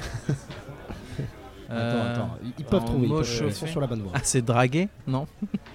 Attends, 1.77 2.11
attends, 2.11 2.29
ils 2.59 2.65
peuvent 2.65 2.81
en 2.81 2.85
trouver, 2.85 3.05
ils, 3.05 3.09
mot 3.09 3.17
peuvent- 3.19 3.43
ils 3.47 3.53
sont 3.53 3.65
sur 3.67 3.81
la 3.81 3.87
bonne 3.87 4.01
voie. 4.01 4.11
Ah, 4.15 4.19
c'est 4.23 4.41
draguer 4.43 4.89
Non. 5.07 5.25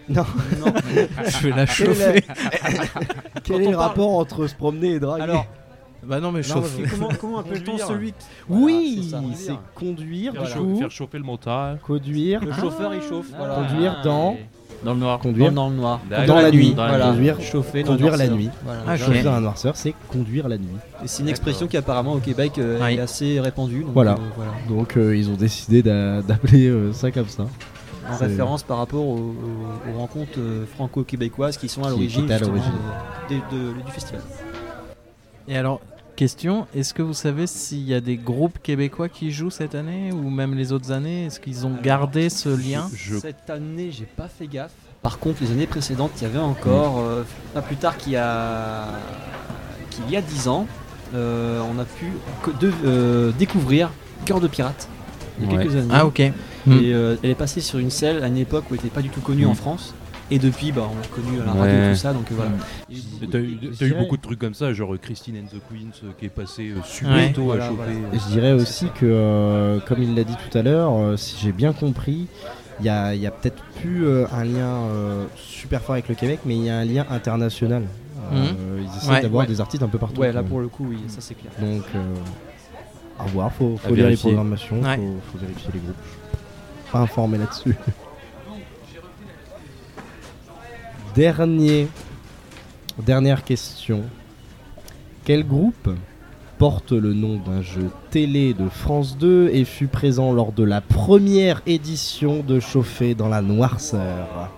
Non. 0.08 0.24
Non. 0.58 0.72
Je 1.26 1.42
vais 1.48 1.50
la 1.50 1.66
Quel 1.66 1.90
est, 1.90 1.94
chauffer. 1.94 2.24
quel 3.44 3.62
est 3.62 3.70
le 3.70 3.76
rapport 3.76 4.14
entre 4.18 4.46
se 4.46 4.54
promener 4.54 4.92
et 4.92 5.00
draguer 5.00 5.22
Alors, 5.24 5.46
Bah 6.04 6.20
non, 6.20 6.30
mais 6.32 6.40
Non, 6.40 6.46
chauffer. 6.46 6.82
mais- 6.82 6.88
comment, 6.88 7.08
comment 7.20 7.38
appelle-t-on 7.40 7.78
celui 7.78 8.12
qui... 8.12 8.26
Oui, 8.48 9.08
Voilà, 9.10 9.26
c'est 9.34 9.52
conduire, 9.74 10.32
Faire, 10.32 10.42
du 10.44 10.52
coup, 10.72 10.78
faire 10.78 10.90
chauffer 10.90 11.18
le 11.18 11.24
moteur. 11.24 11.80
conduire, 11.80 12.44
Le 12.44 12.52
chauffeur 12.52 12.94
il 12.94 13.02
chauffe. 13.02 13.26
Voilà. 13.36 13.54
Conduire 13.54 14.00
dans- 14.04 14.36
Dans 14.86 14.94
le 14.94 15.00
noir. 15.00 15.18
conduire, 15.18 15.48
Dans, 15.52 15.64
dans 15.64 15.68
le 15.70 15.76
noir. 15.76 16.00
Dans 16.26 16.36
la 16.36 16.50
nuit. 16.50 16.72
Voilà. 16.74 17.06
Conduire- 17.08 17.40
chauffer 17.42 17.82
dans 17.82 17.88
conduire 17.92 18.12
la 18.12 18.16
noirceur. 18.28 18.36
nuit. 18.38 18.50
Voilà. 18.64 18.80
Ah, 18.86 18.96
Chauffer 18.96 19.22
la 19.22 19.40
noirceur, 19.40 19.76
c'est 19.76 19.94
conduire 20.08 20.48
la 20.48 20.56
nuit. 20.58 20.68
Et 21.04 21.08
c'est 21.08 21.22
une 21.24 21.28
expression 21.28 21.66
qui 21.66 21.76
apparemment 21.76 22.12
au 22.14 22.20
Québec 22.20 22.52
euh, 22.58 22.78
Oui. 22.80 22.94
est 22.94 23.00
assez 23.00 23.40
répandue. 23.40 23.82
donc, 23.82 23.92
Voilà. 23.92 24.12
euh, 24.12 24.16
voilà. 24.36 24.52
Donc 24.68 24.96
euh, 24.96 25.16
ils 25.16 25.28
ont 25.28 25.34
décidé 25.34 25.82
d'a- 25.82 26.22
d'appeler 26.22 26.68
euh, 26.68 26.92
ça 26.92 27.10
comme 27.10 27.28
ça. 27.28 27.46
En 28.08 28.16
référence 28.16 28.62
par 28.62 28.78
rapport 28.78 29.04
aux, 29.04 29.34
rencontres 29.98 30.38
franco-québécoises 30.76 31.56
qui 31.56 31.68
sont 31.68 31.82
à 31.82 31.90
l'origine 31.90 32.26
de- 32.26 32.28
de- 32.34 32.38
de- 33.34 33.82
du 33.84 33.90
festival. 33.92 34.22
Et 35.48 35.56
alors, 35.56 35.80
question 36.16 36.66
est-ce 36.74 36.92
que 36.94 37.02
vous 37.02 37.14
savez 37.14 37.46
s'il 37.46 37.82
y 37.86 37.94
a 37.94 38.00
des 38.00 38.16
groupes 38.16 38.58
québécois 38.62 39.08
qui 39.08 39.30
jouent 39.30 39.50
cette 39.50 39.74
année 39.74 40.10
ou 40.12 40.28
même 40.30 40.54
les 40.54 40.72
autres 40.72 40.90
années? 40.92 41.26
Est-ce 41.26 41.38
qu'ils 41.40 41.66
ont 41.66 41.76
gardé 41.82 42.28
ce 42.30 42.48
lien? 42.48 42.88
Je- 42.94 43.16
Cette 43.18 43.48
année, 43.50 43.90
j'ai 43.92 44.06
pas 44.06 44.28
fait 44.28 44.46
gaffe. 44.46 44.72
Par 45.02 45.18
contre, 45.18 45.42
les 45.42 45.52
années 45.52 45.66
précédentes, 45.66 46.10
il 46.16 46.22
y 46.22 46.26
avait 46.26 46.38
encore, 46.38 46.98
euh, 46.98 47.22
pas 47.54 47.62
plus 47.62 47.76
tard 47.76 47.96
qu'il 47.96 48.12
y 48.14 48.16
a, 48.16 48.86
qu'il 49.90 50.10
y 50.10 50.16
a 50.16 50.20
10 50.22 50.48
ans, 50.48 50.66
euh, 51.14 51.60
on 51.72 51.78
a 51.78 51.84
pu 51.84 52.06
de- 52.60 52.72
euh, 52.84 53.32
découvrir 53.38 53.90
Cœur 54.24 54.40
de 54.40 54.48
Pirate 54.48 54.88
il 55.40 55.44
y 55.44 55.48
a 55.48 55.56
Ouais. 55.56 55.62
quelques 55.62 55.76
années. 55.76 55.92
Ah, 55.92 56.06
ok. 56.06 56.18
Et 56.20 56.32
euh, 56.66 57.16
elle 57.22 57.30
est 57.30 57.34
passée 57.36 57.60
sur 57.60 57.78
une 57.78 57.90
selle 57.90 58.24
à 58.24 58.26
une 58.26 58.38
époque 58.38 58.64
où 58.70 58.74
elle 58.74 58.80
n'était 58.80 58.88
pas 58.94 59.02
du 59.02 59.10
tout 59.10 59.20
connue 59.20 59.46
Mm. 59.46 59.50
en 59.50 59.54
France. 59.54 59.94
Et 60.30 60.38
depuis, 60.40 60.72
bah, 60.72 60.88
on 60.90 60.96
l'a 61.00 61.06
connue 61.06 61.40
à 61.40 61.44
la 61.46 61.52
radio 61.52 61.64
Ouais. 61.76 61.88
et 61.88 61.92
tout 61.92 61.98
ça. 62.00 62.12
Donc 62.12 62.30
euh, 62.32 62.34
voilà. 62.34 62.50
T'as 63.30 63.38
eu, 63.86 63.94
beaucoup 63.94 64.16
de 64.16 64.22
trucs 64.22 64.38
comme 64.40 64.54
ça, 64.54 64.72
genre 64.72 64.94
Christine 65.00 65.36
and 65.38 65.46
the 65.46 65.60
Queens 65.70 65.92
euh, 66.04 66.10
qui 66.18 66.26
est 66.26 66.30
passée 66.30 66.70
euh, 66.76 66.80
super 66.84 67.14
Ouais. 67.14 67.32
tôt 67.32 67.44
Voilà, 67.44 67.66
à 67.66 67.68
choper. 67.68 67.92
Et 68.12 68.18
je 68.18 68.32
dirais 68.32 68.52
aussi 68.52 68.86
que, 68.98 69.04
euh, 69.04 69.78
comme 69.86 70.02
il 70.02 70.14
l'a 70.16 70.24
dit 70.24 70.34
tout 70.50 70.58
à 70.58 70.62
l'heure, 70.62 70.92
euh, 70.96 71.16
si 71.16 71.36
j'ai 71.40 71.52
bien 71.52 71.72
compris, 71.72 72.26
il 72.80 72.86
y 72.86 72.88
a, 72.88 73.06
a 73.06 73.30
peut-être 73.30 73.62
plus 73.80 74.04
euh, 74.04 74.26
un 74.32 74.42
lien 74.44 74.66
euh, 74.90 75.26
super 75.36 75.80
fort 75.80 75.92
avec 75.94 76.08
le 76.08 76.14
Québec, 76.16 76.40
mais 76.44 76.56
il 76.56 76.64
y 76.64 76.70
a 76.70 76.78
un 76.78 76.84
lien 76.84 77.06
international. 77.08 77.84
Euh, 78.32 78.80
Ils 78.82 78.96
essaient 78.96 79.08
Ouais, 79.12 79.22
d'avoir 79.22 79.42
ouais. 79.42 79.46
des 79.46 79.60
artistes 79.60 79.84
un 79.84 79.88
peu 79.88 79.98
partout. 79.98 80.20
Ouais, 80.20 80.32
là 80.32 80.42
pour 80.42 80.58
le 80.58 80.66
coup, 80.66 80.86
oui, 80.90 80.98
ça 81.06 81.18
c'est 81.20 81.34
clair. 81.34 81.52
Donc, 81.60 81.84
euh, 81.94 82.14
à 83.20 83.26
voir, 83.26 83.52
faut, 83.52 83.76
faut 83.76 83.86
À 83.86 83.90
lire 83.90 83.96
les 83.98 84.02
vérifier. 84.02 84.30
programmations, 84.32 84.80
Ouais. 84.82 84.96
faut, 84.96 85.14
faut 85.32 85.38
vérifier 85.38 85.70
les 85.74 85.78
groupes. 85.78 85.94
Je 86.02 86.82
suis 86.82 86.92
Pas 86.92 86.98
informé 86.98 87.38
là-dessus. 87.38 87.76
Dernier, 91.16 91.88
dernière 92.98 93.42
question. 93.44 94.02
Quel 95.24 95.46
groupe 95.46 95.90
porte 96.58 96.92
le 96.92 97.14
nom 97.14 97.36
d'un 97.38 97.62
jeu 97.62 97.90
télé 98.10 98.52
de 98.54 98.68
France 98.68 99.16
2 99.18 99.48
et 99.52 99.64
fut 99.64 99.86
présent 99.88 100.32
lors 100.32 100.52
de 100.52 100.62
la 100.62 100.80
première 100.80 101.62
édition 101.66 102.42
de 102.42 102.60
Chauffer 102.60 103.14
dans 103.14 103.28
la 103.28 103.40
noirceur? 103.42 104.50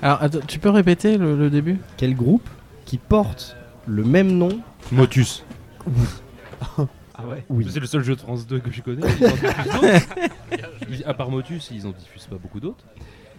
Alors, 0.00 0.22
attends, 0.22 0.38
tu 0.46 0.58
peux 0.58 0.70
répéter 0.70 1.16
le, 1.18 1.36
le 1.36 1.50
début? 1.50 1.78
Quel 1.96 2.14
groupe 2.14 2.48
qui 2.84 2.98
porte 2.98 3.56
le 3.86 4.04
même 4.04 4.30
nom? 4.32 4.60
Motus. 4.92 5.44
Ah 7.16 7.26
ouais 7.26 7.44
Oui. 7.48 7.66
C'est 7.68 7.80
le 7.80 7.86
seul 7.86 8.04
jeu 8.04 8.14
de 8.14 8.20
France 8.20 8.46
2 8.46 8.60
que 8.60 8.70
je 8.70 8.80
connais. 8.82 9.00
Ils 9.18 9.26
en 9.26 9.30
diffusent 9.30 9.72
d'autres. 9.72 10.06
Ils- 10.90 11.04
à 11.04 11.14
part 11.14 11.30
Motus, 11.30 11.70
ils 11.74 11.86
en 11.86 11.90
diffusent 11.90 12.26
pas 12.26 12.36
beaucoup 12.36 12.60
d'autres. 12.60 12.84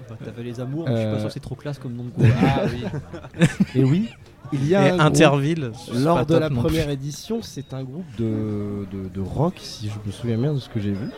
Bah, 0.09 0.15
T'avais 0.25 0.43
les 0.43 0.59
amours, 0.59 0.85
mais 0.87 0.95
je 0.95 0.97
suis 0.99 1.05
Euh, 1.07 1.11
pas 1.13 1.19
sûr 1.19 1.27
que 1.27 1.33
c'est 1.33 1.39
trop 1.39 1.55
classe 1.55 1.79
comme 1.79 1.93
nom 1.93 2.03
de 2.05 2.09
groupe. 2.17 2.25
Ah 2.43 2.61
oui. 2.65 3.45
Et 3.75 3.83
oui, 3.83 4.09
il 4.53 4.67
y 4.67 4.75
a 4.75 4.87
Et 4.87 4.91
un 4.91 4.99
Interville. 4.99 5.71
Lors 5.93 6.25
de 6.25 6.35
la 6.35 6.49
première 6.49 6.89
édition, 6.89 7.39
c'est 7.41 7.73
un 7.73 7.83
groupe 7.83 8.05
de, 8.17 8.85
de, 8.91 9.07
de 9.13 9.21
rock, 9.21 9.55
si 9.59 9.87
je 9.89 9.95
me 10.05 10.11
souviens 10.11 10.37
bien 10.37 10.53
de 10.53 10.59
ce 10.59 10.69
que 10.69 10.79
j'ai 10.79 10.91
vu, 10.93 11.09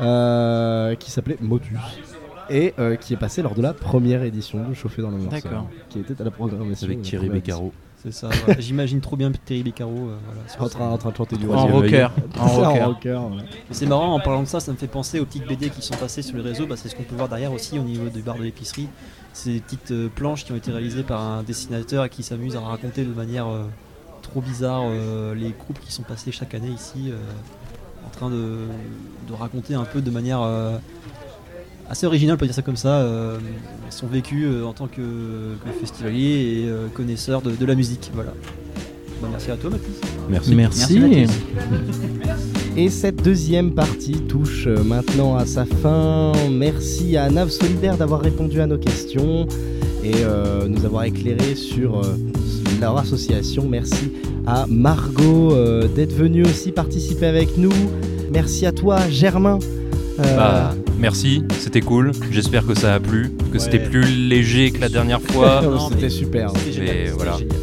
euh, 0.00 0.94
qui 0.96 1.10
s'appelait 1.10 1.38
Motus. 1.40 1.78
Et 2.48 2.74
euh, 2.78 2.94
qui 2.94 3.12
est 3.12 3.16
passé 3.16 3.42
lors 3.42 3.54
de 3.56 3.62
la 3.62 3.74
première 3.74 4.22
édition 4.22 4.68
de 4.68 4.72
Chauffer 4.72 5.02
dans 5.02 5.10
le 5.10 5.18
Noirceur, 5.18 5.42
D'accord. 5.50 5.68
qui 5.88 5.98
était 5.98 6.20
à 6.20 6.24
la 6.24 6.30
programmation. 6.30 6.86
Avec 6.86 7.02
Thierry 7.02 7.28
Beccaro. 7.28 7.72
C'est 8.02 8.12
ça. 8.12 8.28
voilà. 8.44 8.60
J'imagine 8.60 9.00
trop 9.00 9.16
bien 9.16 9.30
Terry 9.32 9.62
Beccaro. 9.62 9.90
euh, 9.92 10.16
voilà, 10.56 10.64
En 10.64 10.68
train, 10.68 10.88
en 10.90 10.98
train 10.98 11.10
de 11.10 11.16
chanter 11.16 11.36
du 11.36 11.46
En 11.46 11.66
Troisième 11.66 11.72
œil. 11.74 12.04
rocker. 12.04 12.08
En 12.40 12.48
C'est 12.48 12.54
rocker. 12.66 12.82
en 12.82 12.86
rocker, 12.88 13.14
ouais. 13.36 13.42
Mais 13.68 13.74
C'est 13.74 13.86
marrant, 13.86 14.12
en 14.14 14.20
parlant 14.20 14.42
de 14.42 14.48
ça, 14.48 14.60
ça 14.60 14.72
me 14.72 14.76
fait 14.76 14.86
penser 14.86 15.18
aux 15.20 15.24
petites 15.24 15.46
BD 15.46 15.70
qui 15.70 15.82
sont 15.82 15.96
passées 15.96 16.22
sur 16.22 16.36
les 16.36 16.42
réseaux. 16.42 16.66
Bah, 16.66 16.76
c'est 16.76 16.88
ce 16.88 16.94
qu'on 16.96 17.02
peut 17.04 17.16
voir 17.16 17.28
derrière 17.28 17.52
aussi 17.52 17.78
au 17.78 17.82
niveau 17.82 18.08
du 18.08 18.22
bar 18.22 18.36
de 18.36 18.42
l'épicerie. 18.42 18.88
C'est 19.32 19.50
des 19.52 19.60
petites 19.60 19.90
euh, 19.90 20.08
planches 20.14 20.44
qui 20.44 20.52
ont 20.52 20.56
été 20.56 20.70
réalisées 20.70 21.02
par 21.02 21.20
un 21.20 21.42
dessinateur 21.42 22.04
et 22.04 22.08
qui 22.08 22.22
s'amuse 22.22 22.56
à 22.56 22.60
raconter 22.60 23.04
de 23.04 23.12
manière 23.12 23.48
euh, 23.48 23.64
trop 24.22 24.40
bizarre 24.40 24.82
euh, 24.86 25.34
les 25.34 25.50
groupes 25.50 25.78
qui 25.80 25.92
sont 25.92 26.02
passés 26.02 26.32
chaque 26.32 26.54
année 26.54 26.70
ici, 26.70 27.10
euh, 27.10 27.16
en 28.06 28.10
train 28.10 28.30
de, 28.30 28.60
de 29.28 29.32
raconter 29.34 29.74
un 29.74 29.84
peu 29.84 30.00
de 30.00 30.10
manière 30.10 30.40
euh, 30.42 30.78
assez 31.90 32.06
originale, 32.06 32.34
on 32.34 32.38
peut 32.38 32.46
dire 32.46 32.54
ça 32.54 32.62
comme 32.62 32.76
ça, 32.76 33.00
euh, 33.00 33.38
son 33.90 34.06
vécu 34.06 34.44
euh, 34.44 34.64
en 34.64 34.72
tant 34.72 34.86
que, 34.86 34.96
que 34.96 35.70
festivalier 35.80 36.62
et 36.64 36.68
euh, 36.68 36.88
connaisseur 36.88 37.42
de, 37.42 37.52
de 37.52 37.66
la 37.66 37.74
musique. 37.74 38.10
Voilà. 38.14 38.32
Bah, 39.22 39.28
merci 39.30 39.50
à 39.50 39.56
toi, 39.56 39.70
Mathis. 39.70 39.86
Merci. 40.28 40.54
Merci. 40.54 40.98
Merci, 41.00 41.28
Et 42.76 42.90
cette 42.90 43.22
deuxième 43.22 43.72
partie 43.72 44.20
touche 44.28 44.66
euh, 44.66 44.82
maintenant 44.82 45.36
à 45.36 45.46
sa 45.46 45.64
fin. 45.64 46.32
Merci 46.50 47.16
à 47.16 47.30
Nav 47.30 47.48
Solidaire 47.48 47.96
d'avoir 47.96 48.20
répondu 48.20 48.60
à 48.60 48.66
nos 48.66 48.78
questions 48.78 49.46
et 50.04 50.12
euh, 50.22 50.68
nous 50.68 50.84
avoir 50.84 51.04
éclairé 51.04 51.54
sur 51.54 52.00
euh, 52.00 52.16
leur 52.80 52.98
association. 52.98 53.66
Merci 53.68 54.12
à 54.46 54.66
Margot 54.68 55.52
euh, 55.52 55.88
d'être 55.88 56.12
venue 56.14 56.44
aussi 56.44 56.70
participer 56.72 57.26
avec 57.26 57.56
nous. 57.56 57.72
Merci 58.30 58.66
à 58.66 58.72
toi, 58.72 58.98
Germain. 59.08 59.58
Euh, 60.20 60.36
Bah, 60.36 60.74
merci, 60.98 61.42
c'était 61.58 61.80
cool. 61.80 62.12
J'espère 62.30 62.66
que 62.66 62.74
ça 62.74 62.94
a 62.94 63.00
plu, 63.00 63.32
que 63.52 63.58
c'était 63.58 63.78
plus 63.78 64.04
léger 64.04 64.70
que 64.70 64.80
la 64.80 64.88
dernière 64.88 65.20
fois. 65.32 65.60
Non, 65.62 65.88
C'était 65.90 66.08
super. 66.10 66.50
C'était 66.56 66.72
génial, 66.72 67.12
voilà. 67.16 67.36
génial. 67.38 67.56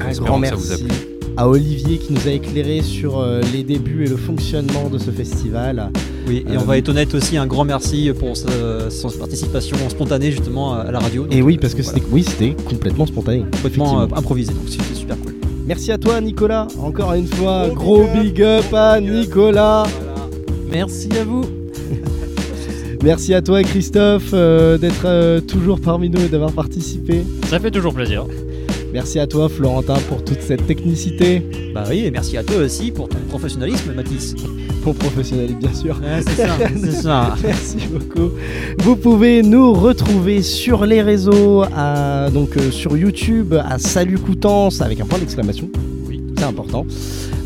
Un 0.00 0.12
grand 0.24 0.40
que 0.40 0.46
ça 0.46 0.54
vous 0.54 0.66
a 0.72 0.76
merci 0.76 0.84
plu. 0.84 0.94
à 1.36 1.48
Olivier 1.48 1.98
qui 1.98 2.12
nous 2.12 2.28
a 2.28 2.30
éclairé 2.30 2.82
sur 2.82 3.18
euh, 3.18 3.40
les 3.52 3.62
débuts 3.64 4.04
et 4.04 4.08
le 4.08 4.16
fonctionnement 4.16 4.88
de 4.88 4.98
ce 4.98 5.10
festival. 5.10 5.90
Oui, 6.28 6.44
et 6.48 6.52
Euh, 6.56 6.58
on 6.60 6.64
va 6.64 6.78
être 6.78 6.88
honnête 6.88 7.14
aussi, 7.14 7.36
un 7.36 7.46
grand 7.46 7.64
merci 7.64 8.10
pour 8.18 8.36
sa, 8.36 8.90
son 8.90 9.10
participation 9.10 9.76
spontanée 9.88 10.30
justement 10.30 10.74
à 10.74 10.90
la 10.92 10.98
radio. 11.00 11.26
Et 11.30 11.42
oui, 11.42 11.56
euh, 11.56 11.60
parce 11.60 11.74
que 11.74 11.82
voilà, 11.82 11.98
c'était 11.98 12.12
oui, 12.12 12.22
c'était 12.22 12.54
complètement 12.68 13.06
spontané. 13.06 13.44
complètement 13.52 14.02
euh, 14.02 14.06
improvisé, 14.14 14.52
donc 14.52 14.68
c'était 14.68 14.94
super 14.94 15.18
cool. 15.18 15.34
Merci 15.66 15.90
à 15.92 15.98
toi, 15.98 16.20
Nicolas. 16.20 16.68
Encore 16.80 17.12
une 17.14 17.26
fois, 17.26 17.68
gros 17.74 18.06
big 18.14 18.40
up 18.40 18.72
à 18.72 19.00
Nicolas. 19.00 19.82
Merci 20.70 21.08
à 21.20 21.24
vous. 21.24 21.42
Merci 23.02 23.32
à 23.34 23.42
toi, 23.42 23.62
Christophe, 23.62 24.30
euh, 24.32 24.76
d'être 24.76 25.04
euh, 25.04 25.40
toujours 25.40 25.80
parmi 25.80 26.10
nous 26.10 26.20
et 26.20 26.28
d'avoir 26.28 26.52
participé. 26.52 27.22
Ça 27.46 27.60
fait 27.60 27.70
toujours 27.70 27.94
plaisir. 27.94 28.24
Merci 28.92 29.18
à 29.20 29.26
toi, 29.26 29.48
Florentin, 29.48 29.96
pour 30.08 30.24
toute 30.24 30.40
cette 30.40 30.66
technicité. 30.66 31.42
Bah 31.74 31.84
oui, 31.88 32.04
et 32.06 32.10
merci 32.10 32.36
à 32.36 32.42
toi 32.42 32.56
aussi 32.56 32.90
pour 32.90 33.08
ton 33.08 33.18
professionnalisme, 33.28 33.92
Mathis. 33.94 34.34
Mon 34.84 34.94
professionnel, 34.94 35.54
bien 35.60 35.72
sûr. 35.74 36.00
c'est 36.26 36.42
ça, 36.42 36.56
c'est 36.80 36.92
ça. 36.92 37.34
Merci 37.44 37.76
beaucoup. 37.92 38.30
Vous 38.78 38.96
pouvez 38.96 39.42
nous 39.42 39.74
retrouver 39.74 40.40
sur 40.40 40.86
les 40.86 41.02
réseaux, 41.02 41.64
à- 41.76 42.30
donc 42.32 42.56
euh, 42.56 42.70
sur 42.70 42.96
YouTube 42.96 43.52
à 43.52 43.78
Salut 43.78 44.16
Coutances 44.18 44.80
avec 44.80 45.00
un 45.00 45.04
point 45.04 45.18
d'exclamation. 45.18 45.68
C'est 46.38 46.44
important. 46.44 46.86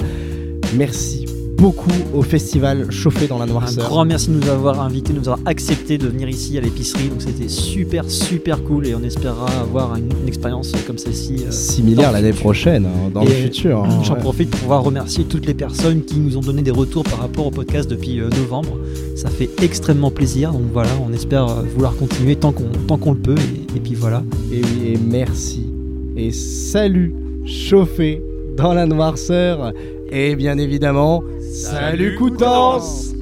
Merci 0.74 1.27
beaucoup 1.58 1.90
au 2.14 2.22
festival 2.22 2.90
Chauffé 2.90 3.26
dans 3.26 3.38
la 3.38 3.44
Un 3.44 3.48
Noirceur. 3.48 3.88
grand 3.88 4.04
merci 4.04 4.28
de 4.30 4.34
nous 4.34 4.48
avoir 4.48 4.80
invités, 4.80 5.12
de 5.12 5.18
nous 5.18 5.28
avoir 5.28 5.40
accepté 5.44 5.98
de 5.98 6.06
venir 6.06 6.28
ici 6.28 6.56
à 6.56 6.60
l'épicerie. 6.60 7.08
Donc 7.08 7.20
c'était 7.20 7.48
super, 7.48 8.08
super 8.08 8.62
cool 8.62 8.86
et 8.86 8.94
on 8.94 9.02
espérera 9.02 9.48
avoir 9.60 9.96
une, 9.96 10.08
une 10.22 10.28
expérience 10.28 10.72
comme 10.86 10.98
celle-ci. 10.98 11.44
euh, 11.46 11.50
similaire 11.50 12.12
l'année 12.12 12.32
prochaine, 12.32 12.86
hein, 12.86 13.10
dans 13.12 13.24
le 13.24 13.30
futur. 13.30 13.84
hein, 13.84 14.02
J'en 14.04 14.14
ouais. 14.14 14.20
profite 14.20 14.50
pour 14.50 14.60
pouvoir 14.60 14.84
remercier 14.84 15.24
toutes 15.24 15.46
les 15.46 15.54
personnes 15.54 16.02
qui 16.04 16.18
nous 16.20 16.36
ont 16.36 16.40
donné 16.42 16.62
des 16.62 16.70
retours 16.70 17.02
par 17.02 17.18
rapport 17.18 17.46
au 17.46 17.50
podcast 17.50 17.90
depuis 17.90 18.20
euh, 18.20 18.28
novembre. 18.30 18.78
Ça 19.16 19.28
fait 19.28 19.50
extrêmement 19.60 20.12
plaisir. 20.12 20.52
Donc 20.52 20.62
voilà, 20.72 20.90
on 21.08 21.12
espère 21.12 21.48
euh, 21.48 21.62
vouloir 21.74 21.96
continuer 21.96 22.36
tant 22.36 22.52
qu'on 22.52 22.68
tant 22.86 22.98
qu'on 22.98 23.12
le 23.12 23.18
peut. 23.18 23.34
Et, 23.74 23.76
et 23.78 23.80
puis 23.80 23.94
voilà. 23.94 24.22
Et 24.52 24.60
oui, 24.62 24.92
et 24.92 24.96
merci. 24.98 25.66
Et 26.16 26.30
salut, 26.30 27.12
chauffé 27.44 28.22
dans 28.56 28.74
la 28.74 28.86
noirceur. 28.86 29.72
Et 30.10 30.36
bien 30.36 30.58
évidemment, 30.58 31.22
salut, 31.40 32.14
Coutances 32.16 33.14